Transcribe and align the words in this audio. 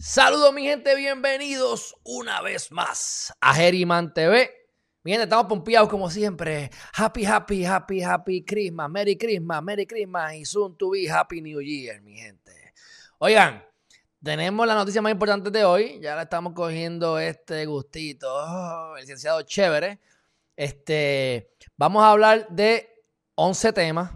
Saludos 0.00 0.54
mi 0.54 0.62
gente, 0.62 0.94
bienvenidos 0.94 1.96
una 2.04 2.40
vez 2.40 2.70
más 2.70 3.34
a 3.40 3.52
Geriman 3.52 4.14
TV. 4.14 4.48
Mi 5.02 5.10
gente, 5.10 5.24
estamos 5.24 5.46
pompeados 5.46 5.88
como 5.88 6.08
siempre. 6.08 6.70
Happy, 6.94 7.26
happy, 7.26 7.64
happy, 7.64 8.00
happy 8.04 8.44
Christmas, 8.44 8.88
Merry 8.88 9.18
Christmas, 9.18 9.60
Merry 9.60 9.88
Christmas 9.88 10.34
y 10.34 10.44
soon 10.44 10.78
to 10.78 10.90
be 10.90 11.10
Happy 11.10 11.42
New 11.42 11.60
Year, 11.60 12.00
mi 12.00 12.16
gente. 12.16 12.74
Oigan, 13.18 13.64
tenemos 14.22 14.68
la 14.68 14.76
noticia 14.76 15.02
más 15.02 15.10
importante 15.10 15.50
de 15.50 15.64
hoy. 15.64 15.98
Ya 16.00 16.14
le 16.14 16.22
estamos 16.22 16.52
cogiendo 16.52 17.18
este 17.18 17.66
gustito. 17.66 18.32
Oh, 18.32 18.94
el 18.94 19.00
licenciado 19.00 19.42
chévere. 19.42 19.98
Este, 20.54 21.50
vamos 21.76 22.04
a 22.04 22.12
hablar 22.12 22.46
de 22.50 23.02
11 23.34 23.72
temas. 23.72 24.12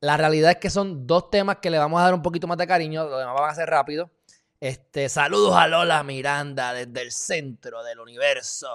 La 0.00 0.18
realidad 0.18 0.50
es 0.50 0.58
que 0.58 0.68
son 0.68 1.06
dos 1.06 1.30
temas 1.30 1.56
que 1.62 1.70
le 1.70 1.78
vamos 1.78 1.98
a 2.00 2.04
dar 2.04 2.12
un 2.12 2.22
poquito 2.22 2.46
más 2.46 2.58
de 2.58 2.66
cariño. 2.66 3.08
Lo 3.08 3.16
demás 3.16 3.34
van 3.34 3.50
a 3.50 3.54
ser 3.54 3.70
rápido. 3.70 4.10
Este, 4.58 5.08
saludos 5.10 5.54
a 5.54 5.68
Lola 5.68 6.02
Miranda 6.02 6.72
desde 6.72 7.02
el 7.02 7.12
centro 7.12 7.82
del 7.82 8.00
universo. 8.00 8.68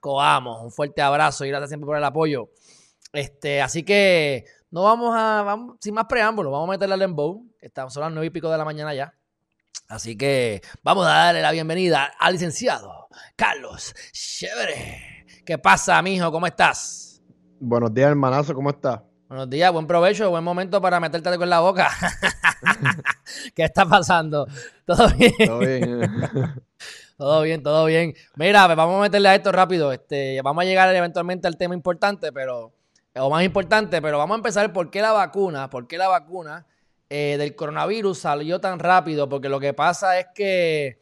Coamos, 0.00 0.62
un 0.62 0.72
fuerte 0.72 1.02
abrazo 1.02 1.44
y 1.44 1.48
gracias 1.48 1.70
siempre 1.70 1.86
por 1.86 1.96
el 1.96 2.04
apoyo. 2.04 2.50
Este, 3.12 3.62
así 3.62 3.84
que 3.84 4.44
no 4.70 4.82
vamos 4.82 5.14
a, 5.16 5.56
sin 5.80 5.94
más 5.94 6.06
preámbulos, 6.06 6.52
vamos 6.52 6.68
a 6.68 6.72
meterle 6.72 6.94
al 6.94 7.00
Lembow. 7.00 7.46
Estamos 7.60 7.92
son 7.94 8.02
las 8.02 8.12
nueve 8.12 8.26
y 8.26 8.30
pico 8.30 8.50
de 8.50 8.58
la 8.58 8.64
mañana 8.64 8.92
ya. 8.92 9.14
Así 9.88 10.16
que 10.16 10.62
vamos 10.82 11.06
a 11.06 11.10
darle 11.10 11.42
la 11.42 11.52
bienvenida 11.52 12.12
al 12.18 12.32
licenciado 12.34 13.08
Carlos 13.36 13.94
Chévere. 14.12 15.26
¿Qué 15.44 15.58
pasa, 15.58 16.00
mijo? 16.02 16.30
¿Cómo 16.30 16.46
estás? 16.46 17.22
Buenos 17.60 17.92
días, 17.92 18.10
hermanazo, 18.10 18.54
¿cómo 18.54 18.70
estás? 18.70 19.00
Buenos 19.30 19.48
días, 19.48 19.72
buen 19.72 19.86
provecho, 19.86 20.28
buen 20.28 20.42
momento 20.42 20.80
para 20.80 20.98
meterte 20.98 21.28
algo 21.28 21.44
en 21.44 21.50
la 21.50 21.60
boca. 21.60 21.88
¿Qué 23.54 23.62
está 23.62 23.86
pasando? 23.86 24.48
¿Todo 24.84 25.08
bien? 25.10 25.32
Todo 25.46 25.58
bien. 25.60 26.00
todo 27.16 27.42
bien, 27.42 27.62
todo 27.62 27.84
bien. 27.84 28.12
Mira, 28.34 28.66
pues 28.66 28.76
vamos 28.76 28.98
a 28.98 29.02
meterle 29.02 29.28
a 29.28 29.36
esto 29.36 29.52
rápido. 29.52 29.92
Este, 29.92 30.42
vamos 30.42 30.62
a 30.62 30.64
llegar 30.64 30.92
eventualmente 30.92 31.46
al 31.46 31.56
tema 31.56 31.76
importante, 31.76 32.32
pero, 32.32 32.72
o 33.14 33.30
más 33.30 33.44
importante, 33.44 34.02
pero 34.02 34.18
vamos 34.18 34.34
a 34.34 34.38
empezar 34.38 34.72
por 34.72 34.90
qué 34.90 35.00
la 35.00 35.12
vacuna, 35.12 35.70
por 35.70 35.86
qué 35.86 35.96
la 35.96 36.08
vacuna 36.08 36.66
eh, 37.08 37.36
del 37.38 37.54
coronavirus 37.54 38.18
salió 38.18 38.60
tan 38.60 38.80
rápido, 38.80 39.28
porque 39.28 39.48
lo 39.48 39.60
que 39.60 39.72
pasa 39.74 40.18
es 40.18 40.26
que, 40.34 40.98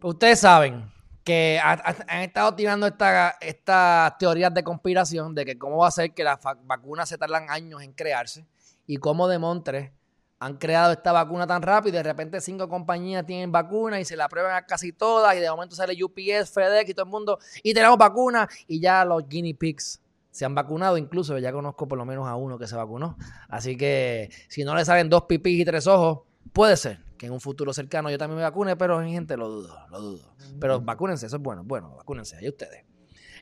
pues 0.00 0.14
ustedes 0.14 0.40
saben, 0.40 0.90
que 1.26 1.58
han 1.60 2.22
estado 2.22 2.54
tirando 2.54 2.86
estas 2.86 4.16
teorías 4.16 4.54
de 4.54 4.62
conspiración 4.62 5.34
de 5.34 5.44
que 5.44 5.58
cómo 5.58 5.78
va 5.78 5.88
a 5.88 5.90
ser 5.90 6.14
que 6.14 6.22
las 6.22 6.38
vacunas 6.62 7.08
se 7.08 7.18
tardan 7.18 7.50
años 7.50 7.82
en 7.82 7.92
crearse 7.92 8.46
y 8.86 8.98
cómo 8.98 9.26
de 9.26 9.40
Montres 9.40 9.90
han 10.38 10.56
creado 10.56 10.92
esta 10.92 11.10
vacuna 11.10 11.44
tan 11.44 11.62
rápido 11.62 11.94
y 11.94 11.96
de 11.96 12.04
repente 12.04 12.40
cinco 12.40 12.68
compañías 12.68 13.26
tienen 13.26 13.50
vacuna 13.50 13.98
y 13.98 14.04
se 14.04 14.14
la 14.14 14.28
prueban 14.28 14.54
a 14.54 14.66
casi 14.66 14.92
todas 14.92 15.34
y 15.34 15.40
de 15.40 15.50
momento 15.50 15.74
sale 15.74 15.96
UPS, 16.00 16.52
FedEx 16.52 16.90
y 16.90 16.94
todo 16.94 17.06
el 17.06 17.10
mundo 17.10 17.40
y 17.60 17.74
tenemos 17.74 17.98
vacuna 17.98 18.48
y 18.68 18.78
ya 18.78 19.04
los 19.04 19.28
guinea 19.28 19.54
pigs 19.58 20.00
se 20.30 20.44
han 20.44 20.54
vacunado, 20.54 20.96
incluso 20.96 21.36
ya 21.38 21.50
conozco 21.50 21.88
por 21.88 21.98
lo 21.98 22.04
menos 22.04 22.28
a 22.28 22.36
uno 22.36 22.56
que 22.56 22.68
se 22.68 22.76
vacunó. 22.76 23.16
Así 23.48 23.76
que 23.76 24.30
si 24.48 24.62
no 24.62 24.76
le 24.76 24.84
salen 24.84 25.08
dos 25.08 25.22
pipis 25.22 25.62
y 25.62 25.64
tres 25.64 25.88
ojos, 25.88 26.20
puede 26.52 26.76
ser 26.76 27.05
que 27.16 27.26
en 27.26 27.32
un 27.32 27.40
futuro 27.40 27.72
cercano 27.72 28.10
yo 28.10 28.18
también 28.18 28.36
me 28.36 28.42
vacune, 28.42 28.76
pero 28.76 29.00
gente 29.02 29.36
lo 29.36 29.48
dudo, 29.48 29.78
lo 29.90 30.00
dudo. 30.00 30.34
Pero 30.60 30.80
vacúnense, 30.80 31.26
eso 31.26 31.36
es 31.36 31.42
bueno, 31.42 31.62
bueno, 31.64 31.94
vacúnense, 31.96 32.36
ahí 32.36 32.48
ustedes. 32.48 32.84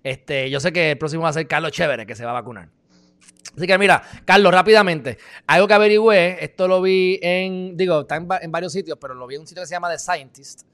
Este, 0.03 0.51
yo 0.51 0.61
sé 0.61 0.73
que 0.73 0.93
el 0.93 0.99
próximo 0.99 1.23
va 1.23 1.31
a 1.31 1.33
ser 1.33 1.49
Carlos 1.49 1.73
Chévere, 1.73 2.07
que 2.07 2.15
se 2.15 2.25
va 2.25 2.31
a 2.31 2.35
vacunar. 2.35 2.69
Así 3.57 3.67
que 3.67 3.79
mira, 3.79 4.03
Carlos, 4.25 4.53
rápidamente, 4.53 5.19
algo 5.47 5.69
que 5.69 5.75
averigüé, 5.75 6.45
esto 6.45 6.67
lo 6.67 6.83
vi 6.83 7.19
en, 7.23 7.77
digo, 7.77 8.01
está 8.01 8.17
en, 8.17 8.51
varios 8.51 8.73
sitios, 8.73 8.99
pero 9.01 9.15
lo 9.15 9.27
vi 9.27 9.37
en 9.37 9.43
un 9.43 9.47
sitio 9.47 9.63
que 9.63 9.67
se 9.67 9.75
llama 9.75 9.91
TheScientist.com. 9.91 10.67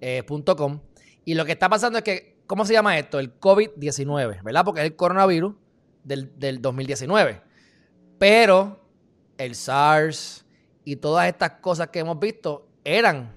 Eh, 0.00 0.80
y 1.26 1.34
lo 1.34 1.44
que 1.44 1.52
está 1.52 1.68
pasando 1.68 1.98
es 1.98 2.04
que, 2.04 2.38
¿cómo 2.46 2.64
se 2.64 2.72
llama 2.72 2.98
esto? 2.98 3.18
El 3.18 3.38
COVID-19, 3.38 4.42
¿verdad? 4.42 4.64
Porque 4.64 4.80
es 4.80 4.86
el 4.86 4.96
coronavirus 4.96 5.54
del, 6.02 6.38
del 6.38 6.62
2019. 6.62 7.42
Pero 8.18 8.80
el 9.38 9.54
SARS, 9.54 10.43
y 10.84 10.96
todas 10.96 11.28
estas 11.28 11.52
cosas 11.60 11.88
que 11.88 12.00
hemos 12.00 12.18
visto 12.18 12.66
eran, 12.84 13.34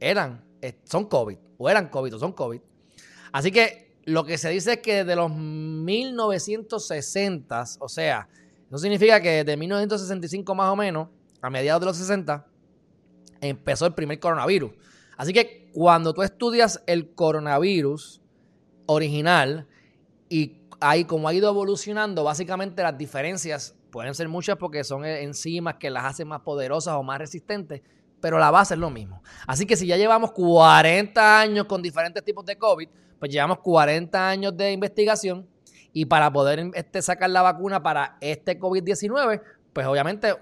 eran, 0.00 0.42
eh, 0.60 0.80
son 0.84 1.04
COVID, 1.06 1.36
o 1.58 1.70
eran 1.70 1.88
COVID, 1.88 2.14
o 2.14 2.18
son 2.18 2.32
COVID. 2.32 2.60
Así 3.32 3.52
que 3.52 4.00
lo 4.04 4.24
que 4.24 4.38
se 4.38 4.48
dice 4.50 4.72
es 4.72 4.78
que 4.78 5.04
desde 5.04 5.14
los 5.14 5.30
1960, 5.30 7.64
o 7.78 7.88
sea, 7.88 8.28
eso 8.68 8.78
significa 8.78 9.20
que 9.20 9.44
desde 9.44 9.56
1965 9.56 10.52
más 10.54 10.70
o 10.70 10.76
menos, 10.76 11.08
a 11.40 11.50
mediados 11.50 11.80
de 11.80 11.86
los 11.86 11.96
60, 11.96 12.46
empezó 13.40 13.86
el 13.86 13.94
primer 13.94 14.20
coronavirus. 14.20 14.72
Así 15.16 15.32
que 15.32 15.70
cuando 15.72 16.12
tú 16.14 16.22
estudias 16.22 16.82
el 16.86 17.14
coronavirus 17.14 18.20
original 18.86 19.66
y 20.28 20.60
ahí 20.80 21.04
como 21.04 21.28
ha 21.28 21.34
ido 21.34 21.48
evolucionando, 21.48 22.24
básicamente 22.24 22.82
las 22.82 22.96
diferencias 22.96 23.74
Pueden 23.90 24.14
ser 24.14 24.28
muchas 24.28 24.56
porque 24.56 24.84
son 24.84 25.04
e, 25.04 25.22
enzimas 25.22 25.74
que 25.76 25.90
las 25.90 26.04
hacen 26.04 26.28
más 26.28 26.40
poderosas 26.40 26.94
o 26.94 27.02
más 27.02 27.18
resistentes, 27.18 27.82
pero 28.20 28.38
la 28.38 28.50
base 28.50 28.74
es 28.74 28.80
lo 28.80 28.90
mismo. 28.90 29.22
Así 29.46 29.66
que 29.66 29.76
si 29.76 29.86
ya 29.86 29.96
llevamos 29.96 30.32
40 30.32 31.40
años 31.40 31.66
con 31.66 31.82
diferentes 31.82 32.24
tipos 32.24 32.44
de 32.44 32.56
COVID, 32.56 32.88
pues 33.18 33.30
llevamos 33.30 33.58
40 33.58 34.28
años 34.28 34.56
de 34.56 34.72
investigación 34.72 35.46
y 35.92 36.04
para 36.04 36.32
poder 36.32 36.70
este, 36.74 37.02
sacar 37.02 37.30
la 37.30 37.42
vacuna 37.42 37.82
para 37.82 38.16
este 38.20 38.58
COVID-19, 38.58 39.42
pues 39.72 39.86
obviamente 39.86 40.34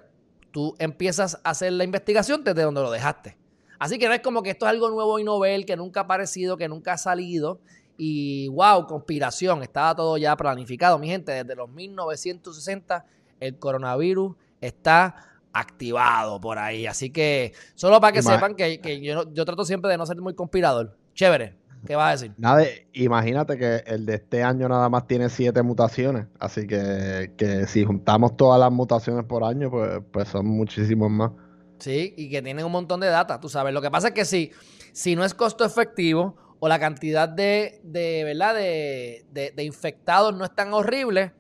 tú 0.50 0.74
empiezas 0.78 1.40
a 1.42 1.50
hacer 1.50 1.72
la 1.72 1.84
investigación 1.84 2.44
desde 2.44 2.62
donde 2.62 2.82
lo 2.82 2.90
dejaste. 2.90 3.36
Así 3.78 3.98
que 3.98 4.08
no 4.08 4.14
es 4.14 4.20
como 4.20 4.42
que 4.42 4.50
esto 4.50 4.66
es 4.66 4.70
algo 4.70 4.90
nuevo 4.90 5.18
y 5.18 5.24
novel, 5.24 5.64
que 5.64 5.76
nunca 5.76 6.00
ha 6.00 6.02
aparecido, 6.04 6.56
que 6.56 6.68
nunca 6.68 6.94
ha 6.94 6.98
salido. 6.98 7.60
Y 7.96 8.48
wow, 8.48 8.86
conspiración, 8.86 9.62
estaba 9.62 9.94
todo 9.94 10.18
ya 10.18 10.36
planificado, 10.36 10.98
mi 10.98 11.08
gente, 11.08 11.32
desde 11.32 11.54
los 11.54 11.68
1960 11.68 13.04
el 13.40 13.58
coronavirus 13.58 14.36
está 14.60 15.28
activado 15.52 16.40
por 16.40 16.58
ahí. 16.58 16.86
Así 16.86 17.10
que 17.10 17.52
solo 17.74 18.00
para 18.00 18.12
que 18.12 18.22
sepan 18.22 18.54
que, 18.54 19.00
yo, 19.02 19.32
yo, 19.32 19.44
trato 19.44 19.64
siempre 19.64 19.90
de 19.90 19.98
no 19.98 20.06
ser 20.06 20.20
muy 20.20 20.34
conspirador. 20.34 20.96
Chévere. 21.14 21.56
¿Qué 21.86 21.94
vas 21.94 22.08
a 22.08 22.10
decir? 22.12 22.34
Nada, 22.38 22.64
imagínate 22.92 23.56
que 23.56 23.84
el 23.86 24.04
de 24.04 24.16
este 24.16 24.42
año 24.42 24.68
nada 24.68 24.88
más 24.88 25.06
tiene 25.06 25.28
siete 25.28 25.62
mutaciones. 25.62 26.26
Así 26.38 26.66
que, 26.66 27.64
si 27.68 27.84
juntamos 27.84 28.36
todas 28.36 28.58
las 28.58 28.72
mutaciones 28.72 29.24
por 29.24 29.44
año, 29.44 29.70
pues, 29.70 30.00
pues 30.10 30.28
son 30.28 30.46
muchísimos 30.46 31.10
más. 31.10 31.30
Sí, 31.78 32.14
y 32.16 32.30
que 32.30 32.42
tienen 32.42 32.64
un 32.64 32.72
montón 32.72 32.98
de 33.00 33.06
data, 33.06 33.38
tú 33.38 33.48
sabes. 33.48 33.72
Lo 33.72 33.80
que 33.80 33.90
pasa 33.90 34.08
es 34.08 34.14
que 34.14 34.24
si, 34.24 34.50
si 34.92 35.14
no 35.14 35.24
es 35.24 35.34
costo 35.34 35.64
efectivo 35.64 36.36
o 36.58 36.66
la 36.66 36.80
cantidad 36.80 37.28
de, 37.28 37.80
de 37.84 38.24
¿verdad? 38.24 38.54
De, 38.54 39.24
de, 39.30 39.52
de 39.52 39.64
infectados 39.64 40.34
no 40.34 40.44
es 40.44 40.54
tan 40.54 40.72
horrible, 40.74 41.32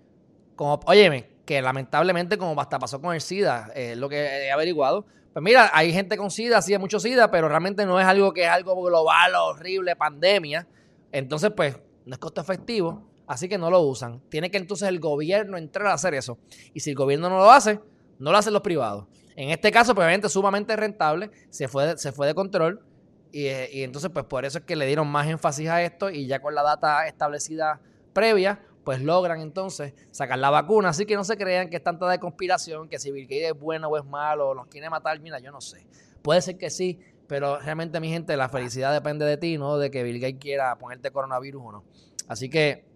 como, 0.54 0.78
óyeme, 0.86 1.37
que 1.48 1.62
lamentablemente, 1.62 2.36
como 2.36 2.60
hasta 2.60 2.78
pasó 2.78 3.00
con 3.00 3.14
el 3.14 3.22
SIDA, 3.22 3.72
es 3.74 3.96
lo 3.96 4.10
que 4.10 4.18
he 4.18 4.52
averiguado. 4.52 5.06
Pues 5.32 5.42
mira, 5.42 5.70
hay 5.72 5.94
gente 5.94 6.18
con 6.18 6.30
SIDA, 6.30 6.60
sí 6.60 6.74
hay 6.74 6.78
mucho 6.78 7.00
SIDA, 7.00 7.30
pero 7.30 7.48
realmente 7.48 7.86
no 7.86 7.98
es 7.98 8.04
algo 8.04 8.34
que 8.34 8.42
es 8.42 8.50
algo 8.50 8.78
global, 8.82 9.34
horrible, 9.34 9.96
pandemia. 9.96 10.68
Entonces, 11.10 11.50
pues, 11.56 11.80
no 12.04 12.12
es 12.12 12.18
costo 12.18 12.42
efectivo, 12.42 13.10
así 13.26 13.48
que 13.48 13.56
no 13.56 13.70
lo 13.70 13.80
usan. 13.80 14.20
Tiene 14.28 14.50
que 14.50 14.58
entonces 14.58 14.90
el 14.90 15.00
gobierno 15.00 15.56
entrar 15.56 15.86
a 15.86 15.94
hacer 15.94 16.12
eso. 16.12 16.36
Y 16.74 16.80
si 16.80 16.90
el 16.90 16.96
gobierno 16.96 17.30
no 17.30 17.38
lo 17.38 17.50
hace, 17.50 17.80
no 18.18 18.30
lo 18.30 18.36
hacen 18.36 18.52
los 18.52 18.60
privados. 18.60 19.06
En 19.34 19.48
este 19.48 19.72
caso, 19.72 19.94
pues, 19.94 20.04
obviamente, 20.04 20.28
sumamente 20.28 20.76
rentable, 20.76 21.30
se 21.48 21.66
fue, 21.66 21.96
se 21.96 22.12
fue 22.12 22.26
de 22.26 22.34
control. 22.34 22.84
Y, 23.32 23.46
y 23.46 23.84
entonces, 23.84 24.10
pues, 24.12 24.26
por 24.26 24.44
eso 24.44 24.58
es 24.58 24.64
que 24.64 24.76
le 24.76 24.84
dieron 24.84 25.08
más 25.08 25.26
énfasis 25.28 25.70
a 25.70 25.82
esto 25.82 26.10
y 26.10 26.26
ya 26.26 26.42
con 26.42 26.54
la 26.54 26.62
data 26.62 27.06
establecida 27.06 27.80
previa, 28.12 28.60
pues 28.88 29.02
logran 29.02 29.42
entonces 29.42 29.92
sacar 30.12 30.38
la 30.38 30.48
vacuna. 30.48 30.88
Así 30.88 31.04
que 31.04 31.14
no 31.14 31.22
se 31.22 31.36
crean 31.36 31.68
que 31.68 31.76
es 31.76 31.82
tanta 31.82 32.08
de 32.08 32.18
conspiración, 32.18 32.88
que 32.88 32.98
si 32.98 33.12
Bill 33.12 33.24
Gates 33.24 33.52
es 33.52 33.60
bueno 33.60 33.88
o 33.88 33.98
es 33.98 34.04
malo, 34.06 34.48
o 34.48 34.54
nos 34.54 34.66
quiere 34.68 34.88
matar, 34.88 35.20
mira, 35.20 35.38
yo 35.40 35.52
no 35.52 35.60
sé. 35.60 35.86
Puede 36.22 36.40
ser 36.40 36.56
que 36.56 36.70
sí, 36.70 36.98
pero 37.26 37.58
realmente, 37.58 38.00
mi 38.00 38.08
gente, 38.08 38.34
la 38.34 38.48
felicidad 38.48 38.94
depende 38.94 39.26
de 39.26 39.36
ti, 39.36 39.58
no 39.58 39.76
de 39.76 39.90
que 39.90 40.02
Bill 40.02 40.18
Gates 40.18 40.40
quiera 40.40 40.78
ponerte 40.78 41.10
coronavirus 41.10 41.62
o 41.66 41.72
no. 41.72 41.84
Así 42.28 42.48
que. 42.48 42.86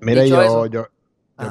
Mira, 0.00 0.24
yo, 0.24 0.64
yo, 0.68 0.86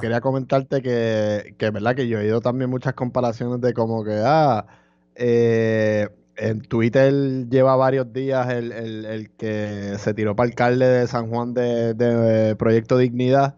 quería 0.02 0.20
comentarte 0.20 0.81
que, 0.81 1.54
que, 1.56 1.70
verdad, 1.70 1.96
que 1.96 2.08
yo 2.08 2.18
he 2.18 2.22
oído 2.24 2.42
también 2.42 2.72
muchas 2.72 2.96
comparaciones 2.96 3.62
de 3.62 3.76
como 3.76 4.04
que, 4.04 4.20
ah, 4.26 4.66
eh, 5.14 6.10
en 6.38 6.62
Twitter 6.62 7.14
lleva 7.50 7.76
varios 7.76 8.12
días 8.12 8.50
el, 8.50 8.72
el, 8.72 9.30
que 9.38 9.94
se 10.00 10.16
tiró 10.16 10.36
para 10.36 10.50
alcalde 10.50 10.88
de 10.88 11.06
San 11.06 11.30
Juan 11.30 11.54
de, 11.54 11.94
de 11.94 12.56
Proyecto 12.56 12.98
Dignidad 12.98 13.58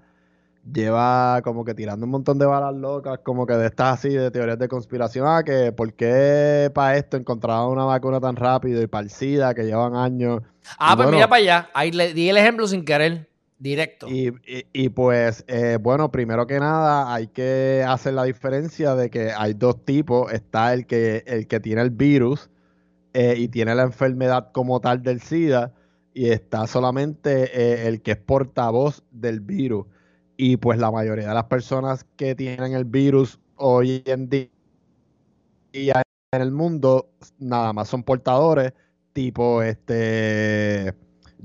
lleva 0.71 1.41
como 1.43 1.63
que 1.63 1.73
tirando 1.73 2.05
un 2.05 2.11
montón 2.11 2.37
de 2.37 2.45
balas 2.45 2.75
locas, 2.75 3.19
como 3.23 3.45
que 3.45 3.53
de 3.53 3.67
estas 3.67 3.99
así, 3.99 4.09
de 4.09 4.31
teorías 4.31 4.59
de 4.59 4.67
conspiración, 4.67 5.25
ah, 5.27 5.43
que 5.43 5.71
por 5.71 5.93
qué 5.93 6.71
para 6.73 6.97
esto 6.97 7.17
encontraban 7.17 7.69
una 7.69 7.85
vacuna 7.85 8.19
tan 8.19 8.35
rápido 8.35 8.81
y 8.81 8.87
para 8.87 9.03
el 9.03 9.09
SIDA 9.09 9.53
que 9.53 9.63
llevan 9.63 9.95
años. 9.95 10.41
Ah, 10.77 10.95
pues 10.95 11.09
mira 11.09 11.27
para 11.27 11.41
allá, 11.41 11.69
ahí 11.73 11.91
le 11.91 12.13
di 12.13 12.29
el 12.29 12.37
ejemplo 12.37 12.67
sin 12.67 12.83
querer, 12.83 13.29
directo. 13.59 14.07
Y, 14.07 14.33
y, 14.73 14.89
pues, 14.89 15.43
eh, 15.47 15.77
bueno, 15.81 16.11
primero 16.11 16.45
que 16.45 16.59
nada 16.59 17.13
hay 17.13 17.27
que 17.27 17.83
hacer 17.87 18.13
la 18.13 18.23
diferencia 18.23 18.95
de 18.95 19.09
que 19.09 19.31
hay 19.31 19.53
dos 19.53 19.83
tipos, 19.85 20.31
está 20.31 20.73
el 20.73 20.85
que, 20.85 21.23
el 21.25 21.47
que 21.47 21.59
tiene 21.59 21.81
el 21.81 21.89
virus, 21.89 22.49
eh, 23.13 23.35
y 23.35 23.47
tiene 23.47 23.73
la 23.73 23.83
enfermedad 23.83 24.51
como 24.51 24.79
tal 24.79 25.01
del 25.01 25.21
SIDA 25.21 25.73
y 26.13 26.29
está 26.29 26.67
solamente 26.67 27.45
eh, 27.45 27.87
el 27.87 28.01
que 28.01 28.11
es 28.11 28.17
portavoz 28.17 29.01
del 29.09 29.39
virus. 29.39 29.87
Y 30.37 30.57
pues 30.57 30.77
la 30.77 30.91
mayoría 30.91 31.29
de 31.29 31.33
las 31.33 31.45
personas 31.45 32.05
que 32.15 32.35
tienen 32.35 32.73
el 32.73 32.85
virus 32.85 33.39
hoy 33.55 34.03
en 34.05 34.29
día 34.29 34.47
en 36.31 36.41
el 36.41 36.51
mundo 36.51 37.09
nada 37.39 37.73
más 37.73 37.89
son 37.89 38.03
portadores, 38.03 38.73
tipo 39.13 39.63
este 39.63 40.93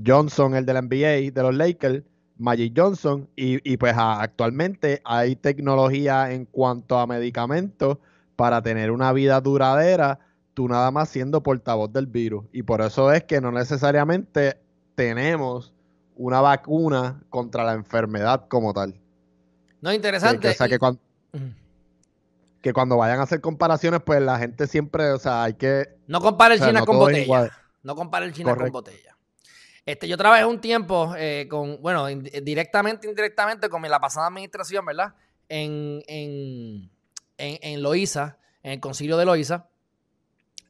Johnson, 0.05 0.55
el 0.55 0.65
de 0.65 0.73
la 0.73 0.81
NBA, 0.81 1.31
de 1.31 1.41
los 1.41 1.55
Lakers, 1.55 2.03
Magic 2.37 2.73
Johnson, 2.75 3.29
y, 3.35 3.77
pues 3.77 3.93
actualmente 3.97 5.01
hay 5.05 5.35
tecnología 5.35 6.31
en 6.31 6.45
cuanto 6.45 6.97
a 6.99 7.07
medicamentos 7.07 7.97
para 8.35 8.61
tener 8.61 8.91
una 8.91 9.13
vida 9.13 9.39
duradera, 9.41 10.19
tú 10.53 10.67
nada 10.67 10.91
más 10.91 11.09
siendo 11.09 11.41
portavoz 11.41 11.91
del 11.93 12.07
virus. 12.07 12.45
Y 12.51 12.63
por 12.63 12.81
eso 12.81 13.11
es 13.11 13.23
que 13.23 13.39
no 13.39 13.51
necesariamente 13.51 14.57
tenemos 14.95 15.73
una 16.15 16.41
vacuna 16.41 17.23
contra 17.29 17.63
la 17.63 17.73
enfermedad 17.73 18.47
como 18.47 18.73
tal. 18.73 18.99
No, 19.81 19.91
interesante. 19.91 20.55
Que, 20.55 20.69
que, 20.69 20.79
cuando, 20.79 21.01
que, 22.61 22.73
cuando, 22.73 22.97
vayan 22.97 23.19
a 23.19 23.23
hacer 23.23 23.41
comparaciones, 23.41 24.01
pues 24.05 24.21
la 24.21 24.39
gente 24.39 24.67
siempre, 24.67 25.11
o 25.11 25.19
sea, 25.19 25.43
hay 25.43 25.55
que... 25.55 25.97
No 26.07 26.21
compare 26.21 26.55
el 26.55 26.61
China 26.61 26.85
con 26.85 26.97
botella. 26.97 27.51
No 27.83 27.95
compare 27.95 28.25
el 28.25 28.33
China 28.33 28.55
con 28.55 28.71
botella. 28.71 29.17
Este, 29.85 30.07
yo 30.07 30.15
trabajé 30.15 30.45
un 30.45 30.61
tiempo 30.61 31.13
eh, 31.17 31.47
con, 31.49 31.81
bueno, 31.81 32.07
directamente, 32.07 33.07
indirectamente 33.07 33.67
con 33.67 33.81
la 33.81 33.99
pasada 33.99 34.27
administración, 34.27 34.85
¿verdad? 34.85 35.13
En, 35.49 36.01
en, 36.07 36.89
en, 37.37 37.59
en 37.61 37.83
Loíza, 37.83 38.37
en 38.63 38.71
el 38.73 38.79
concilio 38.79 39.17
de 39.17 39.25
Loíza, 39.25 39.67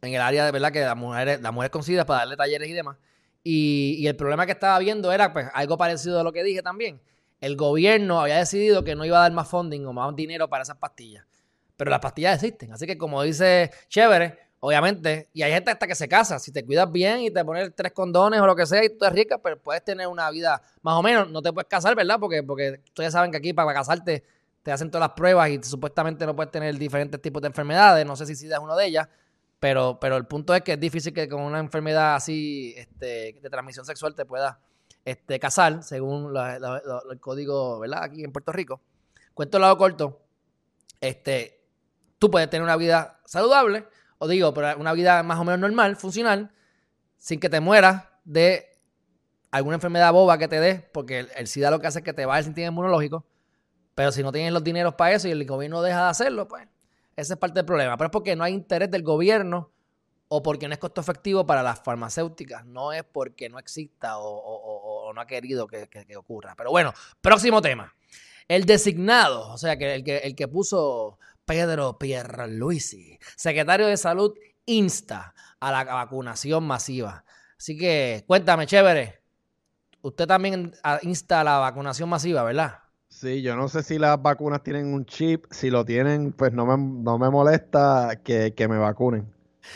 en 0.01 0.13
el 0.15 0.21
área 0.21 0.45
de, 0.45 0.51
¿verdad? 0.51 0.71
Que 0.71 0.81
las 0.81 0.97
mujeres, 0.97 1.41
las 1.41 1.53
mujeres 1.53 1.71
concilias 1.71 2.05
para 2.05 2.19
darle 2.19 2.35
talleres 2.35 2.67
y 2.67 2.73
demás. 2.73 2.97
Y, 3.43 4.07
el 4.07 4.15
problema 4.15 4.45
que 4.45 4.53
estaba 4.53 4.79
viendo 4.79 5.11
era 5.11 5.33
pues 5.33 5.47
algo 5.53 5.77
parecido 5.77 6.19
a 6.19 6.23
lo 6.23 6.31
que 6.31 6.43
dije 6.43 6.61
también. 6.61 7.01
El 7.41 7.57
gobierno 7.57 8.21
había 8.21 8.37
decidido 8.37 8.83
que 8.83 8.95
no 8.95 9.03
iba 9.03 9.17
a 9.17 9.21
dar 9.21 9.33
más 9.33 9.49
funding 9.49 9.85
o 9.85 9.93
más 9.93 10.15
dinero 10.15 10.49
para 10.49 10.63
esas 10.63 10.77
pastillas. 10.77 11.25
Pero 11.75 11.91
las 11.91 11.99
pastillas 11.99 12.35
existen. 12.35 12.71
Así 12.71 12.87
que 12.87 12.97
como 12.97 13.21
dice 13.21 13.69
Chévere, 13.89 14.39
obviamente, 14.61 15.29
y 15.33 15.41
hay 15.41 15.51
gente 15.51 15.71
hasta 15.71 15.85
que 15.85 15.95
se 15.95 16.07
casa. 16.07 16.39
Si 16.39 16.53
te 16.53 16.65
cuidas 16.65 16.89
bien 16.89 17.19
y 17.19 17.31
te 17.31 17.43
pones 17.43 17.75
tres 17.75 17.91
condones 17.91 18.39
o 18.39 18.47
lo 18.47 18.55
que 18.55 18.65
sea 18.65 18.85
y 18.85 18.97
tú 18.97 19.03
eres 19.03 19.17
rica, 19.17 19.37
pues 19.37 19.57
puedes 19.61 19.83
tener 19.83 20.07
una 20.07 20.31
vida 20.31 20.61
más 20.81 20.97
o 20.97 21.03
menos. 21.03 21.29
No 21.29 21.41
te 21.41 21.51
puedes 21.51 21.67
casar, 21.67 21.95
¿verdad? 21.95 22.17
Porque, 22.19 22.43
porque 22.43 22.79
ustedes 22.85 23.11
saben 23.11 23.29
que 23.29 23.37
aquí 23.37 23.51
para 23.51 23.73
casarte 23.73 24.23
te 24.63 24.71
hacen 24.71 24.89
todas 24.89 25.09
las 25.09 25.15
pruebas 25.15 25.49
y 25.49 25.61
supuestamente 25.61 26.25
no 26.25 26.33
puedes 26.33 26.49
tener 26.49 26.77
diferentes 26.77 27.21
tipos 27.21 27.41
de 27.41 27.49
enfermedades. 27.49 28.05
No 28.05 28.15
sé 28.15 28.25
si 28.25 28.35
SIDA 28.35 28.55
es 28.55 28.63
uno 28.63 28.77
de 28.77 28.85
ellas. 28.85 29.09
Pero, 29.63 29.97
pero 29.97 30.17
el 30.17 30.25
punto 30.25 30.53
es 30.53 30.61
que 30.61 30.73
es 30.73 30.79
difícil 30.81 31.13
que 31.13 31.29
con 31.29 31.39
una 31.39 31.59
enfermedad 31.59 32.15
así 32.15 32.73
este, 32.75 33.39
de 33.41 33.49
transmisión 33.49 33.85
sexual 33.85 34.13
te 34.13 34.25
puedas 34.25 34.57
este, 35.05 35.39
casar, 35.39 35.83
según 35.83 36.33
el 36.35 37.19
código, 37.21 37.79
¿verdad? 37.79 38.03
Aquí 38.03 38.25
en 38.25 38.33
Puerto 38.33 38.51
Rico. 38.51 38.81
Cuento 39.33 39.55
el 39.55 39.61
lado 39.61 39.77
corto. 39.77 40.19
Este, 40.99 41.63
tú 42.19 42.29
puedes 42.29 42.49
tener 42.49 42.61
una 42.61 42.75
vida 42.75 43.21
saludable, 43.23 43.87
o 44.17 44.27
digo, 44.27 44.53
pero 44.53 44.77
una 44.77 44.91
vida 44.91 45.23
más 45.23 45.39
o 45.39 45.45
menos 45.45 45.61
normal, 45.61 45.95
funcional, 45.95 46.51
sin 47.17 47.39
que 47.39 47.47
te 47.47 47.61
mueras 47.61 48.03
de 48.25 48.67
alguna 49.49 49.75
enfermedad 49.75 50.11
boba 50.11 50.37
que 50.37 50.49
te 50.49 50.59
dé, 50.59 50.89
porque 50.91 51.29
el, 51.37 51.47
SIDA 51.47 51.71
lo 51.71 51.79
que 51.79 51.87
hace 51.87 51.99
es 51.99 52.03
que 52.03 52.11
te 52.11 52.25
va 52.25 52.37
el 52.37 52.43
sistema 52.43 52.67
inmunológico. 52.67 53.25
Pero 53.95 54.11
si 54.11 54.23
no 54.23 54.33
tienes 54.33 54.51
los 54.51 54.65
dineros 54.65 54.95
para 54.95 55.13
eso 55.13 55.29
y 55.29 55.31
el 55.31 55.45
gobierno 55.45 55.81
deja 55.81 56.03
de 56.03 56.09
hacerlo, 56.09 56.49
pues 56.49 56.67
ese 57.15 57.33
es 57.33 57.39
parte 57.39 57.59
del 57.59 57.65
problema. 57.65 57.97
Pero 57.97 58.07
es 58.07 58.11
porque 58.11 58.35
no 58.35 58.43
hay 58.43 58.53
interés 58.53 58.89
del 58.91 59.03
gobierno 59.03 59.71
o 60.27 60.41
porque 60.41 60.67
no 60.67 60.73
es 60.73 60.79
costo 60.79 61.01
efectivo 61.01 61.45
para 61.45 61.61
las 61.61 61.81
farmacéuticas. 61.81 62.65
No 62.65 62.91
es 62.91 63.03
porque 63.03 63.49
no 63.49 63.59
exista 63.59 64.17
o, 64.17 65.11
no 65.13 65.21
ha 65.21 65.27
querido 65.27 65.67
que, 65.67 65.87
ocurra. 66.17 66.55
Pero 66.57 66.71
bueno, 66.71 66.93
próximo 67.21 67.61
tema. 67.61 67.93
El 68.47 68.65
designado, 68.65 69.49
o 69.51 69.57
sea, 69.57 69.77
que 69.77 69.95
el 69.95 70.03
que, 70.03 70.17
el 70.17 70.35
que 70.35 70.47
puso 70.47 71.19
Pedro 71.45 71.97
Pierluisi, 71.97 73.17
secretario 73.35 73.87
de 73.87 73.97
Salud, 73.97 74.33
insta 74.65 75.33
a 75.59 75.71
la 75.71 75.83
vacunación 75.83 76.63
masiva. 76.65 77.25
Así 77.57 77.77
que 77.77 78.23
cuéntame, 78.27 78.65
chévere. 78.65 79.21
Usted 80.01 80.27
también 80.27 80.73
insta 81.03 81.41
a 81.41 81.43
la 81.43 81.57
vacunación 81.59 82.09
masiva, 82.09 82.43
¿verdad? 82.43 82.82
Sí, 83.23 83.41
yo 83.41 83.55
no 83.55 83.69
sé 83.69 83.83
si 83.83 83.97
las 83.97 84.21
vacunas 84.21 84.61
tienen 84.63 84.93
un 84.93 85.05
chip. 85.05 85.45
Si 85.49 85.69
lo 85.69 85.85
tienen, 85.85 86.33
pues 86.33 86.51
no 86.51 86.65
me, 86.65 86.75
no 86.77 87.17
me 87.17 87.29
molesta 87.29 88.19
que, 88.21 88.53
me 88.67 88.77
vacunen. 88.77 89.33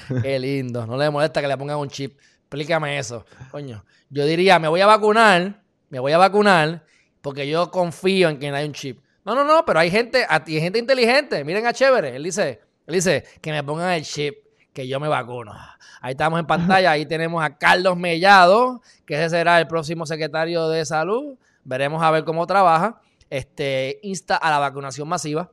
Qué 0.21 0.37
lindo. 0.37 0.85
No 0.85 0.97
le 0.97 1.09
molesta 1.09 1.39
que 1.39 1.47
le 1.47 1.57
pongan 1.57 1.77
un 1.77 1.87
chip. 1.87 2.19
Explícame 2.39 2.99
eso. 2.99 3.25
Coño. 3.49 3.85
Yo 4.09 4.25
diría, 4.25 4.59
me 4.59 4.67
voy 4.67 4.81
a 4.81 4.85
vacunar, 4.85 5.61
me 5.89 5.99
voy 5.99 6.11
a 6.11 6.17
vacunar 6.17 6.83
porque 7.21 7.47
yo 7.47 7.71
confío 7.71 8.27
en 8.27 8.37
que 8.37 8.49
hay 8.49 8.67
un 8.67 8.73
chip. 8.73 8.99
No, 9.23 9.33
no, 9.33 9.45
no, 9.45 9.63
pero 9.65 9.79
hay 9.79 9.91
gente, 9.91 10.25
hay 10.27 10.59
gente 10.59 10.79
inteligente. 10.79 11.45
Miren 11.45 11.67
a 11.67 11.71
Chévere. 11.71 12.17
Él 12.17 12.23
dice, 12.23 12.59
él 12.85 12.95
dice 12.95 13.23
que 13.39 13.51
me 13.53 13.63
pongan 13.63 13.93
el 13.93 14.03
chip, 14.03 14.35
que 14.73 14.89
yo 14.89 14.99
me 14.99 15.07
vacuno. 15.07 15.53
Ahí 16.01 16.11
estamos 16.11 16.37
en 16.37 16.47
pantalla. 16.47 16.91
Ahí 16.91 17.05
tenemos 17.05 17.41
a 17.41 17.57
Carlos 17.57 17.95
Mellado, 17.95 18.81
que 19.05 19.13
ese 19.13 19.29
será 19.29 19.57
el 19.57 19.67
próximo 19.67 20.05
secretario 20.05 20.67
de 20.67 20.83
salud. 20.83 21.37
Veremos 21.63 22.03
a 22.03 22.11
ver 22.11 22.25
cómo 22.25 22.45
trabaja 22.45 22.99
este, 23.29 23.99
insta 24.03 24.37
a 24.37 24.49
la 24.49 24.59
vacunación 24.59 25.07
masiva. 25.07 25.51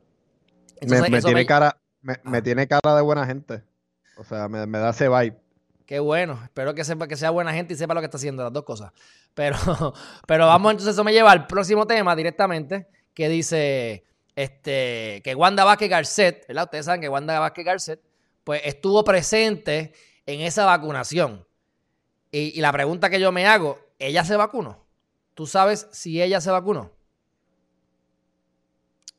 me, 0.81 1.21
tiene 1.21 1.45
cara, 1.45 1.77
me, 2.01 2.41
tiene 2.41 2.67
cara 2.67 2.95
de 2.95 3.01
buena 3.01 3.25
gente. 3.25 3.63
O 4.17 4.23
sea, 4.23 4.47
me, 4.47 4.65
da 4.77 4.89
ese 4.89 5.09
vibe. 5.09 5.37
Qué 5.85 5.99
bueno. 5.99 6.39
Espero 6.43 6.73
que 6.73 6.83
sepa 6.83 7.07
que 7.07 7.17
sea 7.17 7.29
buena 7.29 7.53
gente 7.53 7.73
y 7.73 7.77
sepa 7.77 7.93
lo 7.93 8.01
que 8.01 8.05
está 8.05 8.17
haciendo, 8.17 8.43
las 8.43 8.53
dos 8.53 8.63
cosas. 8.63 8.91
Pero, 9.33 9.57
pero 10.27 10.47
vamos, 10.47 10.71
entonces 10.71 10.93
eso 10.93 11.03
me 11.03 11.13
lleva 11.13 11.31
al 11.31 11.47
próximo 11.47 11.85
tema 11.85 12.15
directamente, 12.15 12.87
que 13.13 13.29
dice 13.29 14.05
este, 14.35 15.21
que 15.23 15.35
Wanda 15.35 15.63
Vázquez 15.63 15.89
Garcet, 15.89 16.47
¿verdad? 16.47 16.65
Ustedes 16.65 16.85
saben 16.85 17.01
que 17.01 17.09
Wanda 17.09 17.39
Vázquez 17.39 17.65
Garcet, 17.65 18.01
pues 18.43 18.61
estuvo 18.63 19.03
presente 19.03 19.93
en 20.25 20.41
esa 20.41 20.65
vacunación. 20.65 21.45
Y, 22.31 22.57
y 22.57 22.61
la 22.61 22.71
pregunta 22.71 23.09
que 23.09 23.19
yo 23.19 23.31
me 23.31 23.45
hago, 23.45 23.79
¿ella 23.99 24.23
se 24.23 24.35
vacunó? 24.35 24.85
¿Tú 25.33 25.45
sabes 25.45 25.87
si 25.91 26.21
ella 26.21 26.41
se 26.41 26.49
vacunó? 26.49 26.94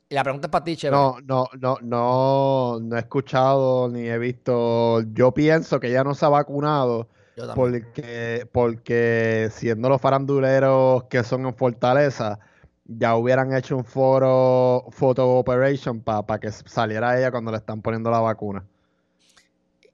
Y 0.08 0.14
la 0.14 0.22
pregunta 0.22 0.46
es 0.46 0.50
para 0.50 0.64
ti, 0.64 0.76
Chévere. 0.76 0.96
No, 0.96 1.16
no, 1.24 1.48
no, 1.58 1.78
no, 1.82 2.78
no 2.80 2.96
he 2.96 3.00
escuchado 3.00 3.88
ni 3.88 4.08
he 4.08 4.18
visto. 4.18 5.00
Yo 5.12 5.32
pienso 5.32 5.80
que 5.80 5.88
ella 5.88 6.04
no 6.04 6.14
se 6.14 6.24
ha 6.24 6.28
vacunado 6.28 7.08
porque, 7.54 8.48
porque 8.52 9.48
siendo 9.52 9.88
los 9.88 10.00
faranduleros 10.00 11.04
que 11.04 11.24
son 11.24 11.46
en 11.46 11.54
Fortaleza, 11.54 12.38
ya 12.84 13.16
hubieran 13.16 13.52
hecho 13.52 13.76
un 13.76 13.84
foro 13.84 14.86
photo 14.90 15.28
operation 15.30 16.00
para 16.00 16.38
que 16.38 16.52
saliera 16.52 17.18
ella 17.18 17.32
cuando 17.32 17.50
le 17.50 17.58
están 17.58 17.82
poniendo 17.82 18.10
la 18.10 18.20
vacuna. 18.20 18.64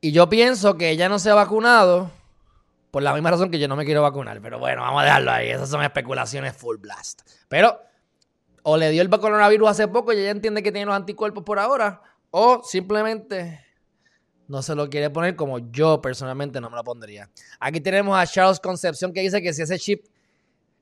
Y 0.01 0.13
yo 0.13 0.29
pienso 0.29 0.77
que 0.77 0.91
ella 0.91 1.09
no 1.09 1.19
se 1.19 1.31
ha 1.31 1.35
vacunado 1.35 2.11
por 2.91 3.03
la 3.03 3.15
misma 3.15 3.31
razón 3.31 3.51
que 3.51 3.59
yo 3.59 3.69
no 3.69 3.77
me 3.77 3.87
quiero 3.87 4.03
vacunar. 4.03 4.41
Pero 4.43 4.59
bueno, 4.59 4.83
vamos 4.83 5.01
a 5.01 5.05
dejarlo 5.05 5.31
ahí. 5.31 5.49
Esas 5.49 5.71
son 5.71 5.83
especulaciones 5.83 6.55
full 6.55 6.77
blast. 6.77 7.23
Pero 7.49 7.81
o 8.63 8.77
le 8.77 8.91
dio 8.91 9.03
el 9.03 9.11
coronavirus 9.11 9.71
hace 9.71 9.89
poco 9.89 10.13
y 10.13 10.19
ella 10.19 10.31
entiende 10.31 10.63
que 10.63 10.73
tiene 10.73 10.87
los 10.87 10.95
anticuerpos 10.95 11.45
por 11.45 11.59
ahora, 11.59 12.03
o 12.31 12.63
simplemente 12.65 13.61
no 14.49 14.63
se 14.63 14.75
lo 14.75 14.89
quiere 14.89 15.11
poner 15.11 15.37
como 15.37 15.59
yo 15.71 16.01
personalmente 16.01 16.61
no 16.61 16.71
me 16.71 16.77
lo 16.77 16.85
pondría. 16.85 17.29
Aquí 17.59 17.81
tenemos 17.81 18.19
a 18.19 18.27
Charles 18.27 18.61
Concepción 18.61 19.13
que 19.13 19.21
dice 19.21 19.43
que 19.43 19.53
si 19.53 19.63
ese 19.63 19.79
chip 19.79 20.05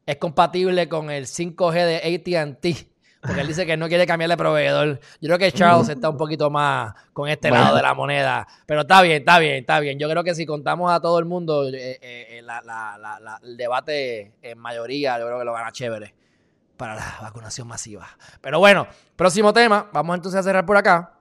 es 0.06 0.16
compatible 0.16 0.88
con 0.88 1.10
el 1.10 1.26
5G 1.26 1.74
de 1.86 1.96
ATT, 1.96 2.86
porque 3.20 3.40
él 3.42 3.46
dice 3.46 3.66
que 3.66 3.76
no 3.76 3.86
quiere 3.86 4.06
cambiarle 4.06 4.36
proveedor. 4.36 4.98
Yo 5.20 5.28
creo 5.28 5.38
que 5.38 5.52
Charles 5.52 5.88
está 5.88 6.08
un 6.08 6.16
poquito 6.16 6.50
más 6.50 6.94
con 7.12 7.28
este 7.28 7.50
lado 7.50 7.76
de 7.76 7.82
la 7.82 7.94
moneda, 7.94 8.46
pero 8.66 8.80
está 8.80 9.02
bien, 9.02 9.18
está 9.18 9.38
bien, 9.38 9.56
está 9.56 9.78
bien. 9.78 9.98
Yo 9.98 10.08
creo 10.08 10.24
que 10.24 10.34
si 10.34 10.46
contamos 10.46 10.90
a 10.90 11.00
todo 11.00 11.18
el 11.18 11.26
mundo 11.26 11.68
eh, 11.68 11.98
eh, 12.00 12.42
el 13.42 13.56
debate 13.56 14.32
en 14.42 14.58
mayoría, 14.58 15.18
yo 15.18 15.26
creo 15.26 15.38
que 15.38 15.44
lo 15.44 15.52
gana 15.52 15.70
chévere 15.70 16.19
para 16.80 16.94
la 16.94 17.18
vacunación 17.20 17.68
masiva. 17.68 18.08
Pero 18.40 18.58
bueno, 18.58 18.86
próximo 19.14 19.52
tema. 19.52 19.90
Vamos 19.92 20.16
entonces 20.16 20.40
a 20.40 20.42
cerrar 20.42 20.64
por 20.64 20.78
acá. 20.78 21.12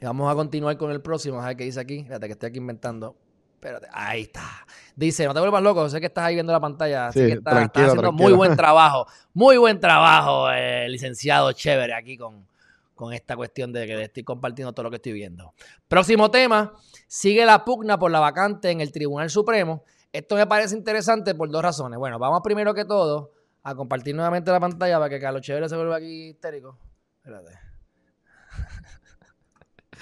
Y 0.00 0.04
vamos 0.04 0.30
a 0.30 0.36
continuar 0.36 0.76
con 0.76 0.92
el 0.92 1.02
próximo. 1.02 1.42
A 1.42 1.48
ver 1.48 1.56
qué 1.56 1.64
dice 1.64 1.80
aquí. 1.80 1.98
Espérate 1.98 2.26
que 2.28 2.32
estoy 2.34 2.50
aquí 2.50 2.58
inventando. 2.58 3.16
Espérate. 3.54 3.88
Ahí 3.92 4.22
está. 4.22 4.64
Dice, 4.94 5.26
no 5.26 5.34
te 5.34 5.40
vuelvas 5.40 5.64
loco. 5.64 5.88
Sé 5.88 5.98
que 5.98 6.06
estás 6.06 6.26
ahí 6.26 6.34
viendo 6.34 6.52
la 6.52 6.60
pantalla. 6.60 7.08
Así 7.08 7.18
que 7.18 7.32
estás, 7.32 7.70
haciendo 7.74 8.12
muy 8.12 8.32
buen 8.32 8.54
trabajo. 8.56 9.08
Muy 9.34 9.56
buen 9.56 9.80
trabajo, 9.80 10.48
eh, 10.52 10.88
licenciado 10.88 11.50
chévere, 11.50 11.92
aquí 11.92 12.16
con, 12.16 12.46
con 12.94 13.12
esta 13.12 13.34
cuestión 13.34 13.72
de 13.72 13.84
que 13.84 14.00
estoy 14.00 14.22
compartiendo 14.22 14.72
todo 14.72 14.84
lo 14.84 14.90
que 14.90 14.96
estoy 14.96 15.12
viendo. 15.12 15.54
Próximo 15.88 16.30
tema. 16.30 16.72
Sigue 17.08 17.44
la 17.44 17.64
pugna 17.64 17.98
por 17.98 18.12
la 18.12 18.20
vacante 18.20 18.70
en 18.70 18.80
el 18.80 18.92
Tribunal 18.92 19.28
Supremo. 19.28 19.82
Esto 20.12 20.36
me 20.36 20.46
parece 20.46 20.76
interesante 20.76 21.34
por 21.34 21.50
dos 21.50 21.62
razones. 21.62 21.98
Bueno, 21.98 22.20
vamos 22.20 22.42
primero 22.44 22.72
que 22.74 22.84
todo 22.84 23.31
a 23.62 23.74
compartir 23.74 24.14
nuevamente 24.14 24.50
la 24.50 24.60
pantalla 24.60 24.98
para 24.98 25.08
que 25.08 25.20
Carlos 25.20 25.42
Chévere 25.42 25.68
se 25.68 25.76
vuelva 25.76 25.96
aquí 25.96 26.30
histérico. 26.30 26.78
Espérate. 27.18 27.58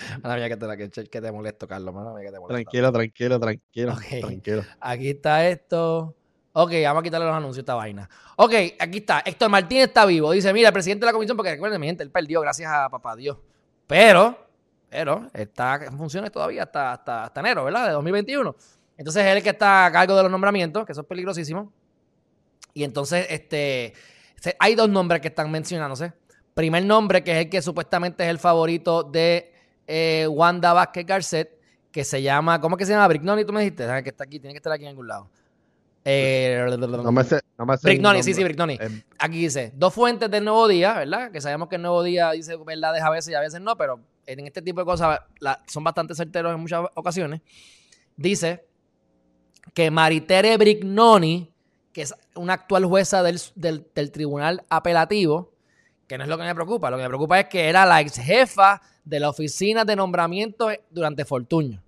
Mala 0.23 0.49
que 0.49 0.57
te, 0.57 1.09
que, 1.09 1.21
te 1.21 1.33
molesto, 1.33 1.69
Carlos. 1.69 1.95
que 1.95 2.31
te 2.31 2.39
molesto. 2.39 2.47
Tranquilo, 2.47 2.93
tranquilo, 2.93 3.39
tranquilo, 3.39 3.97
tranquilo. 3.97 4.63
Aquí 4.81 5.11
está 5.11 5.47
esto. 5.47 6.17
Ok, 6.53 6.73
vamos 6.83 7.01
a 7.01 7.05
quitarle 7.05 7.27
los 7.27 7.37
anuncios 7.37 7.59
a 7.59 7.61
esta 7.61 7.75
vaina. 7.75 8.09
Ok, 8.37 8.53
aquí 8.79 8.99
está. 8.99 9.21
Héctor 9.25 9.51
Martínez 9.51 9.89
está 9.89 10.05
vivo. 10.07 10.33
Dice, 10.33 10.53
mira, 10.53 10.69
el 10.69 10.73
presidente 10.73 11.05
de 11.05 11.07
la 11.07 11.13
comisión, 11.13 11.37
porque 11.37 11.53
recuerden, 11.53 11.81
mi 11.81 11.87
gente, 11.87 12.03
él 12.03 12.11
perdió 12.11 12.41
gracias 12.41 12.73
a 12.73 12.89
papá 12.89 13.15
Dios. 13.15 13.39
Pero, 13.87 14.37
pero, 14.89 15.29
está 15.33 15.77
en 15.85 15.97
funciones 15.97 16.33
todavía 16.33 16.65
hasta, 16.65 16.93
hasta, 16.93 17.25
hasta 17.25 17.41
enero, 17.41 17.65
¿verdad? 17.65 17.87
De 17.87 17.93
2021. 17.93 18.57
Entonces, 18.97 19.23
él 19.23 19.29
es 19.29 19.37
el 19.37 19.43
que 19.43 19.51
está 19.51 19.87
a 19.87 19.93
cargo 19.93 20.17
de 20.17 20.23
los 20.23 20.33
nombramientos, 20.33 20.85
que 20.85 20.93
eso 20.93 21.03
es 21.03 21.07
peligrosísimo. 21.07 21.73
Y 22.75 22.85
entonces, 22.85 23.27
este, 23.31 23.95
hay 24.59 24.75
dos 24.75 24.89
nombres 24.89 25.21
que 25.21 25.29
están 25.29 25.51
mencionándose. 25.51 26.13
Primer 26.55 26.85
nombre, 26.85 27.23
que 27.23 27.33
es 27.33 27.45
el 27.45 27.51
que 27.51 27.63
supuestamente 27.63 28.25
es 28.25 28.31
el 28.31 28.39
favorito 28.39 29.03
de 29.03 29.53
eh, 29.87 30.27
Wanda 30.29 30.73
Vázquez 30.73 31.07
Garcet, 31.07 31.61
que 31.91 32.05
se 32.05 32.23
llama, 32.23 32.61
¿cómo 32.61 32.77
que 32.77 32.87
se 32.87 32.93
llama? 32.93 33.09
Brignoni, 33.09 33.45
tú 33.45 33.53
me 33.53 33.61
dijiste, 33.61 33.87
que 34.03 34.11
está 34.11 34.25
aquí, 34.25 34.39
tiene 34.39 34.55
que 34.55 34.59
estar 34.59 34.73
aquí 34.73 34.85
en 34.85 34.91
algún 34.91 35.09
lado. 35.09 35.29
Eh, 36.05 36.65
no 36.79 37.13
me 37.13 37.25
sé, 37.25 37.41
no 37.59 37.67
me 37.67 37.77
sé 37.77 37.87
Brignoni, 37.87 38.23
sí, 38.23 38.33
sí, 38.33 38.43
Brignoni. 38.43 38.79
Eh, 38.81 39.03
aquí 39.19 39.39
dice, 39.39 39.73
dos 39.75 39.93
fuentes 39.93 40.31
del 40.31 40.45
Nuevo 40.45 40.67
Día, 40.67 40.95
¿verdad? 40.95 41.31
Que 41.31 41.41
sabemos 41.41 41.69
que 41.69 41.77
el 41.77 41.83
Nuevo 41.83 42.03
Día 42.03 42.31
dice 42.31 42.57
verdades 42.57 43.03
a 43.03 43.11
veces 43.11 43.33
y 43.33 43.35
a 43.35 43.41
veces 43.41 43.61
no, 43.61 43.77
pero 43.77 44.01
en 44.27 44.47
este 44.47 44.63
tipo 44.63 44.81
de 44.81 44.87
cosas 44.87 45.21
son 45.67 45.85
bastante 45.85 46.15
certeros 46.15 46.55
en 46.55 46.61
muchas 46.61 46.87
ocasiones. 46.95 47.43
Dice 48.17 48.65
que 49.75 49.91
Maritere 49.91 50.57
Brignoni, 50.57 51.53
que 51.93 52.03
es 52.03 52.15
una 52.35 52.55
actual 52.55 52.85
jueza 52.85 53.23
del, 53.23 53.41
del 53.57 54.11
tribunal 54.13 54.65
apelativo, 54.69 55.53
que 56.07 56.19
no 56.19 56.25
es 56.25 56.31
lo 56.31 56.39
que 56.39 56.45
me 56.45 56.55
preocupa. 56.55 56.91
Lo 56.91 56.97
que 56.97 57.05
me 57.05 57.09
preocupa 57.09 57.41
es 57.41 57.47
que 57.47 57.69
era 57.69 57.87
la 57.87 58.01
ex 58.01 58.17
jefa 58.17 58.81
de 59.05 59.21
la 59.21 59.29
oficina 59.29 59.85
de 59.85 59.97
nombramiento 59.97 60.69
durante 60.91 61.25
Fortuño. 61.25 61.83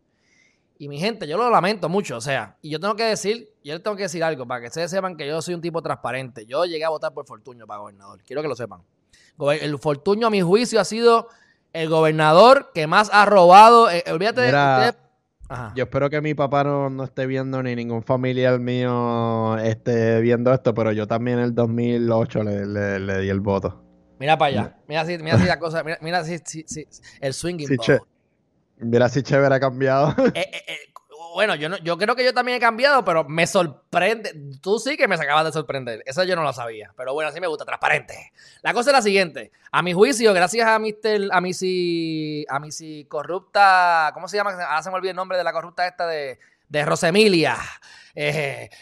Y 0.78 0.88
mi 0.88 0.98
gente, 0.98 1.28
yo 1.28 1.36
lo 1.36 1.48
lamento 1.48 1.88
mucho, 1.88 2.16
o 2.16 2.20
sea, 2.20 2.56
y 2.60 2.70
yo 2.70 2.80
tengo 2.80 2.96
que 2.96 3.04
decir, 3.04 3.48
yo 3.62 3.74
les 3.74 3.82
tengo 3.82 3.96
que 3.96 4.02
decir 4.02 4.24
algo 4.24 4.46
para 4.46 4.60
que 4.60 4.66
ustedes 4.66 4.90
sepan 4.90 5.16
que 5.16 5.26
yo 5.26 5.40
soy 5.40 5.54
un 5.54 5.60
tipo 5.60 5.80
transparente. 5.80 6.44
Yo 6.44 6.64
llegué 6.64 6.84
a 6.84 6.88
votar 6.88 7.12
por 7.12 7.24
Fortuño 7.24 7.66
para 7.68 7.78
gobernador, 7.78 8.20
quiero 8.26 8.42
que 8.42 8.48
lo 8.48 8.56
sepan. 8.56 8.82
El 9.60 9.78
Fortuño, 9.78 10.26
a 10.26 10.30
mi 10.30 10.40
juicio, 10.40 10.80
ha 10.80 10.84
sido 10.84 11.28
el 11.72 11.88
gobernador 11.88 12.72
que 12.74 12.86
más 12.86 13.10
ha 13.12 13.24
robado. 13.24 13.90
Eh, 13.90 14.02
olvídate 14.08 14.40
de. 14.40 14.94
Yo 15.74 15.84
espero 15.84 16.10
que 16.10 16.20
mi 16.20 16.34
papá 16.34 16.64
no, 16.64 17.04
esté 17.04 17.26
viendo 17.26 17.62
ni 17.62 17.74
ningún 17.76 18.02
familiar 18.02 18.58
mío 18.58 19.56
esté 19.58 20.20
viendo 20.20 20.52
esto, 20.52 20.74
pero 20.74 20.92
yo 20.92 21.06
también 21.06 21.38
en 21.38 21.44
el 21.44 21.54
2008 21.54 22.42
le 22.42 23.20
di 23.20 23.28
el 23.28 23.40
voto. 23.40 23.82
Mira 24.22 24.38
para 24.38 24.48
allá. 24.50 24.76
Mira 24.86 25.04
si, 25.04 25.18
mira 25.18 25.36
si 25.36 25.46
la 25.46 25.58
cosa. 25.58 25.82
Mira, 25.82 25.98
mira 26.00 26.22
si, 26.22 26.38
si, 26.38 26.86
el 27.20 27.34
swinging 27.34 27.68
Mira 28.78 29.08
si 29.08 29.20
chévere 29.20 29.56
ha 29.56 29.58
cambiado. 29.58 30.10
Eh, 30.10 30.32
eh, 30.36 30.62
eh, 30.68 30.91
bueno, 31.32 31.54
yo, 31.54 31.68
no, 31.68 31.76
yo 31.78 31.96
creo 31.98 32.14
que 32.14 32.24
yo 32.24 32.32
también 32.32 32.56
he 32.56 32.60
cambiado, 32.60 33.04
pero 33.04 33.24
me 33.24 33.46
sorprende. 33.46 34.34
Tú 34.60 34.78
sí 34.78 34.96
que 34.96 35.08
me 35.08 35.14
acabas 35.14 35.44
de 35.46 35.52
sorprender. 35.52 36.02
Eso 36.06 36.24
yo 36.24 36.36
no 36.36 36.42
lo 36.42 36.52
sabía. 36.52 36.92
Pero 36.96 37.14
bueno, 37.14 37.30
así 37.30 37.40
me 37.40 37.46
gusta, 37.46 37.64
transparente. 37.64 38.32
La 38.62 38.72
cosa 38.72 38.90
es 38.90 38.96
la 38.96 39.02
siguiente. 39.02 39.52
A 39.70 39.82
mi 39.82 39.92
juicio, 39.92 40.32
gracias 40.32 40.66
a 40.66 40.78
Mr. 40.78 41.28
A 41.32 41.40
mi 41.40 41.54
si. 41.54 42.44
A 42.48 42.58
mi 42.60 42.72
si 42.72 43.04
corrupta. 43.06 44.10
¿Cómo 44.14 44.28
se 44.28 44.36
llama? 44.36 44.52
Ahora 44.52 44.82
se 44.82 44.90
me 44.90 44.96
olvidó 44.96 45.10
el 45.10 45.16
nombre 45.16 45.38
de 45.38 45.44
la 45.44 45.52
corrupta 45.52 45.86
esta 45.86 46.06
de. 46.06 46.38
De 46.68 46.84
Rosemilia. 46.84 47.56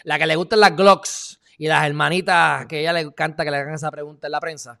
la 0.03 0.19
que 0.19 0.25
le 0.25 0.35
gustan 0.35 0.59
las 0.59 0.75
Glocks. 0.75 1.39
Y 1.57 1.67
las 1.67 1.85
hermanitas 1.85 2.65
que 2.65 2.79
ella 2.79 2.93
le 2.93 3.01
encanta 3.01 3.43
que 3.43 3.51
le 3.51 3.57
hagan 3.57 3.75
esa 3.75 3.91
pregunta 3.91 4.27
en 4.27 4.31
la 4.31 4.39
prensa 4.39 4.79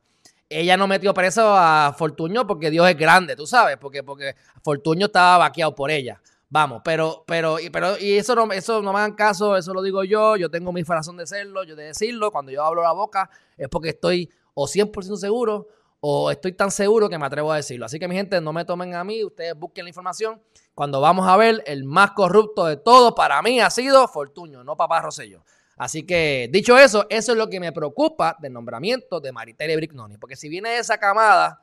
ella 0.51 0.75
no 0.75 0.85
metió 0.85 1.13
preso 1.13 1.55
a 1.55 1.95
Fortuño 1.97 2.45
porque 2.45 2.69
Dios 2.69 2.87
es 2.89 2.97
grande, 2.97 3.35
tú 3.35 3.47
sabes, 3.47 3.77
porque, 3.77 4.03
porque 4.03 4.35
Fortuño 4.63 5.05
estaba 5.05 5.37
vaqueado 5.37 5.73
por 5.73 5.89
ella. 5.89 6.21
Vamos, 6.53 6.81
pero, 6.83 7.23
pero, 7.25 7.55
pero, 7.71 7.97
y 7.97 8.17
eso 8.17 8.35
no, 8.35 8.51
eso 8.51 8.81
no 8.81 8.91
me 8.91 8.99
hagan 8.99 9.13
caso, 9.13 9.55
eso 9.55 9.73
lo 9.73 9.81
digo 9.81 10.03
yo, 10.03 10.35
yo 10.35 10.51
tengo 10.51 10.73
mi 10.73 10.83
razón 10.83 11.15
de 11.15 11.25
serlo, 11.25 11.63
yo 11.63 11.77
de 11.77 11.85
decirlo, 11.85 12.29
cuando 12.29 12.51
yo 12.51 12.61
hablo 12.61 12.83
la 12.83 12.91
boca 12.91 13.29
es 13.57 13.69
porque 13.69 13.89
estoy 13.89 14.29
o 14.53 14.67
100% 14.67 15.15
seguro 15.15 15.69
o 16.01 16.29
estoy 16.29 16.51
tan 16.51 16.69
seguro 16.69 17.07
que 17.07 17.17
me 17.17 17.25
atrevo 17.25 17.53
a 17.53 17.55
decirlo. 17.55 17.85
Así 17.85 17.99
que 17.99 18.07
mi 18.09 18.15
gente, 18.15 18.41
no 18.41 18.51
me 18.51 18.65
tomen 18.65 18.95
a 18.95 19.03
mí, 19.05 19.23
ustedes 19.23 19.55
busquen 19.55 19.85
la 19.85 19.89
información. 19.91 20.41
Cuando 20.75 20.99
vamos 20.99 21.25
a 21.25 21.37
ver, 21.37 21.63
el 21.67 21.85
más 21.85 22.11
corrupto 22.11 22.65
de 22.65 22.75
todos 22.75 23.13
para 23.13 23.41
mí 23.41 23.61
ha 23.61 23.69
sido 23.69 24.05
Fortuño, 24.09 24.61
no 24.65 24.75
Papá 24.75 25.01
Rosello. 25.01 25.45
Así 25.77 26.03
que, 26.03 26.49
dicho 26.51 26.77
eso, 26.77 27.05
eso 27.09 27.31
es 27.31 27.37
lo 27.37 27.47
que 27.47 27.61
me 27.61 27.71
preocupa 27.71 28.35
del 28.41 28.51
nombramiento 28.51 29.21
de 29.21 29.31
Maritere 29.31 29.77
Brignoni. 29.77 30.17
Porque 30.17 30.35
si 30.35 30.49
viene 30.49 30.77
esa 30.77 30.97
camada, 30.97 31.61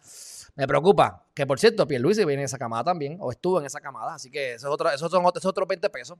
me 0.58 0.66
preocupa. 0.66 1.24
Que 1.32 1.46
por 1.46 1.60
cierto, 1.60 1.86
Pierluisi 1.86 2.24
viene 2.24 2.42
en 2.42 2.46
esa 2.46 2.58
camada 2.58 2.82
también, 2.82 3.16
o 3.20 3.30
estuvo 3.30 3.60
en 3.60 3.66
esa 3.66 3.80
camada. 3.80 4.14
Así 4.14 4.28
que 4.28 4.54
eso 4.54 4.66
es 4.66 4.74
otro, 4.74 4.90
esos 4.90 5.08
son 5.08 5.24
otros 5.24 5.68
20 5.68 5.88
pesos. 5.88 6.18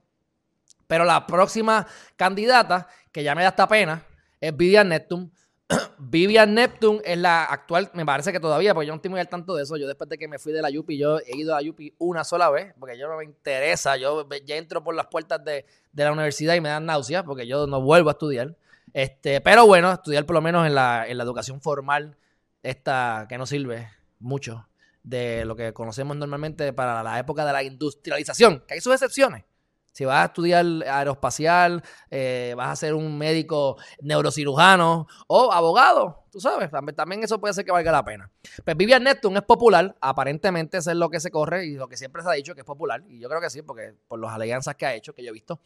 Pero 0.87 1.03
la 1.03 1.27
próxima 1.27 1.85
candidata, 2.15 2.87
que 3.11 3.21
ya 3.21 3.35
me 3.35 3.43
da 3.43 3.49
esta 3.49 3.67
pena, 3.67 4.01
es 4.39 4.55
Vivian 4.55 4.87
Neptune. 4.87 5.29
Vivian 5.99 6.53
Neptune 6.53 7.01
es 7.03 7.17
la 7.17 7.43
actual, 7.43 7.91
me 7.93 8.05
parece 8.05 8.31
que 8.31 8.39
todavía, 8.39 8.73
porque 8.73 8.87
yo 8.87 8.93
no 8.93 8.95
estoy 8.95 9.11
muy 9.11 9.19
al 9.19 9.27
tanto 9.27 9.53
de 9.55 9.63
eso. 9.63 9.75
Yo 9.75 9.87
después 9.87 10.09
de 10.09 10.17
que 10.17 10.29
me 10.29 10.39
fui 10.39 10.53
de 10.53 10.61
la 10.61 10.69
Yupi, 10.69 10.97
yo 10.97 11.19
he 11.19 11.35
ido 11.35 11.53
a 11.53 11.57
la 11.57 11.61
Yupi 11.61 11.93
una 11.97 12.23
sola 12.23 12.49
vez, 12.49 12.73
porque 12.79 12.97
yo 12.97 13.09
no 13.09 13.17
me 13.17 13.25
interesa. 13.25 13.97
Yo 13.97 14.25
ya 14.45 14.55
entro 14.55 14.81
por 14.81 14.95
las 14.95 15.07
puertas 15.07 15.43
de, 15.43 15.65
la 15.93 16.13
universidad 16.13 16.55
y 16.55 16.61
me 16.61 16.69
dan 16.69 16.85
náuseas, 16.85 17.23
porque 17.23 17.45
yo 17.45 17.67
no 17.67 17.81
vuelvo 17.81 18.07
a 18.09 18.13
estudiar. 18.13 18.55
Este, 18.93 19.41
pero 19.41 19.67
bueno, 19.67 19.91
estudiar 19.91 20.25
por 20.25 20.35
lo 20.35 20.41
menos 20.41 20.65
en 20.65 20.75
la, 20.75 21.05
en 21.05 21.17
la 21.17 21.25
educación 21.25 21.59
formal, 21.59 22.15
esta 22.63 23.25
que 23.27 23.37
no 23.37 23.45
sirve 23.45 23.98
mucho 24.19 24.67
de 25.03 25.45
lo 25.45 25.55
que 25.55 25.73
conocemos 25.73 26.15
normalmente 26.17 26.73
para 26.73 27.01
la 27.03 27.19
época 27.19 27.45
de 27.45 27.53
la 27.53 27.63
industrialización, 27.63 28.63
que 28.67 28.75
hay 28.75 28.81
sus 28.81 28.93
excepciones. 28.93 29.45
Si 29.91 30.05
vas 30.05 30.21
a 30.21 30.25
estudiar 30.25 30.65
aeroespacial, 30.87 31.83
eh, 32.09 32.53
vas 32.55 32.69
a 32.69 32.75
ser 32.75 32.93
un 32.93 33.17
médico 33.17 33.75
neurocirujano 34.01 35.07
o 35.27 35.51
abogado, 35.51 36.25
tú 36.31 36.39
sabes, 36.39 36.69
también, 36.95 37.23
eso 37.23 37.39
puede 37.39 37.53
ser 37.53 37.65
que 37.65 37.71
valga 37.71 37.91
la 37.91 38.05
pena. 38.05 38.31
Pues 38.63 38.77
Vivian 38.77 39.03
Neptune 39.03 39.39
es 39.39 39.43
popular, 39.43 39.97
aparentemente 39.99 40.77
eso 40.77 40.91
es 40.91 40.97
lo 40.97 41.09
que 41.09 41.19
se 41.19 41.31
corre 41.31 41.65
y 41.65 41.73
lo 41.73 41.87
que 41.87 41.97
siempre 41.97 42.21
se 42.21 42.29
ha 42.29 42.33
dicho 42.33 42.53
que 42.53 42.61
es 42.61 42.65
popular, 42.65 43.03
y 43.07 43.19
yo 43.19 43.27
creo 43.27 43.41
que 43.41 43.49
sí, 43.49 43.61
porque 43.61 43.95
por 44.07 44.19
las 44.19 44.31
alianzas 44.31 44.75
que 44.75 44.85
ha 44.85 44.93
hecho, 44.93 45.13
que 45.13 45.23
yo 45.23 45.29
he 45.29 45.33
visto, 45.33 45.59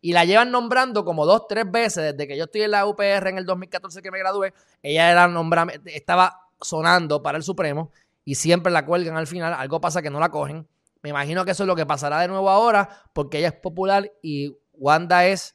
y 0.00 0.12
la 0.12 0.24
llevan 0.24 0.50
nombrando 0.50 1.04
como 1.04 1.24
dos, 1.24 1.46
tres 1.48 1.70
veces 1.70 2.12
desde 2.12 2.28
que 2.28 2.36
yo 2.36 2.44
estoy 2.44 2.62
en 2.62 2.72
la 2.72 2.84
UPR 2.84 3.28
en 3.28 3.38
el 3.38 3.46
2014 3.46 4.02
que 4.02 4.10
me 4.10 4.18
gradué, 4.18 4.52
ella 4.82 5.10
era 5.10 5.28
nombrada, 5.28 5.72
estaba 5.86 6.47
sonando 6.60 7.22
para 7.22 7.38
el 7.38 7.44
Supremo 7.44 7.92
y 8.24 8.34
siempre 8.34 8.72
la 8.72 8.84
cuelgan 8.84 9.16
al 9.16 9.26
final, 9.26 9.54
algo 9.54 9.80
pasa 9.80 10.02
que 10.02 10.10
no 10.10 10.20
la 10.20 10.30
cogen 10.30 10.66
me 11.02 11.10
imagino 11.10 11.44
que 11.44 11.52
eso 11.52 11.62
es 11.62 11.66
lo 11.66 11.76
que 11.76 11.86
pasará 11.86 12.20
de 12.20 12.28
nuevo 12.28 12.50
ahora, 12.50 12.88
porque 13.12 13.38
ella 13.38 13.48
es 13.48 13.54
popular 13.54 14.10
y 14.22 14.56
Wanda 14.72 15.26
es 15.26 15.54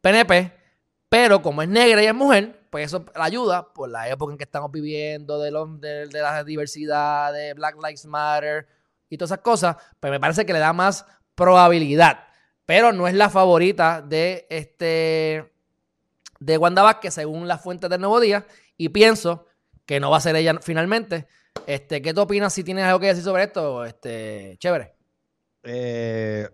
PNP, 0.00 0.52
pero 1.08 1.42
como 1.42 1.62
es 1.62 1.68
negra 1.68 2.02
y 2.02 2.06
es 2.06 2.14
mujer, 2.14 2.66
pues 2.70 2.86
eso 2.86 3.04
la 3.14 3.24
ayuda 3.24 3.72
por 3.72 3.88
la 3.88 4.08
época 4.08 4.32
en 4.32 4.38
que 4.38 4.44
estamos 4.44 4.70
viviendo, 4.72 5.38
de, 5.38 5.50
de, 6.08 6.20
la 6.20 6.42
diversidad, 6.42 7.32
Black 7.54 7.76
Lives 7.76 8.06
Matter 8.06 8.66
y 9.08 9.16
todas 9.16 9.30
esas 9.30 9.44
cosas, 9.44 9.76
pues 10.00 10.10
me 10.10 10.18
parece 10.18 10.44
que 10.44 10.52
le 10.52 10.58
da 10.58 10.72
más 10.72 11.06
probabilidad. 11.34 12.24
Pero 12.66 12.92
no 12.92 13.06
es 13.06 13.14
la 13.14 13.28
favorita 13.28 14.00
de 14.02 14.46
este 14.48 15.52
de 16.40 16.58
Wanda 16.58 16.82
Vázquez, 16.82 17.14
según 17.14 17.46
las 17.46 17.62
fuentes 17.62 17.88
del 17.88 18.00
Nuevo 18.00 18.18
Día, 18.18 18.46
y 18.76 18.88
pienso 18.88 19.46
que 19.86 20.00
no 20.00 20.10
va 20.10 20.18
a 20.18 20.20
ser 20.20 20.36
ella 20.36 20.58
finalmente. 20.62 21.26
Este, 21.66 22.02
¿Qué 22.02 22.14
tú 22.14 22.22
opinas 22.22 22.52
si 22.52 22.64
tienes 22.64 22.84
algo 22.84 23.00
que 23.00 23.06
decir 23.06 23.22
sobre 23.22 23.44
esto? 23.44 23.84
Este, 23.84 24.56
chévere. 24.58 24.94
Eh, 25.64 26.48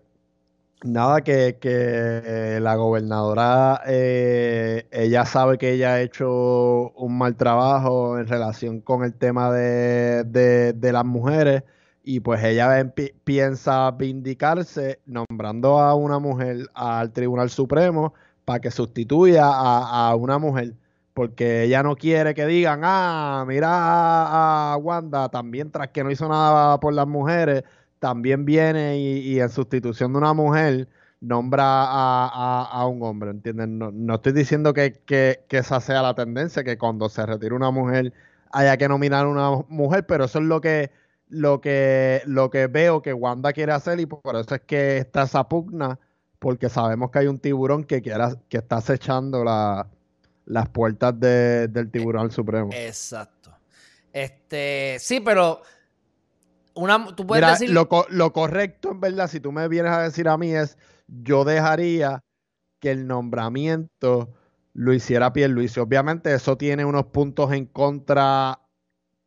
nada, 0.83 1.21
que, 1.21 1.57
que 1.59 2.59
la 2.61 2.75
gobernadora, 2.75 3.81
eh, 3.87 4.87
ella 4.91 5.25
sabe 5.25 5.57
que 5.57 5.73
ella 5.73 5.93
ha 5.93 6.01
hecho 6.01 6.91
un 6.91 7.17
mal 7.17 7.35
trabajo 7.35 8.19
en 8.19 8.27
relación 8.27 8.81
con 8.81 9.03
el 9.03 9.15
tema 9.15 9.51
de, 9.51 10.23
de, 10.23 10.91
las 10.91 11.05
mujeres 11.05 11.63
y 12.03 12.19
pues 12.21 12.43
ella 12.43 12.93
piensa 13.23 13.91
vindicarse 13.91 15.01
nombrando 15.05 15.79
a 15.79 15.95
una 15.95 16.19
mujer 16.19 16.69
al 16.73 17.11
Tribunal 17.11 17.49
Supremo 17.49 18.13
para 18.45 18.59
que 18.59 18.71
sustituya 18.71 19.45
a, 19.45 20.09
a 20.09 20.15
una 20.15 20.37
mujer 20.37 20.75
porque 21.19 21.63
ella 21.63 21.83
no 21.83 21.97
quiere 21.97 22.33
que 22.33 22.45
digan, 22.45 22.79
ah, 22.85 23.43
mira 23.45 23.67
a, 24.71 24.77
Wanda, 24.77 25.27
también 25.27 25.69
tras 25.69 25.89
que 25.89 26.01
no 26.01 26.11
hizo 26.11 26.29
nada 26.29 26.79
por 26.79 26.93
las 26.93 27.07
mujeres, 27.07 27.65
también 27.99 28.45
viene 28.45 28.97
y, 28.97 29.37
en 29.37 29.49
sustitución 29.49 30.13
de 30.13 30.19
una 30.19 30.33
mujer 30.33 30.87
nombra 31.19 31.65
a, 31.65 32.87
un 32.87 33.03
hombre, 33.03 33.31
¿entiendes? 33.31 33.67
No, 33.67 34.15
estoy 34.15 34.31
diciendo 34.31 34.73
que, 34.73 35.01
esa 35.49 35.81
sea 35.81 36.01
la 36.01 36.13
tendencia, 36.15 36.63
que 36.63 36.77
cuando 36.77 37.09
se 37.09 37.25
retire 37.25 37.53
una 37.53 37.71
mujer 37.71 38.13
haya 38.53 38.77
que 38.77 38.87
nominar 38.87 39.25
a 39.25 39.27
una 39.27 39.65
mujer, 39.67 40.05
pero 40.05 40.23
eso 40.23 40.39
es 40.39 40.45
lo 40.45 40.61
que, 40.61 40.89
lo 41.27 41.59
que, 41.59 42.21
lo 42.27 42.49
que 42.49 42.67
veo 42.67 43.01
que 43.01 43.11
Wanda 43.11 43.51
quiere 43.51 43.73
hacer 43.73 43.99
y 43.99 44.05
por 44.05 44.37
eso 44.37 44.55
es 44.55 44.61
que 44.61 44.99
está 44.99 45.23
esa 45.23 45.49
pugna, 45.49 45.99
porque 46.39 46.69
sabemos 46.69 47.11
que 47.11 47.19
hay 47.19 47.27
un 47.27 47.39
tiburón 47.39 47.83
que, 47.83 48.01
quiera, 48.01 48.37
que 48.47 48.59
está 48.59 48.77
acechando 48.77 49.43
la 49.43 49.85
las 50.49 50.67
puertas 50.67 51.17
del 51.19 51.91
Tribunal 51.91 52.31
Supremo. 52.31 52.71
Exacto. 52.73 53.55
Este, 54.11 54.97
sí, 54.99 55.19
pero 55.19 55.61
una, 56.73 57.15
tú 57.15 57.25
puedes 57.25 57.47
decir... 57.47 57.69
Lo, 57.69 57.87
lo 58.09 58.33
correcto, 58.33 58.91
en 58.91 58.99
verdad, 58.99 59.29
si 59.29 59.39
tú 59.39 59.51
me 59.51 59.67
vienes 59.67 59.91
a 59.91 60.01
decir 60.01 60.27
a 60.27 60.37
mí 60.37 60.53
es, 60.53 60.77
yo 61.07 61.43
dejaría 61.43 62.23
que 62.79 62.89
el 62.89 63.05
nombramiento 63.05 64.33
lo 64.73 64.91
hiciera 64.91 65.31
Pierluisi. 65.33 65.79
Obviamente 65.79 66.33
eso 66.33 66.57
tiene 66.57 66.83
unos 66.83 67.05
puntos 67.05 67.51
en 67.53 67.67
contra 67.67 68.59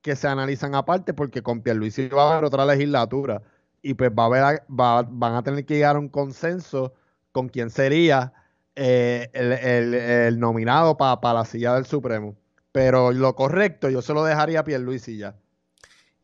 que 0.00 0.16
se 0.16 0.26
analizan 0.26 0.74
aparte 0.74 1.14
porque 1.14 1.42
con 1.42 1.62
Pierluisi 1.62 2.08
va 2.08 2.24
a 2.24 2.32
haber 2.32 2.44
otra 2.44 2.66
legislatura 2.66 3.42
y 3.80 3.94
pues 3.94 4.10
va 4.10 4.24
a 4.24 4.26
haber, 4.26 4.62
van 4.66 5.34
a 5.34 5.42
tener 5.44 5.64
que 5.64 5.74
llegar 5.74 5.94
a 5.94 6.00
un 6.00 6.08
consenso 6.08 6.94
con 7.30 7.48
quién 7.48 7.70
sería 7.70 8.32
eh, 8.74 9.28
el, 9.34 10.38
nominado 10.38 10.96
para 10.96 11.34
la 11.34 11.44
silla 11.44 11.74
del 11.74 11.86
Supremo. 11.86 12.36
Pero 12.72 13.12
lo 13.12 13.34
correcto 13.34 13.90
yo 13.90 14.00
se 14.00 14.14
lo 14.14 14.24
dejaría 14.24 14.60
a 14.60 14.64
Pierluisi 14.64 15.18
ya. 15.18 15.34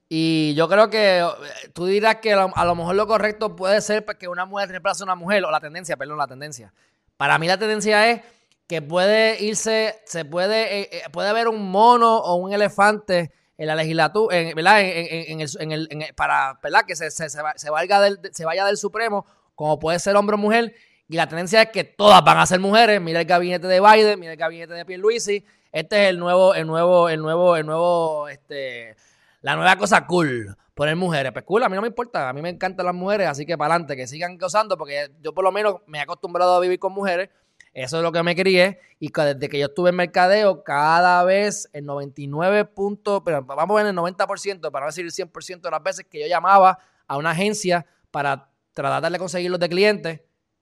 Y 0.08 0.54
yo 0.54 0.68
creo 0.68 0.88
que 0.88 1.18
eh, 1.18 1.26
tú 1.74 1.84
dirás 1.84 2.16
que 2.16 2.32
a 2.32 2.64
lo 2.64 2.74
mejor 2.74 2.94
lo 2.94 3.06
correcto 3.06 3.54
puede 3.54 3.82
ser 3.82 4.04
que 4.18 4.28
una 4.28 4.46
mujer 4.46 4.70
reemplace 4.70 5.02
a 5.02 5.04
una 5.04 5.14
mujer, 5.14 5.44
o 5.44 5.50
la 5.50 5.60
tendencia, 5.60 5.96
perdón, 5.98 6.16
la 6.16 6.26
tendencia. 6.26 6.72
Para 7.18 7.38
mí 7.38 7.46
la 7.46 7.58
tendencia 7.58 8.10
es 8.10 8.22
que 8.66 8.80
puede 8.80 9.42
irse, 9.42 10.00
se 10.06 10.24
puede, 10.24 10.80
eh, 10.82 11.02
puede 11.12 11.28
haber 11.28 11.48
un 11.48 11.70
mono 11.70 12.16
o 12.16 12.36
un 12.36 12.52
elefante 12.52 13.32
en 13.58 13.66
la 13.66 13.74
legislatura, 13.74 14.36
¿verdad? 14.54 14.80
En, 14.80 15.40
el, 15.40 16.14
para 16.16 16.58
¿verdad? 16.62 16.84
que 16.86 16.94
se, 16.94 17.10
se, 17.10 17.28
se, 17.28 17.70
valga 17.70 18.00
del, 18.00 18.20
se 18.32 18.44
vaya 18.44 18.64
del 18.64 18.76
Supremo, 18.76 19.26
como 19.54 19.78
puede 19.78 19.98
ser 19.98 20.14
hombre 20.16 20.34
o 20.34 20.38
mujer, 20.38 20.74
y 21.08 21.16
la 21.16 21.26
tendencia 21.26 21.62
es 21.62 21.70
que 21.70 21.84
todas 21.84 22.22
van 22.22 22.36
a 22.36 22.44
ser 22.44 22.60
mujeres. 22.60 23.00
Mira 23.00 23.20
el 23.20 23.26
gabinete 23.26 23.66
de 23.66 23.80
Biden, 23.80 24.20
mira 24.20 24.32
el 24.32 24.38
gabinete 24.38 24.74
de 24.74 24.84
Pierluisi. 24.84 25.42
Este 25.72 26.04
es 26.04 26.10
el 26.10 26.18
nuevo, 26.18 26.54
el 26.54 26.66
nuevo, 26.66 27.08
el 27.08 27.20
nuevo, 27.20 27.56
el 27.56 27.64
nuevo, 27.64 28.28
este, 28.28 28.94
la 29.40 29.56
nueva 29.56 29.76
cosa 29.76 30.06
cool. 30.06 30.54
Poner 30.74 30.96
mujeres. 30.96 31.32
Pues 31.32 31.46
cool, 31.46 31.62
a 31.62 31.70
mí 31.70 31.76
no 31.76 31.80
me 31.80 31.88
importa. 31.88 32.28
A 32.28 32.32
mí 32.34 32.42
me 32.42 32.50
encantan 32.50 32.84
las 32.84 32.94
mujeres, 32.94 33.26
así 33.26 33.46
que 33.46 33.56
para 33.56 33.74
adelante, 33.74 33.96
que 33.96 34.06
sigan 34.06 34.36
gozando, 34.36 34.76
porque 34.76 35.10
yo 35.22 35.32
por 35.32 35.44
lo 35.44 35.50
menos 35.50 35.76
me 35.86 35.98
he 35.98 36.00
acostumbrado 36.02 36.54
a 36.54 36.60
vivir 36.60 36.78
con 36.78 36.92
mujeres. 36.92 37.30
Eso 37.72 37.96
es 37.96 38.02
lo 38.02 38.12
que 38.12 38.22
me 38.22 38.36
crié. 38.36 38.78
Y 38.98 39.10
desde 39.10 39.48
que 39.48 39.58
yo 39.58 39.66
estuve 39.66 39.90
en 39.90 39.96
mercadeo, 39.96 40.62
cada 40.62 41.24
vez 41.24 41.70
el 41.72 41.86
99 41.86 42.66
puntos, 42.66 43.22
pero 43.24 43.42
vamos 43.42 43.80
a 43.80 43.82
ver 43.82 43.86
el 43.90 43.96
90%, 43.96 44.70
para 44.70 44.84
no 44.84 44.90
decir 44.90 45.06
el 45.06 45.12
100% 45.12 45.62
de 45.62 45.70
las 45.70 45.82
veces 45.82 46.06
que 46.10 46.20
yo 46.20 46.26
llamaba 46.26 46.78
a 47.06 47.16
una 47.16 47.30
agencia 47.30 47.86
para 48.10 48.50
tratar 48.74 49.10
de 49.10 49.18
conseguir 49.18 49.50
los 49.50 49.60
de 49.60 49.68
clientes, 49.68 50.20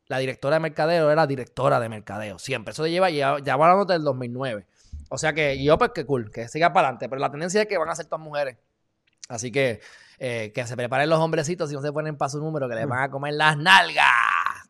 la 0.09 0.19
directora 0.19 0.57
de 0.57 0.61
mercadeo 0.61 1.11
era 1.11 1.27
directora 1.27 1.81
de 1.81 1.89
mercadeo, 1.89 2.39
siempre. 2.39 2.73
Eso 2.73 2.87
lleva 2.87 3.11
ya, 3.11 3.37
ya 3.43 3.55
hablando 3.55 3.85
del 3.85 4.03
2009. 4.03 4.67
O 5.09 5.19
sea 5.19 5.33
que 5.33 5.63
yo, 5.63 5.79
pues 5.79 5.91
que 5.95 6.05
cool, 6.05 6.31
que 6.31 6.49
siga 6.49 6.73
para 6.73 6.89
adelante. 6.89 7.09
Pero 7.09 7.21
la 7.21 7.31
tendencia 7.31 7.63
es 7.63 7.69
que 7.69 7.79
van 7.79 7.89
a 7.89 7.95
ser 7.95 8.07
todas 8.07 8.25
mujeres. 8.25 8.57
Así 9.29 9.51
que 9.51 9.81
eh, 10.19 10.51
que 10.55 10.67
se 10.67 10.77
preparen 10.77 11.11
los 11.11 11.19
hombrecitos 11.19 11.69
si 11.69 11.75
no 11.75 11.83
se 11.83 11.93
ponen 11.93 12.17
para 12.17 12.31
su 12.31 12.39
número, 12.39 12.69
que 12.69 12.75
les 12.75 12.87
mm. 12.87 12.91
van 12.91 13.03
a 13.03 13.11
comer 13.11 13.35
las 13.35 13.59
nalgas, 13.59 14.07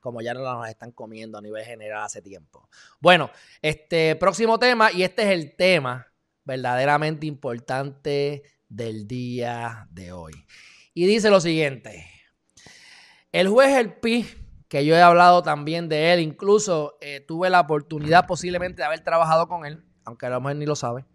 como 0.01 0.21
ya 0.21 0.35
no 0.35 0.43
las 0.43 0.71
están 0.71 0.91
comiendo 0.91 1.39
a 1.39 1.41
nivel 1.41 1.65
general 1.65 2.05
hace 2.05 2.21
tiempo. 2.21 2.69
Bueno, 3.01 3.31
este 3.63 4.17
próximo 4.17 4.59
tema, 4.59 4.91
y 4.91 5.05
este 5.05 5.23
es 5.23 5.29
el 5.29 5.55
tema 5.55 6.07
verdaderamente 6.45 7.27
importante 7.27 8.43
del 8.69 9.07
día 9.07 9.87
de 9.91 10.13
hoy. 10.13 10.33
Y 10.95 11.07
dice 11.07 11.31
lo 11.31 11.41
siguiente. 11.41 12.11
El 13.31 13.49
juez 13.49 13.77
El 13.77 13.95
Pi, 13.95 14.27
que 14.77 14.85
yo 14.85 14.95
he 14.95 15.01
hablado 15.01 15.43
también 15.43 15.89
de 15.89 16.13
él, 16.13 16.21
incluso 16.21 16.99
eh, 17.01 17.21
tuve 17.21 17.49
la 17.49 17.61
oportunidad 17.61 18.27
posiblemente 18.27 18.83
de 18.83 18.85
haber 18.85 19.01
trabajado 19.01 19.49
con 19.49 19.65
él, 19.65 19.83
aunque 20.05 20.27
a 20.27 20.29
lo 20.29 20.39
mejor 20.39 20.57
ni 20.57 20.67
lo 20.67 20.77
sabe. 20.77 21.07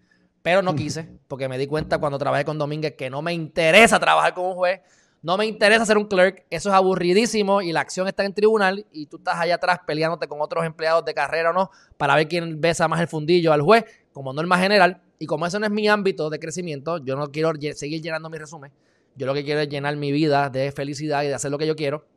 Pero 0.42 0.64
no 0.64 0.74
quise, 0.74 1.08
porque 1.28 1.48
me 1.48 1.60
di 1.60 1.68
cuenta 1.68 2.00
cuando 2.00 2.18
trabajé 2.18 2.44
con 2.44 2.58
Domínguez 2.58 2.96
que 2.96 3.12
no 3.12 3.22
me 3.22 3.34
interesa 3.34 4.00
trabajar 4.00 4.34
con 4.34 4.46
un 4.46 4.56
juez, 4.56 4.82
no 5.22 5.38
me 5.38 5.46
interesa 5.46 5.86
ser 5.86 6.00
un 6.00 6.06
clerk, 6.06 6.44
eso 6.50 6.70
es 6.70 6.76
aburridísimo 6.76 7.62
y 7.62 7.72
la 7.72 7.82
acción 7.82 8.08
está 8.08 8.26
en 8.26 8.34
tribunal 8.34 8.88
y 8.92 9.06
tú 9.06 9.18
estás 9.18 9.40
allá 9.40 9.54
atrás 9.54 9.82
peleándote 9.86 10.28
con 10.28 10.42
otros 10.42 10.66
empleados 10.66 11.06
de 11.06 11.14
carrera 11.14 11.52
o 11.52 11.54
no 11.54 11.70
para 11.98 12.16
ver 12.16 12.28
quién 12.28 12.60
besa 12.60 12.88
más 12.88 13.00
el 13.00 13.08
fundillo 13.08 13.54
al 13.54 13.62
juez 13.62 13.86
como 14.12 14.34
norma 14.34 14.58
general. 14.58 15.04
Y 15.20 15.28
como 15.28 15.46
eso 15.46 15.60
no 15.60 15.68
es 15.68 15.72
mi 15.72 15.88
ámbito 15.88 16.32
de 16.32 16.40
crecimiento, 16.40 16.98
yo 16.98 17.16
no 17.16 17.30
quiero 17.30 17.52
seguir 17.76 18.02
llenando 18.02 18.28
mi 18.28 18.40
resumen. 18.40 18.72
Yo 19.16 19.28
lo 19.28 19.36
que 19.36 19.44
quiero 19.44 19.60
es 19.60 19.70
llenar 19.70 19.96
mi 19.98 20.12
vida 20.12 20.50
de 20.50 20.72
felicidad 20.72 21.22
y 21.22 21.28
de 21.28 21.36
hacer 21.36 21.52
lo 21.52 21.60
que 21.60 21.68
yo 21.68 21.76
quiero. 21.76 22.08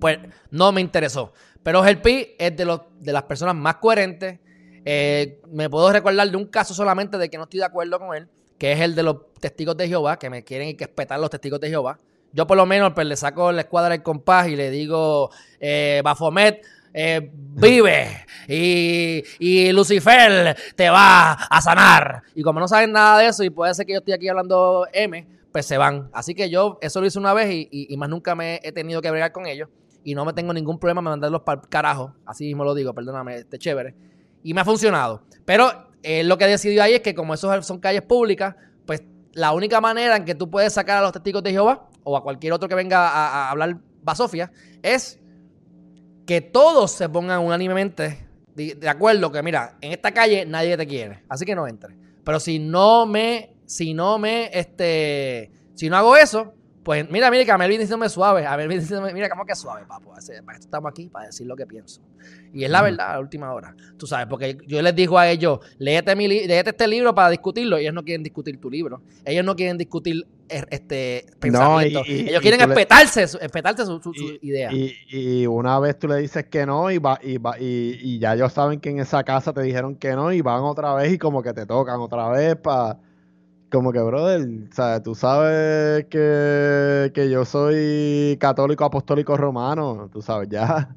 Pues 0.00 0.18
no 0.50 0.72
me 0.72 0.80
interesó. 0.80 1.32
Pero 1.62 1.82
Pi 2.02 2.34
es 2.38 2.56
de, 2.56 2.64
los, 2.64 2.80
de 2.98 3.12
las 3.12 3.24
personas 3.24 3.54
más 3.54 3.76
coherentes, 3.76 4.38
eh, 4.84 5.40
me 5.52 5.68
puedo 5.68 5.92
recordar 5.92 6.30
de 6.30 6.36
un 6.36 6.46
caso 6.46 6.72
solamente 6.72 7.18
de 7.18 7.28
que 7.28 7.36
no 7.36 7.44
estoy 7.44 7.60
de 7.60 7.66
acuerdo 7.66 7.98
con 7.98 8.16
él, 8.16 8.28
que 8.58 8.72
es 8.72 8.80
el 8.80 8.94
de 8.94 9.02
los 9.02 9.34
testigos 9.38 9.76
de 9.76 9.88
Jehová, 9.88 10.18
que 10.18 10.30
me 10.30 10.42
quieren 10.42 10.74
que 10.76 10.86
respetar 10.86 11.20
los 11.20 11.30
testigos 11.30 11.60
de 11.60 11.68
Jehová. 11.68 11.98
Yo 12.32 12.46
por 12.46 12.56
lo 12.56 12.64
menos 12.64 12.92
pues, 12.94 13.06
le 13.06 13.16
saco 13.16 13.52
la 13.52 13.62
escuadra 13.62 13.90
del 13.90 14.02
compás 14.02 14.48
y 14.48 14.56
le 14.56 14.70
digo, 14.70 15.30
eh, 15.58 16.00
Bafomet, 16.02 16.64
eh, 16.92 17.30
vive 17.32 18.26
y, 18.48 19.22
y, 19.38 19.72
Lucifer 19.72 20.56
te 20.74 20.90
va 20.90 21.32
a 21.32 21.60
sanar. 21.60 22.22
Y 22.34 22.42
como 22.42 22.58
no 22.58 22.68
saben 22.68 22.92
nada 22.92 23.18
de 23.18 23.28
eso 23.28 23.44
y 23.44 23.50
puede 23.50 23.74
ser 23.74 23.86
que 23.86 23.92
yo 23.92 23.98
estoy 23.98 24.14
aquí 24.14 24.28
hablando 24.28 24.86
M, 24.92 25.26
pues 25.52 25.66
se 25.66 25.76
van. 25.76 26.10
Así 26.12 26.34
que 26.34 26.50
yo 26.50 26.78
eso 26.80 27.00
lo 27.00 27.06
hice 27.06 27.18
una 27.18 27.34
vez 27.34 27.50
y, 27.50 27.68
y, 27.70 27.96
más 27.96 28.08
nunca 28.08 28.34
me 28.34 28.60
he 28.62 28.72
tenido 28.72 29.02
que 29.02 29.10
bregar 29.10 29.32
con 29.32 29.46
ellos. 29.46 29.68
Y 30.02 30.14
no 30.14 30.24
me 30.24 30.32
tengo 30.32 30.52
ningún 30.52 30.78
problema 30.78 31.00
en 31.00 31.04
mandarlos 31.04 31.42
para 31.42 31.60
el 31.60 31.68
carajo. 31.68 32.14
Así 32.24 32.44
mismo 32.44 32.64
lo 32.64 32.74
digo, 32.74 32.94
perdóname, 32.94 33.36
este 33.36 33.58
chévere 33.58 33.94
y 34.42 34.54
me 34.54 34.60
ha 34.60 34.64
funcionado. 34.64 35.22
Pero 35.44 35.70
eh, 36.02 36.24
lo 36.24 36.38
que 36.38 36.46
decidió 36.46 36.82
ahí 36.82 36.94
es 36.94 37.00
que 37.00 37.14
como 37.14 37.34
esos 37.34 37.66
son 37.66 37.78
calles 37.78 38.02
públicas, 38.02 38.54
pues 38.86 39.02
la 39.32 39.52
única 39.52 39.80
manera 39.80 40.16
en 40.16 40.24
que 40.24 40.34
tú 40.34 40.50
puedes 40.50 40.72
sacar 40.72 40.98
a 40.98 41.02
los 41.02 41.12
testigos 41.12 41.42
de 41.42 41.52
Jehová 41.52 41.88
o 42.04 42.16
a 42.16 42.22
cualquier 42.22 42.52
otro 42.52 42.68
que 42.68 42.74
venga 42.74 43.08
a, 43.08 43.50
hablar 43.50 43.78
basofia 44.02 44.50
es 44.82 45.18
que 46.26 46.40
todos 46.40 46.92
se 46.92 47.08
pongan 47.08 47.40
unánimemente 47.40 48.26
de, 48.54 48.74
de, 48.74 48.88
acuerdo 48.88 49.30
que 49.30 49.42
mira, 49.42 49.76
en 49.80 49.92
esta 49.92 50.12
calle 50.12 50.44
nadie 50.46 50.76
te 50.76 50.86
quiere, 50.86 51.22
así 51.28 51.44
que 51.44 51.54
no 51.54 51.66
entre. 51.66 51.96
Pero 52.24 52.40
si 52.40 52.58
no 52.58 53.06
me, 53.06 53.56
si 53.66 53.94
no 53.94 54.18
me, 54.18 54.50
este, 54.52 55.50
si 55.74 55.88
no 55.88 55.96
hago 55.96 56.16
eso, 56.16 56.54
pues 56.82 57.10
mira, 57.10 57.30
mira, 57.30 57.44
que 57.44 57.50
a 57.50 57.58
Melvin 57.58 57.80
diciéndome 57.80 58.08
suave. 58.08 58.46
A 58.46 58.56
Melvin 58.56 58.80
diciéndome, 58.80 59.12
mira, 59.12 59.28
¿cómo 59.28 59.44
que 59.44 59.54
suave, 59.54 59.84
papo? 59.86 60.10
Para 60.10 60.56
esto 60.56 60.66
estamos 60.66 60.90
aquí, 60.90 61.08
para 61.08 61.26
decir 61.26 61.46
lo 61.46 61.54
que 61.54 61.66
pienso. 61.66 62.00
Y 62.54 62.64
es 62.64 62.70
la 62.70 62.82
verdad, 62.82 63.10
a 63.10 63.12
la 63.14 63.20
última 63.20 63.52
hora. 63.52 63.76
Tú 63.98 64.06
sabes, 64.06 64.26
porque 64.26 64.56
yo 64.66 64.80
les 64.80 64.94
digo 64.94 65.18
a 65.18 65.28
ellos, 65.28 65.60
léete, 65.78 66.16
mi 66.16 66.26
léete 66.26 66.70
este 66.70 66.88
libro 66.88 67.14
para 67.14 67.30
discutirlo. 67.30 67.76
Ellos 67.76 67.92
no 67.92 68.02
quieren 68.02 68.22
discutir 68.22 68.58
tu 68.58 68.70
libro. 68.70 69.02
Ellos 69.24 69.44
no 69.44 69.54
quieren 69.54 69.76
discutir 69.76 70.26
er, 70.48 70.66
este 70.70 71.26
pensamiento. 71.38 72.02
ellos 72.06 72.40
quieren 72.40 72.60
respetarse, 72.60 73.26
respetarse 73.26 73.84
su, 73.84 74.00
su, 74.00 74.12
idea. 74.40 74.70
Y, 74.72 75.46
una 75.46 75.78
vez 75.80 75.98
tú 75.98 76.08
le 76.08 76.16
dices 76.16 76.46
que 76.46 76.64
no 76.64 76.90
y, 76.90 76.98
va, 76.98 77.18
y, 77.22 77.36
va, 77.36 77.56
y 77.58 78.18
ya 78.18 78.34
ellos 78.34 78.52
saben 78.52 78.80
que 78.80 78.88
en 78.88 79.00
esa 79.00 79.22
casa 79.22 79.52
te 79.52 79.62
dijeron 79.62 79.96
que 79.96 80.12
no 80.12 80.32
y 80.32 80.40
van 80.40 80.62
otra 80.62 80.94
vez 80.94 81.12
y 81.12 81.18
como 81.18 81.42
que 81.42 81.52
te 81.52 81.66
tocan 81.66 82.00
otra 82.00 82.28
vez 82.30 82.56
para 82.56 82.98
como 83.70 83.92
que, 83.92 84.00
brother, 84.00 84.46
sea, 84.72 85.02
tú 85.02 85.14
sabes 85.14 86.06
que, 86.06 87.12
que 87.14 87.30
yo 87.30 87.44
soy 87.44 88.36
católico 88.40 88.84
apostólico 88.84 89.36
romano, 89.36 90.10
tú 90.12 90.20
sabes, 90.20 90.48
ya. 90.50 90.94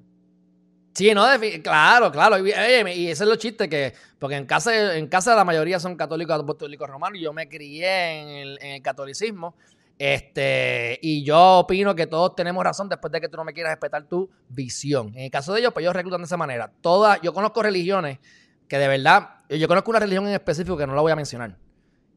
Sí, 0.93 1.13
no, 1.13 1.25
claro, 1.63 2.11
claro. 2.11 2.37
Y, 2.45 2.51
ese 2.51 3.23
es 3.23 3.29
lo 3.29 3.35
chiste 3.35 3.67
que, 3.67 3.93
porque 4.19 4.35
en 4.35 4.45
casa, 4.45 4.95
en 4.95 5.07
casa 5.07 5.35
la 5.35 5.43
mayoría 5.43 5.79
son 5.79 5.95
católicos 5.95 6.39
apostólicos 6.39 6.87
romanos. 6.87 7.19
Yo 7.21 7.33
me 7.33 7.49
crié 7.49 8.21
en 8.21 8.27
el, 8.29 8.59
en 8.61 8.71
el, 8.73 8.81
catolicismo. 8.81 9.55
Este, 9.97 10.99
y 11.01 11.23
yo 11.23 11.59
opino 11.59 11.95
que 11.95 12.07
todos 12.07 12.35
tenemos 12.35 12.63
razón 12.63 12.89
después 12.89 13.11
de 13.11 13.21
que 13.21 13.29
tú 13.29 13.37
no 13.37 13.43
me 13.43 13.53
quieras 13.53 13.71
respetar 13.71 14.03
tu 14.03 14.29
visión. 14.49 15.09
En 15.15 15.25
el 15.25 15.31
caso 15.31 15.53
de 15.53 15.61
ellos, 15.61 15.73
pues 15.73 15.83
ellos 15.83 15.95
reclutan 15.95 16.21
de 16.21 16.25
esa 16.25 16.37
manera. 16.37 16.71
Toda, 16.81 17.19
yo 17.21 17.33
conozco 17.33 17.63
religiones 17.63 18.19
que 18.67 18.77
de 18.77 18.87
verdad, 18.87 19.29
yo 19.49 19.67
conozco 19.67 19.91
una 19.91 19.99
religión 19.99 20.27
en 20.27 20.33
específico 20.33 20.77
que 20.77 20.85
no 20.85 20.93
la 20.93 21.01
voy 21.01 21.11
a 21.11 21.15
mencionar 21.15 21.57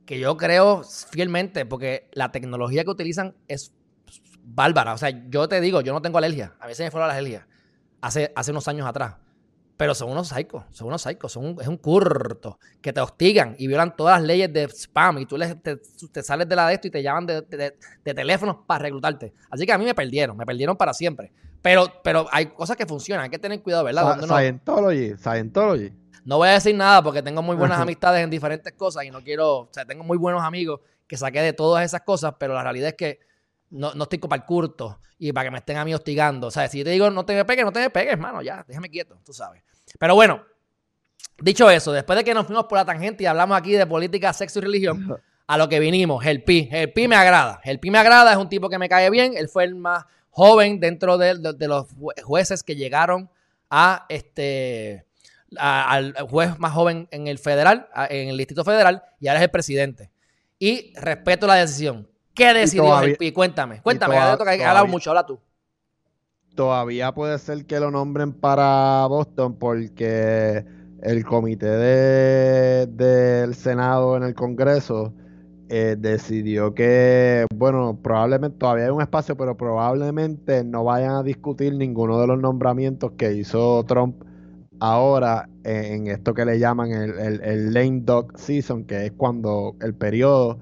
que 0.06 0.18
yo 0.18 0.36
creo 0.36 0.82
fielmente, 1.10 1.66
porque 1.66 2.08
la 2.12 2.32
tecnología 2.32 2.84
que 2.84 2.90
utilizan 2.90 3.34
es 3.48 3.72
bárbara. 4.42 4.94
O 4.94 4.98
sea, 4.98 5.10
yo 5.28 5.48
te 5.48 5.60
digo, 5.60 5.80
yo 5.80 5.92
no 5.92 6.00
tengo 6.00 6.18
alergia. 6.18 6.54
A 6.60 6.66
veces 6.66 6.86
me 6.86 6.90
fue 6.90 7.00
la 7.00 7.12
alergia. 7.12 7.46
Hace, 8.00 8.32
hace 8.34 8.52
unos 8.52 8.68
años 8.68 8.86
atrás. 8.86 9.16
Pero 9.76 9.94
son 9.94 10.10
unos 10.10 10.28
psicos, 10.28 10.64
son 10.70 10.88
unos 10.88 11.02
psicos, 11.02 11.30
son 11.30 11.56
es 11.60 11.68
un 11.68 11.76
curto 11.76 12.58
que 12.80 12.94
te 12.94 13.00
hostigan 13.02 13.54
y 13.58 13.66
violan 13.66 13.94
todas 13.94 14.18
las 14.18 14.26
leyes 14.26 14.50
de 14.50 14.68
spam 14.70 15.18
y 15.18 15.26
tú 15.26 15.36
les, 15.36 15.54
te, 15.62 16.22
sales 16.22 16.48
de 16.48 16.56
la 16.56 16.68
de 16.68 16.74
esto 16.74 16.88
y 16.88 16.90
te 16.90 17.02
llaman 17.02 17.26
de, 17.26 17.42
de, 17.42 18.14
teléfonos 18.14 18.56
para 18.66 18.84
reclutarte. 18.84 19.34
Así 19.50 19.66
que 19.66 19.72
a 19.72 19.76
mí 19.76 19.84
me 19.84 19.94
perdieron, 19.94 20.34
me 20.34 20.46
perdieron 20.46 20.78
para 20.78 20.94
siempre. 20.94 21.30
Pero, 21.60 21.92
pero 22.02 22.26
hay 22.32 22.46
cosas 22.46 22.74
que 22.74 22.86
funcionan, 22.86 23.24
hay 23.24 23.30
que 23.30 23.38
tener 23.38 23.60
cuidado, 23.60 23.84
¿verdad? 23.84 24.18
Scientology, 24.22 25.14
Scientology. 25.18 25.92
No 26.26 26.36
voy 26.36 26.48
a 26.48 26.52
decir 26.52 26.74
nada 26.74 27.02
porque 27.02 27.22
tengo 27.22 27.40
muy 27.40 27.56
buenas 27.56 27.80
amistades 27.80 28.22
en 28.22 28.28
diferentes 28.28 28.72
cosas 28.74 29.04
y 29.04 29.10
no 29.10 29.22
quiero, 29.22 29.60
o 29.60 29.68
sea, 29.70 29.86
tengo 29.86 30.04
muy 30.04 30.18
buenos 30.18 30.42
amigos 30.42 30.80
que 31.06 31.16
saqué 31.16 31.40
de 31.40 31.54
todas 31.54 31.84
esas 31.84 32.02
cosas, 32.02 32.34
pero 32.38 32.52
la 32.52 32.62
realidad 32.62 32.88
es 32.88 32.94
que 32.94 33.20
no, 33.70 33.94
no 33.94 34.02
estoy 34.02 34.18
para 34.18 34.42
el 34.42 34.44
curto 34.44 35.00
y 35.18 35.32
para 35.32 35.46
que 35.46 35.50
me 35.52 35.58
estén 35.58 35.76
a 35.78 35.84
mí 35.84 35.94
hostigando. 35.94 36.48
O 36.48 36.50
sea, 36.50 36.68
si 36.68 36.78
yo 36.78 36.84
te 36.84 36.90
digo 36.90 37.08
no 37.10 37.24
te 37.24 37.34
me 37.34 37.44
pegues, 37.44 37.64
no 37.64 37.72
te 37.72 37.80
me 37.80 37.90
pegues, 37.90 38.12
hermano, 38.12 38.42
ya, 38.42 38.64
déjame 38.68 38.90
quieto, 38.90 39.16
tú 39.24 39.32
sabes. 39.32 39.62
Pero 39.98 40.14
bueno, 40.14 40.42
dicho 41.38 41.70
eso, 41.70 41.92
después 41.92 42.18
de 42.18 42.24
que 42.24 42.34
nos 42.34 42.46
fuimos 42.46 42.66
por 42.66 42.76
la 42.76 42.84
tangente 42.84 43.22
y 43.24 43.26
hablamos 43.26 43.56
aquí 43.56 43.72
de 43.72 43.86
política, 43.86 44.32
sexo 44.32 44.58
y 44.58 44.62
religión, 44.62 45.18
a 45.46 45.58
lo 45.58 45.68
que 45.68 45.78
vinimos, 45.78 46.24
el 46.26 46.42
Pi. 46.42 46.68
El 46.72 46.92
Pi 46.92 47.06
me 47.08 47.16
agrada. 47.16 47.60
El 47.62 47.78
Pi 47.78 47.90
me 47.90 47.98
agrada, 47.98 48.32
es 48.32 48.38
un 48.38 48.48
tipo 48.48 48.68
que 48.68 48.78
me 48.78 48.88
cae 48.88 49.10
bien. 49.10 49.36
Él 49.36 49.48
fue 49.48 49.64
el 49.64 49.76
más 49.76 50.04
joven 50.30 50.80
dentro 50.80 51.18
de, 51.18 51.34
los 51.68 51.86
jueces 52.24 52.62
que 52.62 52.74
llegaron 52.74 53.30
a 53.70 54.06
este 54.08 55.05
al 55.58 56.14
juez 56.28 56.58
más 56.58 56.72
joven 56.72 57.08
en 57.10 57.26
el 57.26 57.38
federal, 57.38 57.88
en 58.10 58.28
el 58.28 58.36
distrito 58.36 58.64
federal, 58.64 59.02
y 59.20 59.28
ahora 59.28 59.40
es 59.40 59.44
el 59.44 59.50
presidente. 59.50 60.10
Y 60.58 60.92
respeto 60.96 61.46
la 61.46 61.54
decisión. 61.54 62.08
¿Qué 62.34 62.52
decidió 62.52 63.00
el 63.00 63.16
Pi? 63.16 63.32
Cuéntame, 63.32 63.80
cuéntame, 63.82 64.16
ya 64.16 64.36
que 64.36 64.64
hablado 64.64 64.86
mucho, 64.86 65.10
habla 65.10 65.24
tú. 65.24 65.38
Todavía 66.54 67.12
puede 67.12 67.38
ser 67.38 67.66
que 67.66 67.80
lo 67.80 67.90
nombren 67.90 68.32
para 68.32 69.06
Boston 69.08 69.56
porque 69.58 70.64
el 71.02 71.24
comité 71.24 71.66
del 72.86 73.54
Senado 73.54 74.16
en 74.16 74.22
el 74.22 74.34
Congreso 74.34 75.12
eh, 75.68 75.96
decidió 75.98 76.74
que, 76.74 77.46
bueno, 77.54 77.98
probablemente 78.02 78.58
todavía 78.58 78.84
hay 78.84 78.90
un 78.90 79.02
espacio, 79.02 79.36
pero 79.36 79.56
probablemente 79.56 80.62
no 80.62 80.84
vayan 80.84 81.16
a 81.16 81.22
discutir 81.22 81.74
ninguno 81.74 82.20
de 82.20 82.26
los 82.28 82.38
nombramientos 82.38 83.12
que 83.18 83.32
hizo 83.32 83.84
Trump 83.84 84.22
ahora 84.80 85.48
en 85.64 86.06
esto 86.08 86.34
que 86.34 86.44
le 86.44 86.58
llaman 86.58 86.92
el, 86.92 87.40
el, 87.42 87.74
lame 87.74 88.00
dog 88.02 88.38
season, 88.38 88.84
que 88.84 89.06
es 89.06 89.12
cuando 89.12 89.76
el 89.80 89.94
periodo 89.94 90.58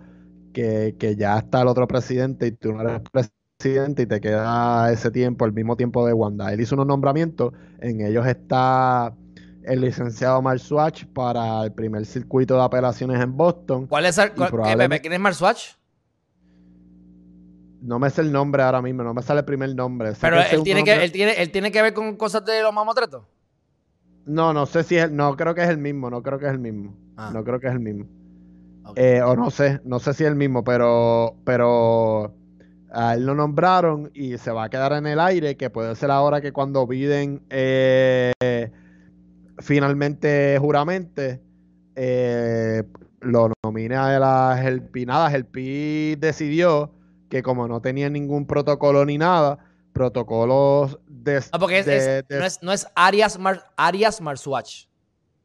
que, 0.52 0.96
que, 0.98 1.16
ya 1.16 1.38
está 1.38 1.62
el 1.62 1.68
otro 1.68 1.86
presidente 1.88 2.46
y 2.46 2.52
tú 2.52 2.72
no 2.72 2.82
eres 2.82 3.02
presidente 3.10 4.02
y 4.02 4.06
te 4.06 4.20
queda 4.20 4.92
ese 4.92 5.10
tiempo, 5.10 5.44
el 5.44 5.52
mismo 5.52 5.76
tiempo 5.76 6.06
de 6.06 6.12
Wanda. 6.12 6.52
Él 6.52 6.60
hizo 6.60 6.74
unos 6.74 6.86
nombramientos, 6.86 7.52
en 7.80 8.00
ellos 8.00 8.26
está 8.26 9.14
el 9.64 9.80
licenciado 9.80 10.42
Mark 10.42 10.60
Swatch 10.60 11.04
para 11.06 11.64
el 11.64 11.72
primer 11.72 12.04
circuito 12.06 12.56
de 12.56 12.62
apelaciones 12.62 13.20
en 13.20 13.36
Boston. 13.36 13.86
¿Cuál 13.86 14.06
es 14.06 14.18
el, 14.18 14.32
¿Quién 14.32 15.12
es 15.12 15.20
Mark 15.20 15.34
Swatch? 15.34 15.74
No 17.80 17.98
me 17.98 18.08
sé 18.08 18.22
el 18.22 18.32
nombre 18.32 18.62
ahora 18.62 18.80
mismo, 18.80 19.02
no 19.02 19.12
me 19.12 19.22
sale 19.22 19.40
el 19.40 19.44
primer 19.44 19.74
nombre. 19.74 20.12
Pero 20.18 20.40
él 20.40 20.62
tiene, 20.62 20.84
que, 20.84 21.04
él, 21.04 21.12
tiene, 21.12 21.32
él 21.32 21.50
tiene 21.50 21.70
que 21.70 21.82
ver 21.82 21.92
con 21.92 22.16
cosas 22.16 22.44
de 22.44 22.62
los 22.62 22.72
mamotretos. 22.72 23.24
No, 24.26 24.52
no 24.52 24.66
sé 24.66 24.82
si 24.84 24.96
es 24.96 25.04
el, 25.04 25.16
no 25.16 25.36
creo 25.36 25.54
que 25.54 25.62
es 25.62 25.68
el 25.68 25.78
mismo, 25.78 26.10
no 26.10 26.22
creo 26.22 26.38
que 26.38 26.46
es 26.46 26.52
el 26.52 26.58
mismo. 26.58 26.94
Ah. 27.16 27.30
No 27.32 27.44
creo 27.44 27.60
que 27.60 27.66
es 27.66 27.72
el 27.72 27.80
mismo. 27.80 28.06
Eh, 28.96 29.22
o 29.22 29.34
no 29.34 29.50
sé, 29.50 29.80
no 29.84 29.98
sé 29.98 30.12
si 30.14 30.24
es 30.24 30.30
el 30.30 30.36
mismo, 30.36 30.62
pero, 30.62 31.36
pero 31.44 32.34
a 32.92 33.14
él 33.14 33.26
lo 33.26 33.34
nombraron 33.34 34.10
y 34.14 34.36
se 34.38 34.50
va 34.50 34.64
a 34.64 34.68
quedar 34.68 34.92
en 34.92 35.06
el 35.06 35.18
aire, 35.20 35.56
que 35.56 35.70
puede 35.70 35.94
ser 35.96 36.10
ahora 36.10 36.40
que 36.40 36.52
cuando 36.52 36.86
piden 36.86 37.42
eh, 37.50 38.32
finalmente 39.58 40.58
juramente 40.60 41.40
eh, 41.96 42.82
lo 43.20 43.52
nomina 43.64 44.10
de 44.10 44.20
la 44.20 44.58
Gelpi. 44.60 45.06
Nada, 45.06 45.30
Gelpi 45.30 46.16
decidió 46.16 46.92
que 47.28 47.42
como 47.42 47.66
no 47.66 47.80
tenía 47.80 48.10
ningún 48.10 48.46
protocolo 48.46 49.04
ni 49.04 49.18
nada, 49.18 49.58
protocolos 49.92 50.98
de... 51.24 51.42
Ah, 51.50 51.58
porque 51.58 52.24
no, 52.28 52.44
es, 52.44 52.62
no 52.62 52.72
es 52.72 52.86
Arias, 52.94 53.38
Mar, 53.38 53.70
Arias 53.76 54.20
Marsuach. 54.20 54.86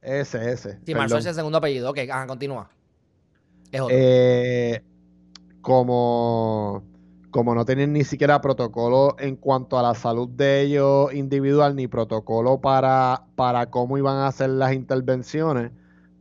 Ese, 0.01 0.51
ese. 0.51 0.79
Sí, 0.85 0.93
Marsuach 0.93 1.21
es 1.21 1.27
el 1.27 1.35
segundo 1.35 1.57
apellido. 1.57 1.89
Ok, 1.89 1.99
ajá, 2.09 2.27
continúa. 2.27 2.69
Es 3.71 3.81
otro. 3.81 3.95
Eh, 3.97 4.83
como 5.61 6.83
como 7.31 7.53
no 7.53 7.65
tenían 7.65 7.93
ni 7.93 8.03
siquiera 8.03 8.41
protocolo 8.41 9.15
en 9.19 9.35
cuanto 9.35 9.77
a 9.77 9.83
la 9.83 9.93
salud 9.93 10.29
de 10.29 10.61
ellos 10.61 11.13
individual, 11.13 11.75
ni 11.75 11.87
protocolo 11.87 12.59
para, 12.59 13.23
para 13.35 13.69
cómo 13.69 13.97
iban 13.97 14.17
a 14.17 14.27
hacer 14.27 14.49
las 14.49 14.73
intervenciones, 14.73 15.71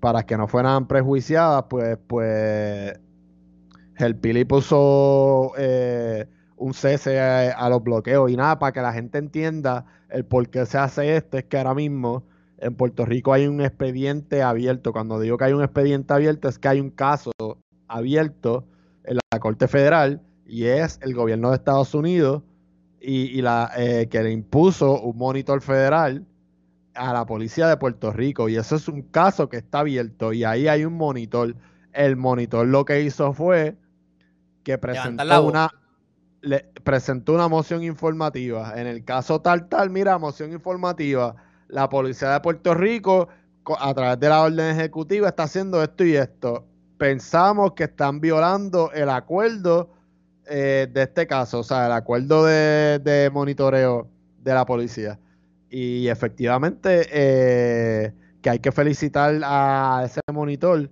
para 0.00 0.24
que 0.24 0.36
no 0.36 0.48
fueran 0.48 0.86
prejuiciadas, 0.86 1.64
pues, 1.68 1.98
pues 2.06 2.98
el 3.96 4.16
Pili 4.16 4.44
puso 4.44 5.52
eh, 5.56 6.26
un 6.58 6.74
cese 6.74 7.20
a, 7.20 7.68
los 7.68 7.82
bloqueos 7.82 8.30
y 8.30 8.36
nada, 8.36 8.58
para 8.58 8.72
que 8.72 8.80
la 8.80 8.92
gente 8.92 9.18
entienda 9.18 9.86
el 10.08 10.24
por 10.24 10.48
qué 10.48 10.66
se 10.66 10.78
hace 10.78 11.16
esto, 11.16 11.38
es 11.38 11.44
que 11.44 11.56
ahora 11.56 11.74
mismo 11.74 12.24
en 12.58 12.74
Puerto 12.74 13.04
Rico 13.04 13.32
hay 13.32 13.46
un 13.46 13.60
expediente 13.60 14.42
abierto. 14.42 14.92
Cuando 14.92 15.20
digo 15.20 15.38
que 15.38 15.44
hay 15.44 15.52
un 15.52 15.62
expediente 15.62 16.12
abierto, 16.12 16.48
es 16.48 16.58
que 16.58 16.68
hay 16.68 16.80
un 16.80 16.90
caso 16.90 17.30
abierto 17.86 18.66
en 19.04 19.18
la 19.32 19.38
Corte 19.38 19.68
Federal 19.68 20.20
y 20.46 20.64
es 20.64 20.98
el 21.02 21.14
gobierno 21.14 21.50
de 21.50 21.56
Estados 21.56 21.94
Unidos 21.94 22.42
y, 23.00 23.40
la 23.42 23.70
eh, 23.76 24.08
que 24.10 24.22
le 24.22 24.32
impuso 24.32 25.00
un 25.00 25.16
monitor 25.16 25.62
federal 25.62 26.26
a 26.94 27.12
la 27.12 27.26
policía 27.26 27.68
de 27.68 27.76
Puerto 27.76 28.12
Rico 28.12 28.48
y 28.48 28.56
eso 28.56 28.74
es 28.74 28.88
un 28.88 29.02
caso 29.02 29.48
que 29.48 29.58
está 29.58 29.80
abierto 29.80 30.32
y 30.32 30.44
ahí 30.44 30.66
hay 30.68 30.84
un 30.84 30.94
monitor. 30.94 31.54
El 31.92 32.16
monitor 32.16 32.66
lo 32.66 32.84
que 32.84 33.02
hizo 33.02 33.32
fue 33.32 33.76
que 34.62 34.78
presentó 34.78 35.42
una 35.46 35.70
le, 36.40 36.70
presentó 36.84 37.34
una 37.34 37.48
moción 37.48 37.82
informativa. 37.82 38.72
En 38.76 38.86
el 38.86 39.04
caso 39.04 39.40
tal 39.40 39.68
tal, 39.68 39.90
mira, 39.90 40.18
moción 40.18 40.52
informativa. 40.52 41.34
La 41.68 41.88
policía 41.88 42.32
de 42.32 42.40
Puerto 42.40 42.74
Rico 42.74 43.28
a 43.78 43.92
través 43.94 44.18
de 44.20 44.28
la 44.28 44.42
orden 44.42 44.76
ejecutiva 44.76 45.28
está 45.28 45.44
haciendo 45.44 45.82
esto 45.82 46.04
y 46.04 46.16
esto. 46.16 46.66
Pensamos 46.96 47.72
que 47.72 47.84
están 47.84 48.20
violando 48.20 48.90
el 48.92 49.10
acuerdo 49.10 49.90
eh, 50.46 50.88
de 50.90 51.02
este 51.02 51.26
caso, 51.26 51.60
o 51.60 51.64
sea, 51.64 51.86
el 51.86 51.92
acuerdo 51.92 52.44
de, 52.44 53.30
monitoreo 53.32 54.08
de 54.42 54.54
la 54.54 54.64
policía. 54.64 55.18
Y 55.70 56.08
efectivamente, 56.08 57.06
eh, 57.12 58.14
que 58.40 58.50
hay 58.50 58.58
que 58.58 58.72
felicitar 58.72 59.38
a 59.44 60.02
ese 60.06 60.20
monitor, 60.32 60.90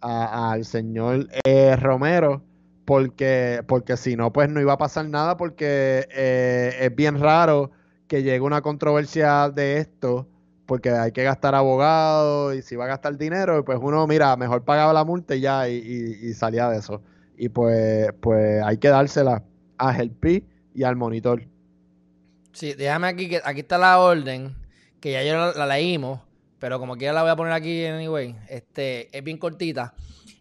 al 0.00 0.66
señor 0.66 1.28
eh, 1.44 1.76
Romero, 1.76 2.42
porque, 2.84 3.62
porque 3.66 3.96
si 3.96 4.16
no, 4.16 4.32
pues 4.32 4.48
no 4.48 4.60
iba 4.60 4.74
a 4.74 4.78
pasar 4.78 5.08
nada, 5.08 5.36
porque 5.36 6.06
es 6.80 6.94
bien 6.94 7.20
raro 7.20 7.70
que 8.08 8.22
llegue 8.22 8.40
una 8.40 8.62
controversia 8.62 9.48
de 9.50 9.78
esto, 9.78 10.28
porque 10.66 10.90
hay 10.90 11.12
que 11.12 11.22
gastar 11.22 11.54
abogados 11.54 12.54
y 12.54 12.62
si 12.62 12.76
va 12.76 12.84
a 12.84 12.88
gastar 12.88 13.16
dinero, 13.16 13.64
pues 13.64 13.78
uno, 13.80 14.06
mira, 14.06 14.36
mejor 14.36 14.64
pagaba 14.64 14.92
la 14.92 15.04
multa 15.04 15.34
y 15.34 15.40
ya, 15.40 15.68
y 15.68 16.32
salía 16.34 16.68
de 16.68 16.78
eso 16.78 17.02
y 17.36 17.48
pues, 17.48 18.12
pues 18.20 18.62
hay 18.62 18.78
que 18.78 18.88
dársela 18.88 19.42
a 19.78 19.96
Helpi 19.96 20.44
y 20.74 20.82
al 20.82 20.96
monitor. 20.96 21.42
Sí, 22.52 22.74
déjame 22.74 23.08
aquí, 23.08 23.28
que 23.28 23.40
aquí 23.44 23.60
está 23.60 23.78
la 23.78 23.98
orden, 23.98 24.54
que 25.00 25.12
ya 25.12 25.24
yo 25.24 25.52
la, 25.52 25.66
leímos, 25.66 26.20
pero 26.58 26.78
como 26.78 26.96
quiera 26.96 27.12
la 27.12 27.22
voy 27.22 27.30
a 27.30 27.36
poner 27.36 27.52
aquí 27.52 27.84
anyway. 27.84 28.36
Este, 28.48 29.16
es 29.16 29.24
bien 29.24 29.38
cortita. 29.38 29.94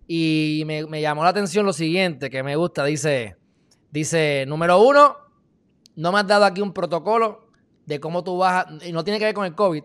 Y 0.07 0.63
me, 0.65 1.01
llamó 1.01 1.23
la 1.23 1.29
atención 1.29 1.65
lo 1.65 1.73
siguiente, 1.73 2.29
que 2.29 2.43
me 2.43 2.55
gusta, 2.55 2.83
dice, 2.83 3.37
dice, 3.91 4.45
número 4.47 4.81
uno, 4.81 5.15
no 5.95 6.11
me 6.11 6.19
has 6.19 6.27
dado 6.27 6.45
aquí 6.45 6.61
un 6.61 6.73
protocolo 6.73 7.47
de 7.85 7.99
cómo 7.99 8.23
tú 8.23 8.37
vas 8.37 8.65
a, 8.65 8.85
y 8.85 8.91
no 8.91 9.03
tiene 9.03 9.19
que 9.19 9.25
ver 9.25 9.33
con 9.33 9.45
el 9.45 9.55
COVID, 9.55 9.83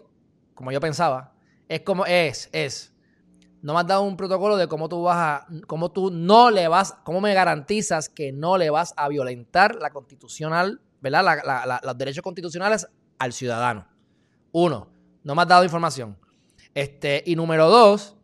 como 0.54 0.72
yo 0.72 0.80
pensaba, 0.80 1.34
es 1.68 1.82
como 1.82 2.04
es, 2.04 2.48
es, 2.52 2.92
no 3.62 3.74
me 3.74 3.80
has 3.80 3.86
dado 3.86 4.02
un 4.02 4.16
protocolo 4.16 4.56
de 4.56 4.68
cómo 4.68 4.88
tú 4.88 5.02
vas 5.02 5.16
a, 5.16 5.46
cómo 5.66 5.90
tú 5.90 6.10
no 6.10 6.50
le 6.50 6.68
vas, 6.68 6.96
cómo 7.04 7.20
me 7.20 7.34
garantizas 7.34 8.08
que 8.08 8.32
no 8.32 8.56
le 8.56 8.70
vas 8.70 8.94
a 8.96 9.08
violentar 9.08 9.76
la 9.76 9.90
constitucional, 9.90 10.80
¿verdad? 11.00 11.80
los 11.82 11.98
derechos 11.98 12.22
constitucionales 12.22 12.88
al 13.18 13.32
ciudadano. 13.32 13.86
Uno, 14.52 14.90
no 15.24 15.34
me 15.34 15.42
has 15.42 15.48
dado 15.48 15.64
información. 15.64 16.16
Este, 16.74 17.22
y 17.26 17.34
número 17.34 17.68
dos, 17.68 18.16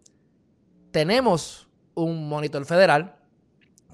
tenemos 0.93 1.64
un 1.95 2.29
monitor 2.29 2.65
federal 2.65 3.17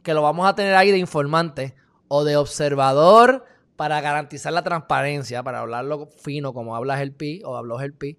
que 0.02 0.14
lo 0.14 0.22
vamos 0.22 0.48
a 0.48 0.54
tener 0.54 0.74
ahí 0.74 0.90
de 0.90 0.98
informante 0.98 1.74
o 2.08 2.24
de 2.24 2.36
observador 2.36 3.44
para 3.76 4.00
garantizar 4.00 4.52
la 4.52 4.62
transparencia, 4.62 5.42
para 5.42 5.60
hablarlo 5.60 6.06
fino 6.06 6.52
como 6.52 6.76
hablas 6.76 7.00
el 7.00 7.12
PI 7.12 7.42
o 7.44 7.56
habló 7.56 7.80
el 7.80 7.94
PI. 7.94 8.18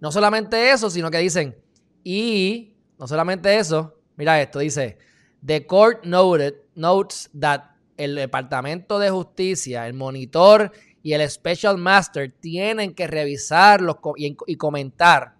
No 0.00 0.12
solamente 0.12 0.70
eso, 0.70 0.90
sino 0.90 1.10
que 1.10 1.18
dicen, 1.18 1.56
y 2.04 2.74
no 2.98 3.06
solamente 3.06 3.56
eso, 3.58 3.98
mira 4.16 4.40
esto, 4.40 4.58
dice, 4.58 4.98
The 5.44 5.66
court 5.66 6.04
noted, 6.04 6.54
notes 6.74 7.30
that 7.38 7.62
el 7.96 8.14
Departamento 8.14 8.98
de 8.98 9.10
Justicia, 9.10 9.86
el 9.86 9.94
monitor 9.94 10.72
y 11.02 11.12
el 11.14 11.28
Special 11.28 11.78
Master 11.78 12.32
tienen 12.40 12.94
que 12.94 13.06
revisarlos 13.06 13.96
y, 14.16 14.36
y 14.46 14.56
comentar. 14.56 15.34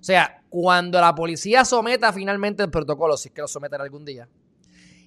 O 0.00 0.04
sea, 0.04 0.37
cuando 0.48 1.00
la 1.00 1.14
policía 1.14 1.64
someta 1.64 2.12
finalmente 2.12 2.62
el 2.62 2.70
protocolo, 2.70 3.16
si 3.16 3.28
es 3.28 3.34
que 3.34 3.40
lo 3.40 3.48
someten 3.48 3.80
algún 3.80 4.04
día, 4.04 4.28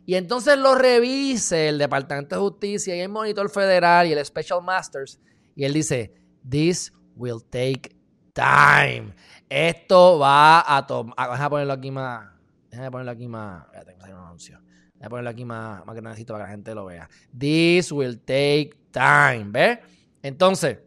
y 0.06 0.15
entonces 0.15 0.58
lo 0.58 0.75
revise 0.75 1.69
el 1.69 1.77
Departamento 1.77 2.36
de 2.36 2.41
Justicia 2.41 2.95
y 2.95 2.99
el 3.01 3.10
Monitor 3.10 3.49
Federal 3.49 4.08
y 4.08 4.13
el 4.13 4.25
Special 4.25 4.62
Masters, 4.62 5.19
y 5.56 5.63
él 5.63 5.73
dice, 5.73 6.13
This 6.47 6.91
will 7.15 7.43
take 7.49 7.95
time. 8.34 9.13
Esto 9.49 10.17
va 10.17 10.63
a 10.65 10.86
tomar. 10.88 11.13
Ah, 11.17 11.30
déjame 11.32 11.49
ponerlo 11.49 11.73
aquí 11.73 11.91
más. 11.91 12.30
Déjame 12.69 12.91
ponerlo 12.91 13.12
aquí 13.12 13.27
más. 13.27 13.65
Espérate, 13.65 13.95
que 13.95 14.13
un 14.13 14.19
anuncio. 14.19 14.60
Déjame 14.95 15.10
ponerlo 15.10 15.30
aquí 15.30 15.45
más, 15.45 15.86
más 15.86 15.95
necesito 16.01 16.34
para 16.34 16.45
que 16.45 16.49
la 16.49 16.51
gente 16.56 16.75
lo 16.75 16.86
vea. 16.86 17.10
This 17.38 17.91
will 17.91 18.19
take 18.19 18.71
time. 18.91 19.47
¿Ves? 19.49 19.80
Entonces, 20.23 20.80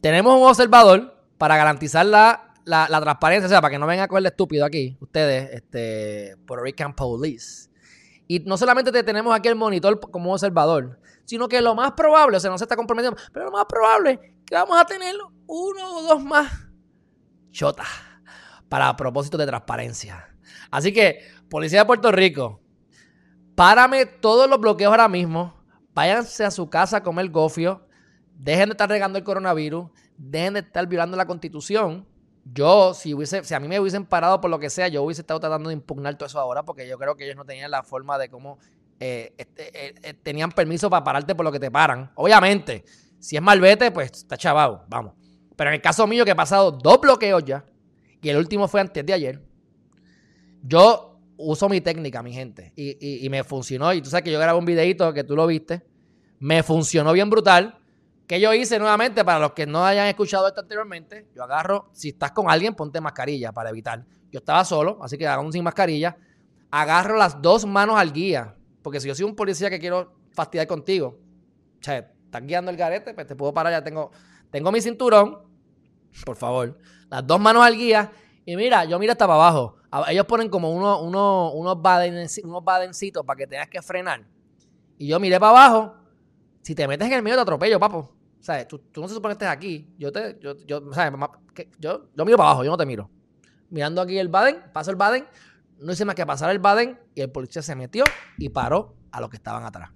tenemos 0.00 0.36
un 0.38 0.46
observador 0.46 1.16
para 1.38 1.56
garantizar 1.56 2.06
la 2.06 2.49
la, 2.64 3.00
transparencia, 3.00 3.46
o 3.46 3.48
sea, 3.48 3.60
para 3.60 3.72
que 3.72 3.78
no 3.78 3.86
vengan 3.86 4.04
a 4.04 4.08
coger 4.08 4.26
estúpido 4.26 4.64
aquí, 4.64 4.96
ustedes, 5.00 5.50
este, 5.52 6.36
Puerto 6.46 6.64
Rican 6.64 6.94
Police. 6.94 7.70
Y 8.26 8.40
no 8.40 8.56
solamente 8.56 8.92
te 8.92 9.02
tenemos 9.02 9.34
aquí 9.34 9.48
el 9.48 9.56
monitor 9.56 9.98
como 9.98 10.32
observador, 10.32 11.00
sino 11.24 11.48
que 11.48 11.60
lo 11.60 11.74
más 11.74 11.92
probable, 11.92 12.36
o 12.36 12.40
sea, 12.40 12.50
no 12.50 12.58
se 12.58 12.64
está 12.64 12.76
comprometiendo, 12.76 13.20
pero 13.32 13.46
lo 13.46 13.52
más 13.52 13.66
probable 13.66 14.12
es 14.12 14.18
que 14.46 14.54
vamos 14.54 14.80
a 14.80 14.84
tener 14.84 15.14
uno 15.46 15.96
o 15.96 16.02
dos 16.02 16.22
más 16.22 16.50
chotas 17.50 17.88
para 18.68 18.96
propósito 18.96 19.36
de 19.36 19.46
transparencia. 19.46 20.28
Así 20.70 20.92
que, 20.92 21.26
Policía 21.48 21.80
de 21.80 21.86
Puerto 21.86 22.12
Rico, 22.12 22.60
párame 23.56 24.06
todos 24.06 24.48
los 24.48 24.60
bloqueos 24.60 24.90
ahora 24.90 25.08
mismo, 25.08 25.60
váyanse 25.92 26.44
a 26.44 26.50
su 26.50 26.70
casa 26.70 26.98
a 26.98 27.02
comer 27.02 27.28
gofio, 27.30 27.86
dejen 28.34 28.68
de 28.68 28.72
estar 28.72 28.88
regando 28.88 29.18
el 29.18 29.24
coronavirus, 29.24 29.90
dejen 30.16 30.54
de 30.54 30.60
estar 30.60 30.86
violando 30.86 31.16
la 31.16 31.26
constitución. 31.26 32.06
Yo, 32.44 32.94
si, 32.94 33.14
hubiese, 33.14 33.44
si 33.44 33.54
a 33.54 33.60
mí 33.60 33.68
me 33.68 33.78
hubiesen 33.78 34.06
parado 34.06 34.40
por 34.40 34.50
lo 34.50 34.58
que 34.58 34.70
sea, 34.70 34.88
yo 34.88 35.02
hubiese 35.02 35.20
estado 35.20 35.40
tratando 35.40 35.68
de 35.68 35.74
impugnar 35.74 36.16
todo 36.16 36.26
eso 36.26 36.40
ahora 36.40 36.64
porque 36.64 36.88
yo 36.88 36.98
creo 36.98 37.16
que 37.16 37.24
ellos 37.24 37.36
no 37.36 37.44
tenían 37.44 37.70
la 37.70 37.82
forma 37.82 38.18
de 38.18 38.28
cómo 38.28 38.58
eh, 38.98 39.32
este, 39.38 39.68
eh, 39.68 39.94
eh, 40.02 40.14
tenían 40.14 40.52
permiso 40.52 40.90
para 40.90 41.02
pararte 41.02 41.34
por 41.34 41.44
lo 41.44 41.52
que 41.52 41.58
te 41.58 41.70
paran. 41.70 42.10
Obviamente, 42.16 42.84
si 43.18 43.36
es 43.36 43.42
malvete, 43.42 43.90
pues 43.90 44.10
está 44.12 44.36
chavado, 44.36 44.84
vamos. 44.88 45.14
Pero 45.56 45.70
en 45.70 45.74
el 45.74 45.80
caso 45.80 46.06
mío, 46.06 46.24
que 46.24 46.32
he 46.32 46.36
pasado 46.36 46.70
dos 46.70 47.00
bloqueos 47.00 47.44
ya, 47.44 47.64
y 48.22 48.28
el 48.28 48.36
último 48.36 48.68
fue 48.68 48.80
antes 48.80 49.04
de 49.04 49.12
ayer, 49.12 49.42
yo 50.62 51.18
uso 51.38 51.68
mi 51.70 51.80
técnica, 51.80 52.22
mi 52.22 52.32
gente, 52.32 52.72
y, 52.76 53.24
y 53.24 53.28
me 53.30 53.42
funcionó. 53.42 53.92
Y 53.94 54.02
tú 54.02 54.10
sabes 54.10 54.24
que 54.24 54.32
yo 54.32 54.38
grabé 54.38 54.58
un 54.58 54.66
videito 54.66 55.12
que 55.14 55.24
tú 55.24 55.34
lo 55.34 55.46
viste, 55.46 55.82
me 56.38 56.62
funcionó 56.62 57.12
bien 57.12 57.30
brutal. 57.30 57.78
¿Qué 58.30 58.40
yo 58.40 58.54
hice 58.54 58.78
nuevamente? 58.78 59.24
Para 59.24 59.40
los 59.40 59.54
que 59.54 59.66
no 59.66 59.84
hayan 59.84 60.06
escuchado 60.06 60.46
esto 60.46 60.60
anteriormente, 60.60 61.26
yo 61.34 61.42
agarro, 61.42 61.90
si 61.92 62.10
estás 62.10 62.30
con 62.30 62.48
alguien, 62.48 62.76
ponte 62.76 63.00
mascarilla 63.00 63.50
para 63.50 63.70
evitar. 63.70 64.06
Yo 64.30 64.38
estaba 64.38 64.64
solo, 64.64 65.00
así 65.02 65.18
que 65.18 65.26
hago 65.26 65.50
sin 65.50 65.64
mascarilla. 65.64 66.16
Agarro 66.70 67.16
las 67.16 67.42
dos 67.42 67.66
manos 67.66 67.98
al 67.98 68.12
guía, 68.12 68.54
porque 68.82 69.00
si 69.00 69.08
yo 69.08 69.16
soy 69.16 69.24
un 69.24 69.34
policía 69.34 69.68
que 69.68 69.80
quiero 69.80 70.14
fastidiar 70.32 70.68
contigo, 70.68 71.18
o 71.18 71.82
sea, 71.82 71.98
estás 72.24 72.46
guiando 72.46 72.70
el 72.70 72.76
garete, 72.76 73.14
pues 73.14 73.26
te 73.26 73.34
puedo 73.34 73.52
parar, 73.52 73.72
ya 73.72 73.82
tengo, 73.82 74.12
tengo 74.52 74.70
mi 74.70 74.80
cinturón, 74.80 75.38
por 76.24 76.36
favor, 76.36 76.78
las 77.08 77.26
dos 77.26 77.40
manos 77.40 77.64
al 77.64 77.74
guía, 77.74 78.12
y 78.46 78.54
mira, 78.54 78.84
yo 78.84 78.96
mira 79.00 79.14
hasta 79.14 79.26
para 79.26 79.42
abajo. 79.42 79.74
Ellos 80.06 80.26
ponen 80.26 80.48
como 80.48 80.70
uno, 80.70 81.02
uno, 81.02 81.50
unos, 81.50 81.82
badencitos 81.82 83.26
para 83.26 83.36
que 83.36 83.48
tengas 83.48 83.68
que 83.68 83.82
frenar. 83.82 84.24
Y 84.98 85.08
yo 85.08 85.18
miré 85.18 85.40
para 85.40 85.50
abajo. 85.50 85.94
Si 86.62 86.76
te 86.76 86.86
metes 86.86 87.08
en 87.08 87.14
el 87.14 87.22
medio 87.24 87.38
te 87.38 87.42
atropello, 87.42 87.80
papo. 87.80 88.19
O 88.40 88.42
sea, 88.42 88.66
tú, 88.66 88.80
no 88.96 89.06
se 89.06 89.14
supone 89.14 89.32
que 89.32 89.44
estés 89.44 89.48
aquí. 89.48 89.94
Yo 89.98 90.10
te, 90.10 90.38
yo, 90.40 90.56
yo, 90.66 90.92
¿sabes? 90.92 91.12
Yo, 91.78 92.08
yo 92.14 92.24
miro 92.24 92.38
para 92.38 92.50
abajo, 92.50 92.64
yo 92.64 92.70
no 92.70 92.76
te 92.76 92.86
miro. 92.86 93.10
Mirando 93.68 94.00
aquí 94.00 94.18
el 94.18 94.28
Baden, 94.28 94.56
paso 94.72 94.90
el 94.90 94.96
Baden, 94.96 95.26
no 95.78 95.92
hice 95.92 96.04
más 96.04 96.14
que 96.14 96.26
pasar 96.26 96.50
el 96.50 96.58
Baden 96.58 96.98
y 97.14 97.20
el 97.20 97.30
policía 97.30 97.62
se 97.62 97.74
metió 97.74 98.04
y 98.38 98.48
paró 98.48 98.96
a 99.12 99.20
los 99.20 99.30
que 99.30 99.36
estaban 99.36 99.64
atrás. 99.64 99.90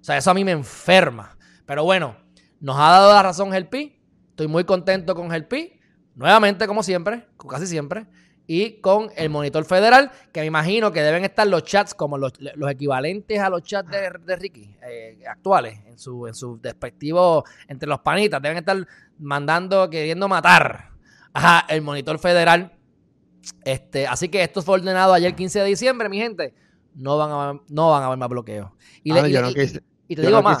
O 0.00 0.04
sea, 0.04 0.16
eso 0.16 0.30
a 0.30 0.34
mí 0.34 0.44
me 0.44 0.52
enferma. 0.52 1.36
Pero 1.66 1.84
bueno, 1.84 2.16
nos 2.60 2.76
ha 2.76 2.90
dado 2.90 3.12
la 3.12 3.22
razón 3.22 3.50
Gelpi. 3.50 4.00
Estoy 4.30 4.46
muy 4.46 4.64
contento 4.64 5.14
con 5.14 5.30
Gelpi. 5.30 5.80
Nuevamente, 6.14 6.66
como 6.66 6.82
siempre, 6.82 7.26
casi 7.48 7.66
siempre. 7.66 8.06
Y 8.46 8.80
con 8.80 9.10
el 9.16 9.28
monitor 9.28 9.64
federal, 9.64 10.10
que 10.32 10.40
me 10.40 10.46
imagino 10.46 10.92
que 10.92 11.02
deben 11.02 11.24
estar 11.24 11.46
los 11.46 11.64
chats 11.64 11.94
como 11.94 12.16
los, 12.16 12.32
equivalentes 12.70 13.40
a 13.40 13.50
los 13.50 13.62
chats 13.62 13.90
de, 13.90 14.36
Ricky 14.36 14.76
eh, 14.88 15.18
actuales, 15.28 15.80
en 15.86 15.98
su, 15.98 16.26
en 16.28 16.34
su 16.34 16.58
despectivo 16.60 17.44
entre 17.66 17.88
los 17.88 18.00
panitas. 18.00 18.40
Deben 18.40 18.58
estar 18.58 18.86
mandando, 19.18 19.90
queriendo 19.90 20.28
matar 20.28 20.90
a 21.34 21.64
el 21.68 21.82
monitor 21.82 22.18
federal. 22.18 22.72
Este, 23.64 24.06
así 24.06 24.28
que 24.28 24.42
esto 24.42 24.62
fue 24.62 24.76
ordenado 24.76 25.12
ayer 25.12 25.34
15 25.34 25.60
de 25.60 25.64
diciembre, 25.66 26.08
mi 26.08 26.18
gente. 26.18 26.54
No 26.94 27.18
van 27.18 27.30
a, 27.30 27.60
no 27.68 27.90
van 27.90 28.02
a 28.02 28.06
haber 28.06 28.18
más 28.18 28.28
bloqueos. 28.28 28.70
Y, 29.02 29.12
te 29.12 30.22
digo 30.22 30.40
más. 30.40 30.60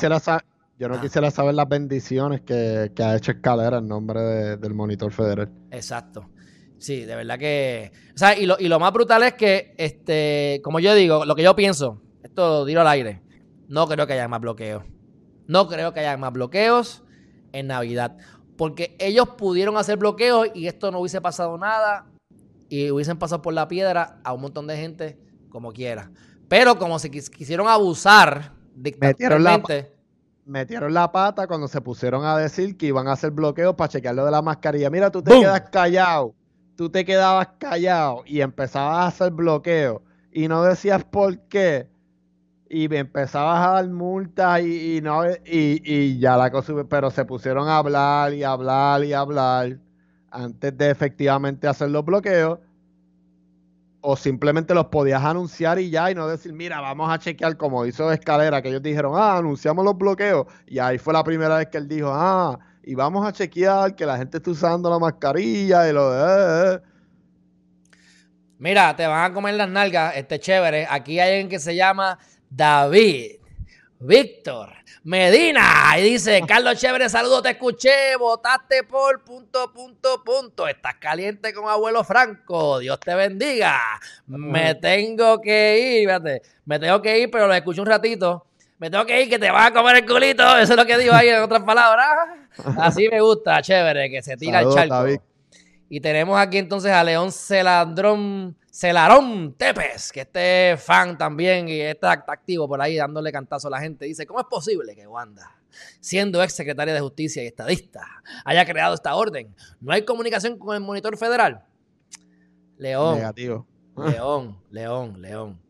yo 0.78 0.88
no 0.88 1.00
quisiera 1.00 1.30
saber 1.30 1.54
las 1.54 1.68
bendiciones 1.68 2.42
que, 2.42 2.92
ha 2.98 3.16
hecho 3.16 3.32
Escalera 3.32 3.78
en 3.78 3.88
nombre 3.88 4.20
del 4.56 4.74
monitor 4.74 5.12
federal. 5.12 5.50
Exacto. 5.70 6.28
Sí, 6.78 7.04
de 7.04 7.16
verdad 7.16 7.38
que. 7.38 7.92
O 8.14 8.18
sea, 8.18 8.38
y 8.38 8.46
lo, 8.46 8.56
y 8.58 8.68
lo 8.68 8.78
más 8.78 8.92
brutal 8.92 9.22
es 9.22 9.34
que, 9.34 9.74
este, 9.78 10.60
como 10.62 10.80
yo 10.80 10.94
digo, 10.94 11.24
lo 11.24 11.34
que 11.34 11.42
yo 11.42 11.56
pienso, 11.56 12.02
esto 12.22 12.66
lo 12.66 12.80
al 12.80 12.88
aire, 12.88 13.22
no 13.68 13.86
creo 13.88 14.06
que 14.06 14.12
haya 14.12 14.28
más 14.28 14.40
bloqueos. 14.40 14.84
No 15.46 15.68
creo 15.68 15.92
que 15.92 16.00
haya 16.00 16.16
más 16.16 16.32
bloqueos 16.32 17.02
en 17.52 17.68
Navidad. 17.68 18.16
Porque 18.56 18.96
ellos 18.98 19.30
pudieron 19.30 19.76
hacer 19.76 19.96
bloqueos 19.96 20.48
y 20.54 20.66
esto 20.66 20.90
no 20.90 21.00
hubiese 21.00 21.20
pasado 21.20 21.56
nada. 21.58 22.06
Y 22.68 22.90
hubiesen 22.90 23.18
pasado 23.18 23.42
por 23.42 23.54
la 23.54 23.68
piedra 23.68 24.18
a 24.24 24.32
un 24.32 24.40
montón 24.40 24.66
de 24.66 24.76
gente 24.76 25.18
como 25.48 25.72
quiera. 25.72 26.10
Pero 26.48 26.78
como 26.78 26.98
se 26.98 27.10
quisieron 27.10 27.68
abusar 27.68 28.52
metieron 28.98 29.42
la, 29.42 29.62
metieron 30.44 30.92
la 30.92 31.10
pata 31.10 31.46
cuando 31.46 31.68
se 31.68 31.80
pusieron 31.80 32.24
a 32.24 32.36
decir 32.36 32.76
que 32.76 32.86
iban 32.86 33.08
a 33.08 33.12
hacer 33.12 33.30
bloqueos 33.30 33.74
para 33.74 33.88
chequear 33.88 34.14
lo 34.14 34.24
de 34.24 34.30
la 34.30 34.42
mascarilla. 34.42 34.90
Mira, 34.90 35.10
tú 35.10 35.22
te 35.22 35.38
quedas 35.38 35.62
callado 35.70 36.34
tú 36.76 36.90
te 36.90 37.04
quedabas 37.04 37.48
callado 37.58 38.22
y 38.26 38.40
empezabas 38.40 39.04
a 39.04 39.06
hacer 39.08 39.32
bloqueo 39.32 40.02
y 40.30 40.48
no 40.48 40.62
decías 40.62 41.04
por 41.04 41.38
qué 41.48 41.88
y 42.68 42.94
empezabas 42.94 43.66
a 43.66 43.70
dar 43.72 43.88
multas 43.88 44.60
y, 44.62 45.00
no 45.02 45.22
y, 45.44 46.18
ya 46.18 46.36
la 46.36 46.50
cosa 46.50 46.74
pero 46.88 47.10
se 47.10 47.24
pusieron 47.24 47.68
a 47.68 47.78
hablar 47.78 48.34
y 48.34 48.42
hablar 48.42 49.04
y 49.04 49.12
hablar 49.12 49.78
antes 50.30 50.76
de 50.76 50.90
efectivamente 50.90 51.66
hacer 51.66 51.90
los 51.90 52.04
bloqueos 52.04 52.58
o 54.02 54.16
simplemente 54.16 54.74
los 54.74 54.86
podías 54.86 55.24
anunciar 55.24 55.78
y 55.78 55.90
ya 55.90 56.10
y 56.10 56.14
no 56.14 56.28
decir 56.28 56.52
mira 56.52 56.80
vamos 56.80 57.10
a 57.10 57.18
chequear 57.18 57.56
como 57.56 57.86
hizo 57.86 58.12
Escalera 58.12 58.60
que 58.60 58.68
ellos 58.68 58.82
dijeron 58.82 59.12
ah 59.16 59.38
anunciamos 59.38 59.84
los 59.84 59.96
bloqueos 59.96 60.46
y 60.66 60.78
ahí 60.78 60.98
fue 60.98 61.14
la 61.14 61.24
primera 61.24 61.56
vez 61.56 61.68
que 61.68 61.78
él 61.78 61.88
dijo 61.88 62.10
ah 62.12 62.58
y 62.86 62.94
vamos 62.94 63.26
a 63.26 63.32
chequear 63.32 63.96
que 63.96 64.06
la 64.06 64.16
gente 64.16 64.36
esté 64.36 64.48
usando 64.48 64.88
la 64.88 65.00
mascarilla 65.00 65.88
y 65.88 65.92
lo 65.92 66.12
de... 66.12 66.20
Eh, 66.20 66.74
eh". 66.76 66.80
Mira, 68.58 68.94
te 68.94 69.04
van 69.04 69.28
a 69.28 69.34
comer 69.34 69.54
las 69.54 69.68
nalgas, 69.68 70.16
este 70.16 70.38
chévere. 70.38 70.86
Aquí 70.88 71.18
hay 71.18 71.30
alguien 71.30 71.48
que 71.48 71.58
se 71.58 71.74
llama 71.74 72.16
David, 72.48 73.40
Víctor, 73.98 74.72
Medina. 75.02 75.98
Y 75.98 76.02
dice, 76.02 76.40
Carlos 76.48 76.78
Chévere, 76.78 77.08
saludo, 77.08 77.42
te 77.42 77.50
escuché, 77.50 78.14
votaste 78.16 78.84
por 78.84 79.24
punto, 79.24 79.72
punto, 79.72 80.22
punto. 80.24 80.68
Estás 80.68 80.94
caliente 80.94 81.52
con 81.52 81.68
abuelo 81.68 82.04
Franco. 82.04 82.78
Dios 82.78 83.00
te 83.00 83.16
bendiga. 83.16 83.80
Me 84.28 84.76
tengo 84.76 85.40
que 85.40 85.98
ir, 85.98 86.08
fíjate. 86.08 86.40
Me 86.64 86.78
tengo 86.78 87.02
que 87.02 87.18
ir, 87.18 87.30
pero 87.32 87.48
lo 87.48 87.54
escucho 87.54 87.82
un 87.82 87.88
ratito 87.88 88.46
me 88.78 88.90
tengo 88.90 89.06
que 89.06 89.22
ir, 89.22 89.30
que 89.30 89.38
te 89.38 89.50
vas 89.50 89.70
a 89.70 89.72
comer 89.72 89.96
el 89.96 90.06
culito. 90.06 90.42
Eso 90.58 90.72
es 90.74 90.78
lo 90.78 90.84
que 90.84 90.98
digo 90.98 91.14
ahí 91.14 91.28
en 91.28 91.42
otras 91.42 91.62
palabras. 91.62 92.06
Así 92.78 93.08
me 93.08 93.20
gusta, 93.20 93.62
chévere, 93.62 94.10
que 94.10 94.22
se 94.22 94.36
tira 94.36 94.60
el 94.60 94.70
charco. 94.70 95.06
Y 95.88 96.00
tenemos 96.00 96.38
aquí 96.38 96.58
entonces 96.58 96.90
a 96.92 97.02
León 97.04 97.30
Celadrón, 97.30 98.56
Celarón 98.70 99.54
Tepes, 99.56 100.10
que 100.10 100.22
este 100.22 100.76
fan 100.76 101.16
también 101.16 101.68
y 101.68 101.80
está 101.80 102.12
activo 102.12 102.66
por 102.66 102.82
ahí 102.82 102.96
dándole 102.96 103.30
cantazo 103.30 103.68
a 103.68 103.70
la 103.70 103.80
gente. 103.80 104.04
Dice, 104.04 104.26
¿cómo 104.26 104.40
es 104.40 104.46
posible 104.46 104.96
que 104.96 105.06
Wanda, 105.06 105.56
siendo 106.00 106.42
ex 106.42 106.54
secretaria 106.54 106.92
de 106.92 107.00
Justicia 107.00 107.42
y 107.44 107.46
estadista, 107.46 108.04
haya 108.44 108.66
creado 108.66 108.94
esta 108.94 109.14
orden? 109.14 109.54
¿No 109.80 109.92
hay 109.92 110.04
comunicación 110.04 110.58
con 110.58 110.74
el 110.74 110.82
monitor 110.82 111.16
federal? 111.16 111.62
León. 112.78 113.18
Negativo. 113.18 113.66
León, 113.96 114.58
León, 114.70 115.22
León 115.22 115.65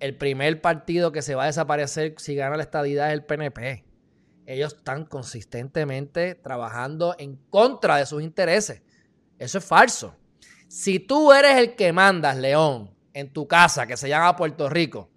el 0.00 0.16
primer 0.16 0.60
partido 0.60 1.12
que 1.12 1.22
se 1.22 1.34
va 1.34 1.44
a 1.44 1.46
desaparecer 1.46 2.14
si 2.16 2.34
gana 2.34 2.56
la 2.56 2.62
estadidad 2.62 3.08
es 3.08 3.12
el 3.12 3.24
PNP. 3.24 3.84
Ellos 4.46 4.74
están 4.74 5.04
consistentemente 5.04 6.34
trabajando 6.34 7.14
en 7.18 7.36
contra 7.50 7.96
de 7.96 8.06
sus 8.06 8.22
intereses. 8.22 8.82
Eso 9.38 9.58
es 9.58 9.64
falso. 9.64 10.16
Si 10.68 10.98
tú 10.98 11.32
eres 11.32 11.56
el 11.58 11.76
que 11.76 11.92
mandas, 11.92 12.36
León, 12.36 12.90
en 13.12 13.32
tu 13.32 13.46
casa, 13.46 13.86
que 13.86 13.96
se 13.96 14.08
llama 14.08 14.36
Puerto 14.36 14.68
Rico, 14.68 15.10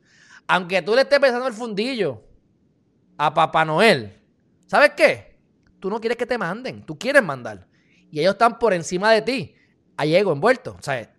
aunque 0.48 0.82
tú 0.82 0.93
le 0.93 1.02
estés 1.02 1.19
pensando 1.19 1.48
el 1.48 1.54
fundillo 1.54 2.22
a 3.17 3.34
Papá 3.34 3.63
Noel, 3.63 4.22
¿sabes 4.67 4.91
qué? 4.96 5.39
Tú 5.80 5.89
no 5.89 6.00
quieres 6.00 6.17
que 6.17 6.26
te 6.26 6.38
manden, 6.38 6.86
tú 6.86 7.00
quieres 7.00 7.24
mandar. 7.24 7.67
Y 8.12 8.19
ellos 8.19 8.34
están 8.34 8.60
por 8.60 8.74
encima 8.74 9.12
de 9.12 9.22
ti. 9.22 9.56
Hay 9.96 10.15
ego 10.15 10.34
envuelto. 10.34 10.76
O 10.78 10.84
sea, 10.84 11.12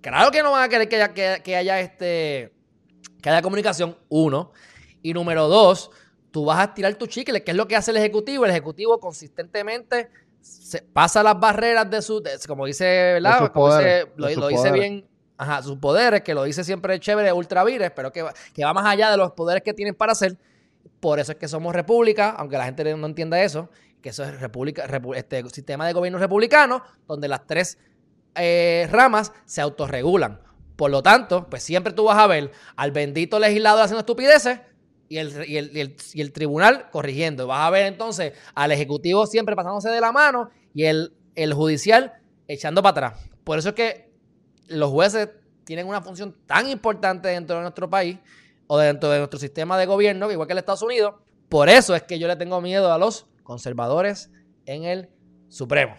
claro 0.00 0.30
que 0.30 0.42
no 0.42 0.52
van 0.52 0.64
a 0.64 0.68
querer 0.68 1.42
que 1.42 1.56
haya 1.56 1.80
este 1.80 2.55
que 3.26 3.30
haya 3.30 3.42
comunicación, 3.42 3.96
uno. 4.08 4.52
Y 5.02 5.12
número 5.12 5.48
dos, 5.48 5.90
tú 6.30 6.44
vas 6.44 6.60
a 6.60 6.72
tirar 6.72 6.94
tu 6.94 7.08
chicle, 7.08 7.42
que 7.42 7.50
es 7.50 7.56
lo 7.56 7.66
que 7.66 7.74
hace 7.74 7.90
el 7.90 7.96
Ejecutivo. 7.96 8.44
El 8.44 8.52
Ejecutivo 8.52 9.00
consistentemente 9.00 10.10
se 10.40 10.80
pasa 10.82 11.24
las 11.24 11.40
barreras 11.40 11.90
de 11.90 12.02
su, 12.02 12.22
como 12.46 12.66
dice, 12.66 12.84
¿verdad? 13.14 13.50
lo, 14.14 14.46
dice 14.46 14.70
bien, 14.70 15.08
ajá, 15.38 15.60
sus 15.60 15.76
poderes, 15.78 16.20
que 16.20 16.34
lo 16.34 16.44
dice 16.44 16.62
siempre 16.62 17.00
chévere, 17.00 17.32
ultravires, 17.32 17.90
pero 17.90 18.12
que, 18.12 18.24
que 18.54 18.64
va 18.64 18.72
más 18.72 18.86
allá 18.86 19.10
de 19.10 19.16
los 19.16 19.32
poderes 19.32 19.64
que 19.64 19.74
tienen 19.74 19.96
para 19.96 20.12
hacer. 20.12 20.38
Por 21.00 21.18
eso 21.18 21.32
es 21.32 21.38
que 21.38 21.48
somos 21.48 21.74
república, 21.74 22.30
aunque 22.30 22.56
la 22.56 22.64
gente 22.66 22.94
no 22.94 23.08
entienda 23.08 23.42
eso, 23.42 23.70
que 24.00 24.10
eso 24.10 24.22
es 24.22 24.38
república, 24.40 24.84
este 25.16 25.42
sistema 25.50 25.84
de 25.84 25.94
gobierno 25.94 26.20
republicano, 26.20 26.80
donde 27.08 27.26
las 27.26 27.44
tres 27.44 27.76
eh, 28.36 28.86
ramas 28.88 29.32
se 29.46 29.62
autorregulan. 29.62 30.45
Por 30.76 30.90
lo 30.90 31.02
tanto, 31.02 31.46
pues 31.48 31.62
siempre 31.62 31.92
tú 31.92 32.04
vas 32.04 32.18
a 32.18 32.26
ver 32.26 32.52
al 32.76 32.92
bendito 32.92 33.38
legislador 33.38 33.82
haciendo 33.82 34.00
estupideces 34.00 34.60
y 35.08 35.18
el, 35.18 35.44
y 36.14 36.20
el, 36.20 36.32
tribunal 36.32 36.90
corrigiendo. 36.90 37.46
Vas 37.46 37.66
a 37.66 37.70
ver 37.70 37.86
entonces 37.86 38.34
al 38.54 38.72
ejecutivo 38.72 39.26
siempre 39.26 39.56
pasándose 39.56 39.88
de 39.88 40.00
la 40.00 40.12
mano 40.12 40.50
y 40.74 40.84
el, 40.84 41.14
el 41.34 41.54
judicial 41.54 42.12
echando 42.46 42.82
para 42.82 43.08
atrás. 43.08 43.30
Por 43.44 43.58
eso 43.58 43.70
es 43.70 43.74
que 43.74 44.10
los 44.68 44.90
jueces 44.90 45.30
tienen 45.64 45.86
una 45.86 46.02
función 46.02 46.36
tan 46.46 46.68
importante 46.68 47.28
dentro 47.28 47.56
de 47.56 47.62
nuestro 47.62 47.88
país 47.88 48.18
o 48.66 48.78
dentro 48.78 49.10
de 49.10 49.18
nuestro 49.18 49.38
sistema 49.38 49.78
de 49.78 49.86
gobierno, 49.86 50.30
igual 50.30 50.46
que 50.46 50.52
el 50.52 50.58
Estados 50.58 50.82
Unidos. 50.82 51.14
Por 51.48 51.68
eso 51.68 51.94
es 51.94 52.02
que 52.02 52.18
yo 52.18 52.28
le 52.28 52.36
tengo 52.36 52.60
miedo 52.60 52.92
a 52.92 52.98
los 52.98 53.26
conservadores 53.44 54.30
en 54.66 54.84
el 54.84 55.08
Supremo. 55.48 55.94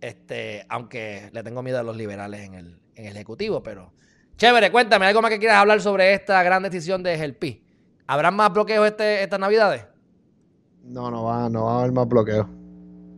Este, 0.00 0.66
aunque 0.68 1.30
le 1.32 1.42
tengo 1.42 1.62
miedo 1.62 1.78
a 1.78 1.82
los 1.82 1.96
liberales 1.96 2.42
en 2.42 2.54
el, 2.54 2.78
en 2.96 3.06
el 3.06 3.16
Ejecutivo, 3.16 3.62
pero 3.62 3.92
chévere, 4.36 4.72
cuéntame 4.72 5.06
algo 5.06 5.22
más 5.22 5.30
que 5.30 5.38
quieras 5.38 5.58
hablar 5.58 5.80
sobre 5.80 6.12
esta 6.14 6.42
gran 6.42 6.62
decisión 6.62 7.02
de 7.02 7.16
Gelpi. 7.16 7.62
¿Habrán 8.06 8.34
más 8.34 8.52
bloqueos 8.52 8.86
este, 8.86 9.22
estas 9.22 9.38
navidades? 9.38 9.86
No, 10.82 11.10
no 11.10 11.24
va, 11.24 11.48
no 11.48 11.64
va 11.64 11.76
a 11.76 11.78
haber 11.80 11.92
más 11.92 12.08
bloqueos. 12.08 12.46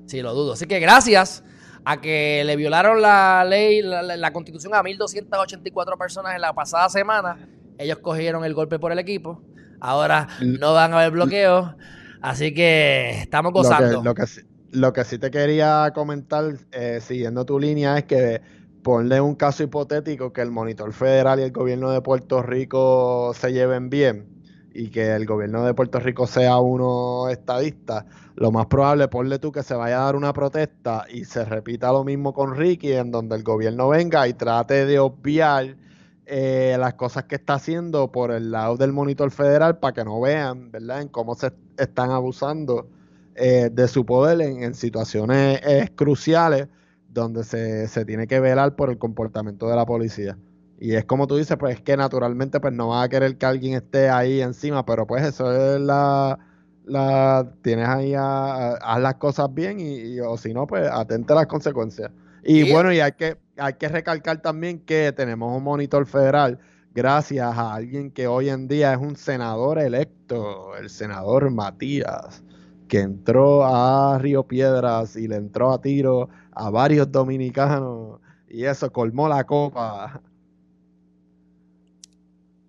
Sí, 0.07 0.23
lo 0.23 0.35
dudo. 0.35 0.55
Así 0.55 0.67
que 0.67 0.81
gracias 0.81 1.45
a 1.85 2.01
que 2.01 2.43
le 2.45 2.57
violaron 2.57 3.01
la 3.03 3.45
ley, 3.45 3.83
la, 3.83 4.33
constitución 4.33 4.75
a 4.75 4.83
1.284 4.83 5.99
personas 5.99 6.35
en 6.35 6.41
la 6.41 6.55
pasada 6.55 6.89
semana. 6.89 7.49
Ellos 7.77 7.99
cogieron 7.99 8.45
el 8.45 8.55
golpe 8.55 8.79
por 8.79 8.91
el 8.93 8.99
equipo. 8.99 9.43
Ahora 9.81 10.29
no 10.41 10.73
van 10.73 10.93
a 10.93 11.01
haber 11.01 11.13
bloqueos. 11.13 11.75
Así 12.21 12.53
que 12.53 13.21
estamos 13.21 13.53
gozando. 13.53 14.03
Lo 14.03 14.15
que, 14.15 14.25
lo 14.73 14.93
que, 14.93 15.05
sí 15.05 15.19
te 15.19 15.31
quería 15.31 15.93
comentar, 15.95 16.55
eh, 16.73 17.01
siguiendo 17.01 17.45
tu 17.45 17.59
línea, 17.59 17.99
es 17.99 18.05
que 18.05 18.41
ponle 18.89 19.21
un 19.21 19.35
caso 19.35 19.63
hipotético 19.63 20.33
que 20.33 20.41
el 20.41 20.51
monitor 20.51 20.95
federal 20.95 21.39
y 21.39 21.43
el 21.43 21.53
gobierno 21.53 21.91
de 21.91 22.01
Puerto 22.01 22.41
Rico 22.43 23.33
se 23.35 23.53
lleven 23.53 23.91
bien 23.91 24.27
y 24.73 24.89
que 24.89 25.15
el 25.15 25.27
gobierno 25.27 25.63
de 25.63 25.75
Puerto 25.75 26.01
Rico 26.01 26.27
sea 26.27 26.57
uno 26.57 27.29
estadista, 27.29 28.07
lo 28.35 28.51
más 28.51 28.65
probable, 28.65 29.07
ponle 29.09 29.39
tú 29.39 29.53
que 29.53 29.63
se 29.63 29.75
vaya 29.75 30.01
a 30.01 30.05
dar 30.05 30.17
una 30.17 30.33
protesta 30.33 31.05
y 31.13 31.27
se 31.27 31.45
repita 31.45 31.93
lo 31.93 32.03
mismo 32.03 32.33
con 32.33 32.57
Ricky, 32.57 32.95
en 32.95 33.11
donde 33.11 33.37
el 33.37 33.43
gobierno 33.43 33.91
venga 33.91 34.27
y 34.27 34.33
trate 34.33 34.87
de 34.87 34.99
obviar 34.99 35.77
eh, 36.25 36.75
las 36.81 36.95
cosas 36.95 37.25
que 37.25 37.35
está 37.35 37.57
haciendo 37.57 38.11
por 38.11 38.31
el 38.31 38.51
lado 38.51 38.79
del 38.79 38.95
monitor 38.95 39.31
federal 39.31 39.77
para 39.77 39.93
que 39.93 40.05
no 40.07 40.19
vean, 40.19 40.71
¿verdad?, 40.71 41.03
en 41.03 41.09
cómo 41.09 41.35
se 41.35 41.53
están 41.77 42.11
abusando 42.11 42.89
eh, 43.35 43.69
de 43.71 43.87
su 43.87 44.07
poder 44.07 44.41
en, 44.41 44.73
situaciones 44.73 45.61
eh, 45.63 45.91
cruciales 45.95 46.69
donde 47.09 47.45
se, 47.45 47.89
se 47.89 48.05
tiene 48.05 48.27
que 48.27 48.41
velar 48.41 48.77
por 48.77 48.91
el 48.91 48.99
comportamiento 48.99 49.69
de 49.69 49.77
la 49.77 49.87
policía. 49.87 50.37
Y 50.81 50.95
es 50.95 51.05
como 51.05 51.27
tú 51.27 51.37
dices, 51.37 51.57
pues 51.59 51.77
es 51.77 51.83
que 51.83 51.97
naturalmente 51.97 52.61
pues 52.61 52.73
no 52.73 52.89
va 52.89 53.03
a 53.03 53.09
querer 53.09 53.37
que 53.37 53.47
alguien 53.47 53.75
esté 53.75 54.09
ahí 54.09 54.41
encima, 54.41 54.87
pero 54.87 55.07
pues 55.07 55.25
eso 55.25 55.53
es 55.53 55.81
la, 55.81 56.39
la 56.85 57.53
tienes 57.63 57.89
ahí 57.89 58.15
a, 58.15 58.75
haz 58.75 59.01
las 59.01 59.15
cosas 59.15 59.53
bien 59.53 59.81
y, 59.81 60.21
o 60.21 60.37
si 60.37 60.55
no, 60.55 60.67
pues 60.67 60.89
atente 60.91 61.33
a 61.33 61.37
las 61.37 61.47
consecuencias. 61.47 62.11
Y 62.45 62.71
bueno, 62.71 62.93
y 62.93 63.01
hay 63.01 63.13
que, 63.13 63.37
hay 63.57 63.75
que 63.75 63.89
recalcar 63.89 64.41
también 64.41 64.79
que 64.79 65.13
tenemos 65.13 65.57
un 65.57 65.65
monitor 65.65 66.07
federal 66.07 66.61
gracias 66.95 67.57
a 67.57 67.75
alguien 67.75 68.11
que 68.11 68.27
hoy 68.27 68.49
en 68.49 68.69
día 68.69 68.93
es 68.93 68.99
un 68.99 69.17
senador 69.17 69.79
electo, 69.79 70.77
el 70.77 70.91
senador 70.91 71.51
Matías, 71.51 72.43
que 72.87 73.01
entró 73.01 73.65
a 73.65 74.19
Río 74.19 74.45
Piedras 74.45 75.17
y 75.17 75.29
le 75.29 75.37
entró 75.37 75.73
a 75.73 75.81
tiro 75.81 76.29
a 76.59 76.71
varios 76.71 77.11
dominicanos 77.11 78.21
y 78.49 78.65
eso 78.65 78.91
colmó 78.93 79.29
la 79.29 79.45
copa 79.45 80.21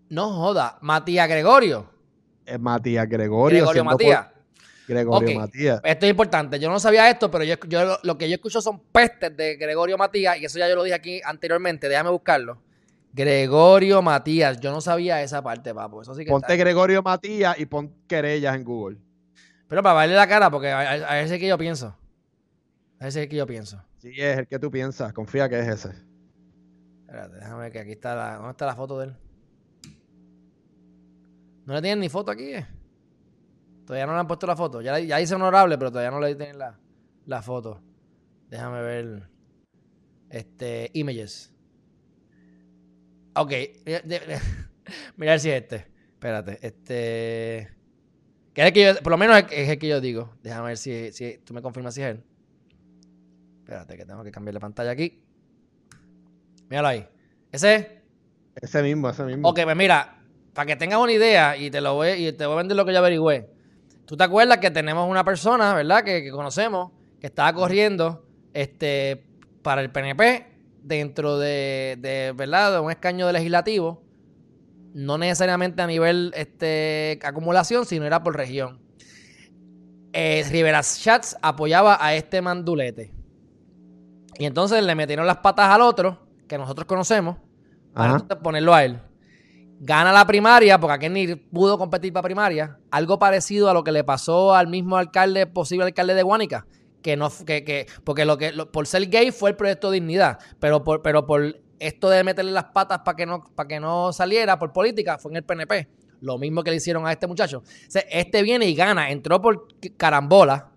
no 0.09 0.31
joda. 0.31 0.77
Matías 0.81 1.29
Gregorio. 1.29 1.87
Es 2.45 2.59
Matías 2.59 3.07
Gregorio. 3.07 3.59
Gregorio 3.59 3.85
Matías. 3.85 4.27
Gregorio 4.87 5.39
Matías. 5.39 5.81
Esto 5.83 6.05
es 6.07 6.09
importante. 6.09 6.59
Yo 6.59 6.69
no 6.69 6.79
sabía 6.79 7.09
esto, 7.09 7.29
pero 7.29 7.43
yo, 7.43 7.55
lo 8.01 8.17
que 8.17 8.27
yo 8.27 8.35
escucho 8.35 8.59
son 8.59 8.79
pestes 8.91 9.37
de 9.37 9.55
Gregorio 9.55 9.99
Matías, 9.99 10.39
y 10.39 10.45
eso 10.45 10.57
ya 10.57 10.67
yo 10.67 10.75
lo 10.75 10.83
dije 10.83 10.95
aquí 10.95 11.21
anteriormente. 11.23 11.87
Déjame 11.87 12.09
buscarlo. 12.09 12.59
Gregorio 13.13 14.01
Matías. 14.01 14.59
Yo 14.59 14.71
no 14.71 14.81
sabía 14.81 15.21
esa 15.21 15.43
parte, 15.43 15.75
papo. 15.75 16.01
Eso 16.01 16.15
sí 16.15 16.25
que 16.25 16.31
Ponte 16.31 16.57
Gregorio 16.57 17.03
Matías 17.03 17.59
y 17.59 17.67
pon 17.67 17.93
querellas 18.07 18.55
en 18.55 18.63
Google. 18.63 18.97
Pero 19.67 19.83
para 19.83 19.99
verle 19.99 20.15
la 20.15 20.27
cara, 20.27 20.49
porque 20.49 20.69
a, 20.69 21.21
es 21.21 21.29
el 21.29 21.39
que 21.39 21.47
yo 21.47 21.57
pienso. 21.59 21.95
Ese 22.99 23.07
es 23.07 23.15
el 23.15 23.29
que 23.29 23.37
yo 23.37 23.47
pienso. 23.47 23.81
Sí, 23.97 24.11
es 24.17 24.39
el 24.39 24.47
que 24.47 24.59
tú 24.59 24.69
piensas. 24.69 25.13
Confía 25.13 25.47
que 25.47 25.59
es 25.59 25.67
ese. 25.67 25.89
Espérate, 27.05 27.35
déjame 27.35 27.61
ver 27.63 27.71
que 27.71 27.79
aquí 27.79 27.91
está 27.91 28.13
la. 28.13 28.35
¿Dónde 28.35 28.51
está 28.51 28.65
la 28.65 28.75
foto 28.75 28.99
de 28.99 29.07
él? 29.07 29.17
No 31.65 31.73
le 31.73 31.81
tienen 31.81 31.99
ni 31.99 32.09
foto 32.09 32.29
aquí, 32.31 32.53
eh. 32.53 32.67
Todavía 33.85 34.05
no 34.05 34.13
le 34.13 34.19
han 34.19 34.27
puesto 34.27 34.45
la 34.45 34.55
foto. 34.55 34.81
Ya, 34.81 34.99
ya 34.99 35.17
dice 35.17 35.33
honorable, 35.33 35.77
pero 35.77 35.91
todavía 35.91 36.11
no 36.11 36.19
le 36.19 36.35
tienen 36.35 36.57
la, 36.57 37.41
foto. 37.41 37.81
Déjame 38.49 38.81
ver. 38.81 39.29
Este. 40.29 40.91
Images. 40.93 41.53
Ok. 43.33 43.53
Mira 45.15 45.39
si 45.39 45.49
es 45.49 45.61
este. 45.61 45.87
Espérate. 46.13 46.59
Este. 46.61 47.69
Que 48.53 48.61
es 48.61 48.67
el 48.67 48.73
que 48.73 48.83
yo, 48.83 48.95
por 49.01 49.11
lo 49.11 49.17
menos 49.17 49.37
es 49.51 49.69
el 49.69 49.79
que 49.79 49.87
yo 49.87 50.01
digo. 50.01 50.35
Déjame 50.43 50.67
ver 50.67 50.77
si, 50.77 51.13
si 51.13 51.37
tú 51.39 51.53
me 51.53 51.61
confirmas 51.61 51.95
si 51.95 52.01
es 52.01 52.07
él. 52.09 52.23
Espérate, 53.69 53.97
que 53.97 54.03
tengo 54.03 54.23
que 54.23 54.31
cambiar 54.31 54.55
la 54.55 54.59
pantalla 54.59 54.89
aquí. 54.89 55.21
Míralo 56.69 56.87
ahí. 56.87 57.07
¿Ese 57.51 58.01
Ese 58.55 58.81
mismo, 58.81 59.11
ese 59.11 59.23
mismo. 59.25 59.47
Ok, 59.47 59.59
pues 59.63 59.75
mira, 59.75 60.23
para 60.55 60.65
que 60.65 60.75
tengas 60.75 60.99
una 60.99 61.11
idea 61.11 61.55
y 61.55 61.69
te 61.69 61.79
lo 61.79 61.93
voy, 61.93 62.13
y 62.13 62.31
te 62.31 62.47
voy 62.47 62.55
a 62.55 62.57
vender 62.57 62.75
lo 62.75 62.83
que 62.83 62.93
yo 62.93 62.97
averigüé. 62.97 63.47
Tú 64.05 64.17
te 64.17 64.23
acuerdas 64.23 64.57
que 64.57 64.71
tenemos 64.71 65.07
una 65.07 65.23
persona, 65.23 65.75
¿verdad? 65.75 66.03
Que, 66.03 66.31
conocemos, 66.31 66.93
que 67.21 67.27
estaba 67.27 67.53
corriendo 67.53 68.25
este, 68.55 69.23
para 69.61 69.81
el 69.81 69.91
PNP 69.91 70.47
dentro 70.81 71.37
de, 71.37 72.33
¿verdad? 72.35 72.71
De 72.71 72.79
un 72.79 72.89
escaño 72.89 73.27
de 73.27 73.33
legislativo. 73.33 74.01
No 74.95 75.19
necesariamente 75.19 75.83
a 75.83 75.85
nivel 75.85 76.33
este, 76.35 77.19
acumulación, 77.21 77.85
sino 77.85 78.07
era 78.07 78.23
por 78.23 78.35
región. 78.35 78.81
Eh, 80.11 80.43
Rivera 80.49 80.81
Chats 80.81 81.37
apoyaba 81.43 82.03
a 82.03 82.15
este 82.15 82.41
mandulete. 82.41 83.18
Y 84.39 84.45
entonces 84.45 84.83
le 84.83 84.95
metieron 84.95 85.27
las 85.27 85.37
patas 85.37 85.69
al 85.69 85.81
otro, 85.81 86.17
que 86.47 86.57
nosotros 86.57 86.87
conocemos, 86.87 87.37
para 87.93 88.17
ponerlo 88.41 88.73
a 88.73 88.83
él 88.83 88.99
gana 89.79 90.11
la 90.11 90.27
primaria, 90.27 90.79
porque 90.79 90.93
aquí 90.93 91.09
ni 91.09 91.35
pudo 91.35 91.77
competir 91.77 92.11
para 92.11 92.23
primaria, 92.23 92.77
algo 92.91 93.17
parecido 93.17 93.69
a 93.69 93.73
lo 93.73 93.83
que 93.83 93.91
le 93.91 94.03
pasó 94.03 94.53
al 94.53 94.67
mismo 94.67 94.97
alcalde, 94.97 95.47
posible 95.47 95.85
alcalde 95.85 96.13
de 96.13 96.23
Guánica, 96.23 96.67
que 97.01 97.15
no, 97.15 97.29
que, 97.45 97.63
que 97.63 97.87
porque 98.03 98.25
lo 98.25 98.37
que, 98.37 98.51
por 98.71 98.87
ser 98.87 99.09
gay 99.09 99.31
fue 99.31 99.51
el 99.51 99.55
proyecto 99.55 99.89
Dignidad, 99.89 100.39
pero 100.59 100.83
por, 100.83 101.01
pero 101.01 101.25
por 101.25 101.61
esto 101.79 102.09
de 102.09 102.23
meterle 102.25 102.51
las 102.51 102.65
patas 102.65 102.99
para 102.99 103.15
que 103.15 103.25
no, 103.25 103.43
para 103.55 103.67
que 103.67 103.79
no 103.79 104.11
saliera 104.11 104.59
por 104.59 104.73
política, 104.73 105.17
fue 105.17 105.31
en 105.31 105.37
el 105.37 105.43
PNP. 105.43 105.87
Lo 106.21 106.37
mismo 106.37 106.61
que 106.63 106.71
le 106.71 106.75
hicieron 106.75 107.07
a 107.07 107.13
este 107.13 107.27
muchacho. 107.27 107.63
este 107.93 108.43
viene 108.43 108.65
y 108.65 108.75
gana, 108.75 109.09
entró 109.09 109.41
por 109.41 109.67
carambola. 109.95 110.68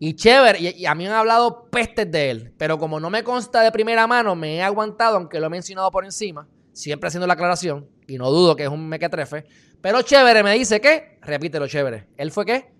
Y 0.00 0.14
chévere, 0.14 0.60
y, 0.60 0.86
a 0.86 0.94
mí 0.94 1.04
me 1.04 1.10
han 1.10 1.16
hablado 1.16 1.68
pestes 1.70 2.10
de 2.10 2.30
él, 2.30 2.52
pero 2.56 2.78
como 2.78 3.00
no 3.00 3.10
me 3.10 3.24
consta 3.24 3.62
de 3.62 3.72
primera 3.72 4.06
mano, 4.06 4.36
me 4.36 4.56
he 4.56 4.62
aguantado, 4.62 5.16
aunque 5.16 5.40
lo 5.40 5.46
he 5.46 5.50
mencionado 5.50 5.90
por 5.90 6.04
encima, 6.04 6.46
siempre 6.72 7.08
haciendo 7.08 7.26
la 7.26 7.34
aclaración 7.34 7.88
y 8.06 8.16
no 8.16 8.30
dudo 8.30 8.54
que 8.54 8.62
es 8.62 8.68
un 8.68 8.88
mequetrefe. 8.88 9.44
Pero 9.80 10.02
chévere 10.02 10.42
me 10.42 10.54
dice 10.54 10.80
que, 10.80 11.18
repítelo, 11.22 11.66
chévere. 11.66 12.08
¿Él 12.16 12.30
fue 12.30 12.44
qué? 12.44 12.72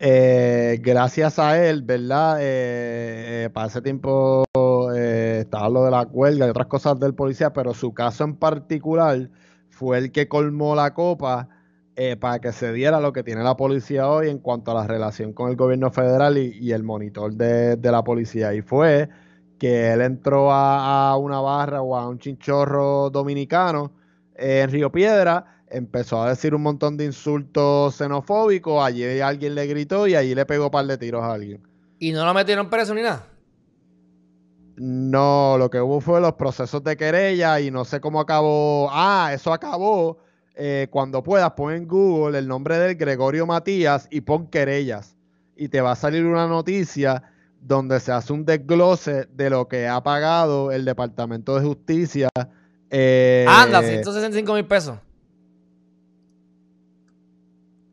Eh, 0.00 0.78
gracias 0.80 1.38
a 1.38 1.64
él, 1.64 1.82
¿verdad? 1.82 2.38
Eh, 2.40 3.44
eh, 3.44 3.50
para 3.52 3.66
ese 3.66 3.82
tiempo 3.82 4.44
estaba 4.94 5.68
lo 5.68 5.84
de 5.84 5.90
la 5.90 6.06
cuelga 6.06 6.46
y 6.46 6.50
otras 6.50 6.68
cosas 6.68 7.00
del 7.00 7.14
policía, 7.14 7.52
pero 7.52 7.74
su 7.74 7.92
caso 7.92 8.24
en 8.24 8.36
particular 8.36 9.30
fue 9.70 9.98
el 9.98 10.12
que 10.12 10.28
colmó 10.28 10.74
la 10.76 10.94
copa 10.94 11.48
para 12.20 12.38
que 12.38 12.52
se 12.52 12.72
diera 12.72 13.00
lo 13.00 13.12
que 13.12 13.24
tiene 13.24 13.42
la 13.42 13.56
policía 13.56 14.08
hoy 14.08 14.28
en 14.28 14.38
cuanto 14.38 14.70
a 14.70 14.74
la 14.74 14.86
relación 14.86 15.32
con 15.32 15.50
el 15.50 15.56
gobierno 15.56 15.90
federal 15.90 16.38
y, 16.38 16.72
el 16.72 16.84
monitor 16.84 17.34
de, 17.34 17.78
la 17.82 18.04
policía. 18.04 18.54
Y 18.54 18.62
fue 18.62 19.08
que 19.58 19.92
él 19.92 20.02
entró 20.02 20.52
a, 20.52 21.10
a, 21.10 21.16
una 21.16 21.40
barra 21.40 21.82
o 21.82 21.96
a 21.96 22.08
un 22.08 22.18
chinchorro 22.18 23.10
dominicano 23.10 23.92
en 24.36 24.70
Río 24.70 24.92
Piedra, 24.92 25.64
empezó 25.68 26.22
a 26.22 26.30
decir 26.30 26.54
un 26.54 26.62
montón 26.62 26.96
de 26.96 27.04
insultos 27.04 27.96
xenofóbicos, 27.96 28.82
allí 28.82 29.20
alguien 29.20 29.54
le 29.54 29.66
gritó 29.66 30.06
y 30.06 30.14
allí 30.14 30.34
le 30.34 30.46
pegó 30.46 30.66
un 30.66 30.70
par 30.70 30.86
de 30.86 30.96
tiros 30.96 31.22
a 31.22 31.32
alguien. 31.32 31.66
¿Y 31.98 32.12
no 32.12 32.24
lo 32.24 32.32
metieron 32.32 32.70
preso 32.70 32.94
ni 32.94 33.02
nada? 33.02 33.26
No, 34.76 35.56
lo 35.58 35.68
que 35.70 35.80
hubo 35.80 36.00
fue 36.00 36.20
los 36.20 36.34
procesos 36.34 36.84
de 36.84 36.96
querella 36.96 37.58
y 37.60 37.72
no 37.72 37.84
sé 37.84 38.00
cómo 38.00 38.20
acabó. 38.20 38.88
Ah, 38.92 39.32
eso 39.34 39.52
acabó. 39.52 40.18
Eh, 40.60 40.88
cuando 40.90 41.22
puedas, 41.22 41.52
pon 41.52 41.72
en 41.72 41.86
Google 41.86 42.36
el 42.36 42.48
nombre 42.48 42.78
del 42.78 42.96
Gregorio 42.96 43.46
Matías 43.46 44.08
y 44.10 44.22
pon 44.22 44.48
querellas. 44.48 45.14
y 45.56 45.68
te 45.68 45.80
va 45.80 45.92
a 45.92 45.96
salir 45.96 46.24
una 46.24 46.46
noticia 46.46 47.22
donde 47.60 48.00
se 48.00 48.12
hace 48.12 48.32
un 48.32 48.44
desglose 48.44 49.26
de 49.32 49.50
lo 49.50 49.68
que 49.68 49.86
ha 49.86 50.02
pagado 50.02 50.72
el 50.72 50.84
Departamento 50.84 51.54
de 51.58 51.66
Justicia. 51.66 52.28
Eh, 52.90 53.44
Anda, 53.48 53.82
165 53.82 54.54
mil 54.54 54.64
pesos. 54.66 54.98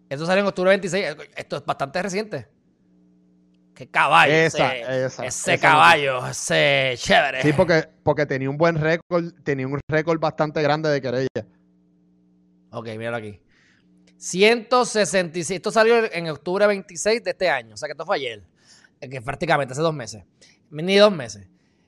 Esto 0.10 0.26
salió 0.26 0.42
en 0.42 0.48
octubre 0.48 0.70
26. 0.70 1.06
Esto 1.36 1.58
es 1.58 1.66
bastante 1.66 2.02
reciente. 2.02 2.48
Qué 3.76 3.88
caballo. 3.88 4.34
ese, 4.34 5.60
caballo, 5.60 6.26
ese 6.28 6.94
chévere. 6.98 7.42
Sí, 7.42 7.54
porque, 7.54 7.90
porque 8.04 8.26
tenía 8.26 8.50
un 8.50 8.58
buen 8.58 8.76
récord, 8.76 9.34
tenía 9.44 9.68
un 9.68 9.80
récord 9.88 10.20
bastante 10.20 10.62
grande 10.62 10.90
de 10.90 11.02
querella. 11.02 11.46
Ok, 12.76 12.90
míralo 12.98 13.16
aquí. 13.16 13.40
166. 14.18 15.50
Esto 15.52 15.72
salió 15.72 16.12
en 16.12 16.28
octubre 16.30 16.68
26 16.68 17.24
de 17.24 17.32
este 17.32 17.50
año. 17.50 17.74
O 17.74 17.78
sea 17.78 17.88
que 17.88 17.94
esto 17.94 18.06
fue 18.06 18.18
ayer. 18.18 18.44
Eh, 19.00 19.10
que 19.10 19.22
prácticamente 19.22 19.72
hace 19.72 19.82
dos 19.82 19.94
meses. 19.94 20.26
Ni 20.70 20.98
dos 20.98 21.14
meses. 21.14 21.48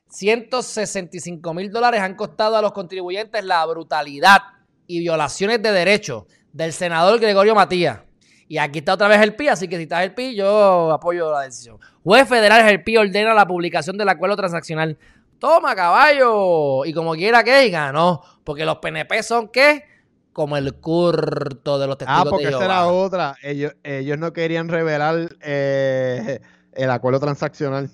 165 0.09 1.53
mil 1.53 1.69
dólares 1.69 1.99
han 1.99 2.15
costado 2.15 2.55
a 2.55 2.61
los 2.61 2.71
contribuyentes 2.71 3.43
la 3.43 3.65
brutalidad 3.65 4.38
y 4.88 4.99
violaciones 4.99 5.61
de 5.61 5.73
derechos 5.73 6.23
del 6.53 6.71
senador 6.71 7.19
Gregorio 7.19 7.53
Matías. 7.53 7.99
Y 8.47 8.57
aquí 8.59 8.79
está 8.79 8.93
otra 8.93 9.09
vez 9.09 9.21
el 9.21 9.35
PI, 9.35 9.49
así 9.49 9.67
que 9.67 9.75
si 9.75 9.83
está 9.83 10.01
el 10.05 10.13
PI, 10.13 10.35
yo 10.35 10.93
apoyo 10.93 11.29
la 11.33 11.41
decisión. 11.41 11.77
Juez 12.01 12.29
federal 12.29 12.65
el 12.69 12.81
PI 12.81 12.95
ordena 12.95 13.33
la 13.33 13.45
publicación 13.45 13.97
del 13.97 14.07
acuerdo 14.07 14.38
transaccional. 14.38 14.97
Toma, 15.38 15.75
caballo. 15.75 16.85
Y 16.85 16.93
como 16.93 17.13
quiera 17.13 17.43
que 17.43 17.69
ganó. 17.69 18.21
Porque 18.45 18.63
los 18.63 18.77
PNP 18.77 19.21
son 19.21 19.49
qué? 19.49 19.96
Como 20.38 20.55
el 20.55 20.75
curto 20.75 21.79
de 21.79 21.88
los 21.88 21.97
testigos 21.97 22.21
Ah, 22.27 22.29
porque 22.29 22.49
esa 22.49 22.63
era 22.63 22.85
otra. 22.85 23.35
Ellos, 23.41 23.75
ellos 23.81 24.19
no 24.19 24.33
querían 24.33 24.69
revelar 24.69 25.35
eh, 25.41 26.41
el 26.73 26.91
acuerdo 26.91 27.19
transaccional. 27.19 27.89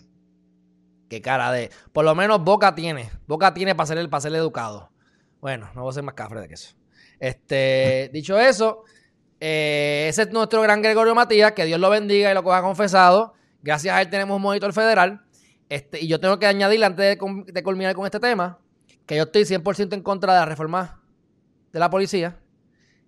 Qué 1.08 1.22
cara 1.22 1.54
de. 1.54 1.72
Por 1.94 2.04
lo 2.04 2.14
menos 2.16 2.44
Boca 2.44 2.76
tiene. 2.76 3.10
Boca 3.28 3.54
tiene 3.54 3.76
para 3.76 3.88
ser, 3.88 3.98
el, 3.98 4.10
para 4.10 4.20
ser 4.20 4.36
educado. 4.36 4.92
Bueno, 5.40 5.70
no 5.74 5.84
voy 5.84 5.92
a 5.92 5.94
ser 5.94 6.04
más 6.04 6.16
cafre 6.16 6.42
de 6.42 6.50
que 6.50 6.56
eso. 6.56 6.76
Este, 7.18 8.10
dicho 8.14 8.38
eso, 8.38 8.84
eh, 9.40 10.08
ese 10.10 10.24
es 10.24 10.32
nuestro 10.34 10.62
gran 10.62 10.82
Gregorio 10.82 11.16
Matías, 11.16 11.54
que 11.54 11.64
Dios 11.64 11.80
lo 11.80 11.90
bendiga 11.90 12.30
y 12.30 12.34
lo 12.34 12.44
coja 12.44 12.62
confesado. 12.62 13.36
Gracias 13.62 13.96
a 13.96 14.02
él 14.02 14.10
tenemos 14.10 14.36
un 14.36 14.42
monitor 14.42 14.74
federal. 14.74 15.22
Este, 15.70 16.02
y 16.02 16.10
yo 16.10 16.20
tengo 16.20 16.40
que 16.40 16.48
añadirle 16.48 16.88
antes 16.88 17.18
de, 17.18 17.64
culminar 17.64 17.96
con 17.96 18.04
este 18.04 18.20
tema, 18.20 18.60
que 19.06 19.16
yo 19.16 19.24
estoy 19.24 19.44
100% 19.44 19.94
en 19.94 20.04
contra 20.04 20.34
de 20.34 20.40
la 20.42 20.46
reforma 20.46 21.03
de 21.74 21.80
la 21.80 21.90
policía. 21.90 22.38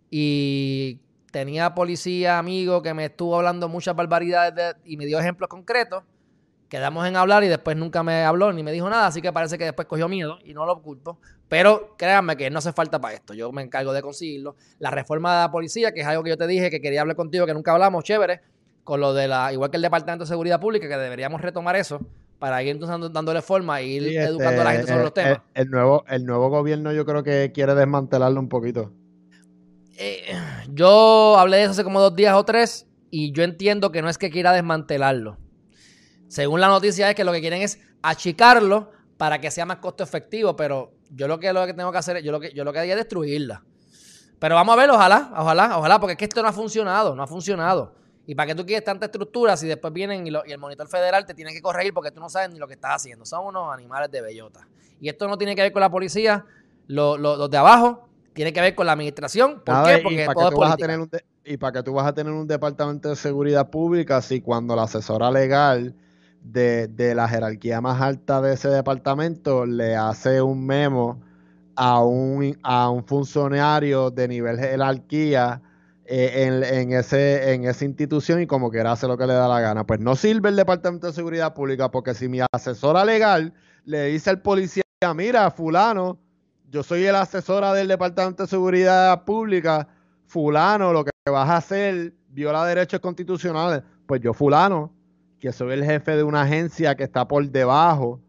Y 0.10 1.00
tenía 1.32 1.74
policía 1.74 2.40
amigo 2.40 2.82
que 2.82 2.94
me 2.94 3.06
estuvo 3.06 3.38
hablando 3.38 3.70
muchas 3.70 3.96
barbaridades 3.96 4.76
y 4.84 4.98
me 4.98 5.06
dio 5.06 5.20
ejemplos 5.20 5.48
concretos. 5.48 6.04
Quedamos 6.68 7.08
en 7.08 7.16
hablar 7.16 7.44
y 7.44 7.48
después 7.48 7.78
nunca 7.78 8.02
me 8.02 8.24
habló 8.24 8.52
ni 8.52 8.64
me 8.64 8.72
dijo 8.72 8.90
nada, 8.90 9.08
así 9.08 9.22
que 9.22 9.32
parece 9.32 9.58
que 9.58 9.66
después 9.66 9.88
cogió 9.88 10.10
miedo 10.10 10.40
y 10.44 10.54
no 10.54 10.66
lo 10.66 10.82
culpo. 10.82 11.20
Pero 11.48 11.96
créanme 11.96 12.36
que 12.36 12.50
no 12.50 12.58
hace 12.58 12.74
falta 12.74 13.00
para 13.00 13.14
esto, 13.14 13.36
yo 13.36 13.52
me 13.52 13.62
encargo 13.62 13.94
de 13.94 14.02
conseguirlo. 14.02 14.56
La 14.80 14.90
reforma 14.90 15.36
de 15.36 15.42
la 15.44 15.52
policía, 15.52 15.94
que 15.94 16.02
es 16.02 16.08
algo 16.08 16.24
que 16.24 16.32
yo 16.32 16.38
te 16.38 16.48
dije 16.48 16.72
que 16.72 16.82
quería 16.82 17.02
hablar 17.02 17.16
contigo, 17.16 17.46
que 17.46 17.54
nunca 17.54 17.72
hablamos, 17.72 18.04
chévere, 18.04 18.42
con 18.84 19.00
lo 19.00 19.14
de 19.14 19.28
la, 19.28 19.54
igual 19.54 19.70
que 19.70 19.78
el 19.78 19.84
Departamento 19.84 20.26
de 20.26 20.30
Seguridad 20.30 20.60
Pública, 20.60 20.88
que 20.88 20.98
deberíamos 20.98 21.42
retomar 21.42 21.76
eso 21.76 22.02
para 22.46 22.62
ir 22.62 22.70
entonces 22.70 23.12
dándole 23.12 23.42
forma 23.42 23.82
e 23.82 23.88
ir 23.88 24.08
este, 24.08 24.24
educando 24.24 24.62
a 24.62 24.64
la 24.66 24.72
gente 24.74 24.88
sobre 24.88 25.04
los 25.04 25.14
temas. 25.14 25.40
El, 25.56 25.72
nuevo, 25.72 26.06
el 26.08 26.26
nuevo 26.26 26.50
gobierno 26.50 26.94
yo 26.94 27.04
creo 27.04 27.24
que 27.24 27.52
quiere 27.52 27.74
desmantelarlo 27.74 28.40
un 28.40 28.50
poquito. 28.50 28.94
Eh, 29.98 30.38
yo 30.70 31.40
hablé 31.40 31.58
de 31.58 31.64
eso 31.64 31.72
hace 31.72 31.84
como 31.84 32.00
dos 32.00 32.16
días 32.16 32.36
o 32.36 32.46
tres 32.46 32.86
y 33.10 33.32
yo 33.32 33.44
entiendo 33.44 33.92
que 33.92 34.04
no 34.04 34.10
es 34.10 34.20
que 34.20 34.30
quiera 34.30 34.52
desmantelarlo 34.52 35.40
según 36.28 36.60
la 36.60 36.68
noticia 36.68 37.10
es 37.10 37.16
que 37.16 37.24
lo 37.24 37.32
que 37.32 37.42
quieren 37.42 37.62
es 37.62 37.80
achicarlo 38.02 38.92
para 39.18 39.40
que 39.40 39.52
sea 39.52 39.66
más 39.66 39.78
costo 39.78 40.04
efectivo, 40.04 40.56
pero 40.56 40.92
yo 41.10 41.28
lo 41.28 41.40
que, 41.40 41.54
lo 41.54 41.66
que 41.66 41.74
tengo 41.74 41.92
que 41.92 41.98
hacer, 41.98 42.22
yo 42.22 42.32
lo 42.32 42.40
que, 42.40 42.52
yo 42.54 42.64
lo 42.64 42.74
que 42.74 42.80
haría 42.80 42.94
es 42.94 43.00
destruirla. 43.00 43.64
Pero 44.38 44.56
vamos 44.56 44.74
a 44.74 44.76
ver, 44.76 44.90
ojalá, 44.90 45.32
ojalá, 45.38 45.78
ojalá, 45.78 46.00
porque 46.00 46.14
es 46.14 46.18
que 46.18 46.26
esto 46.26 46.42
no 46.42 46.50
ha 46.50 46.54
funcionado, 46.54 47.16
no 47.16 47.24
ha 47.24 47.28
funcionado. 47.28 47.96
¿Y 48.28 48.36
para 48.36 48.48
qué 48.48 48.56
tú 48.56 48.66
quieres 48.66 48.84
tanta 48.84 49.06
estructura 49.06 49.56
si 49.56 49.68
después 49.68 49.94
vienen 49.94 50.26
y, 50.26 50.32
el 50.52 50.58
monitor 50.58 50.88
federal 50.88 51.26
te 51.26 51.34
tiene 51.34 51.54
que 51.54 51.62
corregir 51.62 51.94
porque 51.94 52.12
tú 52.12 52.20
no 52.20 52.30
sabes 52.30 52.50
ni 52.52 52.60
lo 52.60 52.68
que 52.68 52.74
estás 52.74 52.96
haciendo? 52.96 53.26
Son 53.26 53.46
unos 53.46 53.74
animales 53.74 54.10
de 54.12 54.22
bellota. 54.22 54.68
Y 55.00 55.10
esto 55.10 55.28
no 55.28 55.38
tiene 55.38 55.56
que 55.56 55.62
ver 55.62 55.72
con 55.72 55.82
la 55.82 55.90
policía, 55.90 56.46
los 56.88 57.50
de 57.50 57.58
abajo, 57.58 58.08
tiene 58.34 58.52
que 58.52 58.62
ver 58.62 58.76
con 58.76 58.86
la 58.86 58.94
administración. 58.94 59.62
¿Por 59.66 59.86
qué? 59.86 60.00
Porque 60.02 60.28
todo 60.34 60.50
es 60.50 60.56
política. 60.56 61.24
y 61.44 61.58
para 61.58 61.74
que 61.74 61.84
tú 61.84 61.94
vas 61.94 62.08
a 62.08 62.14
tener 62.14 62.34
un 62.34 62.48
departamento 62.48 63.10
de 63.10 63.16
seguridad 63.16 63.70
pública 63.70 64.22
si 64.22 64.42
cuando 64.42 64.76
la 64.76 64.84
asesora 64.84 65.30
legal 65.30 65.96
de, 66.42 67.14
la 67.16 67.28
jerarquía 67.28 67.82
más 67.82 68.02
alta 68.02 68.42
de 68.42 68.54
ese 68.54 68.70
departamento 68.70 69.66
le 69.66 69.96
hace 69.96 70.42
un 70.42 70.66
memo 70.66 71.22
a 71.76 72.04
un, 72.04 72.58
a 72.64 72.90
un 72.90 73.06
funcionario 73.06 74.10
de 74.12 74.28
nivel 74.28 74.58
jerarquía 74.58 75.62
eh, 76.08 76.64
en, 76.72 76.92
ese, 76.92 77.54
en 77.54 77.66
esa 77.66 77.84
institución 77.84 78.40
y 78.40 78.46
como 78.46 78.70
quiera 78.70 78.92
hace 78.92 79.08
lo 79.08 79.18
que 79.18 79.26
le 79.26 79.34
da 79.34 79.48
la 79.48 79.60
gana. 79.60 79.86
Pues 79.86 80.00
no 80.00 80.16
sirve 80.16 80.50
el 80.50 80.56
Departamento 80.56 81.08
de 81.08 81.14
Seguridad 81.14 81.56
Pública 81.56 81.90
porque 81.90 82.14
si 82.14 82.28
mi 82.28 82.40
asesora 82.52 83.04
legal 83.04 83.54
le 83.86 84.06
dice 84.06 84.30
al 84.30 84.42
policía, 84.42 84.84
mira, 85.16 85.50
fulano, 85.50 86.20
yo 86.70 86.84
soy 86.84 87.06
el 87.06 87.16
asesora 87.16 87.74
del 87.74 87.88
Departamento 87.88 88.44
de 88.44 88.50
Seguridad 88.50 89.24
Pública, 89.24 89.88
fulano, 90.28 90.94
lo 90.94 91.04
que 91.06 91.12
vas 91.26 91.50
a 91.50 91.58
hacer 91.58 92.14
viola 92.30 92.66
derechos 92.66 93.00
constitucionales, 93.00 93.82
pues 94.06 94.22
yo 94.22 94.34
fulano 94.34 94.92
que 95.40 95.52
soy 95.52 95.74
el 95.74 95.84
jefe 95.84 96.16
de 96.16 96.24
una 96.24 96.44
agencia 96.44 96.94
que 96.96 97.04
está 97.04 97.28
por 97.28 97.50
debajo 97.50 98.20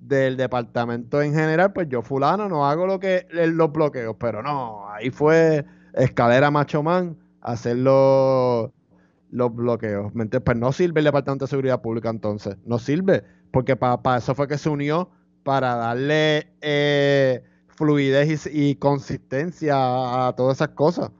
del 0.00 0.36
departamento 0.36 1.22
en 1.22 1.34
general, 1.34 1.72
pues 1.72 1.88
yo 1.88 2.02
fulano 2.02 2.48
no 2.48 2.66
hago 2.68 2.86
lo 2.86 2.98
que 2.98 3.28
los 3.30 3.70
bloqueos, 3.70 4.16
pero 4.18 4.42
no, 4.42 4.88
ahí 4.90 5.10
fue 5.10 5.64
escalera 5.94 6.50
macho 6.50 6.82
man 6.82 7.16
hacer 7.40 7.76
los, 7.76 8.70
bloqueos. 9.30 10.12
Pues 10.12 10.56
no 10.56 10.72
sirve 10.72 11.00
el 11.00 11.04
departamento 11.04 11.46
de 11.46 11.50
seguridad 11.50 11.80
pública 11.80 12.10
entonces, 12.10 12.56
no 12.64 12.78
sirve, 12.78 13.24
porque 13.52 13.76
para 13.76 14.18
eso 14.18 14.34
fue 14.34 14.48
que 14.48 14.58
se 14.58 14.68
unió 14.68 15.10
para 15.42 15.74
darle 15.74 16.52
eh, 16.60 17.42
fluidez 17.68 18.48
y 18.52 18.76
consistencia 18.76 20.28
a 20.28 20.34
todas 20.36 20.58
esas 20.58 20.70
cosas 20.70 21.10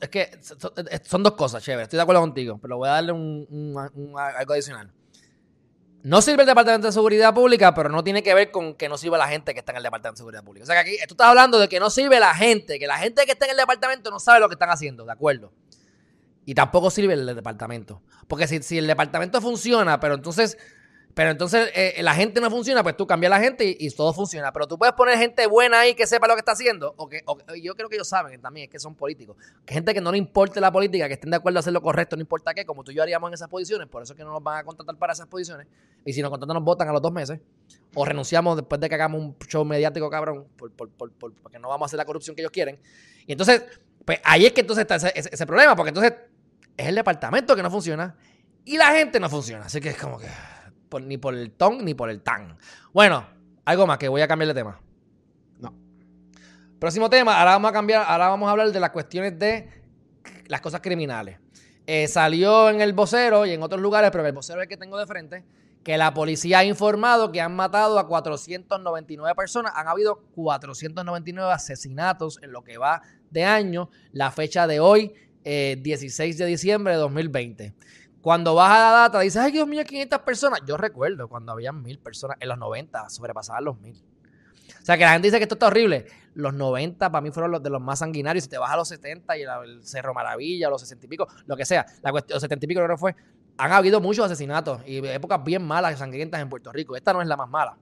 es 0.00 0.08
que 0.08 0.30
son 1.04 1.22
dos 1.22 1.34
cosas, 1.34 1.62
chévere. 1.62 1.84
Estoy 1.84 1.98
de 1.98 2.02
acuerdo 2.02 2.20
contigo, 2.20 2.58
pero 2.60 2.78
voy 2.78 2.88
a 2.88 2.92
darle 2.92 3.12
un, 3.12 3.74
algo 4.16 4.52
adicional. 4.52 4.90
No 6.02 6.22
sirve 6.22 6.42
el 6.42 6.46
Departamento 6.46 6.86
de 6.86 6.92
Seguridad 6.92 7.34
Pública, 7.34 7.74
pero 7.74 7.88
no 7.88 8.04
tiene 8.04 8.22
que 8.22 8.32
ver 8.32 8.50
con 8.50 8.74
que 8.74 8.88
no 8.88 8.96
sirva 8.96 9.18
la 9.18 9.28
gente 9.28 9.52
que 9.52 9.60
está 9.60 9.72
en 9.72 9.78
el 9.78 9.82
Departamento 9.82 10.14
de 10.14 10.18
Seguridad 10.18 10.44
Pública. 10.44 10.62
O 10.62 10.66
sea 10.66 10.76
que 10.76 10.90
aquí 10.90 10.98
tú 11.08 11.14
estás 11.14 11.26
hablando 11.26 11.58
de 11.58 11.68
que 11.68 11.80
no 11.80 11.90
sirve 11.90 12.20
la 12.20 12.34
gente, 12.34 12.78
que 12.78 12.86
la 12.86 12.98
gente 12.98 13.26
que 13.26 13.32
está 13.32 13.46
en 13.46 13.52
el 13.52 13.56
departamento 13.56 14.10
no 14.10 14.20
sabe 14.20 14.38
lo 14.40 14.48
que 14.48 14.54
están 14.54 14.70
haciendo, 14.70 15.04
¿de 15.04 15.12
acuerdo? 15.12 15.52
Y 16.44 16.54
tampoco 16.54 16.90
sirve 16.90 17.14
el 17.14 17.26
departamento. 17.26 18.00
Porque 18.28 18.46
si, 18.46 18.62
si 18.62 18.78
el 18.78 18.86
departamento 18.86 19.40
funciona, 19.40 19.98
pero 19.98 20.14
entonces 20.14 20.56
pero 21.18 21.32
entonces 21.32 21.72
eh, 21.74 22.00
la 22.00 22.14
gente 22.14 22.40
no 22.40 22.48
funciona, 22.48 22.84
pues 22.84 22.96
tú 22.96 23.04
cambias 23.04 23.28
la 23.28 23.40
gente 23.40 23.76
y, 23.76 23.90
todo 23.90 24.12
funciona. 24.12 24.52
Pero 24.52 24.68
tú 24.68 24.78
puedes 24.78 24.94
poner 24.94 25.18
gente 25.18 25.48
buena 25.48 25.80
ahí 25.80 25.96
que 25.96 26.06
sepa 26.06 26.28
lo 26.28 26.34
que 26.34 26.38
está 26.38 26.52
haciendo. 26.52 26.94
O 26.96 27.08
que, 27.08 27.24
yo 27.60 27.74
creo 27.74 27.88
que 27.88 27.96
ellos 27.96 28.08
saben 28.08 28.40
también, 28.40 28.66
es 28.66 28.70
que 28.70 28.78
son 28.78 28.94
políticos. 28.94 29.36
Gente 29.66 29.92
que 29.92 30.00
no 30.00 30.12
le 30.12 30.18
importe 30.18 30.60
la 30.60 30.70
política, 30.70 31.08
que 31.08 31.14
estén 31.14 31.30
de 31.30 31.36
acuerdo 31.38 31.58
a 31.58 31.60
hacer 31.60 31.72
lo 31.72 31.82
correcto, 31.82 32.14
no 32.14 32.20
importa 32.20 32.54
qué, 32.54 32.64
como 32.64 32.84
tú 32.84 32.92
y 32.92 32.94
yo 32.94 33.02
haríamos 33.02 33.30
en 33.30 33.34
esas 33.34 33.48
posiciones. 33.48 33.88
Por 33.88 34.00
eso 34.04 34.12
es 34.12 34.16
que 34.16 34.22
no 34.22 34.30
nos 34.30 34.44
van 34.44 34.58
a 34.60 34.62
contratar 34.62 34.94
para 34.94 35.12
esas 35.12 35.26
posiciones. 35.26 35.66
Y 36.04 36.12
si 36.12 36.22
nos 36.22 36.30
contratan, 36.30 36.54
nos 36.54 36.62
votan 36.62 36.88
a 36.88 36.92
los 36.92 37.02
dos 37.02 37.10
meses. 37.10 37.40
O 37.96 38.04
renunciamos 38.04 38.54
después 38.54 38.80
de 38.80 38.88
que 38.88 38.94
hagamos 38.94 39.20
un 39.20 39.36
show 39.48 39.64
mediático, 39.64 40.08
cabrón, 40.08 40.46
porque 40.56 41.58
no 41.58 41.68
vamos 41.68 41.82
a 41.82 41.86
hacer 41.86 41.96
la 41.96 42.04
corrupción 42.04 42.36
que 42.36 42.42
ellos 42.42 42.52
quieren. 42.52 42.78
Y 43.26 43.32
entonces, 43.32 43.64
pues 44.04 44.20
ahí 44.22 44.46
es 44.46 44.52
que 44.52 44.60
entonces 44.60 44.86
está 44.88 45.08
ese 45.08 45.46
problema, 45.46 45.74
porque 45.74 45.88
entonces 45.88 46.12
es 46.76 46.86
el 46.86 46.94
departamento 46.94 47.56
que 47.56 47.62
no 47.64 47.72
funciona 47.72 48.14
y 48.64 48.78
la 48.78 48.92
gente 48.92 49.18
no 49.18 49.28
funciona. 49.28 49.64
Así 49.64 49.80
que 49.80 49.88
es 49.88 49.96
como 49.96 50.16
que 50.16 50.28
ni 51.02 51.18
por 51.18 51.34
el 51.34 51.52
ton 51.52 51.84
ni 51.84 51.94
por 51.94 52.10
el 52.10 52.20
tan. 52.22 52.58
Bueno, 52.92 53.26
algo 53.64 53.86
más 53.86 53.98
que 53.98 54.08
voy 54.08 54.22
a 54.22 54.28
cambiar 54.28 54.48
de 54.48 54.54
tema. 54.54 54.80
No. 55.58 55.74
Próximo 56.78 57.10
tema, 57.10 57.38
ahora 57.38 57.52
vamos 57.52 57.70
a 57.70 57.72
cambiar, 57.72 58.04
ahora 58.06 58.28
vamos 58.28 58.48
a 58.48 58.52
hablar 58.52 58.72
de 58.72 58.80
las 58.80 58.90
cuestiones 58.90 59.38
de 59.38 59.68
las 60.46 60.60
cosas 60.60 60.80
criminales. 60.80 61.38
Eh, 61.86 62.06
salió 62.06 62.68
en 62.68 62.80
el 62.80 62.92
vocero 62.92 63.46
y 63.46 63.52
en 63.52 63.62
otros 63.62 63.80
lugares, 63.80 64.10
pero 64.10 64.26
el 64.26 64.32
vocero 64.32 64.60
es 64.60 64.64
el 64.64 64.68
que 64.68 64.76
tengo 64.76 64.98
de 64.98 65.06
frente, 65.06 65.44
que 65.82 65.96
la 65.96 66.12
policía 66.12 66.58
ha 66.58 66.64
informado 66.64 67.32
que 67.32 67.40
han 67.40 67.56
matado 67.56 67.98
a 67.98 68.06
499 68.06 69.34
personas. 69.34 69.72
Han 69.74 69.88
habido 69.88 70.22
499 70.34 71.50
asesinatos 71.50 72.40
en 72.42 72.52
lo 72.52 72.62
que 72.62 72.76
va 72.76 73.00
de 73.30 73.44
año, 73.44 73.88
la 74.12 74.30
fecha 74.30 74.66
de 74.66 74.80
hoy, 74.80 75.14
16 75.44 76.34
eh, 76.34 76.44
de 76.44 76.50
diciembre 76.50 76.92
de 76.92 76.98
2020. 76.98 77.74
Cuando 78.28 78.54
vas 78.54 78.70
a 78.70 78.78
la 78.78 78.90
data, 78.90 79.20
dices, 79.20 79.40
ay 79.40 79.52
Dios 79.52 79.66
mío, 79.66 79.82
500 79.82 80.18
personas. 80.18 80.60
Yo 80.66 80.76
recuerdo 80.76 81.28
cuando 81.28 81.50
había 81.50 81.72
mil 81.72 81.98
personas 81.98 82.36
en 82.40 82.50
los 82.50 82.58
90, 82.58 83.08
sobrepasaban 83.08 83.64
los 83.64 83.80
mil. 83.80 83.96
O 83.96 84.84
sea, 84.84 84.98
que 84.98 85.04
la 85.04 85.12
gente 85.12 85.28
dice 85.28 85.38
que 85.38 85.44
esto 85.44 85.54
está 85.54 85.68
horrible. 85.68 86.04
Los 86.34 86.52
90 86.52 87.10
para 87.10 87.22
mí 87.22 87.30
fueron 87.30 87.52
los 87.52 87.62
de 87.62 87.70
los 87.70 87.80
más 87.80 88.00
sanguinarios. 88.00 88.44
Si 88.44 88.50
te 88.50 88.58
vas 88.58 88.70
a 88.70 88.76
los 88.76 88.86
70 88.86 89.38
y 89.38 89.44
el 89.44 89.82
Cerro 89.82 90.12
Maravilla, 90.12 90.68
los 90.68 90.82
60 90.82 91.06
y 91.06 91.08
pico, 91.08 91.26
lo 91.46 91.56
que 91.56 91.64
sea, 91.64 91.86
la 92.02 92.10
cuestión, 92.10 92.34
los 92.34 92.42
70 92.42 92.66
y 92.66 92.68
pico 92.68 92.80
creo 92.82 92.96
que 92.96 93.00
fue, 93.00 93.16
han 93.56 93.72
habido 93.72 93.98
muchos 93.98 94.26
asesinatos 94.26 94.82
y 94.84 94.98
épocas 95.06 95.42
bien 95.42 95.66
malas 95.66 95.94
y 95.94 95.96
sangrientas 95.96 96.42
en 96.42 96.50
Puerto 96.50 96.70
Rico. 96.70 96.96
Esta 96.96 97.14
no 97.14 97.22
es 97.22 97.28
la 97.28 97.36
más 97.38 97.48
mala. 97.48 97.78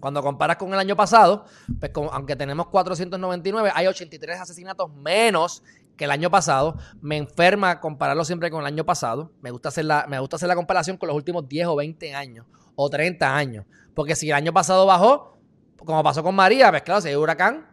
Cuando 0.00 0.22
comparas 0.22 0.56
con 0.56 0.72
el 0.72 0.78
año 0.78 0.96
pasado, 0.96 1.44
pues 1.78 1.92
aunque 2.12 2.34
tenemos 2.34 2.68
499, 2.68 3.70
hay 3.74 3.86
83 3.86 4.40
asesinatos 4.40 4.90
menos 4.94 5.62
que 6.00 6.06
el 6.06 6.10
año 6.10 6.30
pasado. 6.30 6.78
Me 7.02 7.18
enferma 7.18 7.78
compararlo 7.78 8.24
siempre 8.24 8.50
con 8.50 8.62
el 8.62 8.66
año 8.66 8.86
pasado. 8.86 9.32
Me 9.42 9.50
gusta 9.50 9.68
hacer 9.68 9.84
la, 9.84 10.06
me 10.08 10.18
gusta 10.18 10.36
hacer 10.36 10.48
la 10.48 10.56
comparación 10.56 10.96
con 10.96 11.08
los 11.08 11.14
últimos 11.14 11.46
10 11.46 11.66
o 11.66 11.76
20 11.76 12.14
años 12.14 12.46
o 12.74 12.88
30 12.88 13.36
años. 13.36 13.66
Porque 13.94 14.16
si 14.16 14.30
el 14.30 14.34
año 14.34 14.50
pasado 14.50 14.86
bajó, 14.86 15.36
como 15.76 16.02
pasó 16.02 16.22
con 16.22 16.34
María, 16.34 16.70
pues 16.70 16.80
claro, 16.82 17.02
si 17.02 17.08
hay 17.08 17.16
huracán, 17.16 17.66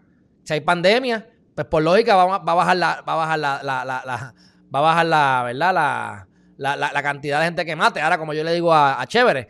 si 0.43 0.51
hay 0.51 0.59
pandemia, 0.59 1.25
pues 1.55 1.67
por 1.67 1.81
lógica 1.81 2.17
va, 2.17 2.35
a 2.35 2.39
bajar 2.39 2.75
la, 2.75 3.01
va 3.07 3.13
a 3.13 3.15
bajar 3.15 3.39
la, 3.39 3.61
va 3.63 4.79
a 4.79 4.81
bajar 4.81 5.05
la, 5.05 5.43
¿verdad? 5.45 6.27
La, 6.57 7.01
cantidad 7.01 7.39
de 7.39 7.45
gente 7.45 7.65
que 7.65 7.77
mate. 7.77 8.01
Ahora, 8.01 8.17
como 8.17 8.33
yo 8.33 8.43
le 8.43 8.53
digo 8.53 8.73
a, 8.73 9.01
a 9.01 9.07
Chévere, 9.07 9.47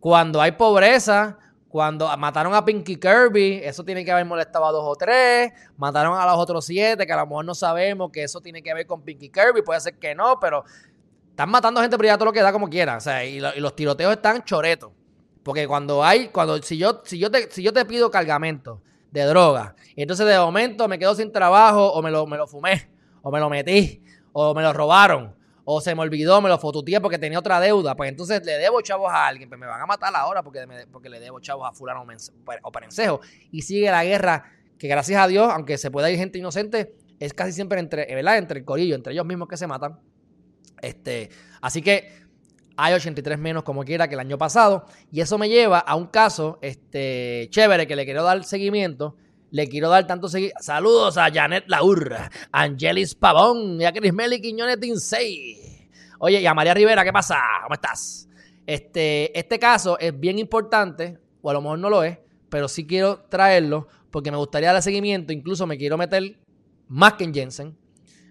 cuando 0.00 0.42
hay 0.42 0.50
pobreza, 0.52 1.38
cuando 1.76 2.08
mataron 2.16 2.54
a 2.54 2.64
Pinky 2.64 2.96
Kirby, 2.96 3.60
eso 3.62 3.84
tiene 3.84 4.02
que 4.02 4.10
haber 4.10 4.24
molestado 4.24 4.64
a 4.64 4.72
dos 4.72 4.82
o 4.82 4.96
tres. 4.96 5.52
Mataron 5.76 6.18
a 6.18 6.24
los 6.24 6.36
otros 6.36 6.64
siete, 6.64 7.06
que 7.06 7.12
a 7.12 7.16
lo 7.16 7.26
mejor 7.26 7.44
no 7.44 7.54
sabemos 7.54 8.10
que 8.10 8.22
eso 8.22 8.40
tiene 8.40 8.62
que 8.62 8.72
ver 8.72 8.86
con 8.86 9.02
Pinky 9.02 9.28
Kirby. 9.28 9.60
Puede 9.60 9.78
ser 9.82 9.98
que 9.98 10.14
no, 10.14 10.40
pero 10.40 10.64
están 11.28 11.50
matando 11.50 11.82
gente, 11.82 11.98
pero 11.98 12.06
ya 12.06 12.16
todo 12.16 12.24
lo 12.24 12.32
que 12.32 12.40
da 12.40 12.50
como 12.50 12.70
quiera. 12.70 12.96
O 12.96 13.00
sea, 13.02 13.26
y, 13.26 13.40
los 13.40 13.76
tiroteos 13.76 14.10
están 14.10 14.42
choretos. 14.42 14.90
Porque 15.42 15.68
cuando 15.68 16.02
hay, 16.02 16.28
cuando, 16.28 16.62
si 16.62 16.78
yo, 16.78 17.02
si 17.04 17.18
yo 17.18 17.30
te, 17.30 17.50
si 17.50 17.62
yo 17.62 17.74
te 17.74 17.84
pido 17.84 18.10
cargamento 18.10 18.80
de 19.10 19.24
droga, 19.24 19.76
y 19.94 20.00
entonces 20.00 20.26
de 20.26 20.38
momento 20.38 20.88
me 20.88 20.98
quedo 20.98 21.14
sin 21.14 21.30
trabajo, 21.30 21.92
o 21.92 22.00
me 22.00 22.10
lo, 22.10 22.26
me 22.26 22.38
lo 22.38 22.46
fumé, 22.46 22.90
o 23.20 23.30
me 23.30 23.38
lo 23.38 23.50
metí, 23.50 24.02
o 24.32 24.54
me 24.54 24.62
lo 24.62 24.72
robaron, 24.72 25.35
o 25.68 25.80
se 25.80 25.96
me 25.96 26.02
olvidó, 26.02 26.40
me 26.40 26.48
lo 26.48 26.58
fototeé 26.58 27.00
porque 27.00 27.18
tenía 27.18 27.40
otra 27.40 27.58
deuda, 27.58 27.96
pues 27.96 28.08
entonces 28.08 28.46
le 28.46 28.52
debo 28.52 28.80
chavos 28.82 29.10
a 29.12 29.26
alguien, 29.26 29.48
pues 29.48 29.60
me 29.60 29.66
van 29.66 29.80
a 29.80 29.86
matar 29.86 30.14
ahora 30.14 30.40
porque, 30.40 30.64
porque 30.92 31.08
le 31.08 31.18
debo 31.18 31.40
chavos 31.40 31.68
a 31.68 31.72
fulano 31.72 32.06
o 32.62 32.72
perencejo. 32.72 33.20
Y 33.50 33.62
sigue 33.62 33.90
la 33.90 34.04
guerra 34.04 34.44
que 34.78 34.86
gracias 34.86 35.20
a 35.20 35.26
Dios, 35.26 35.50
aunque 35.52 35.76
se 35.76 35.90
pueda 35.90 36.08
ir 36.08 36.18
gente 36.18 36.38
inocente, 36.38 36.94
es 37.18 37.34
casi 37.34 37.50
siempre 37.50 37.80
entre, 37.80 38.06
¿verdad? 38.14 38.38
Entre 38.38 38.60
el 38.60 38.64
corillo, 38.64 38.94
entre 38.94 39.12
ellos 39.12 39.26
mismos 39.26 39.48
que 39.48 39.56
se 39.56 39.66
matan. 39.66 39.98
Este, 40.80 41.30
así 41.60 41.82
que 41.82 42.12
hay 42.76 42.94
83 42.94 43.36
menos 43.36 43.64
como 43.64 43.84
quiera 43.84 44.06
que 44.06 44.14
el 44.14 44.20
año 44.20 44.38
pasado. 44.38 44.86
Y 45.10 45.20
eso 45.20 45.36
me 45.36 45.48
lleva 45.48 45.80
a 45.80 45.96
un 45.96 46.06
caso 46.06 46.60
este, 46.62 47.48
chévere 47.50 47.88
que 47.88 47.96
le 47.96 48.04
quiero 48.04 48.22
dar 48.22 48.44
seguimiento 48.44 49.16
le 49.50 49.68
quiero 49.68 49.88
dar 49.88 50.06
tanto 50.06 50.28
seguimiento. 50.28 50.62
Saludos 50.62 51.16
a 51.18 51.30
Janet 51.32 51.64
Laurra, 51.68 52.30
Angelis 52.52 53.14
Pavón 53.14 53.80
y 53.80 53.84
a 53.84 53.92
Meli 54.12 54.40
Quiñones 54.40 54.80
Dinsey. 54.80 55.88
Oye, 56.18 56.40
y 56.40 56.46
a 56.46 56.54
María 56.54 56.74
Rivera, 56.74 57.04
¿qué 57.04 57.12
pasa? 57.12 57.38
¿Cómo 57.62 57.74
estás? 57.74 58.28
Este, 58.66 59.38
este 59.38 59.58
caso 59.58 59.98
es 59.98 60.18
bien 60.18 60.38
importante, 60.38 61.18
o 61.42 61.50
a 61.50 61.52
lo 61.52 61.60
mejor 61.60 61.78
no 61.78 61.90
lo 61.90 62.02
es, 62.02 62.18
pero 62.48 62.68
sí 62.68 62.86
quiero 62.86 63.20
traerlo 63.28 63.86
porque 64.10 64.30
me 64.30 64.36
gustaría 64.36 64.72
dar 64.72 64.82
seguimiento. 64.82 65.32
Incluso 65.32 65.66
me 65.66 65.76
quiero 65.76 65.96
meter 65.96 66.38
más 66.88 67.14
que 67.14 67.24
en 67.24 67.34
Jensen. 67.34 67.76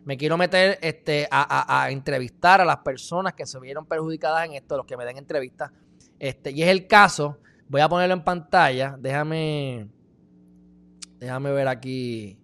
Me 0.03 0.17
quiero 0.17 0.37
meter 0.37 0.77
este, 0.81 1.27
a, 1.31 1.83
a, 1.83 1.89
entrevistar 1.89 2.61
a 2.61 2.65
las 2.65 2.77
personas 2.77 3.33
que 3.33 3.45
se 3.45 3.59
vieron 3.59 3.87
perjudicadas 3.87 4.45
en 4.45 4.53
esto, 4.53 4.77
los 4.77 4.85
que 4.85 4.97
me 4.97 5.05
den 5.05 5.17
entrevistas. 5.17 5.71
Este, 6.19 6.51
y 6.51 6.61
es 6.61 6.69
el 6.69 6.85
caso, 6.85 7.39
voy 7.67 7.81
a 7.81 7.89
ponerlo 7.89 8.13
en 8.13 8.23
pantalla. 8.23 8.95
Déjame 8.99 9.87
Déjame 11.25 11.51
ver 11.51 11.67
aquí. 11.67 12.37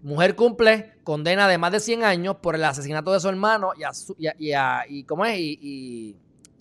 Mujer 0.00 0.34
cumple 0.34 0.94
condena 1.04 1.46
de 1.46 1.58
más 1.58 1.72
de 1.72 1.78
100 1.78 2.04
años 2.04 2.36
por 2.36 2.54
el 2.54 2.64
asesinato 2.64 3.12
de 3.12 3.20
su 3.20 3.28
hermano 3.28 3.72
y, 4.16 4.48
y, 4.48 5.04
¿cómo 5.04 5.26
es? 5.26 5.38
Y, 5.38 6.16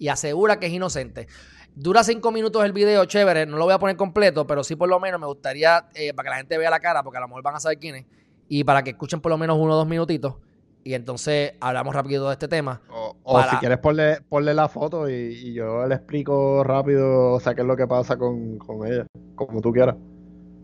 asegura 0.09 0.59
que 0.59 0.65
es 0.65 0.73
inocente. 0.73 1.27
Dura 1.73 2.03
cinco 2.03 2.33
minutos 2.33 2.65
el 2.65 2.73
video, 2.73 3.05
chévere. 3.05 3.45
No 3.45 3.55
lo 3.55 3.63
voy 3.63 3.73
a 3.73 3.79
poner 3.79 3.95
completo, 3.95 4.45
pero 4.45 4.61
sí 4.61 4.75
por 4.75 4.89
lo 4.89 4.99
menos 4.99 5.21
me 5.21 5.27
gustaría, 5.27 5.87
eh, 5.93 6.13
para 6.13 6.25
que 6.25 6.29
la 6.31 6.37
gente 6.39 6.57
vea 6.57 6.69
la 6.69 6.81
cara, 6.81 7.01
porque 7.01 7.19
a 7.19 7.21
lo 7.21 7.29
mejor 7.29 7.41
van 7.41 7.55
a 7.55 7.61
saber 7.61 7.79
quién 7.79 7.95
es, 7.95 8.05
y 8.49 8.65
para 8.65 8.83
que 8.83 8.89
escuchen 8.89 9.21
por 9.21 9.29
lo 9.29 9.37
menos 9.37 9.57
uno 9.57 9.71
o 9.71 9.77
dos 9.77 9.87
minutitos 9.87 10.35
y 10.83 10.93
entonces 10.93 11.53
hablamos 11.59 11.93
rápido 11.93 12.27
de 12.27 12.33
este 12.33 12.47
tema. 12.47 12.81
O, 13.23 13.41
si 13.43 13.55
quieres 13.57 13.77
ponle, 13.79 14.53
la 14.53 14.67
foto 14.67 15.09
y, 15.09 15.53
yo 15.53 15.85
le 15.87 15.95
explico 15.95 16.63
rápido, 16.63 17.33
o 17.33 17.39
sea, 17.39 17.53
qué 17.53 17.61
es 17.61 17.67
lo 17.67 17.75
que 17.75 17.87
pasa 17.87 18.17
con, 18.17 18.59
ella, 18.85 19.05
como 19.35 19.61
tú 19.61 19.71
quieras. 19.71 19.95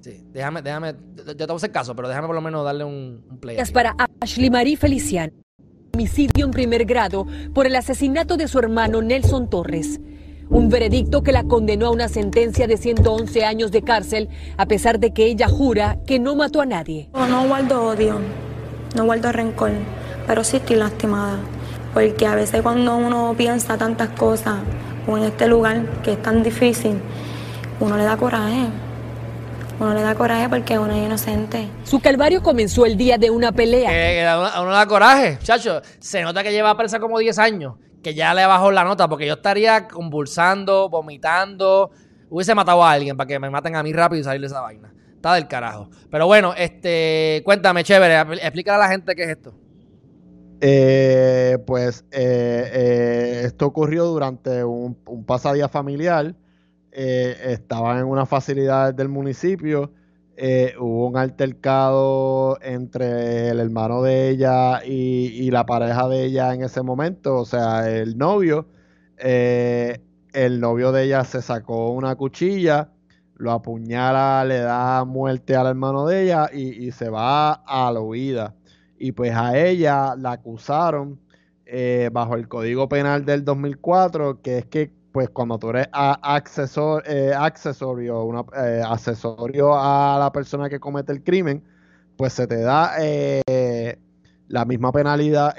Sí, 0.01 0.23
déjame, 0.31 0.61
déjame, 0.61 0.95
yo 1.15 1.35
te 1.35 1.45
voy 1.45 1.53
a 1.53 1.55
hacer 1.55 1.71
caso, 1.71 1.95
pero 1.95 2.07
déjame 2.07 2.27
por 2.27 2.35
lo 2.35 2.41
menos 2.41 2.63
darle 2.63 2.83
un, 2.83 3.39
play. 3.39 3.57
Es 3.57 3.71
para 3.71 3.95
Ashley 4.19 4.49
Marie 4.49 4.77
Feliciano, 4.77 5.33
homicidio 5.93 6.45
en 6.45 6.51
primer 6.51 6.85
grado 6.85 7.25
por 7.53 7.65
el 7.65 7.75
asesinato 7.75 8.37
de 8.37 8.47
su 8.47 8.59
hermano 8.59 9.01
Nelson 9.01 9.49
Torres. 9.49 9.99
Un 10.49 10.69
veredicto 10.69 11.23
que 11.23 11.33
la 11.33 11.43
condenó 11.43 11.87
a 11.87 11.91
una 11.91 12.07
sentencia 12.07 12.67
de 12.67 12.77
111 12.77 13.43
años 13.43 13.71
de 13.71 13.81
cárcel, 13.81 14.29
a 14.55 14.65
pesar 14.65 14.97
de 14.97 15.11
que 15.11 15.25
ella 15.25 15.49
jura 15.49 15.97
que 16.07 16.19
no 16.19 16.37
mató 16.37 16.61
a 16.61 16.65
nadie. 16.65 17.09
No, 17.13 17.27
no 17.27 17.47
guardo 17.49 17.83
odio, 17.83 18.19
no 18.95 19.03
guardo 19.03 19.33
rencor 19.33 19.71
pero 20.27 20.43
sí 20.43 20.57
estoy 20.57 20.75
lastimada, 20.75 21.39
porque 21.93 22.27
a 22.27 22.35
veces 22.35 22.61
cuando 22.61 22.95
uno 22.95 23.33
piensa 23.37 23.77
tantas 23.77 24.09
cosas, 24.09 24.57
o 25.07 25.17
en 25.17 25.23
este 25.23 25.47
lugar 25.47 26.01
que 26.03 26.11
es 26.11 26.21
tan 26.21 26.43
difícil, 26.43 26.99
uno 27.79 27.97
le 27.97 28.03
da 28.03 28.17
coraje. 28.17 28.67
Uno 29.79 29.93
le 29.93 30.01
da 30.01 30.15
coraje 30.15 30.49
porque 30.49 30.77
uno 30.77 30.91
es 30.91 31.05
inocente. 31.05 31.69
Su 31.83 31.99
calvario 31.99 32.41
comenzó 32.41 32.85
el 32.85 32.97
día 32.97 33.17
de 33.17 33.29
una 33.29 33.51
pelea. 33.51 33.91
Eh, 33.93 34.27
a 34.27 34.59
uno 34.61 34.71
le 34.71 34.75
da 34.75 34.87
coraje, 34.87 35.37
chacho. 35.41 35.81
Se 35.99 36.23
nota 36.23 36.43
que 36.43 36.51
lleva 36.51 36.75
presa 36.75 36.99
como 36.99 37.19
10 37.19 37.37
años, 37.37 37.75
que 38.01 38.15
ya 38.15 38.33
le 38.33 38.45
bajó 38.45 38.71
la 38.71 38.83
nota, 38.83 39.07
porque 39.07 39.27
yo 39.27 39.35
estaría 39.35 39.87
convulsando, 39.87 40.89
vomitando. 40.89 41.91
Hubiese 42.29 42.55
matado 42.55 42.83
a 42.83 42.91
alguien 42.91 43.15
para 43.15 43.27
que 43.27 43.39
me 43.39 43.49
maten 43.49 43.75
a 43.75 43.83
mí 43.83 43.93
rápido 43.93 44.21
y 44.21 44.23
salir 44.23 44.41
de 44.41 44.47
esa 44.47 44.61
vaina. 44.61 44.91
Está 45.13 45.35
del 45.35 45.47
carajo. 45.47 45.89
Pero 46.09 46.25
bueno, 46.25 46.53
este, 46.57 47.41
cuéntame, 47.45 47.83
chévere, 47.83 48.19
explícale 48.41 48.77
a 48.77 48.79
la 48.79 48.89
gente 48.89 49.15
qué 49.15 49.23
es 49.23 49.29
esto. 49.29 49.53
Eh, 50.59 51.57
pues 51.67 52.03
eh, 52.11 52.71
eh, 52.73 53.41
esto 53.45 53.67
ocurrió 53.67 54.05
durante 54.05 54.63
un, 54.63 54.95
pasadía 55.25 55.67
familiar. 55.69 56.35
estaban 56.91 57.99
en 57.99 58.05
una 58.05 58.25
facilidad 58.25 58.93
del 58.93 59.09
municipio. 59.09 59.91
hubo 60.79 61.07
un 61.07 61.17
altercado 61.17 62.57
entre 62.61 63.49
el 63.49 63.59
hermano 63.59 64.01
de 64.01 64.29
ella 64.29 64.83
y, 64.85 65.51
la 65.51 65.65
pareja 65.65 66.07
de 66.09 66.25
ella 66.25 66.53
en 66.53 66.63
ese 66.63 66.81
momento, 66.81 67.35
o 67.37 67.45
sea, 67.45 67.89
el 67.89 68.17
novio. 68.17 68.67
el 69.17 70.59
novio 70.59 70.91
de 70.91 71.03
ella 71.05 71.23
se 71.23 71.41
sacó 71.41 71.91
una 71.91 72.15
cuchilla, 72.15 72.91
lo 73.35 73.51
apuñala, 73.51 74.45
le 74.45 74.59
da 74.59 75.05
muerte 75.05 75.55
al 75.55 75.67
hermano 75.67 76.07
de 76.07 76.23
ella 76.23 76.49
y, 76.53 76.87
y 76.87 76.91
se 76.91 77.09
va 77.09 77.53
a 77.53 77.91
la 77.91 78.01
huida 78.01 78.55
y 78.99 79.11
pues 79.11 79.33
a 79.33 79.57
ella 79.57 80.15
la 80.17 80.33
acusaron 80.33 81.19
eh, 81.65 82.09
bajo 82.11 82.35
el 82.35 82.47
Código 82.47 82.87
Penal 82.87 83.25
del 83.25 83.43
2004, 83.43 84.41
que 84.41 84.59
es 84.59 84.65
que 84.65 84.91
pues 85.11 85.29
cuando 85.29 85.57
tú 85.57 85.69
eres 85.71 85.87
accesor, 85.91 87.03
eh, 87.07 87.33
accesorio, 87.35 88.23
una, 88.23 88.45
eh, 88.55 88.81
accesorio 88.85 89.73
a 89.75 90.17
la 90.19 90.31
persona 90.31 90.69
que 90.69 90.79
comete 90.79 91.11
el 91.11 91.23
crimen, 91.23 91.63
pues 92.15 92.33
se 92.33 92.47
te 92.47 92.61
da 92.61 92.93
la 94.47 94.65
misma 94.65 94.91
penalidad 94.91 95.55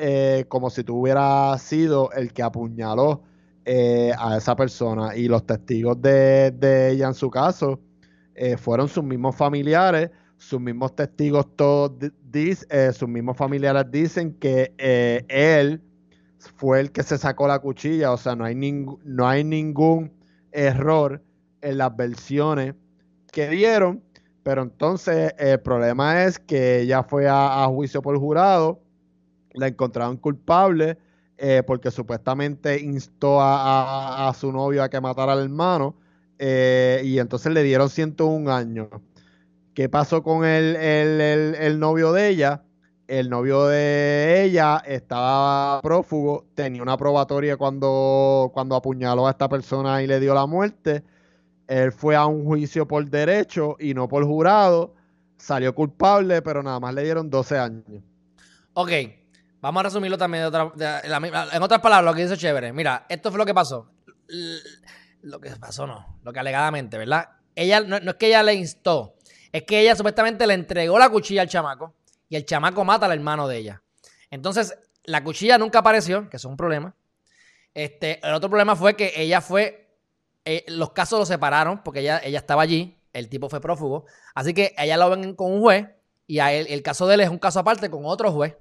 como 0.49 0.71
si 0.71 0.83
tú 0.85 1.01
hubieras 1.03 1.61
sido 1.61 2.11
el 2.13 2.33
que 2.33 2.43
apuñaló 2.43 3.23
a 3.67 4.37
esa 4.37 4.57
persona. 4.57 5.17
Y 5.17 5.29
los 5.29 5.45
testigos 5.45 6.01
de 6.01 6.91
ella 6.91 7.09
en 7.09 7.15
su 7.15 7.31
caso 7.31 7.81
fueron 8.59 8.89
sus 8.89 9.05
mismos 9.05 9.37
familiares 9.37 10.11
sus 10.39 10.61
mismos 10.61 10.95
testigos, 10.95 11.47
todos 11.57 11.93
eh, 12.33 12.93
sus 12.93 13.09
mismos 13.09 13.37
familiares 13.37 13.85
dicen 13.91 14.35
que 14.35 14.75
eh, 14.79 15.25
él 15.29 15.81
fue 16.57 16.81
el 16.81 16.93
que 16.93 17.03
se 17.03 17.19
sacó 17.19 17.49
la 17.49 17.59
cuchilla, 17.59 18.13
o 18.13 18.17
sea, 18.17 18.37
no 18.37 18.45
hay, 18.45 18.55
no 18.55 19.29
hay 19.29 19.45
ningún 19.45 20.13
error 20.53 21.23
en 21.61 21.79
las 21.79 21.97
versiones 21.97 22.75
que 23.33 23.49
dieron, 23.49 24.03
pero 24.43 24.63
entonces 24.63 25.35
el 25.39 25.61
problema 25.61 26.25
es 26.25 26.39
que 26.39 26.81
ella 26.81 27.03
fue 27.03 27.27
a, 27.29 27.67
juicio 27.67 28.03
por 28.03 28.17
jurado, 28.19 28.81
la 29.55 29.67
encontraron 29.67 30.17
culpable 30.17 30.99
eh, 31.37 31.63
porque 31.67 31.91
supuestamente 31.91 32.81
instó 32.81 33.39
a, 33.41 34.33
su 34.39 34.53
novio 34.53 34.83
a 34.83 34.89
que 34.89 35.01
matara 35.01 35.33
al 35.33 35.43
hermano 35.43 35.97
y 36.41 37.19
entonces 37.19 37.53
le 37.53 37.63
dieron 37.65 37.91
101 37.91 38.53
años. 38.53 38.89
¿Qué 39.79 39.89
pasó 39.89 40.25
con 40.25 40.45
el, 40.45 40.75
el, 40.75 41.79
novio 41.79 42.13
de 42.13 42.31
ella? 42.31 42.65
El 43.07 43.31
novio 43.31 43.69
de 43.69 44.43
ella 44.43 44.83
estaba 44.85 45.81
prófugo, 45.83 46.49
tenía 46.57 46.83
una 46.83 46.97
probatoria 46.97 47.57
cuando, 47.57 48.51
cuando 48.53 48.75
apuñaló 48.75 49.29
a 49.29 49.31
esta 49.31 49.49
persona 49.49 50.03
y 50.03 50.09
le 50.09 50.19
dio 50.19 50.35
la 50.35 50.47
muerte. 50.47 51.05
Él 51.69 51.93
fue 51.93 52.17
a 52.17 52.27
un 52.27 52.45
juicio 52.45 52.89
por 52.89 53.09
derecho 53.09 53.77
y 53.79 53.95
no 53.95 54.09
por 54.09 54.25
jurado. 54.25 54.97
Salió 55.37 55.73
culpable, 55.77 56.43
pero 56.43 56.61
nada 56.65 56.81
más 56.81 56.93
le 56.93 57.05
dieron 57.05 57.31
12 57.31 57.59
años. 57.59 57.85
Ok, 58.73 58.91
vamos 59.61 59.79
a 59.79 59.85
resumirlo 59.85 60.19
también 60.19 60.43
en 60.43 61.63
otras 61.63 61.81
palabras, 61.81 62.05
lo 62.05 62.15
que 62.17 62.23
dice 62.23 62.37
Chévere. 62.37 62.73
Mira, 62.73 63.07
esto 63.09 63.31
fue 63.31 63.39
lo 63.39 63.47
que 63.47 63.55
pasó. 63.55 63.93
Lo 65.23 65.41
que 65.41 65.51
pasó 65.51 65.87
no, 65.87 66.19
lo 66.25 66.33
que 66.33 66.41
alegadamente, 66.41 66.99
¿verdad? 66.99 67.29
Ella, 67.55 67.81
no 67.81 67.97
es 67.97 68.15
que 68.17 68.27
ella 68.27 68.43
le 68.43 68.55
instó, 68.55 69.15
es 69.53 69.63
que 69.65 69.81
ella 69.81 69.97
supuestamente 69.97 70.47
le 70.47 70.55
entregó 70.55 70.99
la 70.99 71.09
cuchilla 71.09 71.43
al 71.43 71.49
chamaco 71.49 71.95
y 72.29 72.37
el 72.37 72.45
chamaco 72.45 72.85
mata 72.85 73.07
al 73.07 73.13
hermano 73.13 73.49
de 73.49 73.59
ella. 73.59 73.83
Entonces, 74.31 74.79
la 75.05 75.25
cuchilla 75.25 75.59
nunca 75.59 75.79
apareció, 75.79 76.29
que 76.29 76.37
es 76.37 76.45
un 76.45 76.57
problema. 76.57 76.95
Este, 77.75 78.27
el 78.27 78.35
otro 78.35 78.51
problema 78.51 78.77
fue 78.77 78.97
que 78.97 79.13
ella 79.17 79.41
fue 79.41 79.89
eh, 80.45 80.65
los 80.69 80.93
casos 80.93 81.19
los 81.19 81.29
separaron 81.29 81.83
porque 81.83 82.01
ella, 82.01 82.21
ella 82.25 82.39
estaba 82.39 82.63
allí, 82.63 82.99
el 83.13 83.29
tipo 83.29 83.49
fue 83.49 83.61
prófugo, 83.61 84.07
así 84.35 84.55
que 84.55 84.75
ella 84.79 84.97
lo 84.97 85.11
ven 85.11 85.35
con 85.35 85.53
un 85.53 85.61
juez 85.61 85.87
y 86.27 86.39
a 86.39 86.53
él, 86.53 86.67
el 86.71 86.83
caso 86.83 87.07
de 87.07 87.15
él 87.15 87.21
es 87.21 87.29
un 87.29 87.39
caso 87.39 87.61
aparte 87.61 87.91
con 87.91 88.05
otro 88.05 88.33
juez. 88.33 88.57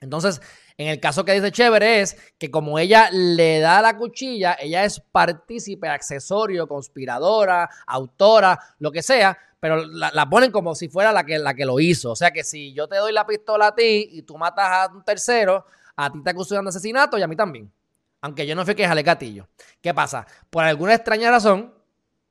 Entonces, 0.00 0.40
en 0.76 0.88
el 0.88 1.00
caso 1.00 1.24
que 1.24 1.32
dice 1.32 1.52
Chévere 1.52 2.00
es 2.00 2.16
que 2.38 2.50
como 2.50 2.78
ella 2.78 3.08
le 3.10 3.60
da 3.60 3.80
la 3.80 3.96
cuchilla, 3.96 4.56
ella 4.60 4.84
es 4.84 5.00
partícipe, 5.00 5.88
accesorio, 5.88 6.66
conspiradora, 6.66 7.70
autora, 7.86 8.58
lo 8.78 8.90
que 8.90 9.02
sea, 9.02 9.38
pero 9.62 9.86
la, 9.86 10.28
ponen 10.28 10.50
como 10.50 10.74
si 10.74 10.88
fuera 10.88 11.12
la 11.12 11.24
que, 11.24 11.38
la 11.38 11.54
que 11.54 11.64
lo 11.64 11.78
hizo. 11.78 12.10
O 12.10 12.16
sea 12.16 12.32
que 12.32 12.42
si 12.42 12.72
yo 12.72 12.88
te 12.88 12.96
doy 12.96 13.12
la 13.12 13.24
pistola 13.24 13.68
a 13.68 13.74
ti 13.76 14.08
y 14.10 14.22
tú 14.22 14.36
matas 14.36 14.66
a 14.68 14.92
un 14.92 15.04
tercero, 15.04 15.64
a 15.94 16.10
ti 16.10 16.20
te 16.20 16.30
acusan 16.30 16.64
de 16.64 16.70
asesinato 16.70 17.16
y 17.16 17.22
a 17.22 17.28
mí 17.28 17.36
también. 17.36 17.72
Aunque 18.22 18.44
yo 18.44 18.56
no 18.56 18.64
fui 18.64 18.74
que 18.74 18.84
jale 18.84 19.04
gatillo. 19.04 19.46
¿Qué 19.80 19.94
pasa? 19.94 20.26
Por 20.50 20.64
alguna 20.64 20.94
extraña 20.94 21.30
razón, 21.30 21.72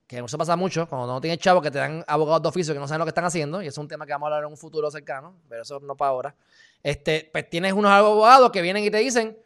que 0.07 0.19
eso 0.19 0.37
pasa 0.37 0.57
mucho, 0.57 0.89
cuando 0.89 1.07
no 1.07 1.21
tienes 1.21 1.39
chavo 1.39 1.61
que 1.61 1.71
te 1.71 1.77
dan 1.77 2.03
abogados 2.05 2.41
de 2.41 2.49
oficio 2.49 2.73
que 2.73 2.81
no 2.81 2.87
saben 2.89 2.99
lo 2.99 3.05
que 3.05 3.11
están 3.11 3.23
haciendo, 3.23 3.61
y 3.61 3.67
eso 3.67 3.79
es 3.79 3.83
un 3.83 3.87
tema 3.87 4.05
que 4.05 4.11
vamos 4.11 4.25
a 4.25 4.27
hablar 4.27 4.43
en 4.43 4.51
un 4.51 4.57
futuro 4.57 4.91
cercano, 4.91 5.37
pero 5.47 5.61
eso 5.61 5.79
no 5.79 5.95
para 5.95 6.09
ahora. 6.09 6.35
Este, 6.83 7.29
pues 7.31 7.49
tienes 7.49 7.71
unos 7.71 7.91
abogados 7.91 8.51
que 8.51 8.61
vienen 8.61 8.83
y 8.83 8.91
te 8.91 8.97
dicen, 8.97 9.37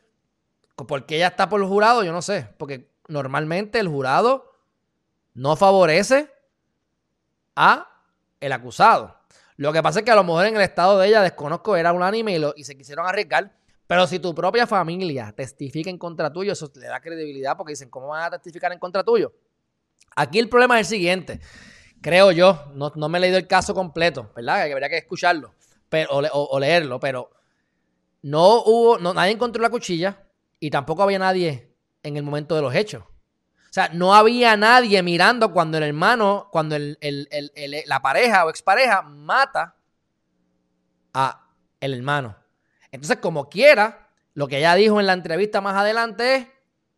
¿por 0.76 1.06
qué 1.06 1.18
ella 1.18 1.28
está 1.28 1.50
por 1.50 1.62
el 1.62 1.68
jurado? 1.68 2.04
Yo 2.04 2.12
no 2.12 2.24
sé, 2.24 2.48
porque 2.58 2.90
normalmente 3.08 3.78
el 3.78 3.88
jurado 3.90 4.56
no 5.36 5.56
favorece 5.56 6.34
a 7.56 7.88
el 8.40 8.52
acusado. 8.52 9.18
Lo 9.58 9.72
que 9.72 9.82
pasa 9.82 10.00
es 10.00 10.06
que 10.06 10.12
a 10.12 10.16
lo 10.16 10.24
mejor 10.24 10.46
en 10.46 10.56
el 10.56 10.62
estado 10.62 11.00
de 11.00 11.08
ella, 11.08 11.22
desconozco, 11.22 11.76
era 11.76 11.94
unánime 11.94 12.38
y, 12.38 12.44
y 12.58 12.64
se 12.64 12.78
quisieron 12.78 13.08
arriesgar 13.08 13.52
pero 13.88 14.08
si 14.08 14.20
tu 14.20 14.34
propia 14.34 14.66
familia 14.66 15.34
testifica 15.36 15.90
en 15.90 15.98
contra 15.98 16.32
tuyo, 16.34 16.54
eso 16.54 16.72
le 16.76 16.88
da 16.88 17.00
credibilidad 17.00 17.56
porque 17.56 17.74
dicen, 17.74 17.90
¿cómo 17.90 18.08
van 18.08 18.24
a 18.24 18.30
testificar 18.32 18.72
en 18.72 18.80
contra 18.80 19.04
tuyo? 19.04 19.34
Aquí 20.16 20.40
el 20.40 20.50
problema 20.50 20.80
es 20.80 20.88
el 20.88 20.98
siguiente. 20.98 21.40
Creo 22.02 22.32
yo, 22.32 22.72
no, 22.74 22.92
me 23.10 23.18
he 23.18 23.22
leído 23.22 23.38
el 23.38 23.48
caso 23.48 23.74
completo, 23.74 24.32
¿verdad? 24.36 24.66
Que 24.66 24.74
habría 24.74 24.90
que 24.90 24.98
escucharlo 24.98 25.54
pero, 25.90 26.10
o, 26.12 26.60
leerlo, 26.60 27.00
pero 27.00 27.30
no 28.24 28.64
hubo, 28.64 28.98
no, 28.98 29.14
nadie 29.14 29.34
encontró 29.34 29.62
la 29.62 29.70
cuchilla 29.70 30.24
y 30.60 30.72
tampoco 30.72 31.04
había 31.04 31.20
nadie 31.20 31.72
en 32.02 32.18
el 32.18 32.24
momento 32.24 32.56
de 32.56 32.62
los 32.64 32.74
hechos. 32.74 33.04
Sea, 33.76 33.90
no 33.92 34.16
había 34.16 34.56
nadie 34.56 35.04
mirando 35.04 35.52
cuando 35.52 35.78
el 35.78 35.84
hermano, 35.84 36.48
cuando 36.50 36.78
la 36.80 38.02
pareja 38.02 38.46
o 38.46 38.50
expareja 38.50 39.02
mata 39.02 39.76
a 41.14 41.50
el 41.82 41.94
hermano. 41.94 42.38
Entonces, 42.90 43.18
como 43.18 43.50
quiera, 43.50 44.08
lo 44.34 44.48
que 44.48 44.60
ella 44.60 44.76
dijo 44.76 45.02
en 45.02 45.08
la 45.08 45.12
entrevista 45.12 45.60
más 45.60 45.76
adelante 45.76 46.36
es 46.36 46.48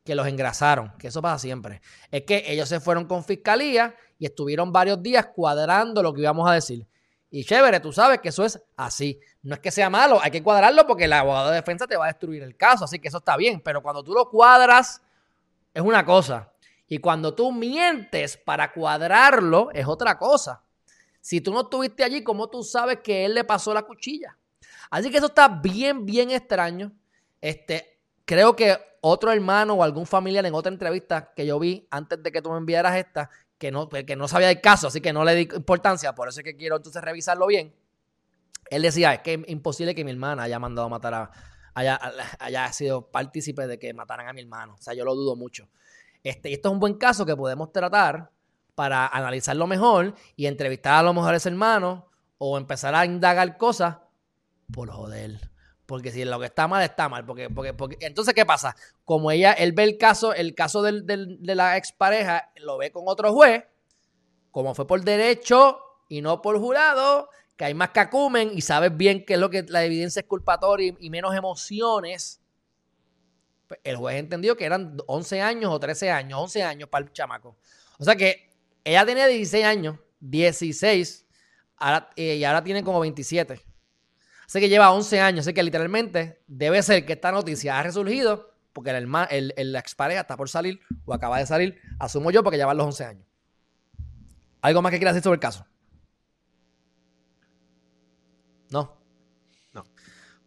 que 0.05 0.13
los 0.13 0.28
engrasaron, 0.28 0.93
que 0.99 1.07
eso 1.07 1.19
pasa 1.19 1.39
siempre. 1.39 1.82
Es 2.11 2.25
que 2.25 2.43
ellos 2.45 2.69
se 2.69 2.80
fueron 2.80 3.05
con 3.05 3.23
fiscalía 3.23 3.95
y 4.19 4.28
estuvieron 4.28 4.71
varios 4.71 5.01
días 5.01 5.30
cuadrando 5.34 6.03
lo 6.03 6.13
que 6.13 6.21
íbamos 6.21 6.47
a 6.47 6.53
decir. 6.53 6.86
Y 7.32 7.43
chévere, 7.43 7.80
tú 7.80 7.91
sabes 7.91 8.19
que 8.19 8.30
eso 8.30 8.45
es 8.45 8.61
así. 8.75 9.19
No 9.41 9.55
es 9.55 9.61
que 9.61 9.71
sea 9.71 9.89
malo, 9.89 10.19
hay 10.21 10.30
que 10.30 10.43
cuadrarlo 10.43 10.86
porque 10.86 11.05
el 11.05 11.13
abogado 11.13 11.49
de 11.49 11.55
defensa 11.55 11.88
te 11.88 11.97
va 11.97 12.05
a 12.05 12.09
destruir 12.09 12.43
el 12.43 12.55
caso, 12.55 12.86
así 12.86 12.99
que 12.99 13.07
eso 13.07 13.17
está 13.17 13.36
bien. 13.36 13.61
Pero 13.61 13.82
cuando 13.82 14.03
tú 14.03 14.13
lo 14.13 14.30
cuadras, 14.30 15.01
es 15.73 15.82
una 15.82 16.05
cosa. 16.05 16.51
Y 16.88 16.99
cuando 16.99 17.35
tú 17.35 17.51
mientes 17.51 18.38
para 18.38 18.71
cuadrarlo, 18.71 19.69
es 19.73 19.85
otra 19.88 20.17
cosa. 20.17 20.63
Si 21.19 21.41
tú 21.41 21.51
no 21.51 21.61
estuviste 21.61 22.03
allí, 22.03 22.23
¿cómo 22.23 22.49
tú 22.49 22.63
sabes 22.63 22.99
que 23.03 23.25
él 23.25 23.33
le 23.33 23.43
pasó 23.43 23.73
la 23.73 23.83
cuchilla? 23.83 24.38
Así 24.89 25.11
que 25.11 25.17
eso 25.17 25.27
está 25.27 25.49
bien, 25.49 26.05
bien 26.05 26.31
extraño. 26.31 26.93
Este, 27.41 27.99
creo 28.23 28.55
que 28.55 28.77
otro 29.01 29.31
hermano 29.31 29.73
o 29.73 29.83
algún 29.83 30.05
familiar 30.05 30.45
en 30.45 30.53
otra 30.53 30.71
entrevista 30.71 31.33
que 31.35 31.45
yo 31.45 31.59
vi 31.59 31.88
antes 31.91 32.21
de 32.23 32.31
que 32.31 32.41
tú 32.41 32.51
me 32.51 32.57
enviaras 32.57 32.95
esta, 32.95 33.29
que 33.57 33.71
no, 33.71 33.89
que 33.89 34.15
no 34.15 34.27
sabía 34.27 34.49
el 34.49 34.61
caso, 34.61 34.88
así 34.88 35.01
que 35.01 35.13
no 35.13 35.23
le 35.25 35.35
di 35.35 35.49
importancia, 35.55 36.13
por 36.13 36.29
eso 36.29 36.39
es 36.39 36.43
que 36.43 36.55
quiero 36.55 36.77
entonces 36.77 37.01
revisarlo 37.01 37.47
bien. 37.47 37.75
Él 38.69 38.81
decía, 38.81 39.13
es 39.13 39.21
que 39.21 39.33
es 39.33 39.39
imposible 39.47 39.95
que 39.95 40.03
mi 40.03 40.11
hermana 40.11 40.43
haya 40.43 40.59
mandado 40.59 40.88
a 40.88 40.89
matar 40.89 41.13
a, 41.13 41.31
haya, 41.73 41.99
haya 42.39 42.71
sido 42.73 43.09
partícipe 43.09 43.67
de 43.67 43.79
que 43.79 43.93
mataran 43.93 44.27
a 44.27 44.33
mi 44.33 44.41
hermano. 44.41 44.75
O 44.75 44.81
sea, 44.81 44.93
yo 44.93 45.05
lo 45.05 45.15
dudo 45.15 45.35
mucho. 45.35 45.69
Este, 46.24 46.49
y 46.49 46.53
esto 46.53 46.70
es 46.70 46.74
un 46.74 46.80
buen 46.80 46.95
caso 46.95 47.26
que 47.26 47.36
podemos 47.36 47.72
tratar 47.72 48.32
para 48.76 49.07
analizarlo 49.07 49.68
mejor 49.68 50.13
y 50.36 50.45
entrevistar 50.45 50.95
a 50.95 51.03
lo 51.03 51.13
mejor 51.13 51.34
a 51.34 51.38
ese 51.38 51.49
hermano 51.49 52.09
o 52.38 52.57
empezar 52.57 52.93
a 52.95 53.05
indagar 53.05 53.57
cosas 53.57 53.97
por 54.72 54.89
joder. 54.89 55.49
Porque 55.86 56.11
si 56.11 56.26
lo 56.26 56.39
que 56.39 56.47
está 56.47 56.68
mal, 56.68 56.84
está 56.84 57.07
mal. 57.07 57.26
Porque, 57.26 57.49
porque, 57.49 57.74
porque, 57.74 57.97
entonces, 58.01 58.34
¿qué 58.34 58.45
pasa? 58.45 58.76
Como 59.05 59.32
ella, 59.32 59.53
él 59.53 59.72
ve 59.72 59.84
el 59.84 59.97
caso, 59.97 60.34
el 60.34 60.53
caso 60.53 60.82
del, 60.82 61.05
de 61.05 61.55
la 61.55 61.78
expareja, 61.78 62.51
lo 62.57 62.78
ve 62.78 62.91
con 62.91 63.03
otro 63.07 63.34
juez, 63.34 63.63
como 64.51 64.76
fue 64.76 64.86
por 64.86 65.01
derecho 65.03 65.80
y 66.09 66.22
no 66.22 66.41
por 66.41 66.59
jurado, 66.59 67.30
que 67.55 67.65
hay 67.65 67.74
más 67.74 67.89
cacumen 67.89 68.51
y 68.53 68.61
sabes 68.61 68.95
bien 68.95 69.26
qué 69.26 69.34
es 69.34 69.39
lo 69.39 69.49
que 69.49 69.63
la 69.63 69.84
evidencia 69.84 70.20
es 70.20 70.28
culpatoria 70.28 70.93
y, 70.99 71.09
menos 71.09 71.34
emociones. 71.36 72.41
El 73.84 73.97
juez 73.97 74.18
entendió 74.18 74.55
que 74.55 74.65
eran 74.65 74.97
11 75.07 75.41
años 75.41 75.72
o 75.74 75.80
13 75.80 76.11
años, 76.11 76.39
11 76.39 76.63
años 76.63 76.89
para 76.89 77.05
el 77.05 77.11
chamaco. 77.11 77.57
O 77.97 78.03
sea 78.03 78.15
que 78.15 78.49
ella 78.84 79.05
tenía 79.05 79.28
16 79.28 79.65
años, 79.65 79.97
16, 80.20 81.26
eh, 82.15 82.36
y 82.36 82.43
ahora 82.43 82.63
tiene 82.63 82.84
como 82.84 82.99
27. 82.99 83.59
Sé 84.47 84.59
que 84.59 84.70
lleva 84.70 84.91
11 84.91 85.20
años, 85.20 85.45
sé 85.45 85.53
que 85.53 85.61
literalmente 85.63 86.41
debe 86.47 86.82
ser 86.82 87.05
que 87.05 87.13
esta 87.13 87.32
noticia 87.32 87.78
ha 87.78 87.84
resurgido 87.84 88.53
porque 88.78 88.91
el, 88.91 89.11
el, 89.32 89.53
el 89.57 89.76
expareja 89.76 90.22
está 90.22 90.38
por 90.38 90.49
salir 90.49 90.80
o 91.03 91.13
acaba 91.13 91.39
de 91.39 91.47
salir, 91.47 91.82
asumo 91.99 92.30
yo, 92.30 92.43
porque 92.43 92.57
lleva 92.57 92.76
los 92.76 92.86
11 92.86 93.05
años. 93.05 93.28
¿Algo 94.61 94.84
más 94.84 94.91
que 94.91 94.99
quieras 94.99 95.15
decir 95.15 95.24
sobre 95.24 95.38
el 95.38 95.39
caso? 95.39 95.65
No. 98.70 98.97
No. 99.74 99.84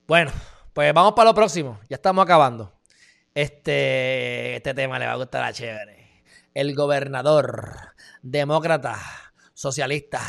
Bueno, 0.06 0.30
pues 0.72 0.94
vamos 0.94 1.14
para 1.14 1.30
lo 1.30 1.34
próximo. 1.34 1.80
Ya 1.88 1.96
estamos 1.96 2.22
acabando. 2.22 2.72
Este, 3.40 4.56
este 4.56 4.74
tema 4.74 4.98
le 4.98 5.06
va 5.06 5.12
a 5.12 5.16
gustar 5.16 5.42
a 5.42 5.50
chévere. 5.50 6.24
El 6.52 6.74
gobernador, 6.74 7.94
demócrata, 8.20 8.98
socialista, 9.54 10.20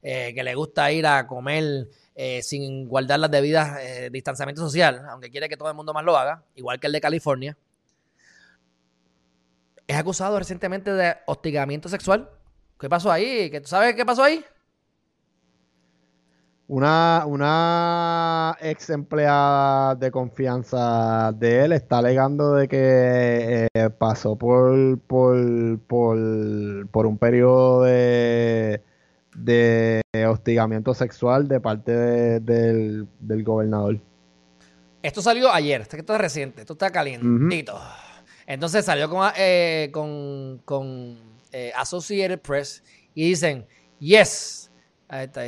eh, 0.00 0.32
que 0.32 0.44
le 0.44 0.54
gusta 0.54 0.92
ir 0.92 1.04
a 1.08 1.26
comer 1.26 1.88
eh, 2.14 2.40
sin 2.44 2.86
guardar 2.86 3.18
las 3.18 3.32
debidas 3.32 3.80
eh, 3.80 4.10
distanciamiento 4.12 4.62
social, 4.62 5.04
aunque 5.10 5.32
quiere 5.32 5.48
que 5.48 5.56
todo 5.56 5.68
el 5.68 5.74
mundo 5.74 5.92
más 5.92 6.04
lo 6.04 6.16
haga, 6.16 6.44
igual 6.54 6.78
que 6.78 6.86
el 6.86 6.92
de 6.92 7.00
California, 7.00 7.58
es 9.88 9.96
acusado 9.96 10.38
recientemente 10.38 10.92
de 10.92 11.16
hostigamiento 11.26 11.88
sexual. 11.88 12.30
¿Qué 12.78 12.88
pasó 12.88 13.10
ahí? 13.10 13.50
¿Tú 13.50 13.66
sabes 13.66 13.96
qué 13.96 14.06
pasó 14.06 14.22
ahí? 14.22 14.44
Una, 16.68 17.24
una 17.26 18.56
ex 18.60 18.90
empleada 18.90 19.94
de 19.94 20.10
confianza 20.10 21.32
de 21.32 21.64
él 21.64 21.72
está 21.72 21.98
alegando 21.98 22.52
de 22.52 22.68
que 22.68 23.68
eh, 23.74 23.90
pasó 23.90 24.36
por, 24.36 24.98
por, 25.00 25.78
por, 25.86 26.18
por 26.90 27.06
un 27.06 27.16
periodo 27.16 27.84
de 27.84 28.82
de 29.38 30.02
hostigamiento 30.28 30.94
sexual 30.94 31.48
de 31.48 31.60
parte 31.60 31.92
del, 32.40 33.06
gobernador. 33.20 34.00
Esto 35.02 35.22
salió 35.22 35.52
ayer, 35.52 35.80
esto 35.82 35.96
está 35.96 36.18
reciente, 36.18 36.62
esto 36.62 36.72
está 36.72 36.90
calientito. 36.90 37.80
Entonces 38.46 38.84
salió 38.84 39.08
con, 39.08 39.30
eh, 39.36 39.90
con, 39.92 41.18
eh, 41.52 41.72
Associated 41.76 42.40
Press 42.40 42.82
y 43.14 43.28
dicen, 43.28 43.66
yes, 44.00 44.70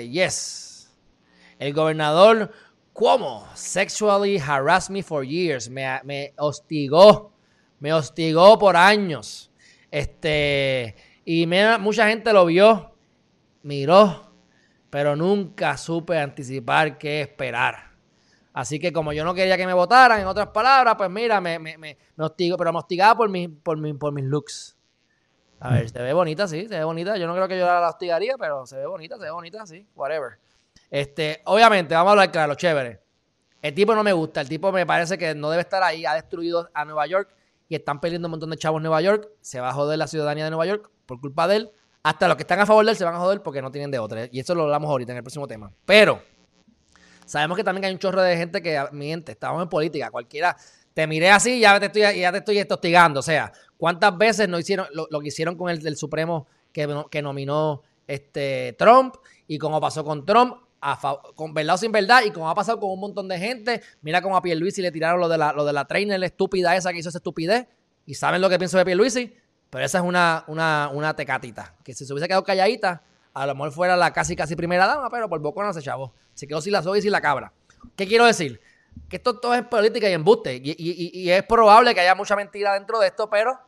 yes, 0.09 0.70
el 1.61 1.73
gobernador 1.73 2.51
¿cómo? 2.93 3.47
sexually 3.55 4.39
harassed 4.39 4.91
me 4.91 5.03
for 5.03 5.25
years, 5.25 5.71
me, 5.71 5.87
me 6.05 6.33
hostigó, 6.39 7.33
me 7.79 7.93
hostigó 7.93 8.59
por 8.59 8.77
años. 8.77 9.53
Este, 9.91 10.97
y 11.25 11.47
mucha 11.47 12.09
gente 12.09 12.33
lo 12.33 12.47
vio 12.47 12.91
miró, 13.63 14.33
pero 14.89 15.15
nunca 15.15 15.77
supe 15.77 16.19
anticipar 16.19 16.99
qué 16.99 17.21
esperar. 17.21 17.91
Así 18.53 18.81
que 18.81 18.93
como 18.93 19.13
yo 19.13 19.25
no 19.25 19.35
quería 19.35 19.57
que 19.57 19.67
me 19.67 19.75
votaran, 19.75 20.21
en 20.21 20.27
otras 20.27 20.49
palabras, 20.49 20.95
pues 20.97 21.11
mira, 21.11 21.41
me, 21.41 21.59
me, 21.59 21.79
me, 21.79 21.99
hostigó, 22.17 22.57
pero 22.57 22.73
me 22.73 22.79
hostigaba 22.79 23.17
por, 23.17 23.31
por, 23.63 23.99
por 23.99 24.13
mis 24.13 24.25
looks. 24.25 24.77
A 25.61 25.75
ver, 25.75 25.91
se 25.91 26.03
ve 26.03 26.13
bonita, 26.15 26.49
sí, 26.49 26.67
se 26.67 26.79
ve 26.79 26.85
bonita. 26.85 27.19
Yo 27.19 27.27
no 27.27 27.35
creo 27.35 27.47
que 27.47 27.59
yo 27.59 27.67
la 27.67 27.91
hostigaría, 27.91 28.37
pero 28.39 28.67
se 28.67 28.79
ve 28.79 28.87
bonita, 28.87 29.17
se 29.19 29.25
ve 29.25 29.31
bonita, 29.31 29.67
sí, 29.67 29.87
whatever. 29.95 30.39
Este, 30.91 31.41
obviamente, 31.45 31.95
vamos 31.95 32.09
a 32.09 32.13
hablar 32.13 32.33
claro, 32.33 32.55
chévere. 32.55 33.01
El 33.63 33.75
tipo 33.75 33.95
no 33.95 34.03
me 34.03 34.13
gusta, 34.13 34.41
el 34.41 34.49
tipo 34.49 34.73
me 34.73 34.87
parece 34.87 35.19
que 35.19 35.35
no 35.35 35.51
debe 35.51 35.63
estar 35.63 35.83
ahí, 35.83 36.07
ha 36.07 36.15
destruido 36.15 36.71
a 36.73 36.85
Nueva 36.85 37.07
York 37.07 37.35
y 37.69 37.75
están 37.75 38.01
perdiendo 38.01 38.27
un 38.27 38.33
montón 38.33 38.51
de 38.51 38.57
chavos 38.57 38.79
en 38.79 38.85
Nueva 38.85 39.01
York, 39.01 39.29
se 39.41 39.61
va 39.61 39.69
a 39.69 39.73
joder 39.73 39.99
la 39.99 40.07
ciudadanía 40.07 40.45
de 40.45 40.51
Nueva 40.51 40.67
York 40.67 40.91
por 41.07 41.21
culpa 41.21 41.47
de 41.47 41.57
él. 41.57 41.71
Hasta 42.03 42.27
los 42.27 42.37
que 42.37 42.43
están 42.43 42.59
a 42.59 42.67
favor 42.67 42.85
de 42.85 42.93
él 42.93 42.97
se 42.97 43.05
van 43.05 43.15
a 43.15 43.19
joder 43.19 43.43
porque 43.43 43.61
no 43.61 43.71
tienen 43.71 43.91
de 43.91 43.99
otra. 43.99 44.27
Y 44.33 44.41
eso 44.41 44.55
lo 44.55 44.63
hablamos 44.63 44.89
ahorita 44.89 45.13
en 45.13 45.19
el 45.19 45.23
próximo 45.23 45.47
tema. 45.47 45.71
Pero 45.85 46.23
sabemos 47.27 47.57
que 47.59 47.63
también 47.63 47.85
hay 47.85 47.93
un 47.93 47.99
chorro 47.99 48.23
de 48.23 48.37
gente 48.37 48.63
que 48.63 48.83
miente. 48.93 49.33
Estamos 49.33 49.63
en 49.63 49.69
política. 49.69 50.11
Cualquiera 50.11 50.57
te 50.95 51.07
miré 51.07 51.31
así 51.31 51.59
y 51.59 51.61
ya 51.61 51.79
te 51.79 51.87
estoy, 51.87 52.21
ya 52.21 52.33
te 52.33 52.39
estoy 52.39 52.95
O 52.95 53.23
sea, 53.23 53.53
¿cuántas 53.77 54.17
veces 54.17 54.49
no 54.49 54.59
hicieron 54.59 54.87
lo, 54.93 55.21
que 55.21 55.29
hicieron 55.29 55.57
con 55.57 55.71
el 55.71 55.83
del 55.83 55.97
Supremo 55.97 56.47
que, 56.73 57.05
que 57.11 57.21
nominó 57.21 57.83
este, 58.07 58.75
Trump? 58.79 59.17
Y 59.47 59.59
como 59.59 59.81
pasó 59.81 60.03
con 60.03 60.25
Trump, 60.25 60.57
con 61.35 61.55
verdad 61.55 61.75
o 61.75 61.79
sin 61.79 61.93
verdad, 61.93 62.23
y 62.25 62.31
como 62.31 62.49
ha 62.49 62.55
pasado 62.55 62.81
con 62.81 62.91
un 62.91 63.01
montón 63.01 63.29
de 63.29 63.39
gente, 63.39 63.83
mira 64.03 64.23
como 64.23 64.37
a 64.37 64.43
Pierluisi 64.43 64.81
le 64.83 64.91
tiraron 64.91 65.21
lo 65.21 65.29
de 65.29 65.39
la, 65.39 65.53
lo 65.53 65.65
de 65.65 65.73
la 65.73 65.87
trainer 65.87 66.23
estúpida 66.25 66.75
esa 66.77 66.93
que 66.93 66.99
hizo 66.99 67.09
esa 67.09 67.19
estupidez, 67.19 67.67
y 68.07 68.15
saben 68.15 68.41
lo 68.41 68.49
que 68.49 68.59
pienso 68.59 68.79
de 68.79 68.85
Pierluisi, 68.85 69.37
pero 69.69 69.85
esa 69.85 69.99
es 69.99 70.05
una, 70.05 70.45
una, 70.49 70.91
una 70.93 71.15
tecatita, 71.15 71.77
que 71.85 71.95
si 71.95 72.05
se 72.05 72.13
hubiese 72.13 72.27
quedado 72.27 72.45
calladita, 72.45 73.03
a 73.33 73.47
lo 73.47 73.55
mejor 73.55 73.73
fuera 73.73 73.97
la 73.97 74.13
casi 74.13 74.35
casi 74.35 74.57
primera 74.57 74.87
dama, 74.87 75.09
pero 75.11 75.29
por 75.29 75.41
poco 75.41 75.63
no 75.63 75.73
se 75.73 75.83
chavo. 75.83 76.13
Se 76.35 76.47
quedó 76.47 76.61
sin 76.61 76.73
la 76.73 76.83
soga 76.83 76.99
y 76.99 77.03
sin 77.03 77.13
la 77.13 77.21
cabra. 77.21 77.53
¿Qué 77.97 78.07
quiero 78.07 78.27
decir? 78.27 78.61
Que 79.09 79.17
esto 79.17 79.39
todo 79.39 79.55
es 79.55 79.63
política 79.63 80.09
y 80.09 80.13
embuste. 80.13 80.61
Y, 80.63 81.31
es 81.31 81.43
probable 81.45 81.95
que 81.95 82.01
haya 82.01 82.15
mucha 82.15 82.35
mentira 82.35 82.75
dentro 82.75 82.99
de 82.99 83.07
esto, 83.07 83.31
pero 83.31 83.59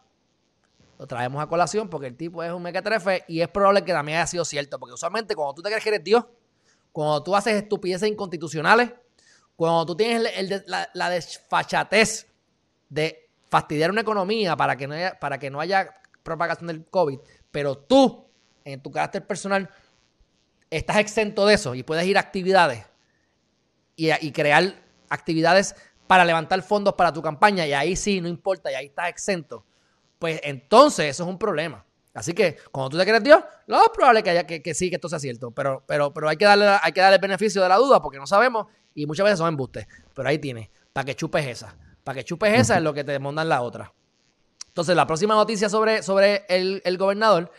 lo 0.98 1.06
traemos 1.06 1.42
a 1.42 1.46
colación 1.46 1.88
porque 1.88 2.08
el 2.08 2.16
tipo 2.16 2.42
es 2.42 2.52
un 2.52 2.62
mequetrefe 2.62 3.24
y 3.28 3.40
es 3.40 3.48
probable 3.48 3.84
que 3.84 3.92
también 3.92 4.18
haya 4.18 4.26
sido 4.26 4.44
cierto. 4.44 4.78
Porque 4.78 4.94
usualmente 4.94 5.34
cuando 5.34 5.54
tú 5.54 5.62
te 5.62 5.68
crees 5.68 5.82
que 5.82 5.90
eres 5.90 6.04
Dios, 6.04 6.24
cuando 6.92 7.22
tú 7.22 7.34
haces 7.34 7.54
estupideces 7.54 8.08
inconstitucionales, 8.08 8.92
cuando 9.56 9.86
tú 9.86 9.96
tienes 9.96 10.64
la, 10.66 11.10
desfachatez 11.10 12.26
de 12.88 13.30
fastidiar 13.48 13.90
una 13.90 14.02
economía 14.02 14.56
para 14.56 14.76
que, 14.76 14.86
no 14.86 14.94
haya, 14.94 15.18
para 15.18 15.38
que 15.38 15.50
no 15.50 15.60
haya 15.60 15.94
propagación 16.22 16.68
del 16.68 16.84
COVID, 16.84 17.18
pero 17.50 17.76
tú, 17.76 18.26
en 18.64 18.80
tu 18.80 18.90
carácter 18.90 19.26
personal, 19.26 19.68
estás 20.70 20.98
exento 20.98 21.46
de 21.46 21.54
eso 21.54 21.74
y 21.74 21.82
puedes 21.82 22.06
ir 22.06 22.16
a 22.16 22.20
actividades 22.20 22.84
y, 23.96 24.10
y 24.24 24.32
crear 24.32 24.74
actividades 25.08 25.74
para 26.06 26.24
levantar 26.24 26.62
fondos 26.62 26.94
para 26.94 27.12
tu 27.12 27.22
campaña 27.22 27.66
y 27.66 27.72
ahí 27.72 27.96
sí, 27.96 28.20
no 28.20 28.28
importa, 28.28 28.70
y 28.70 28.74
ahí 28.74 28.86
estás 28.86 29.08
exento, 29.08 29.64
pues 30.18 30.40
entonces 30.44 31.06
eso 31.06 31.24
es 31.24 31.28
un 31.28 31.38
problema. 31.38 31.84
Así 32.14 32.34
que 32.34 32.58
cuando 32.70 32.90
tú 32.90 32.98
te 32.98 33.04
crees 33.04 33.22
Dios, 33.22 33.42
lo 33.66 33.78
más 33.78 33.88
probable 33.88 34.22
que, 34.22 34.30
haya, 34.30 34.46
que, 34.46 34.74
sí, 34.74 34.90
que 34.90 34.96
esto 34.96 35.08
sea 35.08 35.18
cierto, 35.18 35.50
pero, 35.50 35.82
pero, 35.86 36.12
pero 36.12 36.28
hay, 36.28 36.36
que 36.36 36.44
darle, 36.44 36.66
hay 36.82 36.92
que 36.92 37.00
darle 37.00 37.16
el 37.16 37.22
beneficio 37.22 37.62
de 37.62 37.68
la 37.68 37.76
duda 37.76 38.02
porque 38.02 38.18
no 38.18 38.26
sabemos 38.26 38.66
y 38.94 39.06
muchas 39.06 39.24
veces 39.24 39.38
son 39.38 39.48
embustes. 39.48 39.86
Pero 40.14 40.28
ahí 40.28 40.38
tienes, 40.38 40.68
para 40.92 41.06
que 41.06 41.14
chupes 41.14 41.46
esa. 41.46 41.74
Para 42.04 42.16
que 42.16 42.24
chupes 42.24 42.52
esa 42.58 42.76
es 42.76 42.82
lo 42.82 42.92
que 42.92 43.04
te 43.04 43.18
mandan 43.18 43.48
la 43.48 43.62
otra. 43.62 43.92
Entonces, 44.68 44.96
la 44.96 45.06
próxima 45.06 45.34
noticia 45.34 45.68
sobre, 45.68 46.02
sobre 46.02 46.44
el, 46.48 46.96
gobernador 46.98 47.50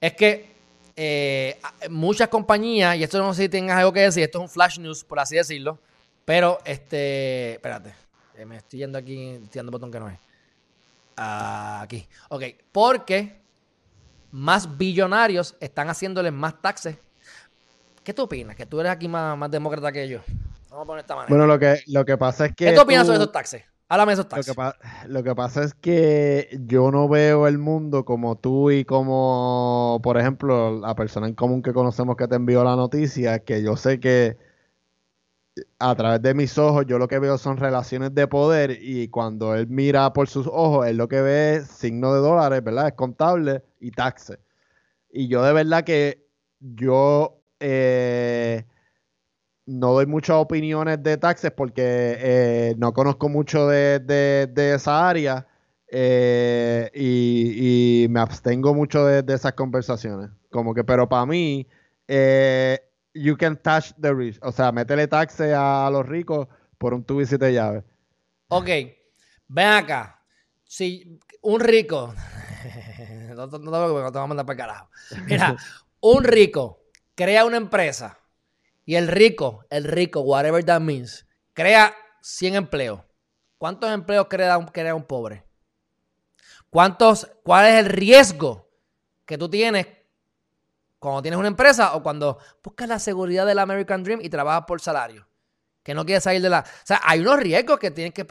es 0.00 0.12
que 0.14 0.54
eh, 0.96 1.58
muchas 1.90 2.28
compañías, 2.28 2.96
y 2.96 3.02
esto 3.02 3.18
no 3.18 3.34
sé 3.34 3.44
si 3.44 3.48
tengas 3.48 3.78
algo 3.78 3.92
que 3.92 4.00
decir, 4.00 4.22
esto 4.22 4.38
es 4.38 4.42
un 4.42 4.50
flash 4.50 4.78
news, 4.78 5.04
por 5.04 5.18
así 5.18 5.36
decirlo, 5.36 5.78
pero, 6.24 6.58
este, 6.64 7.54
espérate, 7.54 7.94
eh, 8.36 8.44
me 8.44 8.56
estoy 8.56 8.80
yendo 8.80 8.98
aquí, 8.98 9.30
estoy 9.42 9.58
dando 9.58 9.72
botón 9.72 9.90
que 9.90 10.00
no 10.00 10.08
es. 10.08 10.18
Aquí, 11.16 12.06
ok, 12.28 12.42
porque 12.72 13.43
más 14.34 14.76
billonarios 14.76 15.56
están 15.60 15.88
haciéndoles 15.88 16.32
más 16.32 16.60
taxes. 16.60 16.96
¿Qué 18.02 18.12
tú 18.12 18.22
opinas? 18.22 18.56
Que 18.56 18.66
tú 18.66 18.80
eres 18.80 18.90
aquí 18.90 19.06
más, 19.06 19.38
más 19.38 19.48
demócrata 19.48 19.92
que 19.92 20.08
yo. 20.08 20.22
Vamos 20.70 20.82
a 20.82 20.86
poner 20.86 21.00
esta 21.02 21.14
manera. 21.14 21.28
Bueno, 21.28 21.46
lo 21.46 21.56
que, 21.56 21.80
lo 21.86 22.04
que 22.04 22.18
pasa 22.18 22.46
es 22.46 22.54
que. 22.54 22.64
¿Qué 22.64 22.72
tú 22.72 22.80
opinas 22.80 23.06
sobre 23.06 23.18
esos 23.18 23.30
taxes? 23.30 23.62
Háblame 23.88 24.10
de 24.10 24.14
esos 24.14 24.28
taxes. 24.28 24.56
Lo 25.06 25.22
que, 25.22 25.34
pasa 25.36 25.62
es 25.62 25.74
que 25.74 26.58
yo 26.66 26.90
no 26.90 27.08
veo 27.08 27.46
el 27.46 27.58
mundo 27.58 28.04
como 28.04 28.34
tú 28.34 28.72
y 28.72 28.84
como, 28.84 30.00
por 30.02 30.18
ejemplo, 30.18 30.80
la 30.80 30.96
persona 30.96 31.28
en 31.28 31.34
común 31.34 31.62
que 31.62 31.72
conocemos 31.72 32.16
que 32.16 32.26
te 32.26 32.34
envió 32.34 32.64
la 32.64 32.74
noticia, 32.74 33.38
que 33.38 33.62
yo 33.62 33.76
sé 33.76 34.00
que 34.00 34.36
a 35.78 35.94
través 35.94 36.22
de 36.22 36.34
mis 36.34 36.58
ojos 36.58 36.84
yo 36.86 36.98
lo 36.98 37.08
que 37.08 37.18
veo 37.18 37.38
son 37.38 37.56
relaciones 37.56 38.14
de 38.14 38.26
poder 38.26 38.78
y 38.80 39.08
cuando 39.08 39.54
él 39.54 39.68
mira 39.68 40.12
por 40.12 40.28
sus 40.28 40.46
ojos, 40.46 40.86
él 40.86 40.96
lo 40.96 41.08
que 41.08 41.20
ve 41.20 41.56
es 41.56 41.68
signo 41.68 42.12
de 42.14 42.20
dólares, 42.20 42.62
¿verdad? 42.62 42.88
Es 42.88 42.94
contable 42.94 43.62
y 43.80 43.90
taxes. 43.90 44.38
Y 45.10 45.28
yo 45.28 45.42
de 45.42 45.52
verdad 45.52 45.84
que 45.84 46.26
yo 46.60 47.40
eh, 47.60 48.64
no 49.66 49.92
doy 49.92 50.06
muchas 50.06 50.36
opiniones 50.36 51.02
de 51.02 51.16
taxes 51.16 51.52
porque 51.52 51.82
eh, 52.18 52.74
no 52.78 52.92
conozco 52.92 53.28
mucho 53.28 53.68
de, 53.68 54.52
esa 54.56 55.08
área 55.08 55.46
eh, 55.88 56.90
y, 56.94 58.06
me 58.10 58.20
abstengo 58.20 58.74
mucho 58.74 59.04
de, 59.06 59.32
esas 59.32 59.52
conversaciones. 59.52 60.30
Como 60.50 60.74
que, 60.74 60.84
pero 60.84 61.08
para 61.08 61.26
mí, 61.26 61.66
you 63.14 63.36
can 63.36 63.56
touch 63.56 63.92
the 64.00 64.12
rich. 64.12 64.38
O 64.42 64.52
sea, 64.52 64.72
métele 64.72 65.06
taxes 65.06 65.54
a, 65.56 65.88
los 65.90 66.06
ricos 66.06 66.48
por 66.78 66.92
un 66.92 67.04
tubo 67.04 67.22
y 67.22 67.26
siete 67.26 67.52
llaves. 67.52 67.84
Ok, 68.48 68.68
ven 69.48 69.68
acá. 69.68 70.20
Si 70.64 71.18
un 71.42 71.60
rico, 71.60 72.12
no, 73.34 73.48
te 73.48 73.58
voy 73.58 74.02
a 74.02 74.26
mandar 74.26 74.44
para 74.44 74.56
carajo. 74.56 74.90
Mira, 75.26 75.56
un 76.00 76.24
rico 76.24 76.82
crea 77.14 77.44
una 77.44 77.56
empresa 77.56 78.18
y 78.84 78.96
el 78.96 79.08
rico, 79.08 79.64
el 79.70 79.84
rico, 79.84 80.20
whatever 80.20 80.62
that 80.64 80.80
means, 80.80 81.26
crea 81.52 81.94
100 82.20 82.54
empleos. 82.56 83.00
¿Cuántos 83.56 83.90
empleos 83.90 84.26
crea 84.28 84.58
un, 84.58 84.66
crea 84.66 84.94
un 84.94 85.04
pobre? 85.04 85.44
¿Cuántos, 86.68 87.30
¿Cuál 87.44 87.66
es 87.66 87.74
el 87.74 87.86
riesgo 87.86 88.68
que 89.24 89.38
tú 89.38 89.48
tienes 89.48 89.86
cuando 91.04 91.20
tienes 91.20 91.38
una 91.38 91.48
empresa 91.48 91.94
o 91.96 92.02
cuando 92.02 92.38
buscas 92.62 92.88
la 92.88 92.98
seguridad 92.98 93.44
del 93.44 93.58
American 93.58 94.02
Dream 94.02 94.20
y 94.22 94.30
trabajas 94.30 94.64
por 94.66 94.80
salario. 94.80 95.28
Que 95.82 95.92
no 95.92 96.06
quieres 96.06 96.24
salir 96.24 96.40
de 96.40 96.48
la... 96.48 96.60
O 96.60 96.86
sea, 96.86 96.98
hay 97.04 97.20
unos 97.20 97.38
riesgos 97.38 97.78
que 97.78 97.90
tienen 97.90 98.10
que, 98.10 98.24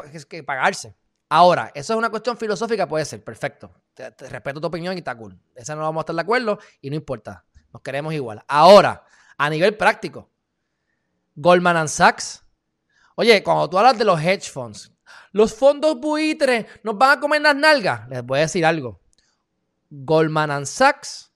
pagarse. 0.44 0.96
Ahora, 1.30 1.72
eso 1.76 1.94
es 1.94 1.98
una 2.00 2.10
cuestión 2.10 2.36
filosófica, 2.36 2.88
puede 2.88 3.06
ser, 3.06 3.24
perfecto. 3.24 3.72
Te, 3.94 4.10
respeto 4.28 4.60
tu 4.60 4.66
opinión 4.66 4.96
y 4.96 4.98
está 4.98 5.16
cool. 5.16 5.40
Esa 5.54 5.76
no 5.76 5.84
vamos 5.84 6.00
a 6.00 6.02
estar 6.02 6.16
de 6.16 6.22
acuerdo 6.24 6.58
y 6.82 6.90
no 6.90 6.96
importa. 6.96 7.46
Nos 7.72 7.84
queremos 7.84 8.12
igual. 8.12 8.44
Ahora, 8.48 9.06
a 9.38 9.52
nivel 9.52 9.78
práctico, 9.78 10.32
Goldman 11.36 11.88
Sachs. 11.88 12.44
Oye, 13.14 13.44
cuando 13.44 13.70
tú 13.70 13.78
hablas 13.78 14.00
de 14.00 14.06
los 14.06 14.20
hedge 14.20 14.50
funds, 14.50 14.92
los 15.32 15.54
fondos 15.54 16.00
buitres 16.00 16.66
nos 16.82 16.98
van 16.98 17.20
a 17.20 17.22
comer 17.22 17.42
las 17.44 17.56
nalgas. 17.56 18.10
Les 18.10 18.24
voy 18.24 18.40
a 18.40 18.42
decir 18.42 18.66
algo. 18.66 19.00
Goldman 19.92 20.66
Sachs 20.66 21.33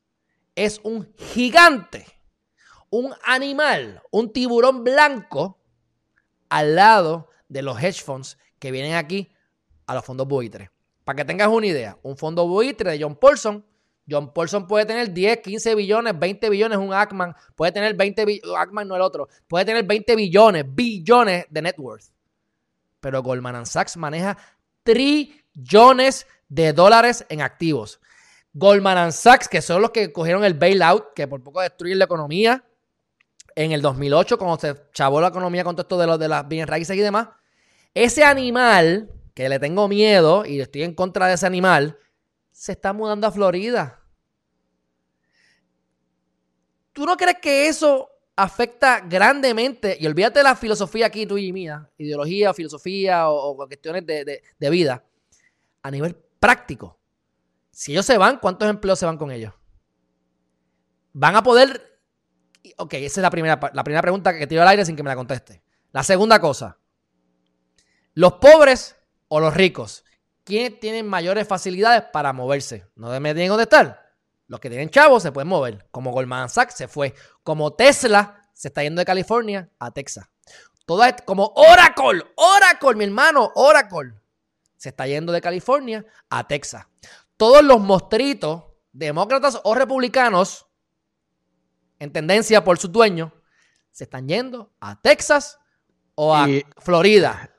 es 0.57 0.81
un 0.83 1.13
gigante, 1.15 2.05
un 2.89 3.13
animal, 3.23 4.01
un 4.09 4.33
tiburón 4.33 4.83
blanco 4.83 5.59
al 6.49 6.75
lado 6.75 7.29
de 7.47 7.61
los 7.61 7.81
hedge 7.81 8.01
funds 8.01 8.39
que 8.57 8.71
vienen 8.71 8.95
aquí 8.95 9.31
a 9.85 9.93
los 9.93 10.03
fondos 10.03 10.27
buitres. 10.27 10.69
Para 11.03 11.17
que 11.17 11.25
tengas 11.25 11.47
una 11.47 11.67
idea, 11.67 11.97
un 12.01 12.17
fondo 12.17 12.47
buitre 12.47 12.91
de 12.91 13.01
John 13.01 13.15
Paulson, 13.15 13.63
John 14.09 14.33
Paulson 14.33 14.67
puede 14.67 14.85
tener 14.85 15.13
10, 15.13 15.41
15 15.41 15.75
billones, 15.75 16.17
20 16.17 16.49
billones, 16.49 16.77
un 16.79 16.91
Ackman 16.91 17.35
puede 17.55 17.71
tener 17.71 17.93
20 17.93 18.25
billones, 18.25 18.57
Ackman 18.57 18.87
no 18.87 18.95
el 18.95 19.01
otro, 19.01 19.27
puede 19.47 19.63
tener 19.63 19.85
20 19.85 20.15
billones, 20.15 20.65
billones 20.67 21.45
de 21.51 21.61
net 21.61 21.75
worth. 21.77 22.05
Pero 22.99 23.21
Goldman 23.21 23.67
Sachs 23.67 23.95
maneja 23.95 24.37
trillones 24.81 26.25
de 26.49 26.73
dólares 26.73 27.25
en 27.29 27.41
activos. 27.41 27.99
Goldman 28.57 29.11
Sachs, 29.11 29.47
que 29.47 29.61
son 29.61 29.83
los 29.83 29.91
que 29.91 30.11
cogieron 30.11 30.43
el 30.43 30.55
bailout, 30.55 31.13
que 31.13 31.27
por 31.27 31.43
poco 31.43 31.61
destruyen 31.61 31.99
la 31.99 32.05
economía 32.05 32.65
en 33.55 33.71
el 33.71 33.83
2008, 33.83 34.35
cuando 34.39 34.57
se 34.59 34.75
chavó 34.93 35.21
la 35.21 35.27
economía 35.27 35.63
con 35.63 35.75
todo 35.75 35.83
esto 35.83 35.97
de, 35.99 36.07
los, 36.07 36.17
de 36.17 36.27
las 36.27 36.47
bienes 36.47 36.67
raíces 36.67 36.97
y 36.97 37.01
demás. 37.01 37.29
Ese 37.93 38.23
animal, 38.23 39.11
que 39.35 39.47
le 39.47 39.59
tengo 39.59 39.87
miedo 39.87 40.43
y 40.43 40.59
estoy 40.59 40.81
en 40.81 40.95
contra 40.95 41.27
de 41.27 41.35
ese 41.35 41.45
animal, 41.45 41.99
se 42.51 42.71
está 42.71 42.93
mudando 42.93 43.27
a 43.27 43.31
Florida. 43.31 44.01
¿Tú 46.93 47.05
no 47.05 47.15
crees 47.15 47.37
que 47.39 47.67
eso 47.67 48.09
afecta 48.35 49.01
grandemente? 49.01 49.97
Y 49.99 50.07
olvídate 50.07 50.39
de 50.39 50.43
la 50.43 50.55
filosofía 50.55 51.05
aquí, 51.05 51.27
tuya 51.27 51.45
y 51.45 51.53
mía, 51.53 51.87
ideología, 51.99 52.55
filosofía 52.55 53.29
o, 53.29 53.51
o 53.51 53.55
cuestiones 53.55 54.03
de, 54.03 54.41
de 54.57 54.69
vida. 54.71 55.03
A 55.83 55.91
nivel 55.91 56.15
práctico, 56.39 56.96
si 57.77 57.91
ellos 57.91 58.07
se 58.07 58.17
van, 58.17 58.39
¿cuántos 58.39 58.67
empleos 58.67 58.97
se 58.97 59.05
van 59.05 59.19
con 59.19 59.29
ellos? 59.29 59.53
Van 61.13 61.35
a 61.35 61.43
poder. 61.43 62.01
Ok, 62.77 62.95
esa 62.95 63.19
es 63.19 63.21
la 63.21 63.29
primera, 63.29 63.59
la 63.71 63.83
primera 63.83 64.01
pregunta 64.01 64.35
que 64.35 64.47
tiro 64.47 64.63
al 64.63 64.67
aire 64.69 64.83
sin 64.83 64.95
que 64.95 65.03
me 65.03 65.11
la 65.11 65.15
conteste. 65.15 65.61
La 65.91 66.01
segunda 66.01 66.39
cosa. 66.39 66.79
¿Los 68.15 68.33
pobres 68.33 68.95
o 69.27 69.39
los 69.39 69.53
ricos? 69.53 70.03
¿quiénes 70.43 70.79
tienen 70.79 71.05
mayores 71.05 71.47
facilidades 71.47 72.01
para 72.11 72.33
moverse? 72.33 72.87
No 72.95 73.07
me 73.19 73.35
digan 73.35 73.49
dónde 73.49 73.65
estar. 73.65 74.11
Los 74.47 74.59
que 74.59 74.69
tienen 74.69 74.89
chavos 74.89 75.21
se 75.21 75.31
pueden 75.31 75.47
mover. 75.47 75.87
Como 75.91 76.11
Goldman 76.11 76.49
Sachs 76.49 76.73
se 76.73 76.87
fue. 76.87 77.13
Como 77.43 77.73
Tesla 77.73 78.49
se 78.53 78.69
está 78.69 78.81
yendo 78.81 79.01
de 79.01 79.05
California 79.05 79.69
a 79.77 79.91
Texas. 79.91 80.25
Todo 80.87 81.03
como 81.25 81.53
Oracle, 81.55 82.23
Oracle, 82.37 82.95
mi 82.95 83.03
hermano, 83.03 83.51
Oracle. 83.53 84.13
Se 84.77 84.89
está 84.89 85.05
yendo 85.05 85.31
de 85.31 85.41
California 85.41 86.03
a 86.27 86.47
Texas. 86.47 86.87
Todos 87.37 87.63
los 87.63 87.79
mostritos, 87.79 88.63
demócratas 88.91 89.61
o 89.63 89.75
republicanos, 89.75 90.67
en 91.99 92.11
tendencia 92.11 92.63
por 92.63 92.77
su 92.77 92.87
dueño, 92.87 93.31
se 93.91 94.03
están 94.03 94.27
yendo 94.27 94.73
a 94.79 94.99
Texas 95.01 95.59
o 96.15 96.35
a 96.35 96.47
Florida. 96.77 97.51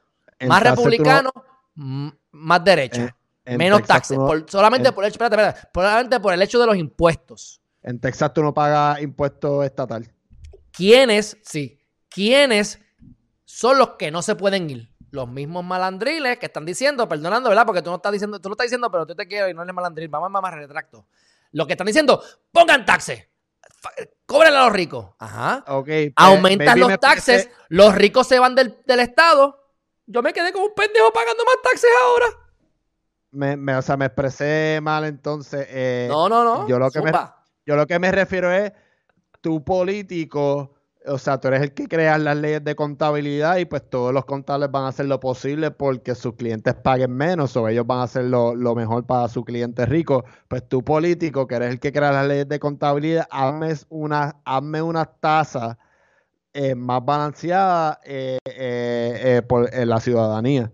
Más 0.47 0.63
republicano, 0.63 1.33
más 1.75 2.65
derecho. 2.65 3.09
menos 3.45 3.83
taxes. 3.85 4.17
solamente, 4.47 4.93
por 4.93 5.05
el, 5.05 5.13
solamente 5.13 6.21
por 6.21 6.35
el 6.35 6.43
hecho 6.43 6.59
de 6.59 6.67
los 6.67 6.77
impuestos. 6.77 7.61
En 7.83 8.01
Texas 8.01 8.33
tú 8.35 8.43
no 8.43 8.53
pagas 8.53 9.01
impuestos 9.01 9.65
estatal. 9.65 10.13
¿Quiénes? 10.73 11.39
Sí. 11.43 11.81
¿Quiénes 12.09 12.81
son 13.45 13.79
los 13.79 13.91
que 13.91 14.11
no 14.11 14.23
se 14.23 14.35
pueden 14.35 14.69
ir? 14.71 14.91
Los 15.11 15.29
mismos 15.29 15.65
malandriles 15.65 16.39
que 16.39 16.47
están 16.47 16.65
diciendo, 16.65 17.09
perdonando, 17.09 17.49
¿verdad? 17.49 17.65
Porque 17.65 17.83
tú 17.83 17.91
no 17.91 17.97
estás 17.97 18.13
diciendo, 18.13 18.41
tú 18.41 18.49
lo 18.49 18.55
estás 18.55 18.67
diciendo, 18.67 18.91
pero 18.91 19.07
tú 19.07 19.15
te 19.15 19.27
quiero 19.27 19.49
y 19.49 19.55
no 19.55 19.63
eres 19.63 19.75
malandril. 19.75 20.09
Vamos, 20.09 20.31
más 20.31 20.55
retracto. 20.55 21.07
Los 21.53 21.67
que 21.67 21.73
están 21.73 21.87
diciendo, 21.87 22.23
pongan 22.53 22.85
taxes. 22.85 23.27
Cóbrenle 24.27 24.59
a 24.59 24.65
los 24.65 24.73
ricos. 24.73 25.15
Ajá. 25.19 25.65
Okay, 25.67 26.11
pues, 26.11 26.27
Aumentan 26.27 26.79
los 26.81 27.01
taxes. 27.01 27.49
Los 27.69 27.95
ricos 27.95 28.27
se 28.27 28.39
van 28.39 28.55
del, 28.55 28.77
Estado. 28.87 29.59
Yo 30.07 30.23
me 30.23 30.33
quedé 30.33 30.53
como 30.53 30.67
un 30.67 30.75
pendejo 30.75 31.13
pagando 31.13 31.45
más 31.45 31.57
taxes 31.63 31.91
ahora. 32.03 32.27
Me, 33.31 33.77
o 33.77 33.83
sea, 33.83 33.97
me 33.97 34.07
expresé 34.07 34.81
mal 34.83 35.05
entonces. 35.05 35.67
Eh, 35.71 36.07
no, 36.11 36.29
no, 36.29 36.45
no. 36.45 36.69
Yo 36.69 36.79
lo, 36.79 36.91
que 36.91 37.01
me, 37.01 37.13
yo 37.67 37.77
lo 37.77 37.87
que 37.87 37.99
me 37.99 38.11
refiero 38.11 38.51
es, 38.51 38.73
tu 39.41 39.65
político 39.65 40.75
o 41.07 41.19
sea, 41.19 41.39
tú 41.39 41.49
eres 41.49 41.63
el 41.63 41.73
que 41.73 41.89
crea 41.89 42.19
las 42.19 42.37
leyes 42.37 42.63
de 42.65 42.75
contabilidad 42.75 43.57
y 43.59 43.65
pues 43.65 43.89
todos 43.89 44.13
los 44.13 44.25
contables 44.25 44.71
van 44.71 44.85
a 44.85 44.89
hacer 44.89 45.07
lo 45.07 45.21
posible 45.21 45.71
porque 45.71 46.15
sus 46.15 46.35
clientes 46.35 46.75
paguen 46.75 47.13
menos 47.13 47.57
o 47.57 47.69
ellos 47.69 47.87
van 47.87 48.01
a 48.01 48.03
hacer 48.05 48.25
lo, 48.25 48.55
mejor 48.75 49.07
para 49.07 49.29
su 49.29 49.45
cliente 49.45 49.87
rico. 49.87 50.25
Pues 50.49 50.69
tú 50.69 50.83
político, 50.85 51.47
que 51.47 51.57
eres 51.57 51.71
el 51.71 51.81
que 51.81 51.93
crea 51.93 52.13
las 52.13 52.27
leyes 52.27 52.49
de 52.49 52.59
contabilidad, 52.59 53.27
hazme 53.31 53.75
una, 53.89 54.37
hazme 54.45 54.83
una 54.83 55.05
tasa 55.07 55.79
eh, 56.53 56.75
más 56.75 57.05
balanceada 57.05 58.01
eh, 58.05 58.39
eh, 58.45 59.43
por 59.49 59.73
la 59.75 60.01
ciudadanía 60.01 60.73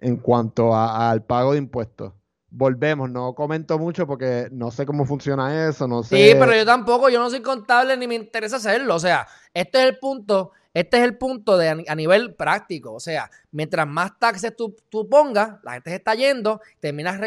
en 0.00 0.16
cuanto 0.16 0.74
al 0.76 1.22
pago 1.24 1.52
de 1.52 1.58
impuestos 1.58 2.12
volvemos, 2.50 3.10
no 3.10 3.34
comento 3.34 3.78
mucho 3.78 4.06
porque 4.06 4.48
no 4.50 4.70
sé 4.70 4.84
cómo 4.84 5.04
funciona 5.04 5.68
eso, 5.68 5.86
no 5.86 6.02
sé. 6.02 6.16
Sí, 6.16 6.36
pero 6.38 6.54
yo 6.54 6.64
tampoco, 6.64 7.08
yo 7.08 7.20
no 7.20 7.30
soy 7.30 7.42
contable 7.42 7.96
ni 7.96 8.06
me 8.06 8.16
interesa 8.16 8.56
hacerlo. 8.56 8.96
O 8.96 8.98
sea, 8.98 9.26
este 9.54 9.78
es 9.78 9.84
el 9.88 9.98
punto, 9.98 10.52
este 10.74 10.98
es 10.98 11.04
el 11.04 11.16
punto 11.16 11.56
de 11.56 11.84
a 11.86 11.94
nivel 11.94 12.34
práctico. 12.34 12.92
O 12.92 13.00
sea, 13.00 13.30
mientras 13.52 13.86
más 13.86 14.18
taxes 14.18 14.54
tú, 14.56 14.76
pongas, 15.08 15.58
la 15.62 15.74
gente 15.74 15.90
se 15.90 15.96
está 15.96 16.14
yendo, 16.14 16.60
terminas, 16.80 17.20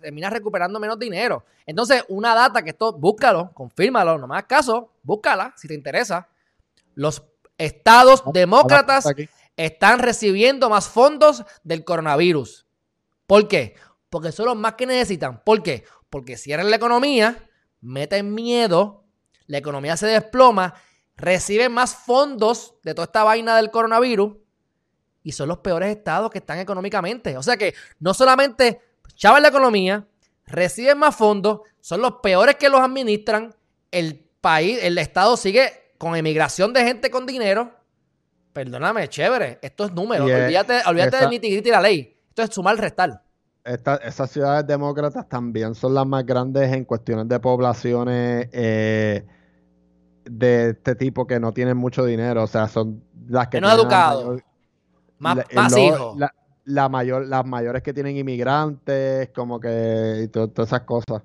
terminas 0.00 0.32
recuperando 0.32 0.78
menos 0.78 0.98
dinero. 0.98 1.44
Entonces, 1.66 2.04
una 2.08 2.34
data 2.34 2.62
que 2.62 2.70
esto, 2.70 2.92
búscalo, 2.92 3.50
confírmalo, 3.54 4.18
no 4.18 4.26
más 4.26 4.44
caso, 4.44 4.92
búscala 5.02 5.52
si 5.56 5.68
te 5.68 5.74
interesa. 5.74 6.28
Los 6.94 7.22
estados 7.56 8.22
demócratas 8.32 9.06
están 9.56 9.98
recibiendo 9.98 10.70
más 10.70 10.88
fondos 10.88 11.44
del 11.64 11.84
coronavirus. 11.84 12.64
¿Por 13.26 13.46
qué? 13.46 13.74
Porque 14.10 14.32
son 14.32 14.46
los 14.46 14.56
más 14.56 14.74
que 14.74 14.86
necesitan. 14.86 15.42
¿Por 15.44 15.62
qué? 15.62 15.84
Porque 16.10 16.36
cierran 16.36 16.70
la 16.70 16.76
economía, 16.76 17.48
meten 17.80 18.34
miedo, 18.34 19.04
la 19.46 19.58
economía 19.58 19.96
se 19.96 20.06
desploma, 20.06 20.74
reciben 21.16 21.72
más 21.72 21.94
fondos 21.94 22.74
de 22.82 22.94
toda 22.94 23.06
esta 23.06 23.24
vaina 23.24 23.56
del 23.56 23.70
coronavirus 23.70 24.36
y 25.22 25.32
son 25.32 25.48
los 25.48 25.58
peores 25.58 25.94
estados 25.94 26.30
que 26.30 26.38
están 26.38 26.58
económicamente. 26.58 27.36
O 27.36 27.42
sea 27.42 27.56
que 27.56 27.74
no 27.98 28.14
solamente 28.14 28.80
chavan 29.14 29.42
la 29.42 29.48
economía, 29.48 30.06
reciben 30.46 30.98
más 30.98 31.14
fondos, 31.14 31.60
son 31.80 32.00
los 32.00 32.14
peores 32.22 32.56
que 32.56 32.68
los 32.68 32.80
administran, 32.80 33.54
el 33.90 34.24
país, 34.40 34.78
el 34.82 34.96
estado 34.98 35.36
sigue 35.36 35.92
con 35.98 36.16
emigración 36.16 36.72
de 36.72 36.84
gente 36.84 37.10
con 37.10 37.26
dinero. 37.26 37.74
Perdóname, 38.52 39.08
chévere, 39.08 39.58
esto 39.62 39.84
es 39.84 39.92
número. 39.92 40.24
olvídate, 40.24 40.82
olvídate 40.86 41.16
del 41.18 41.30
nitty 41.30 41.62
la 41.70 41.80
ley. 41.80 42.16
Esto 42.28 42.42
es 42.42 42.50
sumar 42.50 42.76
restar 42.76 43.27
esas 43.68 44.30
ciudades 44.30 44.66
demócratas 44.66 45.28
también 45.28 45.74
son 45.74 45.94
las 45.94 46.06
más 46.06 46.24
grandes 46.24 46.72
en 46.72 46.84
cuestiones 46.84 47.28
de 47.28 47.38
poblaciones 47.38 48.48
eh, 48.52 49.26
de 50.24 50.70
este 50.70 50.94
tipo 50.94 51.26
que 51.26 51.38
no 51.38 51.52
tienen 51.52 51.76
mucho 51.76 52.04
dinero. 52.04 52.44
O 52.44 52.46
sea, 52.46 52.68
son 52.68 53.02
las 53.28 53.48
que... 53.48 53.60
no 53.60 53.70
educados. 53.70 54.40
Más, 55.18 55.38
hijos. 55.76 56.16
La, 56.64 56.88
mayor, 56.88 57.26
las 57.26 57.44
mayores 57.46 57.82
que 57.82 57.92
tienen 57.92 58.16
inmigrantes, 58.16 59.30
como 59.34 59.58
que... 59.58 60.22
Y 60.24 60.28
todas 60.28 60.68
esas 60.68 60.82
cosas. 60.82 61.22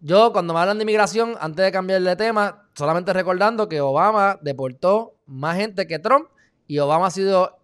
Yo, 0.00 0.32
cuando 0.32 0.54
me 0.54 0.60
hablan 0.60 0.78
de 0.78 0.82
inmigración, 0.82 1.34
antes 1.40 1.64
de 1.64 1.72
cambiar 1.72 2.02
de 2.02 2.16
tema, 2.16 2.68
solamente 2.74 3.12
recordando 3.12 3.68
que 3.68 3.80
Obama 3.80 4.38
deportó 4.40 5.14
más 5.26 5.56
gente 5.56 5.86
que 5.86 5.98
Trump 5.98 6.28
y 6.66 6.78
Obama 6.78 7.06
ha 7.06 7.10
sido 7.10 7.58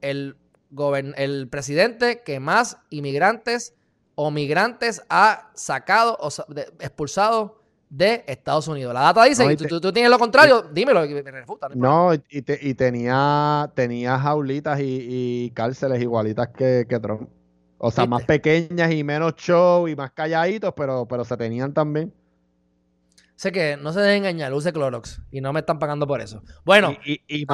el 0.00 0.36
el 1.16 1.48
presidente 1.48 2.22
que 2.22 2.40
más 2.40 2.78
inmigrantes 2.90 3.74
o 4.14 4.30
migrantes 4.30 5.02
ha 5.08 5.50
sacado 5.54 6.16
o 6.20 6.28
expulsado 6.80 7.62
de 7.92 8.24
Estados 8.26 8.68
Unidos. 8.68 8.94
La 8.94 9.00
data 9.00 9.24
dice, 9.24 9.44
y 9.52 9.56
tú, 9.56 9.92
tienes 9.92 10.10
lo 10.10 10.18
contrario, 10.18 10.62
dímelo, 10.62 11.06
me 11.06 11.22
refuta. 11.30 11.68
No, 11.74 12.14
y, 12.14 12.22
y, 12.30 12.74
tenía, 12.74 13.70
tenía 13.74 14.18
jaulitas 14.18 14.80
y, 14.82 15.52
cárceles 15.54 16.00
igualitas 16.00 16.48
que, 16.48 16.86
Trump. 17.02 17.28
O 17.76 17.90
sea, 17.90 18.06
más 18.06 18.24
pequeñas 18.24 18.92
y 18.92 19.04
menos 19.04 19.34
show 19.36 19.88
y 19.88 19.96
más 19.96 20.12
calladitos, 20.12 20.72
pero, 20.74 21.06
pero 21.06 21.24
se 21.24 21.36
tenían 21.36 21.74
también. 21.74 22.14
Sé 23.34 23.50
que 23.50 23.76
no 23.76 23.92
se 23.92 24.00
dejen 24.00 24.24
engañar, 24.24 24.54
use 24.54 24.72
Clorox 24.72 25.20
y 25.30 25.40
no 25.40 25.52
me 25.52 25.60
están 25.60 25.78
pagando 25.78 26.06
por 26.06 26.20
eso. 26.20 26.42
Bueno. 26.64 26.96
Y, 27.04 27.20
y, 27.26 27.42
y, 27.42 27.46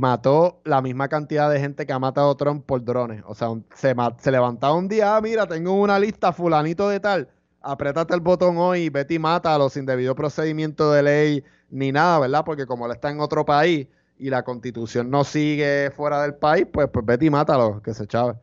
mató 0.00 0.60
la 0.64 0.80
misma 0.82 1.08
cantidad 1.08 1.50
de 1.50 1.60
gente 1.60 1.86
que 1.86 1.92
ha 1.92 1.98
matado 1.98 2.34
Trump 2.36 2.64
por 2.66 2.84
drones. 2.84 3.22
O 3.26 3.34
sea, 3.34 3.48
se, 3.74 3.94
se 4.18 4.30
levantaba 4.30 4.74
un 4.74 4.88
día, 4.88 5.16
ah, 5.16 5.20
mira, 5.20 5.46
tengo 5.46 5.72
una 5.72 5.98
lista 5.98 6.32
fulanito 6.32 6.88
de 6.88 7.00
tal, 7.00 7.28
apriétate 7.60 8.14
el 8.14 8.20
botón 8.20 8.56
hoy 8.58 8.84
y 8.84 8.88
vete 8.90 9.14
y 9.14 9.18
mátalo 9.18 9.68
sin 9.70 9.86
debido 9.86 10.14
procedimiento 10.14 10.92
de 10.92 11.02
ley 11.02 11.44
ni 11.70 11.92
nada, 11.92 12.18
¿verdad? 12.18 12.44
Porque 12.44 12.66
como 12.66 12.86
él 12.86 12.92
está 12.92 13.10
en 13.10 13.20
otro 13.20 13.44
país 13.44 13.88
y 14.18 14.30
la 14.30 14.42
constitución 14.42 15.10
no 15.10 15.24
sigue 15.24 15.90
fuera 15.96 16.22
del 16.22 16.34
país, 16.34 16.66
pues, 16.72 16.88
pues 16.92 17.04
vete 17.04 17.26
y 17.26 17.30
mátalo, 17.30 17.82
que 17.82 17.94
se 17.94 18.06
chave. 18.06 18.34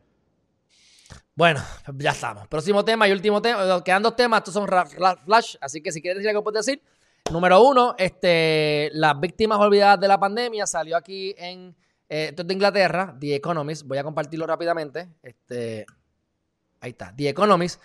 Bueno, 1.34 1.60
ya 1.96 2.10
estamos. 2.10 2.46
Próximo 2.48 2.84
tema 2.84 3.08
y 3.08 3.12
último 3.12 3.40
tema. 3.40 3.82
Quedan 3.82 4.02
dos 4.02 4.14
temas, 4.14 4.40
estos 4.40 4.54
son 4.54 4.68
flash, 4.68 5.56
así 5.60 5.80
que 5.80 5.90
si 5.92 6.02
quieres 6.02 6.18
decir 6.18 6.28
algo, 6.28 6.44
puedes 6.44 6.66
decir. 6.66 6.82
Número 7.30 7.62
uno, 7.62 7.94
este, 7.96 8.90
las 8.92 9.18
víctimas 9.20 9.60
olvidadas 9.60 10.00
de 10.00 10.08
la 10.08 10.18
pandemia 10.18 10.66
salió 10.66 10.96
aquí 10.96 11.32
en 11.38 11.76
eh, 12.08 12.34
Inglaterra, 12.48 13.16
The 13.20 13.36
Economist. 13.36 13.86
Voy 13.86 13.98
a 13.98 14.02
compartirlo 14.02 14.48
rápidamente. 14.48 15.08
Este, 15.22 15.86
ahí 16.80 16.90
está, 16.90 17.14
The 17.16 17.28
Economist. 17.28 17.80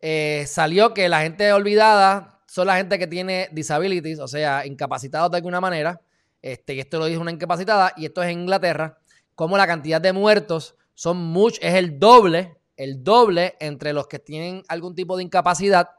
Eh, 0.00 0.44
salió 0.46 0.94
que 0.94 1.06
la 1.10 1.20
gente 1.20 1.52
olvidada 1.52 2.40
son 2.46 2.66
la 2.66 2.78
gente 2.78 2.98
que 2.98 3.06
tiene 3.06 3.50
disabilities, 3.52 4.20
o 4.20 4.28
sea, 4.28 4.64
incapacitados 4.64 5.30
de 5.30 5.36
alguna 5.36 5.60
manera. 5.60 6.00
Este, 6.40 6.72
y 6.72 6.80
esto 6.80 6.98
lo 6.98 7.04
dice 7.04 7.18
una 7.18 7.30
incapacitada, 7.30 7.92
y 7.94 8.06
esto 8.06 8.22
es 8.22 8.30
en 8.30 8.40
Inglaterra. 8.40 8.98
Como 9.34 9.58
la 9.58 9.66
cantidad 9.66 10.00
de 10.00 10.14
muertos 10.14 10.76
son 10.94 11.18
mucho, 11.18 11.60
es 11.60 11.74
el 11.74 11.98
doble, 11.98 12.56
el 12.76 13.04
doble 13.04 13.54
entre 13.60 13.92
los 13.92 14.06
que 14.06 14.18
tienen 14.18 14.62
algún 14.66 14.94
tipo 14.94 15.18
de 15.18 15.24
incapacidad 15.24 15.90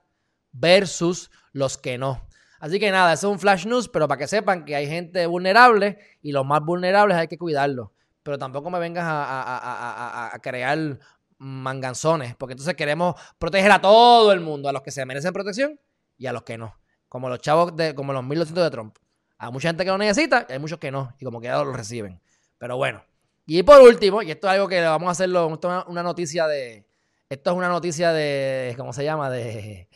versus 0.51 1.29
los 1.53 1.77
que 1.77 1.99
no. 1.99 2.28
Así 2.59 2.79
que 2.79 2.91
nada, 2.91 3.13
eso 3.13 3.27
es 3.27 3.33
un 3.33 3.39
flash 3.39 3.65
news, 3.65 3.87
pero 3.87 4.07
para 4.07 4.19
que 4.19 4.27
sepan 4.27 4.65
que 4.65 4.75
hay 4.75 4.87
gente 4.87 5.25
vulnerable 5.25 5.97
y 6.21 6.31
los 6.31 6.45
más 6.45 6.61
vulnerables 6.61 7.17
hay 7.17 7.27
que 7.27 7.37
cuidarlos. 7.37 7.89
Pero 8.23 8.37
tampoco 8.37 8.69
me 8.69 8.79
vengas 8.79 9.05
a, 9.07 10.37
crear 10.41 10.99
manganzones, 11.37 12.35
porque 12.35 12.53
entonces 12.53 12.75
queremos 12.75 13.15
proteger 13.37 13.71
a 13.71 13.79
todo 13.79 14.33
el 14.33 14.41
mundo, 14.41 14.67
a 14.67 14.73
los 14.73 14.81
que 14.81 14.91
se 14.91 15.05
merecen 15.05 15.31
protección 15.31 15.79
y 16.17 16.27
a 16.27 16.33
los 16.33 16.43
que 16.43 16.57
no. 16.57 16.75
Como 17.07 17.29
los 17.29 17.39
chavos, 17.39 17.75
de, 17.75 17.95
como 17.95 18.11
los 18.11 18.23
1200 18.23 18.63
de 18.65 18.71
Trump. 18.71 18.97
Hay 19.37 19.51
mucha 19.51 19.69
gente 19.69 19.85
que 19.85 19.91
lo 19.91 19.97
necesita 19.97 20.45
y 20.49 20.53
hay 20.53 20.59
muchos 20.59 20.79
que 20.79 20.91
no, 20.91 21.15
y 21.17 21.25
como 21.25 21.39
que 21.39 21.47
ya 21.47 21.63
lo 21.63 21.71
reciben. 21.71 22.21
Pero 22.57 22.75
bueno. 22.75 23.03
Y 23.45 23.63
por 23.63 23.81
último, 23.81 24.21
y 24.21 24.29
esto 24.29 24.47
es 24.47 24.53
algo 24.53 24.67
que 24.67 24.81
vamos 24.81 25.07
a 25.07 25.11
hacerlo, 25.11 25.51
esto 25.53 25.79
es 25.79 25.85
una 25.87 26.03
noticia 26.03 26.45
de, 26.45 26.85
esto 27.29 27.51
es 27.51 27.57
una 27.57 27.69
noticia 27.69 28.11
de, 28.11 28.73
¿cómo 28.75 28.91
se 28.91 29.03
llama? 29.03 29.29
De, 29.29 29.87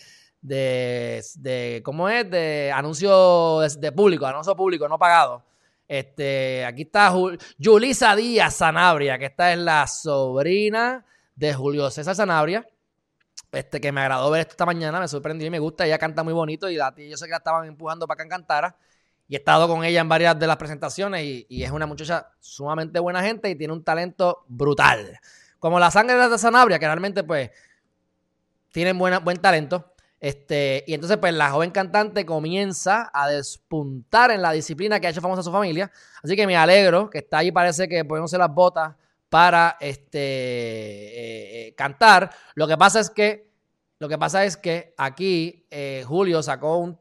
de, 0.44 1.24
de 1.36 1.82
¿cómo 1.84 2.10
es? 2.10 2.30
De 2.30 2.72
anuncio 2.72 3.62
de, 3.62 3.92
público, 3.92 4.28
anuncio 4.28 4.56
público 4.56 4.88
no 4.88 5.00
pagado. 5.00 5.44
Este, 5.88 6.66
aquí 6.66 6.84
está 6.84 7.12
Julisa 7.62 8.16
Díaz 8.16 8.56
Sanabria, 8.56 9.18
que 9.18 9.26
esta 9.26 9.52
es 9.52 9.58
la 9.58 9.88
sobrina 9.88 11.06
de 11.36 11.54
Julio 11.54 11.90
César 11.90 12.16
Sanabria. 12.16 12.68
Este, 13.52 13.80
que 13.80 13.92
me 13.92 14.02
agradó 14.02 14.32
ver 14.32 14.48
esta 14.48 14.66
mañana, 14.66 15.00
me 15.00 15.08
sorprendió 15.08 15.48
y 15.48 15.50
me 15.50 15.60
gusta. 15.60 15.86
Ella 15.86 15.98
canta 15.98 16.24
muy 16.24 16.34
bonito 16.34 16.70
y 16.70 16.76
la, 16.76 16.94
yo 16.96 17.18
sé 17.18 17.26
que 17.26 17.32
la 17.32 17.38
estaban 17.38 17.66
empujando 17.66 18.08
para 18.08 18.24
que 18.24 18.30
cantara. 18.30 18.76
Y 19.28 19.36
he 19.36 19.38
estado 19.38 19.68
con 19.68 19.84
ella 19.84 20.02
en 20.02 20.10
varias 20.10 20.38
de 20.38 20.48
las 20.48 20.58
presentaciones 20.58 21.24
y, 21.24 21.64
es 21.64 21.72
una 21.72 21.86
muchacha 21.86 22.32
sumamente 22.40 23.00
buena 23.00 23.24
gente 23.24 23.50
y 23.50 23.56
tiene 23.56 23.74
un 23.74 23.84
talento 23.84 24.44
brutal. 24.48 25.20
Como 25.60 25.80
la 25.80 25.92
sangre 25.92 26.16
de 26.28 26.38
Sanabria, 26.38 26.78
que 26.78 26.86
realmente 26.86 27.24
pues 27.24 27.52
tienen 28.72 28.98
buena, 28.98 29.20
buen 29.20 29.38
talento. 29.38 29.93
Este, 30.24 30.86
y 30.88 30.94
entonces, 30.94 31.18
pues 31.18 31.34
la 31.34 31.52
joven 31.52 31.72
cantante 31.72 32.26
comienza 32.26 33.12
a 33.14 33.28
despuntar 33.28 34.32
en 34.32 34.42
la 34.42 34.54
disciplina 34.54 34.98
que 34.98 35.08
ha 35.08 35.10
hecho 35.10 35.20
famosa 35.20 35.44
su 35.44 35.52
familia. 35.52 35.92
Así 36.24 36.38
que 36.38 36.48
me 36.48 36.56
alegro 36.56 37.10
que 37.10 37.18
está 37.18 37.40
ahí, 37.40 37.52
parece 37.52 37.90
que 37.90 38.06
poniéndose 38.06 38.38
las 38.38 38.50
botas 38.50 38.96
para 39.28 39.76
este, 39.82 40.20
eh, 40.20 41.68
eh, 41.68 41.76
cantar. 41.76 42.32
Lo 42.56 42.70
que 42.70 42.78
pasa 42.78 43.02
es 43.02 43.10
que, 43.10 43.52
lo 44.00 44.08
que 44.08 44.18
pasa 44.18 44.46
es 44.46 44.56
que 44.56 44.94
aquí 44.98 45.68
eh, 45.70 46.06
Julio 46.08 46.42
sacó 46.42 46.78
un 46.78 46.98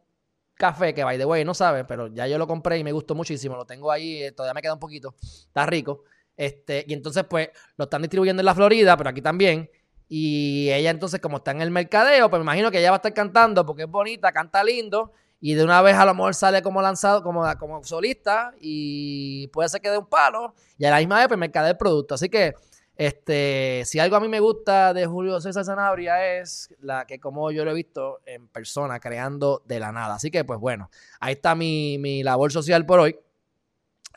café 0.55 0.93
que, 0.93 1.05
by 1.05 1.17
the 1.17 1.25
way, 1.25 1.45
no 1.45 1.55
sabe, 1.55 1.85
pero 1.85 2.09
ya 2.09 2.27
yo 2.27 2.39
lo 2.39 2.49
compré 2.49 2.79
y 2.79 2.83
me 2.83 2.91
gustó 2.91 3.15
muchísimo. 3.15 3.55
Lo 3.55 3.65
tengo 3.65 3.93
ahí, 3.93 4.33
todavía 4.33 4.55
me 4.55 4.63
queda 4.63 4.75
un 4.75 4.81
poquito. 4.81 5.15
Está 5.21 5.65
rico. 5.65 6.03
Este, 6.37 6.85
y 6.89 6.93
entonces, 6.93 7.23
pues, 7.31 7.51
lo 7.77 7.85
están 7.85 8.03
distribuyendo 8.03 8.41
en 8.41 8.47
la 8.47 8.55
Florida, 8.57 8.97
pero 8.97 9.11
aquí 9.11 9.23
también. 9.23 9.71
Y 10.15 10.71
ella 10.71 10.91
entonces, 10.91 11.21
como 11.23 11.39
está 11.39 11.53
en 11.53 11.63
el 11.63 11.71
mercadeo, 11.71 12.29
pues 12.29 12.39
me 12.39 12.45
imagino 12.45 12.71
que 12.71 12.81
ella 12.81 12.91
va 12.91 12.97
a 12.97 12.99
estar 12.99 13.15
cantando 13.15 13.65
porque 13.65 13.85
es 13.85 13.89
bonita, 13.89 14.31
canta 14.31 14.63
lindo 14.63 15.15
y 15.41 15.55
de 15.55 15.65
una 15.65 15.81
vez 15.81 15.97
a 15.97 16.05
lo 16.05 16.15
mejor 16.15 16.35
sale 16.35 16.61
como 16.61 16.83
lanzado, 16.83 17.23
como, 17.23 17.43
como 17.59 17.83
solista 17.83 18.53
y 18.61 19.47
puede 19.55 19.71
ser 19.71 19.81
que 19.81 19.89
dé 19.89 19.97
un 19.97 20.05
palo 20.05 20.53
y 20.77 20.85
a 20.85 20.91
la 20.91 20.99
misma 20.99 21.17
vez 21.17 21.29
pues 21.29 21.41
mercade 21.41 21.71
el 21.71 21.79
producto. 21.79 22.15
Así 22.15 22.29
que 22.29 22.53
este, 22.95 23.85
si 23.87 24.01
algo 24.01 24.17
a 24.17 24.21
mí 24.21 24.29
me 24.29 24.41
gusta 24.41 24.93
de 24.93 25.07
Julio 25.07 25.41
César 25.41 25.65
Sanabria 25.65 26.37
es 26.37 26.69
la 26.81 27.07
que 27.07 27.19
como 27.19 27.51
yo 27.51 27.65
lo 27.65 27.71
he 27.71 27.75
visto 27.75 28.21
en 28.27 28.49
persona 28.49 29.01
creando 29.01 29.63
de 29.65 29.81
la 29.81 29.93
nada. 29.93 30.17
Así 30.17 30.31
que 30.31 30.45
pues 30.45 30.61
bueno, 30.61 30.91
ahí 31.21 31.33
está 31.33 31.55
mi, 31.55 31.97
mi 31.97 32.23
labor 32.23 32.53
social 32.53 32.85
por 32.85 33.01
hoy. 33.01 33.19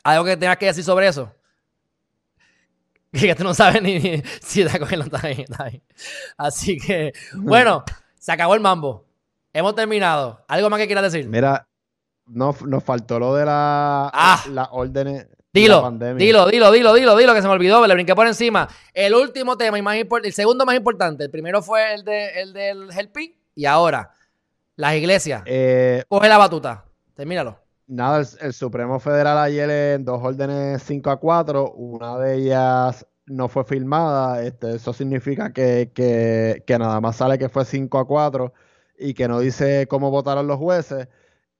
¿Algo 0.04 0.26
que 0.26 0.36
tengas 0.36 0.58
que 0.58 0.66
decir 0.66 0.84
sobre 0.84 1.08
eso? 1.08 1.32
Que 3.20 3.34
tú 3.34 3.44
no 3.44 3.54
sabes 3.54 3.82
ni, 3.82 4.22
si 4.40 4.62
está 4.62 4.78
cogiendo, 4.78 5.06
está 5.06 5.26
bien, 5.26 5.40
está 5.40 5.64
bien. 5.64 5.82
Así 6.36 6.76
que, 6.78 7.12
bueno, 7.34 7.84
se 8.18 8.32
acabó 8.32 8.54
el 8.54 8.60
mambo. 8.60 9.06
Hemos 9.52 9.74
terminado. 9.74 10.44
¿Algo 10.48 10.68
más 10.68 10.78
que 10.78 10.86
quieras 10.86 11.10
decir? 11.10 11.28
Mira, 11.28 11.66
no, 12.26 12.54
nos 12.66 12.84
faltó 12.84 13.18
lo 13.18 13.34
de 13.34 13.46
la, 13.46 14.10
ah, 14.12 14.44
las 14.50 14.68
órdenes. 14.70 15.28
Dilo, 15.52 15.90
dilo, 15.90 16.46
dilo, 16.46 16.70
dilo, 16.70 16.92
dilo, 16.92 17.16
dilo, 17.16 17.34
que 17.34 17.40
se 17.40 17.48
me 17.48 17.54
olvidó, 17.54 17.86
le 17.86 17.94
brinqué 17.94 18.14
por 18.14 18.26
encima. 18.26 18.68
El 18.92 19.14
último 19.14 19.56
tema, 19.56 19.78
y 19.78 19.82
más 19.82 19.96
el 19.96 20.32
segundo 20.34 20.66
más 20.66 20.76
importante, 20.76 21.24
el 21.24 21.30
primero 21.30 21.62
fue 21.62 21.94
el, 21.94 22.04
de, 22.04 22.42
el 22.42 22.52
del 22.52 22.90
Helpi, 22.90 23.38
y 23.54 23.64
ahora, 23.64 24.10
las 24.74 24.94
iglesias. 24.96 25.42
Eh, 25.46 26.04
Coge 26.08 26.28
la 26.28 26.36
batuta, 26.36 26.84
termínalo. 27.14 27.65
Nada, 27.88 28.24
el, 28.40 28.52
Supremo 28.52 28.98
Federal 28.98 29.38
ayer 29.38 29.70
en 29.70 30.04
dos 30.04 30.20
órdenes 30.22 30.82
5 30.82 31.10
a 31.10 31.20
4, 31.20 31.72
una 31.72 32.18
de 32.18 32.34
ellas 32.36 33.06
no 33.26 33.48
fue 33.48 33.64
firmada, 33.64 34.42
este, 34.42 34.76
eso 34.76 34.92
significa 34.92 35.52
que, 35.52 35.92
que, 35.94 36.64
que 36.66 36.78
nada 36.78 37.00
más 37.00 37.16
sale 37.16 37.38
que 37.38 37.48
fue 37.48 37.64
5 37.64 37.98
a 37.98 38.06
4 38.06 38.52
y 38.98 39.14
que 39.14 39.28
no 39.28 39.40
dice 39.40 39.86
cómo 39.88 40.10
votaron 40.10 40.46
los 40.46 40.58
jueces, 40.58 41.08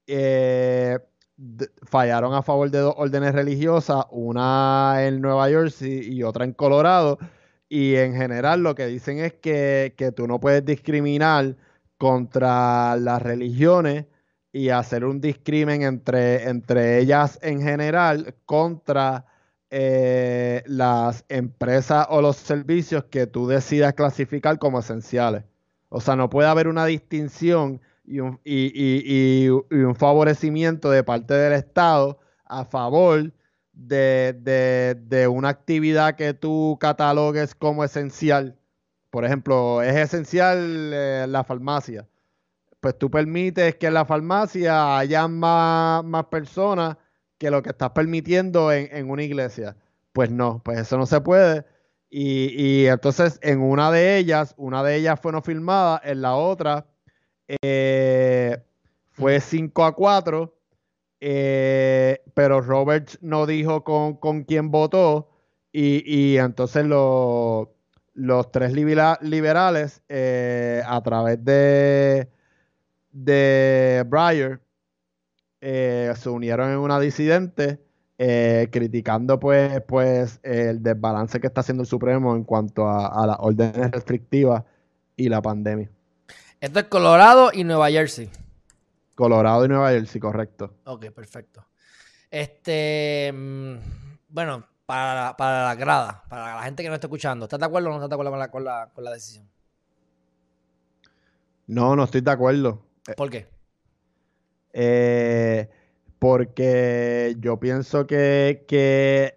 eh, 0.06 0.98
fallaron 1.82 2.34
a 2.34 2.42
favor 2.42 2.70
de 2.70 2.78
dos 2.80 2.94
órdenes 2.96 3.32
religiosas, 3.34 4.06
una 4.10 4.96
en 5.06 5.20
Nueva 5.20 5.48
Jersey 5.48 6.00
y 6.12 6.22
otra 6.22 6.44
en 6.44 6.52
Colorado. 6.52 7.18
Y 7.68 7.96
en 7.96 8.14
general 8.14 8.62
lo 8.62 8.74
que 8.74 8.86
dicen 8.86 9.18
es 9.18 9.34
que, 9.34 9.92
tú 10.16 10.26
no 10.26 10.40
puedes 10.40 10.64
discriminar 10.64 11.56
contra 11.98 12.96
las 12.96 13.22
religiones 13.22 14.06
y 14.56 14.70
hacer 14.70 15.04
un 15.04 15.20
discrimen 15.20 15.82
entre, 15.82 16.48
entre 16.48 16.98
ellas 16.98 17.38
en 17.42 17.60
general 17.60 18.34
contra 18.46 19.26
eh, 19.68 20.62
las 20.64 21.26
empresas 21.28 22.06
o 22.08 22.22
los 22.22 22.36
servicios 22.36 23.04
que 23.04 23.26
tú 23.26 23.46
decidas 23.46 23.92
clasificar 23.92 24.58
como 24.58 24.78
esenciales. 24.78 25.44
O 25.90 26.00
sea, 26.00 26.16
no 26.16 26.30
puede 26.30 26.48
haber 26.48 26.68
una 26.68 26.86
distinción 26.86 27.82
y 28.06 28.20
un, 28.20 28.40
un 28.44 29.94
favorecimiento 29.94 30.90
de 30.90 31.04
parte 31.04 31.34
del 31.34 31.52
Estado 31.52 32.18
a 32.46 32.64
favor 32.64 33.30
de, 33.74 35.28
una 35.30 35.50
actividad 35.50 36.16
que 36.16 36.32
tú 36.32 36.78
catalogues 36.80 37.54
como 37.54 37.84
esencial. 37.84 38.56
Por 39.10 39.26
ejemplo, 39.26 39.82
es 39.82 39.96
esencial 39.96 40.92
eh, 40.94 41.26
la 41.28 41.44
farmacia. 41.44 42.08
Pues 42.80 42.98
tú 42.98 43.10
permites 43.10 43.76
que 43.76 43.86
en 43.88 43.94
la 43.94 44.04
farmacia 44.04 44.98
haya 44.98 45.28
más, 45.28 46.04
personas 46.30 46.96
que 47.38 47.50
lo 47.50 47.62
que 47.62 47.70
estás 47.70 47.90
permitiendo 47.90 48.72
en, 48.72 48.88
en 48.94 49.10
una 49.10 49.22
iglesia. 49.22 49.76
Pues 50.12 50.30
no, 50.30 50.62
pues 50.64 50.78
eso 50.80 50.96
no 50.98 51.06
se 51.06 51.20
puede 51.20 51.64
y, 52.18 52.86
entonces 52.86 53.38
en 53.42 53.60
una 53.60 53.90
de 53.90 54.16
ellas, 54.18 54.54
una 54.56 54.82
de 54.82 54.96
ellas 54.96 55.20
fue 55.20 55.32
no 55.32 55.42
filmada, 55.42 56.00
en 56.04 56.22
la 56.22 56.34
otra 56.36 56.86
eh, 57.62 58.58
fue 59.10 59.40
5 59.40 59.84
a 59.84 59.94
4, 59.94 60.54
eh, 61.20 62.22
pero 62.34 62.60
Roberts 62.60 63.18
no 63.22 63.46
dijo 63.46 63.84
con, 63.84 64.44
quién 64.44 64.70
votó 64.70 65.30
y, 65.72 66.36
entonces 66.38 66.86
los 66.86 68.50
tres 68.52 68.72
liberales 68.72 70.02
eh, 70.08 70.82
a 70.86 71.02
través 71.02 71.44
de, 71.44 72.30
de 73.24 74.04
Breyer 74.06 74.60
se 75.60 76.28
unieron 76.28 76.70
en 76.70 76.78
una 76.78 77.00
disidente 77.00 77.80
eh, 78.18 78.68
criticando 78.72 79.38
pues, 79.38 79.82
pues 79.82 80.40
el 80.42 80.82
desbalance 80.82 81.38
que 81.38 81.48
está 81.48 81.60
haciendo 81.60 81.82
el 81.82 81.86
Supremo 81.86 82.34
en 82.34 82.44
cuanto 82.44 82.88
a, 82.88 83.26
las 83.26 83.36
órdenes 83.40 83.90
restrictivas 83.90 84.64
y 85.16 85.28
la 85.28 85.42
pandemia. 85.42 85.90
Esto 86.58 86.78
es 86.78 86.86
Colorado 86.86 87.50
y 87.52 87.64
Nueva 87.64 87.90
Jersey. 87.90 88.30
Colorado 89.14 89.66
y 89.66 89.68
Nueva 89.68 89.90
Jersey, 89.90 90.18
correcto. 90.18 90.72
Ok, 90.84 91.10
perfecto. 91.10 91.66
Este, 92.30 93.30
mm, 93.34 93.74
bueno, 94.28 94.66
para, 94.86 95.36
para 95.36 95.64
la 95.66 95.74
grada, 95.74 96.24
para 96.26 96.56
la 96.56 96.62
gente 96.62 96.82
que 96.82 96.88
no 96.88 96.94
está 96.94 97.08
escuchando, 97.08 97.44
¿estás 97.44 97.60
de 97.60 97.66
acuerdo 97.66 97.88
o 97.88 97.90
no 97.90 97.96
estás 97.96 98.08
de 98.08 98.14
acuerdo 98.14 98.30
con 98.30 98.38
la, 98.38 98.50
con 98.50 98.64
la, 98.64 98.90
con 98.94 99.04
la 99.04 99.12
decisión? 99.12 99.46
No, 101.66 101.94
no 101.94 102.04
estoy 102.04 102.22
de 102.22 102.30
acuerdo. 102.30 102.85
¿Por 103.14 103.30
qué? 103.30 103.46
Eh, 104.72 105.68
porque 106.18 107.36
yo 107.40 107.58
pienso 107.60 108.06
que, 108.06 108.64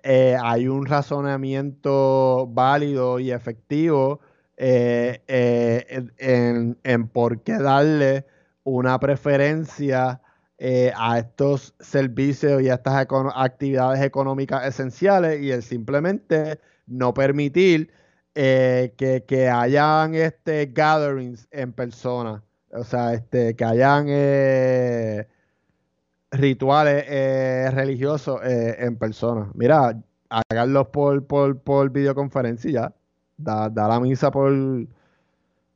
eh, 0.04 0.38
hay 0.42 0.68
un 0.68 0.86
razonamiento 0.86 2.48
válido 2.52 3.20
y 3.20 3.32
efectivo 3.32 4.22
eh, 4.58 5.22
eh, 5.28 6.76
en, 6.84 7.08
por 7.10 7.44
qué 7.44 7.58
darle 7.58 8.26
una 8.64 9.00
preferencia 9.00 10.22
a 10.96 11.20
estos 11.20 11.74
servicios 11.80 12.62
y 12.62 12.70
a 12.70 12.74
estas 12.76 13.06
actividades 13.36 14.02
económicas 14.02 14.66
esenciales 14.66 15.42
y 15.42 15.52
el 15.52 15.64
simplemente 15.64 16.60
no 16.86 17.14
permitir 17.14 17.92
que, 18.34 19.24
que, 19.28 19.50
hayan 19.50 20.16
este 20.16 20.66
gatherings 20.66 21.48
en 21.52 21.72
persona. 21.72 22.44
O 22.72 22.84
sea, 22.84 23.14
este, 23.14 23.56
que 23.56 23.66
hayan 23.66 24.08
rituales 26.32 27.06
eh, 27.08 27.70
religiosos 27.72 28.42
eh, 28.44 28.76
en 28.80 28.98
persona. 28.98 29.50
Mira, 29.54 30.00
háganlos 30.30 30.88
por, 30.88 31.26
por, 31.26 31.60
por 31.62 31.90
videoconferencia 31.90 32.70
y 32.70 32.74
ya. 32.74 32.94
Da, 33.38 33.70
la 33.70 34.00
misa 34.00 34.32
por, 34.32 34.54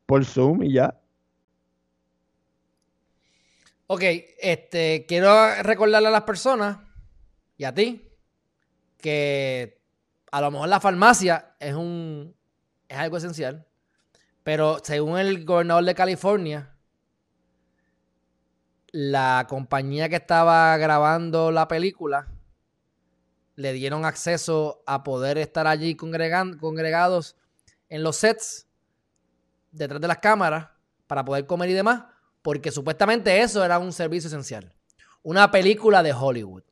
por 0.06 0.26
Zoom 0.26 0.64
y 0.64 0.74
ya. 0.74 1.00
Ok, 3.88 4.02
este, 4.40 5.06
quiero 5.08 5.34
recordarle 5.62 6.10
a 6.10 6.12
las 6.12 6.24
personas 6.24 6.78
y 7.58 7.64
a 7.64 7.74
ti 7.74 8.10
que 8.98 9.82
a 10.32 10.42
lo 10.42 10.52
mejor 10.52 10.68
la 10.68 10.80
farmacia 10.80 11.56
es 11.60 11.74
un 11.74 12.36
es 12.88 12.98
algo 12.98 13.18
esencial, 13.18 13.66
pero 14.44 14.80
según 14.84 15.20
el 15.20 15.46
gobernador 15.46 15.84
de 15.86 15.96
California, 15.96 16.73
la 18.94 19.46
compañía 19.50 20.08
que 20.08 20.16
estaba 20.16 20.78
grabando 20.78 21.52
la 21.52 21.68
película 21.68 22.28
le 23.56 23.74
dieron 23.74 24.06
acceso 24.06 24.84
a 24.86 25.04
poder 25.04 25.38
estar 25.38 25.68
allí 25.68 25.96
congregados 25.96 27.36
en 27.90 28.04
los 28.04 28.16
sets, 28.16 28.68
detrás 29.72 30.00
de 30.00 30.08
las 30.08 30.20
cámaras, 30.20 30.70
para 31.08 31.26
poder 31.26 31.46
comer 31.46 31.72
y 31.72 31.74
demás, 31.74 32.06
porque 32.42 32.72
supuestamente 32.72 33.42
eso 33.42 33.66
era 33.66 33.80
un 33.80 33.92
servicio 33.92 34.30
esencial. 34.30 34.74
Una 35.24 35.52
película 35.52 36.02
de 36.02 36.14
Hollywood. 36.14 36.64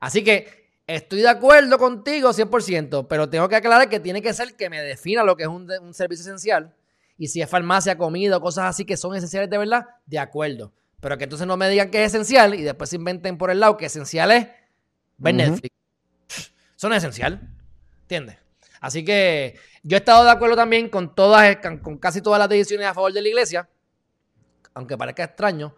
Así 0.00 0.24
que 0.24 0.66
Estoy 0.86 1.22
de 1.22 1.28
acuerdo 1.28 1.78
contigo 1.78 2.32
100%, 2.32 3.08
pero 3.08 3.28
tengo 3.28 3.48
que 3.48 3.56
aclarar 3.56 3.88
que 3.88 3.98
tiene 3.98 4.22
que 4.22 4.32
ser 4.32 4.54
que 4.54 4.70
me 4.70 4.80
defina 4.80 5.24
lo 5.24 5.36
que 5.36 5.42
es 5.42 5.48
un, 5.48 5.68
un 5.82 5.94
servicio 5.94 6.22
esencial. 6.22 6.76
Y 7.18 7.26
si 7.26 7.42
es 7.42 7.50
farmacia, 7.50 7.98
comida, 7.98 8.38
cosas 8.38 8.66
así 8.66 8.84
que 8.84 8.96
son 8.96 9.16
esenciales 9.16 9.50
de 9.50 9.58
verdad, 9.58 9.86
de 10.06 10.20
acuerdo. 10.20 10.72
Pero 11.06 11.18
que 11.18 11.22
entonces 11.22 11.46
no 11.46 11.56
me 11.56 11.68
digan 11.68 11.88
que 11.88 12.02
es 12.02 12.12
esencial 12.12 12.56
y 12.56 12.62
después 12.62 12.90
se 12.90 12.96
inventen 12.96 13.38
por 13.38 13.52
el 13.52 13.60
lado 13.60 13.76
que 13.76 13.86
esencial 13.86 14.32
es 14.32 14.48
ver 15.18 15.36
Netflix. 15.36 15.72
Eso 16.76 16.88
no 16.88 16.96
es 16.96 16.98
esencial. 17.04 17.48
¿Entiendes? 18.00 18.38
Así 18.80 19.04
que 19.04 19.56
yo 19.84 19.96
he 19.96 20.00
estado 20.00 20.24
de 20.24 20.32
acuerdo 20.32 20.56
también 20.56 20.88
con 20.88 21.14
todas, 21.14 21.58
con 21.80 21.98
casi 21.98 22.22
todas 22.22 22.40
las 22.40 22.48
decisiones 22.48 22.88
a 22.88 22.94
favor 22.94 23.12
de 23.12 23.22
la 23.22 23.28
iglesia, 23.28 23.68
aunque 24.74 24.98
parezca 24.98 25.22
extraño, 25.22 25.76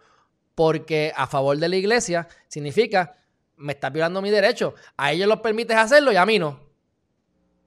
porque 0.55 1.13
a 1.15 1.27
favor 1.27 1.55
de 1.59 1.69
la 1.69 1.75
iglesia 1.75 2.27
significa 2.47 3.15
me 3.55 3.73
está 3.73 3.91
violando 3.91 4.23
mi 4.23 4.31
derecho. 4.31 4.73
A 4.97 5.11
ellos 5.11 5.27
los 5.27 5.41
permites 5.41 5.77
hacerlo 5.77 6.11
y 6.11 6.15
a 6.15 6.25
mí 6.25 6.39
no. 6.39 6.59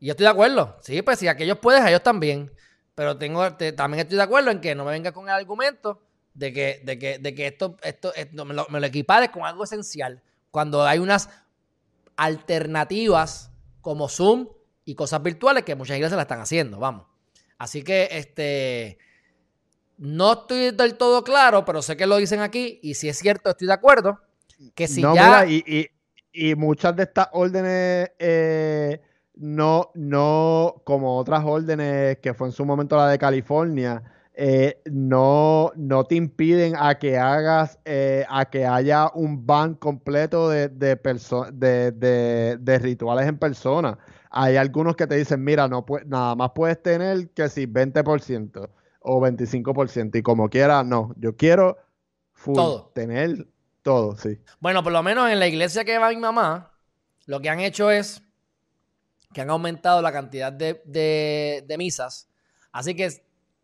Y 0.01 0.07
yo 0.07 0.15
estoy 0.15 0.25
de 0.25 0.31
acuerdo. 0.31 0.79
Sí, 0.83 1.01
pues 1.03 1.21
si 1.21 1.29
aquellos 1.29 1.59
pueden, 1.59 1.85
a 1.85 1.91
ellos 1.91 2.03
también. 2.03 2.51
Pero 2.97 3.17
tengo, 3.19 3.55
también 3.55 4.01
estoy 4.01 4.17
de 4.17 4.25
acuerdo 4.25 4.51
en 4.51 4.61
que 4.61 4.75
no 4.75 4.85
me 4.85 4.91
venga 4.91 5.13
con 5.13 5.29
el 5.29 5.35
argumento 5.35 6.03
de 6.35 6.53
que, 6.53 6.81
de 6.85 6.99
que, 6.99 7.19
de 7.19 7.35
que 7.35 7.47
esto, 7.47 7.77
esto, 7.83 8.13
me, 8.45 8.55
lo, 8.55 8.67
me 8.71 8.81
lo 8.81 8.87
equipares 8.87 9.31
con 9.31 9.45
algo 9.45 9.65
esencial. 9.65 10.23
Cuando 10.51 10.85
hay 10.85 10.99
unas 10.99 11.29
alternativas 12.17 13.51
como 13.81 14.09
Zoom 14.09 14.49
y 14.85 14.95
cosas 14.95 15.23
virtuales 15.23 15.65
que 15.65 15.75
muchas 15.75 15.97
iglesias 15.97 16.17
la 16.17 16.23
están 16.23 16.41
haciendo, 16.41 16.79
vamos. 16.79 17.07
Así 17.59 17.83
que 17.83 18.09
este 18.11 18.99
no 19.99 20.33
estoy 20.33 20.73
del 20.73 20.97
todo 20.97 21.23
claro, 21.23 21.65
pero 21.65 21.81
sé 21.81 21.97
que 21.97 22.07
lo 22.07 22.17
dicen 22.17 22.41
aquí 22.41 22.81
y 22.83 22.95
si 22.95 23.09
es 23.09 23.19
cierto 23.19 23.51
estoy 23.51 23.69
de 23.69 23.73
acuerdo 23.73 24.19
que 24.75 24.89
si 24.89 25.01
ya 25.01 25.47
y, 25.47 26.55
muchas 26.57 26.97
de 26.97 27.05
estas 27.05 27.29
órdenes 27.33 28.11
eh, 28.19 29.01
no 29.37 29.91
no 29.95 30.83
como 30.85 31.19
otras 31.19 31.45
órdenes 31.45 32.19
que 32.19 32.35
fue 32.35 32.49
en 32.49 32.53
su 32.53 32.65
momento 32.65 32.97
la 32.97 33.09
de 33.09 33.19
California 33.19 34.03
eh, 34.35 34.81
no, 34.91 35.73
no 35.77 36.05
te 36.05 36.15
impiden 36.15 36.75
a 36.79 36.99
que 36.99 37.19
hagas, 37.19 37.79
eh, 37.85 38.25
a 38.31 38.47
que 38.47 38.67
haya 38.67 39.11
un 39.15 39.47
ban 39.47 39.75
completo 39.75 40.49
de, 40.49 40.69
de, 40.71 42.57
de, 42.59 42.79
rituales 42.79 43.29
en 43.29 43.37
persona. 43.37 43.99
Hay 44.31 44.57
algunos 44.57 44.97
que 44.97 45.07
te 45.07 45.17
dicen, 45.17 45.45
mira, 45.45 45.69
no 45.69 45.85
nada 46.07 46.35
más 46.35 46.53
puedes 46.55 46.83
tener 46.83 47.29
que 47.31 47.51
si 47.51 47.67
20% 47.67 48.71
o 49.01 49.21
25%. 49.21 50.19
Y 50.19 50.23
como 50.23 50.49
quiera, 50.49 50.83
no. 50.83 51.13
Yo 51.19 51.37
quiero 51.37 51.77
tener 52.95 53.47
todo, 53.83 54.17
sí. 54.17 54.41
Bueno, 54.61 54.83
por 54.83 54.93
lo 54.93 55.03
menos 55.03 55.31
en 55.31 55.41
la 55.41 55.47
iglesia 55.47 55.85
que 55.85 55.99
va 55.99 56.09
mi 56.09 56.17
mamá, 56.17 56.73
lo 57.27 57.41
que 57.41 57.51
han 57.51 57.61
hecho 57.61 57.91
es 57.91 58.23
que 59.35 59.43
han 59.43 59.51
aumentado 59.51 60.01
la 60.01 60.13
cantidad 60.13 60.51
de, 60.51 60.81
de 61.67 61.77
misas. 61.77 62.31
Así 62.73 62.95
que 62.95 63.23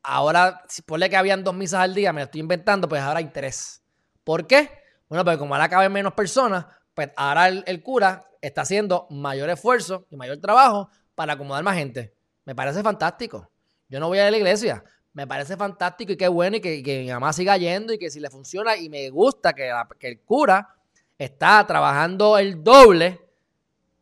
ahora, 0.08 0.64
si 0.68 0.80
ponle 0.80 1.10
que 1.10 1.16
habían 1.16 1.44
dos 1.44 1.54
misas 1.54 1.80
al 1.80 1.94
día, 1.94 2.14
me 2.14 2.22
lo 2.22 2.24
estoy 2.24 2.40
inventando, 2.40 2.88
pues 2.88 3.02
ahora 3.02 3.18
hay 3.18 3.28
tres. 3.28 3.82
¿Por 4.24 4.46
qué? 4.46 4.70
Bueno, 5.08 5.22
pues 5.22 5.36
como 5.36 5.54
ahora 5.54 5.68
caben 5.68 5.92
menos 5.92 6.14
personas, 6.14 6.64
pues 6.94 7.10
ahora 7.14 7.48
el, 7.48 7.82
cura 7.82 8.26
está 8.40 8.62
haciendo 8.62 9.06
mayor 9.10 9.50
esfuerzo 9.50 10.06
y 10.10 10.16
mayor 10.16 10.38
trabajo 10.38 10.88
para 11.14 11.34
acomodar 11.34 11.62
más 11.62 11.76
gente. 11.76 12.14
Me 12.46 12.54
parece 12.54 12.82
fantástico. 12.82 13.50
Yo 13.88 14.00
no 14.00 14.08
voy 14.08 14.18
a 14.18 14.30
la 14.30 14.36
iglesia. 14.36 14.82
Me 15.12 15.26
parece 15.26 15.56
fantástico 15.56 16.12
y 16.12 16.16
qué 16.16 16.28
bueno 16.28 16.56
y 16.56 16.60
que, 16.60 17.00
mi 17.04 17.10
mamá 17.10 17.32
siga 17.34 17.58
yendo 17.58 17.92
y 17.92 17.98
que 17.98 18.10
si 18.10 18.18
le 18.18 18.30
funciona 18.30 18.76
y 18.76 18.88
me 18.88 19.10
gusta 19.10 19.52
que, 19.52 19.70
que 19.98 20.08
el 20.08 20.20
cura 20.20 20.74
está 21.18 21.66
trabajando 21.66 22.38
el 22.38 22.62
doble 22.64 23.20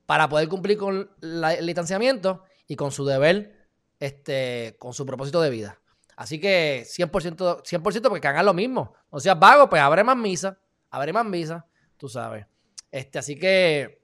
para 0.05 0.29
poder 0.29 0.49
cumplir 0.49 0.79
con 0.79 1.11
el 1.21 1.67
distanciamiento 1.67 2.45
y 2.69 2.77
con 2.77 2.93
su 2.93 3.05
deber, 3.05 3.69
este, 3.99 4.77
con 4.79 4.93
su 4.93 5.05
propósito 5.05 5.41
de 5.41 5.51
vida. 5.51 5.81
Así 6.17 6.41
que 6.41 6.85
100%, 6.87 7.63
100% 7.63 8.09
porque 8.09 8.27
hagan 8.27 8.47
lo 8.47 8.55
mismo. 8.55 8.95
O 9.11 9.21
sea, 9.21 9.35
vago, 9.35 9.69
pues 9.69 9.83
abre 9.83 10.03
más 10.03 10.17
misa, 10.17 10.59
abre 10.91 11.13
más 11.13 11.27
misa, 11.27 11.67
tú 11.99 12.09
sabes. 12.09 12.47
Este, 12.91 13.19
así 13.19 13.39
que, 13.39 14.03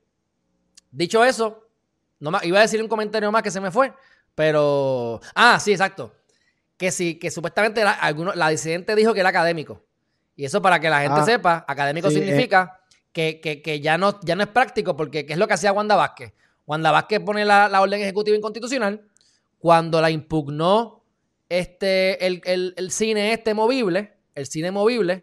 dicho 0.91 1.25
eso, 1.25 1.69
no 2.21 2.31
iba 2.43 2.59
a 2.59 2.63
decir 2.63 2.83
un 2.83 2.89
comentario 2.89 3.33
más 3.33 3.43
que 3.43 3.51
se 3.51 3.61
me 3.61 3.71
fue, 3.71 3.95
pero... 4.35 5.21
Ah, 5.35 5.59
sí, 5.59 5.73
exacto. 5.73 6.15
Que 6.77 6.91
sí, 6.91 7.19
que 7.19 7.31
supuestamente 7.31 7.83
la, 7.83 7.99
la 8.35 8.49
disidente 8.51 8.95
dijo 8.95 9.15
que 9.15 9.21
era 9.21 9.31
académico. 9.31 9.83
Y 10.37 10.45
eso 10.45 10.61
para 10.61 10.81
que 10.81 10.91
la 10.91 11.01
gente 11.01 11.21
ah, 11.21 11.25
sepa, 11.25 11.65
académico 11.67 12.11
significa 12.11 12.81
que, 13.13 13.41
que, 13.41 13.81
ya, 13.81 13.97
no, 13.97 14.21
ya 14.23 14.37
no 14.37 14.43
es 14.43 14.49
práctico, 14.49 14.97
porque 14.97 15.25
¿qué 15.25 15.33
es 15.33 15.39
lo 15.39 15.47
que 15.47 15.55
hacía 15.55 15.73
Wanda 15.73 15.97
Vázquez? 15.97 16.35
Wanda 16.67 16.91
Vázquez 16.91 17.21
pone 17.21 17.45
la, 17.45 17.69
la 17.69 17.81
orden 17.81 18.01
ejecutiva 18.03 18.37
inconstitucional 18.37 19.09
cuando 19.59 20.01
la 20.01 20.11
impugnó 20.11 21.02
este, 21.59 22.27
el, 22.27 22.91
cine 22.91 23.35
este 23.35 23.53
movible, 23.53 24.15
el 24.35 24.47
cine 24.47 24.71
movible, 24.71 25.23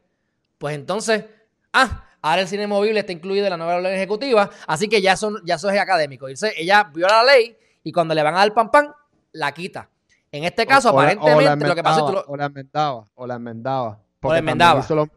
pues 0.60 0.76
entonces, 0.76 1.26
ah, 1.74 2.06
ahora 2.22 2.42
el 2.42 2.48
cine 2.48 2.68
movible 2.68 3.00
está 3.00 3.12
incluido 3.12 3.48
en 3.48 3.50
la 3.50 3.58
nueva 3.58 3.80
ley 3.80 3.96
ejecutiva, 3.96 4.48
así 4.68 4.88
que 4.88 5.02
ya, 5.02 5.16
son, 5.16 5.42
ya 5.44 5.56
eso 5.56 5.72
es 5.72 5.80
académico. 5.80 6.28
Ella 6.28 6.84
viola 6.94 7.24
la 7.24 7.34
ley 7.34 7.58
y 7.84 7.92
cuando 7.92 8.14
le 8.14 8.22
van 8.22 8.36
a 8.36 8.40
dar 8.40 8.54
pan 8.54 8.70
pan, 8.70 8.94
la 9.32 9.52
quita. 9.54 9.90
En 10.32 10.44
este 10.44 10.68
caso, 10.68 10.90
aparentemente, 10.90 11.68
lo 11.68 11.74
que 11.74 11.82
pasa 11.82 12.02
es 12.02 12.12
que 12.12 12.24
O 12.28 12.38
la 12.38 12.46
enmendaba, 12.46 13.06
o 13.16 13.26
la 13.26 13.36
enmendaba. 13.36 14.00
O 14.22 14.32
la 14.32 14.38
enmendaba. 14.38 15.08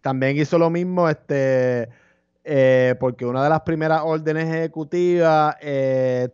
También 0.00 0.38
hizo 0.38 0.58
lo, 0.58 0.70
mismo, 0.70 1.10
este... 1.10 1.90
Eh, 2.46 2.94
porque 3.00 3.24
una 3.24 3.42
de 3.42 3.48
las 3.50 3.62
primeras 3.62 4.02
órdenes 4.04 4.48
ejecutivas, 4.48 5.56
eh, 5.60 6.28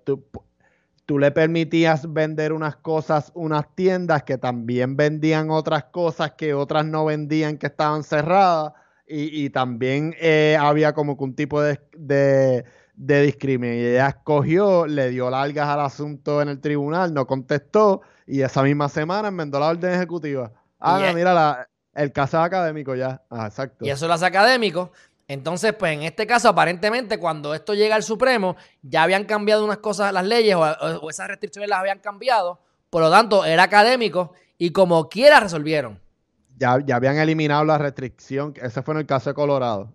tú 1.11 1.19
le 1.19 1.33
permitías 1.33 2.13
vender 2.13 2.53
unas 2.53 2.77
cosas, 2.77 3.33
unas 3.35 3.75
tiendas 3.75 4.23
que 4.23 4.39
también 4.39 4.97
vendían 4.97 5.51
otras 5.51 5.87
cosas 5.87 6.35
que 6.39 6.55
otras 6.55 6.87
no 6.87 7.05
vendían 7.05 7.59
que 7.59 7.67
estaban 7.67 8.05
cerradas 8.05 8.75
y, 9.09 9.51
también 9.51 10.15
eh, 10.21 10.57
había 10.57 10.93
como 10.93 11.19
que 11.19 11.25
un 11.25 11.35
tipo 11.35 11.61
de, 11.61 11.81
de, 11.97 13.23
discriminación. 13.23 13.83
Y 13.83 13.87
ella 13.89 14.07
escogió, 14.11 14.87
le 14.87 15.11
dio 15.11 15.29
largas 15.31 15.67
al 15.67 15.81
asunto 15.81 16.43
en 16.43 16.49
el 16.49 16.61
tribunal, 16.61 17.13
no 17.13 17.27
contestó 17.27 18.03
y 18.25 18.43
esa 18.43 18.63
misma 18.63 18.89
semana 18.89 19.27
enmendó 19.27 19.59
la 19.59 19.67
orden 19.67 19.93
ejecutiva. 19.93 20.53
Ah, 20.79 21.11
mira, 21.13 21.35
la, 21.35 21.69
el 21.93 22.13
caso 22.13 22.39
académico 22.39 22.95
ya. 22.95 23.21
Ah, 23.31 23.47
exacto. 23.49 23.85
Y 23.85 23.91
eso 23.91 24.07
lo 24.07 24.15
hace 24.15 24.27
académico. 24.27 24.93
Entonces, 25.31 25.73
pues 25.75 25.93
en 25.93 26.03
este 26.03 26.27
caso, 26.27 26.49
aparentemente, 26.49 27.17
cuando 27.17 27.55
esto 27.55 27.73
llega 27.73 27.95
al 27.95 28.03
Supremo, 28.03 28.57
ya 28.83 29.05
habían 29.05 29.27
cambiado 29.27 29.65
unas 29.65 29.79
cosas, 29.79 30.13
las 30.13 30.27
leyes 30.27 30.57
o, 30.57 31.09
esas 31.09 31.29
restricciones 31.29 31.71
las 31.71 31.79
habían 31.79 32.01
cambiado. 32.01 32.59
Por 32.91 33.01
lo 33.01 33.13
tanto, 33.13 33.45
era 33.45 33.63
académico 33.63 34.33
y 34.59 34.73
como 34.73 35.09
quiera 35.09 35.39
resolvieron. 35.39 36.01
Ya, 36.57 36.81
ya 36.85 36.97
habían 36.97 37.17
eliminado 37.17 37.65
la 37.65 37.79
restricción. 37.79 38.55
Ese 38.61 38.83
fue 38.83 38.95
en 38.95 39.01
el 39.03 39.07
caso 39.07 39.31
de 39.31 39.35
Colorado. 39.35 39.95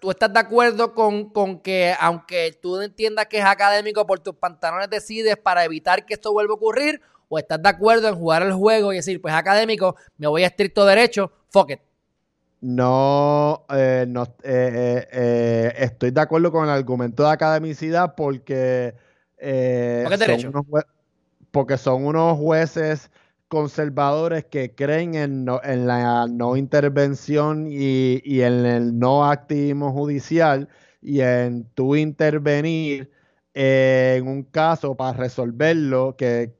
¿Tú, 0.00 0.10
estás 0.10 0.32
de 0.32 0.40
acuerdo, 0.40 0.94
con, 0.94 1.28
con, 1.28 1.60
que, 1.60 1.94
aunque 2.00 2.58
tú 2.62 2.80
entiendas 2.80 3.26
que 3.26 3.36
es 3.36 3.44
académico 3.44 4.06
por 4.06 4.20
tus 4.20 4.36
pantalones 4.36 4.88
decides 4.88 5.36
para 5.36 5.62
evitar 5.66 6.06
que 6.06 6.14
esto 6.14 6.32
vuelva 6.32 6.52
a 6.52 6.56
ocurrir? 6.56 7.02
¿O 7.28 7.38
estás 7.38 7.62
de 7.62 7.68
acuerdo 7.68 8.08
en 8.08 8.14
jugar 8.14 8.40
el 8.40 8.54
juego 8.54 8.94
y 8.94 8.96
decir, 8.96 9.20
pues 9.20 9.34
académico, 9.34 9.94
me 10.16 10.26
voy 10.26 10.44
a 10.44 10.46
estricto 10.46 10.86
derecho, 10.86 11.30
fuck 11.50 11.72
it? 11.72 11.80
No, 12.62 13.66
eh, 13.70 14.06
no 14.08 14.22
eh, 14.44 15.08
eh, 15.10 15.72
estoy 15.78 16.12
de 16.12 16.20
acuerdo 16.20 16.52
con 16.52 16.62
el 16.62 16.70
argumento 16.70 17.24
de 17.24 17.30
academicidad 17.30 18.14
porque, 18.14 18.94
son 19.36 20.46
unos 20.46 20.84
porque 21.50 21.76
son 21.76 22.06
unos 22.06 22.38
jueces 22.38 23.10
conservadores 23.48 24.44
que 24.44 24.76
creen 24.76 25.16
en, 25.16 25.46
en 25.64 25.86
la 25.88 26.28
no 26.28 26.56
intervención 26.56 27.66
y, 27.68 28.22
y, 28.24 28.42
en 28.42 28.64
el 28.64 28.96
no 28.96 29.28
activismo 29.28 29.92
judicial 29.92 30.68
y 31.02 31.20
en 31.20 31.64
tu 31.74 31.96
intervenir 31.96 33.10
en 33.54 34.28
un 34.28 34.44
caso 34.44 34.94
para 34.96 35.18
resolverlo 35.18 36.14
que 36.16 36.54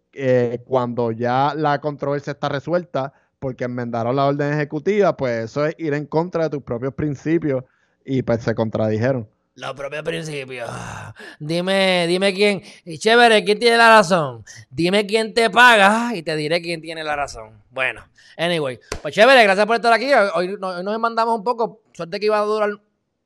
cuando 0.66 1.12
ya 1.12 1.54
la 1.54 1.80
controversia 1.80 2.32
está 2.32 2.48
resuelta 2.48 3.12
porque 3.42 3.64
enmendaron 3.64 4.14
la 4.14 4.26
orden 4.26 4.52
ejecutiva, 4.52 5.16
pues 5.16 5.46
eso 5.46 5.66
es 5.66 5.74
ir 5.76 5.94
en 5.94 6.06
contra 6.06 6.44
de 6.44 6.50
tus 6.50 6.62
propios 6.62 6.94
principios 6.94 7.64
y 8.04 8.22
pues 8.22 8.40
se 8.44 8.54
contradijeron. 8.54 9.28
Los 9.56 9.72
propios 9.74 10.04
principios. 10.04 10.70
Dime, 11.40 12.06
dime 12.06 12.32
quién. 12.32 12.62
Y 12.84 12.98
chévere, 12.98 13.42
¿quién 13.44 13.58
tiene 13.58 13.76
la 13.76 13.96
razón? 13.96 14.44
Dime 14.70 15.04
quién 15.06 15.34
te 15.34 15.50
paga 15.50 16.14
y 16.14 16.22
te 16.22 16.36
diré 16.36 16.62
quién 16.62 16.80
tiene 16.80 17.02
la 17.02 17.16
razón. 17.16 17.60
Bueno, 17.70 18.04
anyway. 18.38 18.78
Pues 19.02 19.12
chévere, 19.12 19.42
gracias 19.42 19.66
por 19.66 19.74
estar 19.74 19.92
aquí. 19.92 20.08
Hoy, 20.34 20.56
nos 20.60 20.98
mandamos 21.00 21.36
un 21.36 21.42
poco. 21.42 21.82
Suerte 21.92 22.20
que 22.20 22.26
iba 22.26 22.38
a 22.38 22.44
durar. 22.44 22.70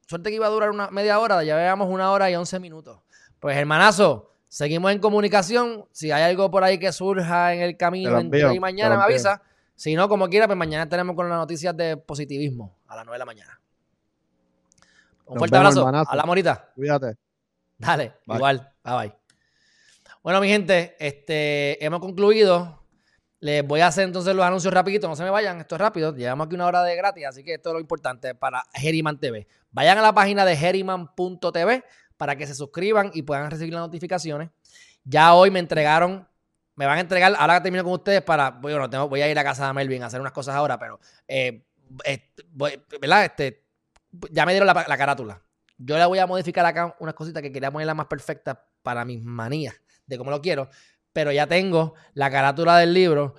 Suerte 0.07 0.31
que 0.31 0.37
iba 0.37 0.47
a 0.47 0.51
durar 0.51 0.71
una 0.71 0.89
media 0.89 1.19
hora. 1.19 1.45
Ya 1.45 1.57
veamos 1.57 1.91
una 1.91 2.11
hora 2.11 2.31
y 2.31 2.37
once 2.37 2.59
minutos. 2.59 3.01
Pues 3.39 3.55
hermanazo, 3.55 4.33
seguimos 4.49 4.93
en 4.93 4.99
comunicación. 4.99 5.85
Si 5.93 6.11
hay 6.11 6.23
algo 6.23 6.51
por 6.51 6.65
ahí 6.65 6.79
que 6.79 6.91
surja 6.91 7.53
en 7.53 7.61
el 7.61 7.77
camino 7.77 8.19
entre 8.19 8.47
hoy 8.47 8.57
y 8.57 8.61
mañana, 8.61 8.97
me 8.97 9.05
avisa. 9.05 9.43
Si 9.77 9.95
no, 9.95 10.09
como 10.09 10.29
quiera, 10.29 10.47
pues 10.47 10.59
mañana 10.59 10.89
tenemos 10.89 11.15
con 11.15 11.29
las 11.29 11.39
noticias 11.39 11.77
de 11.77 11.97
positivismo 11.97 12.77
a 12.89 12.97
las 12.97 13.05
9 13.05 13.15
de 13.15 13.19
la 13.19 13.25
mañana. 13.27 13.61
Un 15.27 15.39
fuerte 15.39 15.57
abrazo. 15.57 15.87
A 15.87 16.17
la 16.17 16.25
morita. 16.25 16.73
Cuídate. 16.75 17.17
Dale, 17.79 18.15
igual. 18.27 18.73
Bye 18.83 18.95
bye. 18.97 19.15
Bueno, 20.23 20.41
mi 20.41 20.49
gente, 20.49 20.97
este, 20.99 21.85
hemos 21.85 22.01
concluido. 22.01 22.83
Les 23.39 23.67
voy 23.67 23.81
a 23.81 23.89
hacer 23.89 24.05
entonces 24.05 24.35
los 24.35 24.45
anuncios 24.45 24.73
rapidito, 24.73 25.07
no 25.09 25.15
se 25.15 25.23
me 25.23 25.31
vayan, 25.31 25.61
esto 25.61 25.75
es 25.75 25.81
rápido. 25.81 26.15
Llevamos 26.17 26.47
aquí 26.47 26.55
una 26.55 26.67
hora 26.67 26.83
de 26.83 26.97
gratis, 26.97 27.27
así 27.27 27.45
que 27.45 27.55
esto 27.55 27.69
es 27.69 27.75
lo 27.75 27.81
importante 27.81 28.35
para 28.35 28.65
Geriman 28.73 29.21
TV. 29.21 29.47
Vayan 29.71 29.99
a 29.99 30.03
la 30.03 30.15
página 30.15 30.47
de 30.47 30.57
geriman.tv 30.57 31.85
para 32.17 32.35
que 32.35 32.47
se 32.47 32.55
suscriban 32.55 33.11
y 33.13 33.23
puedan 33.23 33.51
recibir 33.51 33.75
las 33.75 33.83
notificaciones. 33.83 34.51
Ya 35.05 35.35
hoy 35.35 35.51
me 35.51 35.59
entregaron, 35.59 36.27
me 36.77 36.87
van 36.87 36.99
a 36.99 37.01
entregar, 37.01 37.35
ahora 37.39 37.57
que 37.57 37.63
termino 37.63 37.85
con 37.85 37.95
ustedes 37.95 38.23
para, 38.23 38.51
bueno, 38.51 38.89
tengo, 38.89 39.09
voy 39.09 39.23
a 39.23 39.31
ir 39.31 39.39
a 39.39 39.45
casa 39.45 39.67
de 39.67 39.73
Melvin 39.73 40.03
a 40.03 40.07
hacer 40.07 40.21
unas 40.21 40.33
cosas 40.33 40.55
ahora, 40.55 40.79
pero, 40.79 41.01
eh, 41.27 41.67
¿verdad? 43.01 43.25
Este, 43.25 43.65
ya 44.31 44.45
me 44.47 44.53
dieron 44.53 44.67
la, 44.67 44.85
la, 44.87 44.97
carátula. 44.97 45.43
Yo 45.79 45.99
le 45.99 46.05
voy 46.07 46.19
a 46.19 46.27
modificar 46.27 46.65
acá 46.65 46.95
unas 47.01 47.15
cositas 47.15 47.43
que 47.43 47.51
quería 47.51 47.71
ponerla 47.71 47.95
más 47.95 48.07
perfecta 48.07 48.67
para 48.83 49.05
mis 49.05 49.23
manías 49.23 49.75
de 50.07 50.19
cómo 50.19 50.31
lo 50.31 50.41
quiero, 50.41 50.69
pero 51.13 51.33
ya 51.33 51.47
tengo 51.47 51.95
la 52.15 52.31
carátula 52.31 52.79
del 52.79 52.93
libro. 52.93 53.35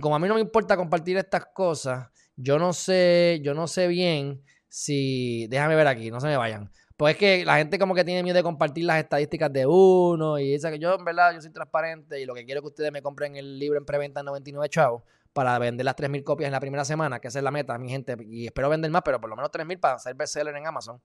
Como 0.00 0.16
a 0.16 0.18
mí 0.18 0.26
no 0.26 0.34
me 0.34 0.40
importa 0.40 0.76
compartir 0.76 1.16
estas 1.16 1.46
cosas, 1.54 2.08
yo 2.34 2.58
no 2.58 2.72
sé, 2.72 3.40
yo 3.42 3.54
no 3.54 3.66
sé 3.66 3.86
bien 3.88 4.42
si, 4.68 5.46
déjame 5.48 5.74
ver 5.74 5.86
aquí, 5.86 6.10
no 6.10 6.20
se 6.20 6.28
me 6.28 6.36
vayan. 6.36 6.70
Pues 7.00 7.14
es 7.14 7.18
que 7.18 7.44
la 7.46 7.56
gente 7.56 7.78
como 7.78 7.94
que 7.94 8.04
tiene 8.04 8.22
miedo 8.22 8.36
de 8.36 8.42
compartir 8.42 8.84
las 8.84 8.98
estadísticas 8.98 9.50
de 9.50 9.64
uno 9.64 10.38
y 10.38 10.52
esa 10.52 10.70
que 10.70 10.78
yo 10.78 10.96
en 10.96 11.02
verdad 11.02 11.32
yo 11.32 11.40
soy 11.40 11.50
transparente 11.50 12.20
y 12.20 12.26
lo 12.26 12.34
que 12.34 12.44
quiero 12.44 12.58
es 12.58 12.62
que 12.62 12.68
ustedes 12.68 12.92
me 12.92 13.00
compren 13.00 13.36
el 13.36 13.58
libro 13.58 13.78
en 13.78 13.86
preventa 13.86 14.20
en 14.20 14.26
99 14.26 14.68
chavos 14.68 15.02
para 15.32 15.58
vender 15.58 15.86
las 15.86 15.96
3.000 15.96 16.22
copias 16.22 16.48
en 16.48 16.52
la 16.52 16.60
primera 16.60 16.84
semana, 16.84 17.18
que 17.18 17.28
esa 17.28 17.38
es 17.38 17.42
la 17.42 17.50
meta, 17.50 17.78
mi 17.78 17.88
gente. 17.88 18.18
Y 18.28 18.44
espero 18.44 18.68
vender 18.68 18.90
más, 18.90 19.00
pero 19.02 19.18
por 19.18 19.30
lo 19.30 19.36
menos 19.36 19.50
3.000 19.50 19.80
para 19.80 19.94
hacer 19.94 20.14
bestseller 20.14 20.54
en 20.54 20.66
Amazon. 20.66 21.00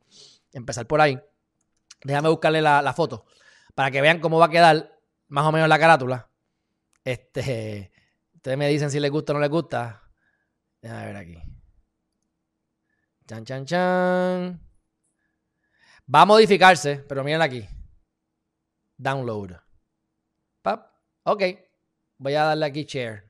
Empezar 0.52 0.86
por 0.86 1.00
ahí. 1.00 1.18
Déjame 2.04 2.28
buscarle 2.28 2.62
la, 2.62 2.82
la, 2.82 2.92
foto 2.92 3.26
para 3.74 3.90
que 3.90 4.02
vean 4.02 4.20
cómo 4.20 4.38
va 4.38 4.48
a 4.48 4.50
quedar 4.50 5.00
más 5.30 5.46
o 5.46 5.54
menos 5.54 5.70
la 5.70 5.80
carátula. 5.80 6.28
Este, 7.06 7.94
ustedes 8.34 8.58
me 8.58 8.68
dicen 8.68 8.92
si 8.92 9.00
les 9.00 9.12
gusta 9.12 9.32
o 9.32 9.36
no 9.36 9.40
les 9.40 9.50
gusta. 9.50 10.04
Déjame 10.82 11.06
ver 11.06 11.16
aquí. 11.16 11.42
Chan, 13.28 13.46
chan, 13.46 13.66
chan. 13.66 14.65
Va 16.14 16.22
a 16.22 16.26
modificarse, 16.26 16.98
pero 17.07 17.23
miren 17.23 17.41
aquí. 17.41 17.68
Download. 18.98 19.53
Pap. 20.61 20.91
Ok. 21.23 21.44
Voy 22.18 22.36
a 22.36 22.44
darle 22.44 22.65
aquí 22.65 22.84
share. 22.86 23.30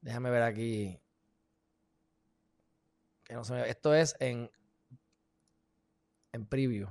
Déjame 0.00 0.30
ver 0.30 0.42
aquí. 0.42 1.00
Esto 3.66 3.94
es 3.94 4.16
en. 4.20 4.50
En 6.32 6.46
preview. 6.46 6.88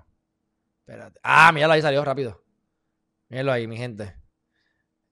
Espérate. 0.79 1.19
Ah, 1.23 1.51
mira, 1.51 1.71
ahí 1.71 1.81
salió 1.81 2.03
rápido. 2.03 2.41
Mírenlo 3.29 3.51
ahí, 3.51 3.67
mi 3.67 3.77
gente. 3.77 4.15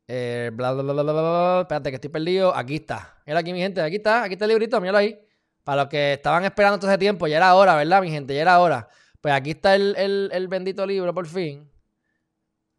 Eh, 0.08 0.52
bla, 0.54 0.72
bla, 0.72 0.84
bla, 0.84 1.04
bla, 1.04 1.62
Espérate, 1.62 1.90
que 1.90 1.96
estoy 1.96 2.10
perdido. 2.10 2.56
Aquí 2.56 2.76
está. 2.78 3.22
Mira 3.26 3.40
aquí, 3.40 3.52
mi 3.52 3.60
gente. 3.60 3.82
Aquí 3.82 3.98
está. 3.98 4.24
Aquí 4.24 4.34
está 4.34 4.46
el 4.46 4.50
librito. 4.50 4.80
Míralo 4.80 5.00
ahí. 5.00 5.20
Para 5.64 5.84
los 5.84 5.90
que 5.90 6.14
estaban 6.14 6.46
esperando 6.46 6.80
todo 6.80 6.90
ese 6.90 6.98
tiempo. 6.98 7.28
Ya 7.28 7.38
era 7.38 7.54
hora, 7.56 7.76
¿verdad, 7.76 8.02
mi 8.02 8.10
gente? 8.10 8.34
Ya 8.34 8.42
era 8.42 8.60
hora. 8.60 8.88
Pues 9.26 9.34
aquí 9.34 9.50
está 9.50 9.74
el, 9.74 10.48
bendito 10.48 10.86
libro, 10.86 11.12
por 11.12 11.26
fin. 11.26 11.68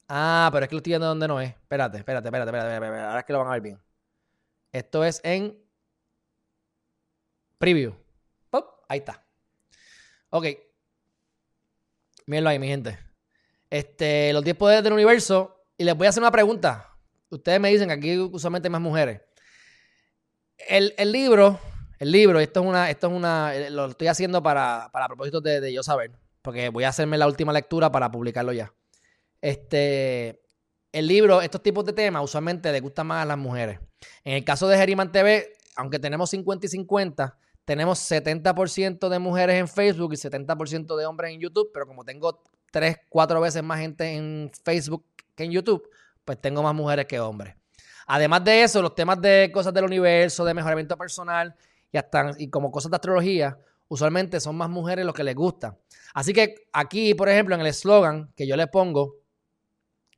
Ah, 0.07 0.49
pero 0.53 0.63
es 0.63 0.69
que 0.69 0.77
lo 0.77 0.79
estoy 0.79 0.93
viendo 0.93 1.09
donde 1.09 1.27
no 1.27 1.41
es. 1.41 1.49
Espérate, 1.49 1.99
espérate, 1.99 2.29
espérate, 2.29 2.51
espérate, 2.51 2.73
espérate. 2.73 3.01
Ahora 3.01 3.19
es 3.19 3.25
que 3.25 3.33
lo 3.33 3.41
van 3.41 3.49
a 3.49 3.51
ver 3.51 3.63
bien. 3.63 3.83
Esto 4.71 5.05
es 5.05 5.21
en 5.25 5.59
preview. 7.59 7.97
Pop, 8.49 8.85
ahí 8.89 9.01
está. 9.01 9.27
Ok. 10.31 10.47
Mírenlo 12.27 12.51
ahí, 12.51 12.61
mi 12.61 12.69
gente. 12.69 12.97
Este, 13.69 14.33
los 14.33 14.45
10 14.45 14.57
poderes 14.57 14.85
del 14.85 14.93
universo. 14.93 15.65
Y 15.77 15.83
les 15.83 15.97
voy 15.97 16.07
a 16.07 16.11
hacer 16.11 16.23
una 16.23 16.31
pregunta. 16.31 16.97
Ustedes 17.29 17.59
me 17.59 17.71
dicen 17.71 17.89
que 17.89 17.95
aquí 17.95 18.19
usualmente 18.21 18.69
hay 18.69 18.71
más 18.71 18.81
mujeres. 18.81 19.21
El, 20.69 20.95
libro, 21.11 21.59
el 21.99 22.13
libro, 22.13 22.39
esto 22.39 22.61
es 22.61 22.67
una, 22.67 22.89
esto 22.89 23.09
es 23.09 23.13
una, 23.13 23.53
eh, 23.53 23.69
lo 23.69 23.87
estoy 23.87 24.07
haciendo 24.07 24.45
para, 24.45 24.91
para 24.93 25.09
propósito 25.09 25.41
de, 25.41 25.61
de 25.61 25.73
yo 25.73 25.83
saber 25.83 26.13
porque 26.47 26.69
voy 26.69 26.85
a 26.85 26.91
hacerme 26.91 27.19
la 27.19 27.27
última 27.27 27.53
lectura 27.53 27.91
para 27.91 28.09
publicarlo 28.09 28.53
ya. 28.53 28.73
Este, 29.41 30.41
el 30.93 31.09
libro, 31.09 31.43
estos 31.43 31.61
tipos 31.61 31.85
de 31.85 31.93
temas 31.93 32.23
usualmente 32.23 32.71
le 32.71 32.79
gustan 32.79 33.09
más 33.09 33.25
a 33.25 33.27
las 33.27 33.37
mujeres. 33.37 33.81
En 34.23 34.35
el 34.35 34.45
caso 34.45 34.69
de 34.69 34.79
Geriman 34.79 35.11
TV, 35.11 35.55
aunque 35.75 35.99
tenemos 35.99 36.31
50 36.31 36.67
y 36.67 36.69
50, 36.69 37.37
tenemos 37.65 37.99
70% 37.99 39.09
de 39.09 39.19
mujeres 39.19 39.57
en 39.57 39.67
Facebook 39.67 40.13
y 40.13 40.17
70% 40.17 40.97
de 40.97 41.07
hombres 41.07 41.33
en 41.33 41.41
YouTube, 41.41 41.69
pero 41.75 41.85
como 41.85 42.05
tengo 42.05 42.41
3, 42.71 42.97
4 43.09 43.41
veces 43.41 43.65
más 43.65 43.81
gente 43.81 44.15
en 44.15 44.53
Facebook 44.63 45.05
que 45.35 45.43
en 45.43 45.51
YouTube, 45.51 45.91
pues 46.25 46.41
tengo 46.41 46.63
más 46.63 46.77
mujeres 46.77 47.07
que 47.07 47.19
hombres. 47.19 47.57
Además 48.07 48.45
de 48.45 48.63
eso, 48.63 48.81
los 48.81 48.95
temas 48.95 49.21
de 49.21 49.51
cosas 49.53 49.75
del 49.75 49.83
universo, 49.83 50.45
de 50.45 50.55
mejoramiento 50.55 50.97
personal 50.97 51.57
y 51.91 51.99
hasta 51.99 52.37
y 52.39 52.49
como 52.51 52.71
cosas 52.71 52.93
de 52.93 52.95
astrología, 52.95 53.59
usualmente 53.89 54.41
son 54.41 54.57
más 54.57 54.69
mujeres 54.69 55.05
los 55.05 55.15
que 55.15 55.25
les 55.25 55.35
gusta. 55.35 55.79
Así 56.15 56.33
que 56.33 56.69
aquí, 56.73 57.15
por 57.15 57.29
ejemplo, 57.29 57.55
en 57.55 57.61
el 57.61 57.67
eslogan 57.67 58.33
que 58.35 58.47
yo 58.47 58.57
le 58.57 58.67
pongo, 58.67 59.17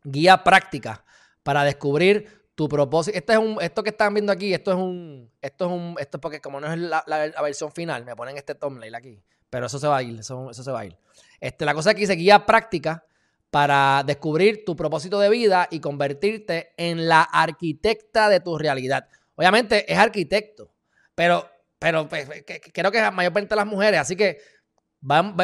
guía 0.05 0.45
práctica 0.45 1.05
para 1.43 1.65
descubrir 1.65 2.39
tu 2.55 2.69
propósito. 2.69 3.16
Este 3.16 3.35
es 3.35 3.39
un, 3.39 3.59
esto 3.61 3.82
que 3.82 3.90
están 3.90 4.15
viendo 4.15 4.32
aquí, 4.32 4.53
esto 4.53 4.73
es 4.73 4.77
un, 4.77 5.31
esto 5.40 5.66
es 5.66 5.70
un, 5.70 5.97
esto 5.99 6.16
es 6.16 6.20
porque 6.20 6.40
como 6.40 6.61
no 6.61 6.73
es 6.73 6.78
la, 6.78 7.05
versión 7.43 7.70
final, 7.70 8.05
me 8.05 8.16
ponen 8.16 8.36
este 8.36 8.55
thumbnail 8.55 8.95
aquí, 8.95 9.23
pero 9.49 9.66
eso 9.66 9.78
se 9.78 9.86
va 9.86 9.99
a 9.99 10.03
ir, 10.03 10.19
eso, 10.19 10.53
se 10.53 10.70
va 10.70 10.81
a 10.81 10.86
ir. 10.86 10.97
Este, 11.40 11.65
la 11.65 11.74
cosa 11.74 11.90
aquí 11.90 12.01
dice 12.01 12.15
guía 12.15 12.45
práctica 12.45 13.05
para 13.51 14.03
descubrir 14.05 14.65
tu 14.65 14.77
propósito 14.77 15.20
de 15.20 15.31
vida 15.31 15.69
y 15.70 15.81
convertirte 15.81 16.74
en 16.77 17.09
la 17.09 17.23
arquitecta 17.23 18.28
de 18.28 18.40
tu 18.40 18.59
realidad. 18.59 19.09
Obviamente 19.36 19.90
es 19.90 19.99
arquitecto, 19.99 20.73
pero 21.15 21.49
pero 21.79 22.09
pues, 22.09 22.29
creo 22.73 22.91
que 22.91 23.11
mayormente 23.11 23.55
las 23.55 23.67
mujeres, 23.67 24.01
así 24.01 24.17
que 24.17 24.39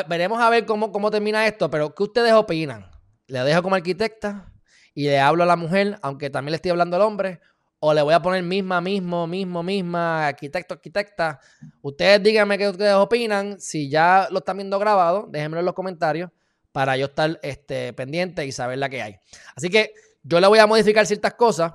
veremos 0.08 0.40
a 0.40 0.50
ver 0.50 0.66
cómo, 0.66 0.90
cómo 0.90 1.10
termina 1.10 1.46
esto, 1.46 1.70
pero 1.70 1.94
¿qué 1.94 2.02
ustedes 2.02 2.32
opinan? 2.32 2.90
¿Le 3.26 3.40
dejo 3.40 3.62
como 3.62 3.76
arquitecta 3.76 4.52
y 4.94 5.04
le 5.04 5.20
hablo 5.20 5.44
a 5.44 5.46
la 5.46 5.56
mujer, 5.56 5.98
aunque 6.02 6.30
también 6.30 6.52
le 6.52 6.56
estoy 6.56 6.72
hablando 6.72 6.96
al 6.96 7.02
hombre? 7.02 7.40
¿O 7.78 7.92
le 7.92 8.02
voy 8.02 8.14
a 8.14 8.22
poner 8.22 8.42
misma, 8.42 8.80
mismo, 8.80 9.26
mismo, 9.26 9.62
misma, 9.62 10.28
arquitecto, 10.28 10.74
arquitecta? 10.74 11.38
Ustedes 11.82 12.22
díganme 12.22 12.56
qué 12.56 12.68
ustedes 12.68 12.94
opinan. 12.94 13.60
Si 13.60 13.90
ya 13.90 14.26
lo 14.30 14.38
están 14.38 14.56
viendo 14.56 14.78
grabado, 14.78 15.26
déjenmelo 15.28 15.60
en 15.60 15.66
los 15.66 15.74
comentarios 15.74 16.30
para 16.72 16.96
yo 16.96 17.06
estar 17.06 17.38
este, 17.42 17.92
pendiente 17.92 18.46
y 18.46 18.52
saber 18.52 18.78
la 18.78 18.88
que 18.88 19.02
hay. 19.02 19.16
Así 19.54 19.68
que 19.68 19.92
yo 20.22 20.40
le 20.40 20.46
voy 20.46 20.60
a 20.60 20.66
modificar 20.66 21.06
ciertas 21.06 21.34
cosas 21.34 21.74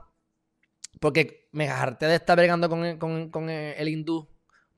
porque 1.00 1.48
me 1.52 1.70
harté 1.70 2.08
de 2.08 2.16
estar 2.16 2.36
bregando 2.36 2.70
con, 2.70 2.98
con, 2.98 3.30
con 3.30 3.50
el 3.50 3.88
hindú 3.88 4.28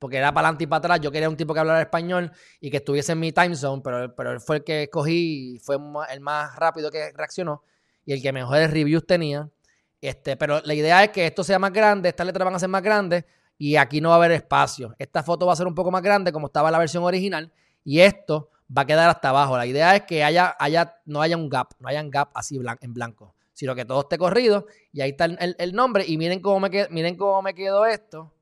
porque 0.02 0.18
era 0.18 0.34
para 0.34 0.48
adelante 0.48 0.64
y 0.64 0.68
para 0.68 0.80
atrás. 0.80 0.99
Yo 0.99 1.11
quería 1.11 1.30
un 1.30 1.38
tipo 1.38 1.53
que 1.53 1.60
hablara 1.60 1.80
español 1.80 2.32
y 2.60 2.72
que 2.72 2.78
estuviese 2.78 3.11
en 3.11 3.19
mi 3.19 3.32
time 3.32 3.56
zone, 3.56 3.84
pero, 3.84 4.15
pero 4.15 4.32
él 4.32 4.40
fue 4.40 4.57
el 4.57 4.64
que 4.64 4.84
escogí 4.84 5.57
y 5.57 5.60
fue 5.60 5.78
el 6.10 6.19
más 6.22 6.56
rápido 6.56 6.90
que 6.90 7.11
reaccionó 7.14 7.64
y 8.03 8.14
el 8.14 8.19
que 8.19 8.34
mejores 8.34 8.72
reviews 8.72 9.06
tenía. 9.06 9.48
Este, 10.02 10.38
pero 10.38 10.60
la 10.65 10.73
idea 10.73 11.03
es 11.03 11.11
que 11.11 11.28
esto 11.28 11.44
sea 11.44 11.60
más 11.60 11.72
grande, 11.72 12.10
estas 12.10 12.26
letras 12.26 12.44
van 12.45 12.56
a 12.56 12.57
ser 12.57 12.69
más 12.69 12.82
grandes 12.82 13.26
y 13.60 13.76
aquí 13.76 14.02
no 14.02 14.10
va 14.10 14.15
a 14.15 14.18
haber 14.18 14.32
espacio. 14.32 14.95
Esta 14.98 15.22
foto 15.22 15.45
va 15.45 15.53
a 15.53 15.56
ser 15.56 15.68
un 15.68 15.76
poco 15.76 15.91
más 15.91 16.02
grande 16.02 16.32
como 16.32 16.48
estaba 16.48 16.72
la 16.72 16.80
versión 16.80 17.03
original 17.03 17.53
y 17.84 17.99
esto 17.99 18.49
va 18.76 18.82
a 18.82 18.86
quedar 18.88 19.07
hasta 19.07 19.30
abajo. 19.30 19.56
La 19.56 19.68
idea 19.68 19.95
es 19.95 20.02
que 20.06 20.23
haya, 20.23 20.56
haya, 20.57 20.95
no 21.06 21.22
haya 21.22 21.38
un 21.38 21.48
gap, 21.48 21.73
no 21.78 21.88
haya 21.88 22.02
un 22.02 22.10
gap 22.10 22.32
así 22.34 22.60
en 22.82 22.94
blanco, 22.95 23.36
sino 23.53 23.76
que 23.76 23.86
todo 23.86 24.02
esté 24.02 24.18
corrido 24.18 24.65
y 24.91 25.02
ahí 25.02 25.11
está 25.11 25.26
el, 25.26 25.73
nombre 25.73 26.06
y 26.07 26.18
miren 26.18 26.40
cómo 26.40 26.60
me, 26.60 26.88
miren 26.90 27.15
cómo 27.15 27.44
me 27.44 27.53
quedó 27.53 27.86
esto 27.86 28.34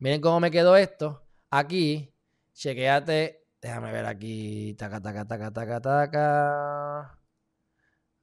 Miren 0.00 0.22
cómo 0.22 0.40
me 0.40 0.50
quedó 0.50 0.76
esto. 0.76 1.22
Aquí, 1.50 2.10
chequeate. 2.54 3.44
Déjame 3.60 3.92
ver 3.92 4.06
aquí. 4.06 4.74
Taca, 4.78 4.98
taca, 4.98 5.26
taca, 5.28 5.52
taca, 5.52 5.80
taca. 5.82 7.18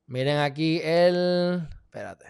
Miren 0.07 0.39
aquí 0.39 0.81
el. 0.83 1.69
Espérate. 1.83 2.25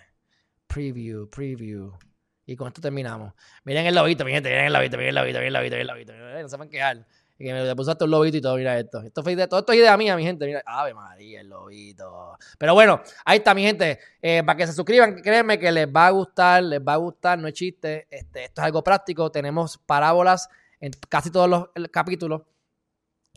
Preview, 0.67 1.29
preview. 1.29 1.97
Y 2.45 2.57
con 2.57 2.67
esto 2.67 2.81
terminamos. 2.81 3.33
Miren 3.63 3.85
el 3.85 3.95
lobito, 3.95 4.25
mi 4.25 4.33
gente. 4.33 4.49
Miren 4.49 4.65
el 4.65 4.73
lobito, 4.73 4.97
miren 4.97 5.09
el 5.09 5.15
lobito, 5.15 5.39
miren 5.39 5.47
el 5.47 5.53
lobito, 5.53 5.75
miren 5.77 5.81
el 5.81 5.87
lobito. 5.87 6.41
No 6.41 6.49
se 6.49 6.57
van 6.57 6.67
a 6.67 6.71
quedar. 6.71 7.07
Que 7.37 7.53
me 7.53 7.75
puse 7.75 7.91
hasta 7.91 8.05
un 8.05 8.11
lobito 8.11 8.37
y 8.37 8.41
todo, 8.41 8.55
mira 8.55 8.79
esto. 8.79 8.99
Esto, 9.01 9.21
fue 9.21 9.35
todo 9.47 9.59
esto 9.59 9.71
es 9.71 9.79
idea 9.79 9.95
mía, 9.95 10.15
mi 10.15 10.23
gente. 10.23 10.47
Mira, 10.47 10.63
Ave 10.65 10.93
María, 10.95 11.41
el 11.41 11.49
lobito. 11.49 12.35
Pero 12.57 12.73
bueno, 12.73 13.01
ahí 13.25 13.37
está, 13.37 13.53
mi 13.53 13.61
gente. 13.61 13.99
Eh, 14.21 14.41
para 14.43 14.57
que 14.57 14.65
se 14.65 14.73
suscriban, 14.73 15.21
créanme 15.21 15.59
que 15.59 15.71
les 15.71 15.87
va 15.87 16.07
a 16.07 16.09
gustar, 16.09 16.63
les 16.63 16.81
va 16.81 16.93
a 16.93 16.97
gustar, 16.97 17.37
no 17.37 17.47
es 17.47 17.53
chiste. 17.53 18.07
Este, 18.09 18.45
esto 18.45 18.61
es 18.61 18.65
algo 18.65 18.83
práctico. 18.83 19.31
Tenemos 19.31 19.77
parábolas 19.77 20.49
en 20.79 20.91
casi 21.09 21.29
todos 21.29 21.47
los 21.47 21.89
capítulos. 21.91 22.41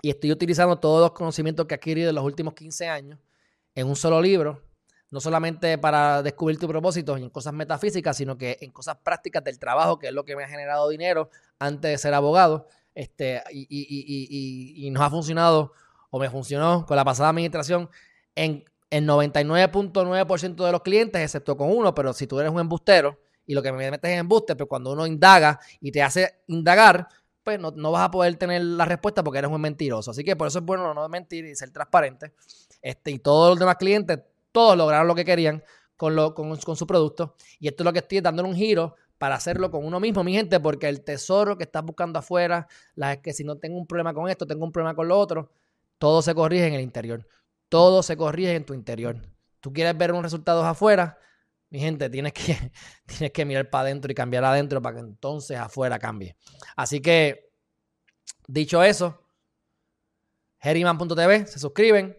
Y 0.00 0.08
estoy 0.08 0.32
utilizando 0.32 0.78
todos 0.78 1.02
los 1.02 1.12
conocimientos 1.12 1.66
que 1.66 1.74
he 1.74 1.76
adquirido 1.76 2.08
en 2.08 2.14
los 2.14 2.24
últimos 2.24 2.54
15 2.54 2.88
años 2.88 3.18
en 3.74 3.86
un 3.86 3.96
solo 3.96 4.22
libro. 4.22 4.62
No 5.10 5.20
solamente 5.20 5.76
para 5.76 6.22
descubrir 6.22 6.58
tu 6.58 6.68
propósito 6.68 7.16
en 7.16 7.28
cosas 7.28 7.52
metafísicas, 7.52 8.16
sino 8.16 8.38
que 8.38 8.56
en 8.60 8.70
cosas 8.70 8.96
prácticas 8.96 9.44
del 9.44 9.58
trabajo, 9.58 9.98
que 9.98 10.06
es 10.06 10.12
lo 10.14 10.24
que 10.24 10.36
me 10.36 10.44
ha 10.44 10.48
generado 10.48 10.88
dinero 10.88 11.28
antes 11.58 11.90
de 11.90 11.98
ser 11.98 12.14
abogado 12.14 12.68
este, 12.94 13.42
y, 13.50 14.88
nos 14.92 15.02
ha 15.02 15.10
funcionado, 15.10 15.72
o 16.10 16.18
me 16.18 16.30
funcionó 16.30 16.84
con 16.86 16.96
la 16.96 17.04
pasada 17.04 17.30
administración, 17.30 17.88
en 18.34 18.64
el 18.90 19.06
99.9% 19.06 20.64
de 20.64 20.72
los 20.72 20.82
clientes, 20.82 21.22
excepto 21.22 21.56
con 21.56 21.70
uno, 21.70 21.94
pero 21.94 22.12
si 22.12 22.26
tú 22.26 22.40
eres 22.40 22.52
un 22.52 22.60
embustero 22.60 23.20
y 23.46 23.54
lo 23.54 23.62
que 23.62 23.72
me 23.72 23.90
metes 23.90 24.10
es 24.10 24.18
embuste, 24.18 24.56
pero 24.56 24.66
cuando 24.66 24.92
uno 24.92 25.06
indaga 25.06 25.60
y 25.80 25.92
te 25.92 26.02
hace 26.02 26.42
indagar, 26.48 27.08
pues 27.42 27.58
no, 27.58 27.90
vas 27.90 28.08
a 28.08 28.10
poder 28.10 28.36
tener 28.36 28.62
la 28.62 28.84
respuesta 28.84 29.24
porque 29.24 29.38
eres 29.38 29.50
un 29.50 29.60
mentiroso. 29.60 30.10
Así 30.10 30.24
que 30.24 30.36
por 30.36 30.48
eso 30.48 30.58
es 30.58 30.64
bueno 30.64 30.92
no 30.92 31.08
mentir 31.08 31.44
y 31.46 31.54
ser 31.54 31.70
transparente. 31.70 32.32
Este, 32.82 33.10
y 33.12 33.18
todos 33.18 33.50
los 33.50 33.58
demás 33.58 33.76
clientes, 33.76 34.20
todos 34.52 34.76
lograron 34.76 35.06
lo 35.06 35.14
que 35.14 35.24
querían 35.24 35.62
con, 35.96 36.14
lo, 36.14 36.34
con, 36.34 36.56
con 36.58 36.76
su 36.76 36.86
producto. 36.86 37.34
Y 37.58 37.68
esto 37.68 37.82
es 37.82 37.84
lo 37.84 37.92
que 37.92 38.00
estoy 38.00 38.20
dándole 38.20 38.48
un 38.48 38.54
giro 38.54 38.96
para 39.20 39.34
hacerlo 39.34 39.70
con 39.70 39.84
uno 39.84 40.00
mismo, 40.00 40.24
mi 40.24 40.32
gente, 40.32 40.60
porque 40.60 40.88
el 40.88 41.04
tesoro 41.04 41.58
que 41.58 41.64
estás 41.64 41.84
buscando 41.84 42.18
afuera, 42.18 42.66
la 42.94 43.12
es 43.12 43.18
que 43.18 43.34
si 43.34 43.44
no 43.44 43.58
tengo 43.58 43.76
un 43.76 43.86
problema 43.86 44.14
con 44.14 44.30
esto, 44.30 44.46
tengo 44.46 44.64
un 44.64 44.72
problema 44.72 44.96
con 44.96 45.08
lo 45.08 45.18
otro, 45.18 45.52
todo 45.98 46.22
se 46.22 46.34
corrige 46.34 46.66
en 46.66 46.72
el 46.72 46.80
interior. 46.80 47.28
Todo 47.68 48.02
se 48.02 48.16
corrige 48.16 48.54
en 48.54 48.64
tu 48.64 48.72
interior. 48.72 49.20
Tú 49.60 49.74
quieres 49.74 49.94
ver 49.98 50.12
unos 50.12 50.22
resultados 50.22 50.64
afuera, 50.64 51.18
mi 51.68 51.80
gente, 51.80 52.08
tienes 52.08 52.32
que, 52.32 52.72
tienes 53.04 53.30
que 53.30 53.44
mirar 53.44 53.68
para 53.68 53.82
adentro 53.82 54.10
y 54.10 54.14
cambiar 54.14 54.42
adentro 54.42 54.80
para 54.80 54.96
que 54.96 55.02
entonces 55.02 55.58
afuera 55.58 55.98
cambie. 55.98 56.34
Así 56.74 57.02
que, 57.02 57.52
dicho 58.48 58.82
eso, 58.82 59.22
Heriman.tv, 60.62 61.46
se 61.46 61.58
suscriben. 61.58 62.16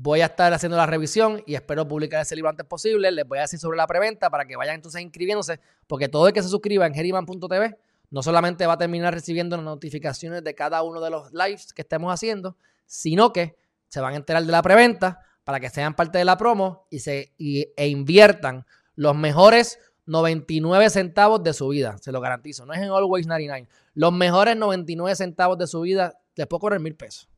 Voy 0.00 0.20
a 0.20 0.26
estar 0.26 0.52
haciendo 0.52 0.76
la 0.76 0.86
revisión 0.86 1.42
y 1.44 1.56
espero 1.56 1.88
publicar 1.88 2.22
ese 2.22 2.36
libro 2.36 2.48
antes 2.48 2.64
posible. 2.64 3.10
Les 3.10 3.26
voy 3.26 3.38
a 3.38 3.40
decir 3.40 3.58
sobre 3.58 3.76
la 3.76 3.86
preventa 3.88 4.30
para 4.30 4.44
que 4.44 4.54
vayan 4.54 4.76
entonces 4.76 5.02
inscribiéndose, 5.02 5.58
porque 5.88 6.08
todo 6.08 6.28
el 6.28 6.32
que 6.32 6.40
se 6.40 6.48
suscriba 6.48 6.86
en 6.86 6.94
Heriman.tv 6.94 7.76
no 8.10 8.22
solamente 8.22 8.64
va 8.64 8.74
a 8.74 8.78
terminar 8.78 9.12
recibiendo 9.12 9.56
las 9.56 9.64
notificaciones 9.64 10.44
de 10.44 10.54
cada 10.54 10.84
uno 10.84 11.00
de 11.00 11.10
los 11.10 11.32
lives 11.32 11.72
que 11.72 11.82
estemos 11.82 12.14
haciendo, 12.14 12.56
sino 12.86 13.32
que 13.32 13.56
se 13.88 14.00
van 14.00 14.14
a 14.14 14.18
enterar 14.18 14.44
de 14.44 14.52
la 14.52 14.62
preventa 14.62 15.18
para 15.42 15.58
que 15.58 15.68
sean 15.68 15.96
parte 15.96 16.18
de 16.18 16.24
la 16.24 16.38
promo 16.38 16.86
y 16.90 17.00
se, 17.00 17.34
e 17.36 17.88
inviertan 17.88 18.66
los 18.94 19.16
mejores 19.16 19.80
99 20.06 20.90
centavos 20.90 21.42
de 21.42 21.52
su 21.52 21.66
vida, 21.70 21.98
se 21.98 22.12
lo 22.12 22.20
garantizo. 22.20 22.64
No 22.66 22.72
es 22.72 22.78
en 22.78 22.90
Always 22.90 23.26
99. 23.26 23.68
Los 23.94 24.12
mejores 24.12 24.56
99 24.56 25.16
centavos 25.16 25.58
de 25.58 25.66
su 25.66 25.80
vida 25.80 26.20
les 26.36 26.46
puedo 26.46 26.60
cobrar 26.60 26.78
mil 26.78 26.94
pesos. 26.94 27.28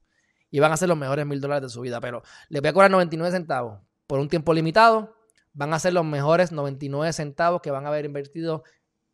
Y 0.51 0.59
van 0.59 0.73
a 0.73 0.77
ser 0.77 0.89
los 0.89 0.99
mejores 0.99 1.27
mil 1.27 1.41
dólares 1.41 1.63
de 1.63 1.69
su 1.69 1.81
vida. 1.81 2.01
Pero 2.01 2.23
les 2.49 2.61
voy 2.61 2.69
a 2.69 2.73
cobrar 2.73 2.91
99 2.91 3.33
centavos 3.33 3.81
por 4.07 4.19
un 4.19 4.29
tiempo 4.29 4.53
limitado. 4.53 5.17
Van 5.53 5.73
a 5.73 5.79
ser 5.79 5.93
los 5.93 6.05
mejores 6.05 6.53
99 6.53 7.13
centavos 7.13 7.61
que 7.61 7.71
van 7.71 7.85
a 7.87 7.89
haber 7.89 8.05
invertido 8.05 8.65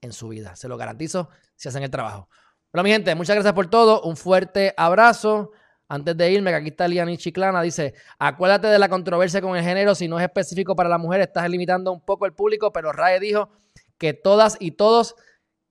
en 0.01 0.13
su 0.13 0.29
vida. 0.29 0.57
Se 0.57 0.69
lo 0.69 0.77
garantizo 0.77 1.29
si 1.55 1.69
hacen 1.69 1.83
el 1.83 1.91
trabajo. 1.91 2.29
Bueno, 2.73 2.85
mi 2.85 2.91
gente, 2.91 3.15
muchas 3.15 3.37
gracias 3.37 3.55
por 3.55 3.69
todo. 3.69 4.03
Un 4.03 4.17
fuerte 4.17 4.75
abrazo. 4.77 5.53
Antes 5.89 6.17
de 6.17 6.33
irme, 6.33 6.51
que 6.51 6.57
aquí 6.57 6.69
está 6.69 6.89
Liani 6.89 7.17
Chiclana, 7.17 7.63
dice, 7.63 7.95
acuérdate 8.19 8.67
de 8.67 8.79
la 8.79 8.89
controversia 8.89 9.41
con 9.41 9.57
el 9.57 9.63
género, 9.63 9.95
si 9.95 10.09
no 10.09 10.19
es 10.19 10.25
específico 10.25 10.75
para 10.75 10.89
la 10.89 10.99
mujer, 10.99 11.21
estás 11.21 11.49
limitando 11.49 11.93
un 11.93 12.01
poco 12.01 12.27
el 12.27 12.33
público, 12.33 12.73
pero 12.73 12.91
Rae 12.91 13.21
dijo 13.21 13.51
que 13.97 14.13
todas 14.13 14.57
y 14.59 14.73
todos 14.73 15.15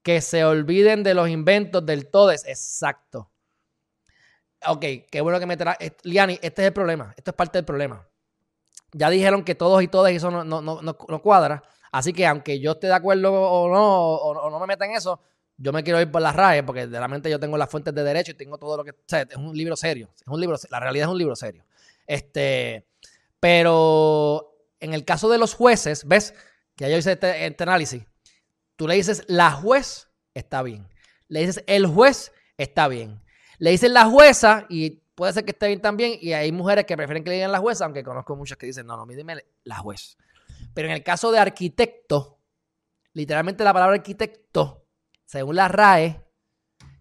que 0.04 0.22
se 0.22 0.46
olviden 0.46 1.04
de 1.04 1.16
los 1.16 1.28
inventos 1.28 1.86
del 1.86 2.10
todes. 2.10 2.46
Exacto. 2.48 3.30
Ok, 4.68 4.86
qué 5.10 5.22
bueno 5.22 5.40
que 5.40 5.46
me 5.46 5.58
trae. 5.58 5.96
Liani, 6.04 6.40
este 6.42 6.62
es 6.62 6.68
el 6.68 6.74
problema. 6.74 7.14
Esto 7.18 7.32
es 7.32 7.36
parte 7.36 7.58
del 7.58 7.66
problema. 7.66 8.08
Ya 8.94 9.10
dijeron 9.10 9.44
que 9.44 9.56
todos 9.56 9.82
y 9.84 9.88
todas 9.88 10.12
eso 10.12 10.32
no, 10.32 10.44
no, 10.44 10.62
no, 10.62 10.82
no 10.82 11.22
cuadra. 11.22 11.64
Así 11.92 12.14
que 12.14 12.26
aunque 12.28 12.60
yo 12.60 12.74
esté 12.74 12.88
de 12.88 12.94
acuerdo 12.94 13.32
o 13.32 13.70
no, 13.70 14.16
o, 14.16 14.50
no 14.50 14.60
me 14.60 14.68
meta 14.68 14.86
en 14.86 14.92
eso, 14.92 15.22
yo 15.58 15.72
me 15.72 15.84
quiero 15.84 16.02
ir 16.02 16.12
por 16.12 16.22
las 16.22 16.36
RAE 16.36 16.64
porque 16.64 16.88
de 16.88 17.00
la 17.00 17.08
mente 17.08 17.30
yo 17.30 17.40
tengo 17.40 17.58
las 17.58 17.70
fuentes 17.70 17.94
de 17.94 18.04
derecho 18.04 18.32
y 18.32 18.36
tengo 18.36 18.58
todo 18.58 18.78
lo 18.78 18.84
que. 18.84 18.92
O 18.92 18.96
sea, 19.08 19.22
es 19.22 19.38
un 19.38 19.56
libro 19.56 19.76
serio. 19.76 20.10
Es 20.16 20.28
un 20.28 20.40
libro, 20.40 20.58
la 20.70 20.80
realidad 20.80 21.08
es 21.08 21.12
un 21.12 21.18
libro 21.18 21.36
serio. 21.36 21.66
Este, 22.08 22.86
pero 23.40 24.56
en 24.80 24.94
el 24.94 25.06
caso 25.06 25.30
de 25.30 25.38
los 25.38 25.54
jueces, 25.54 26.06
ves 26.06 26.34
que 26.76 26.90
yo 26.90 26.98
hice 26.98 27.14
este, 27.14 27.46
este, 27.46 27.64
análisis. 27.64 28.04
Tú 28.76 28.88
le 28.88 28.96
dices 28.96 29.24
la 29.28 29.52
juez 29.52 30.10
está 30.34 30.62
bien. 30.62 30.88
Le 31.28 31.42
dices 31.42 31.64
el 31.68 31.88
juez 31.88 32.32
está 32.58 32.88
bien. 32.88 33.22
Le 33.60 33.72
dices 33.72 33.92
la 33.92 34.06
jueza 34.06 34.66
y 34.70 35.02
puede 35.16 35.34
ser 35.34 35.46
que 35.46 35.52
esté 35.52 35.68
bien 35.68 35.82
también. 35.82 36.18
Y 36.20 36.34
hay 36.34 36.52
mujeres 36.52 36.86
que 36.86 36.96
prefieren 36.98 37.24
que 37.24 37.30
le 37.30 37.36
digan 37.36 37.52
la 37.52 37.60
jueza, 37.60 37.86
aunque 37.86 38.04
conozco 38.04 38.36
muchas 38.36 38.58
que 38.58 38.66
dicen 38.66 38.86
no, 38.86 38.98
no, 38.98 39.06
dime 39.06 39.46
la 39.64 39.78
juez. 39.78 40.18
Pero 40.74 40.88
en 40.88 40.94
el 40.94 41.04
caso 41.04 41.32
de 41.32 41.40
arquitecto, 41.40 42.40
literalmente 43.14 43.64
la 43.64 43.74
palabra 43.74 43.96
arquitecto 43.96 44.86
según 45.26 45.56
la 45.56 45.68
RAE, 45.68 46.22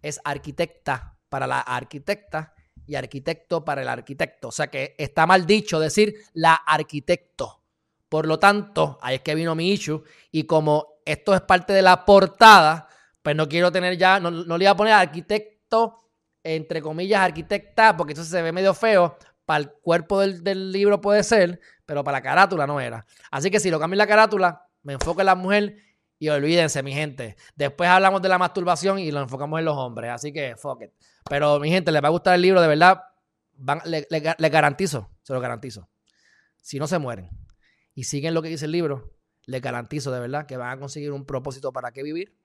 es 0.02 0.20
arquitecta 0.24 1.18
para 1.28 1.47
la 1.47 1.60
arquitecta 1.60 2.55
y 2.86 2.94
arquitecto 2.94 3.64
para 3.64 3.82
el 3.82 3.89
arquitecto. 3.89 4.48
O 4.48 4.52
sea 4.52 4.66
que 4.68 4.94
está 4.98 5.26
mal 5.26 5.47
dicho 5.47 5.78
decir 5.78 6.14
la 6.32 6.55
arquitecto. 6.55 7.62
Por 8.09 8.26
lo 8.26 8.39
tanto, 8.39 8.98
ahí 9.02 9.16
es 9.16 9.20
que 9.22 9.35
vino 9.35 9.55
mi 9.55 9.72
issue. 9.72 10.02
Y 10.31 10.44
como 10.44 11.01
esto 11.05 11.35
es 11.35 11.40
parte 11.43 11.72
de 11.72 11.82
la 11.82 12.05
portada, 12.05 12.89
pues 13.22 13.35
no 13.35 13.48
quiero 13.48 13.72
tener 13.72 13.97
ya, 13.97 14.20
no, 14.20 14.31
le 14.31 14.44
voy 14.47 14.66
a 14.66 14.76
poner 14.76 14.93
arquitecto, 14.94 16.03
entre 16.45 16.81
comillas, 16.83 17.21
arquitecta, 17.21 17.97
porque 17.97 18.12
eso 18.12 18.23
se 18.23 18.43
ve 18.43 18.53
medio 18.53 18.75
feo. 18.75 19.16
Para 19.45 19.59
el 19.59 19.73
cuerpo 19.73 20.21
del, 20.21 20.43
del 20.43 20.73
libro 20.73 21.01
puede 21.01 21.23
ser, 21.23 21.61
pero 21.85 22.05
para 22.05 22.19
la 22.19 22.23
carátula 22.23 22.66
no 22.66 22.81
era. 22.81 23.05
Así 23.31 23.51
que 23.51 23.61
si 23.61 23.71
lo 23.71 23.81
cambio 23.81 23.95
en 23.95 23.99
la 23.99 24.07
carátula, 24.07 24.69
me 24.83 24.95
enfoco 24.95 25.21
en 25.21 25.27
la 25.27 25.35
mujer 25.35 25.77
y 26.19 26.29
olvídense, 26.29 26.83
mi 26.83 26.93
gente. 26.93 27.37
Después 27.57 27.91
hablamos 27.91 28.23
de 28.23 28.29
la 28.29 28.39
masturbación 28.39 28.99
y 28.99 29.11
lo 29.11 29.21
enfocamos 29.21 29.59
en 29.59 29.65
los 29.65 29.77
hombres. 29.77 30.11
Así 30.11 30.33
que, 30.33 30.57
fuck 30.57 30.83
it. 30.83 30.91
Pero, 31.29 31.59
mi 31.59 31.71
gente, 31.71 31.91
les 31.91 32.03
va 32.03 32.09
a 32.09 32.12
gustar 32.12 32.35
el 32.35 32.43
libro, 32.43 32.61
de 32.61 32.69
verdad. 32.69 33.03
les 33.85 34.07
le, 34.11 34.49
garantizo, 34.49 35.11
se 35.23 35.33
lo 35.33 35.41
garantizo. 35.41 35.89
Si 36.62 36.79
no 36.79 36.87
se 36.87 36.99
mueren 36.99 37.29
y 37.95 38.05
siguen 38.05 38.35
lo 38.35 38.43
que 38.43 38.49
dice 38.49 38.66
el 38.66 38.73
libro, 38.73 39.12
les 39.45 39.61
garantizo 39.61 40.11
de 40.11 40.21
verdad 40.21 40.47
que 40.47 40.57
van 40.57 40.71
a 40.71 40.79
conseguir 40.79 41.12
un 41.12 41.27
propósito 41.27 41.73
para 41.73 41.93
qué 41.93 42.03
vivir 42.03 42.39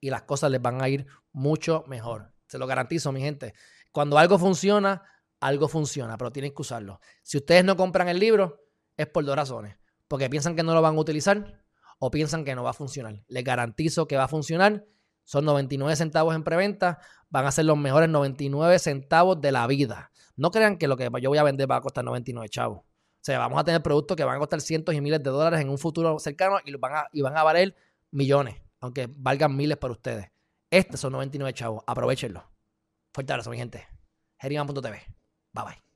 y 0.00 0.10
las 0.10 0.22
cosas 0.22 0.50
les 0.50 0.60
van 0.60 0.82
a 0.82 0.88
ir 0.88 1.06
mucho 1.32 1.84
mejor. 1.86 2.32
Se 2.50 2.58
lo 2.58 2.66
garantizo, 2.66 3.12
mi 3.12 3.20
gente. 3.20 3.54
Cuando 3.92 4.18
algo 4.18 4.36
funciona, 4.36 5.04
algo 5.38 5.68
funciona, 5.68 6.18
pero 6.18 6.32
tienen 6.32 6.52
que 6.52 6.62
usarlo. 6.62 6.98
Si 7.22 7.38
ustedes 7.38 7.64
no 7.64 7.76
compran 7.76 8.08
el 8.08 8.18
libro, 8.18 8.66
es 8.96 9.06
por 9.06 9.24
dos 9.24 9.36
razones. 9.36 9.76
Porque 10.08 10.28
piensan 10.28 10.56
que 10.56 10.64
no 10.64 10.74
lo 10.74 10.82
van 10.82 10.96
a 10.96 10.98
utilizar 10.98 11.62
o 12.00 12.10
piensan 12.10 12.44
que 12.44 12.56
no 12.56 12.64
va 12.64 12.70
a 12.70 12.72
funcionar. 12.72 13.22
Les 13.28 13.44
garantizo 13.44 14.08
que 14.08 14.16
va 14.16 14.24
a 14.24 14.28
funcionar. 14.28 14.84
Son 15.22 15.44
99 15.44 15.94
centavos 15.94 16.34
en 16.34 16.42
preventa. 16.42 16.98
Van 17.28 17.46
a 17.46 17.52
ser 17.52 17.66
los 17.66 17.78
mejores 17.78 18.08
99 18.08 18.80
centavos 18.80 19.40
de 19.40 19.52
la 19.52 19.68
vida. 19.68 20.10
No 20.34 20.50
crean 20.50 20.76
que 20.76 20.88
lo 20.88 20.96
que 20.96 21.08
yo 21.22 21.30
voy 21.30 21.38
a 21.38 21.44
vender 21.44 21.70
va 21.70 21.76
a 21.76 21.80
costar 21.80 22.04
99 22.04 22.48
chavos. 22.48 22.78
O 22.80 23.22
sea, 23.22 23.38
vamos 23.38 23.60
a 23.60 23.64
tener 23.64 23.80
productos 23.80 24.16
que 24.16 24.24
van 24.24 24.34
a 24.34 24.38
costar 24.40 24.60
cientos 24.60 24.92
y 24.96 25.00
miles 25.00 25.22
de 25.22 25.30
dólares 25.30 25.60
en 25.60 25.68
un 25.68 25.78
futuro 25.78 26.18
cercano 26.18 26.56
y, 26.64 26.74
van, 26.74 26.96
a, 26.96 27.08
y 27.12 27.22
van 27.22 27.36
a 27.36 27.44
valer 27.44 27.76
millones, 28.10 28.56
aunque 28.80 29.08
valgan 29.08 29.54
miles 29.54 29.78
para 29.78 29.92
ustedes. 29.92 30.32
Estos 30.70 31.00
son 31.00 31.12
99 31.12 31.52
chavos. 31.54 31.82
Aprovechenlo. 31.86 32.44
Fuerte 33.12 33.32
abrazo, 33.32 33.50
mi 33.50 33.56
gente. 33.56 33.86
Geriman.tv. 34.38 35.02
Bye 35.52 35.64
bye. 35.64 35.89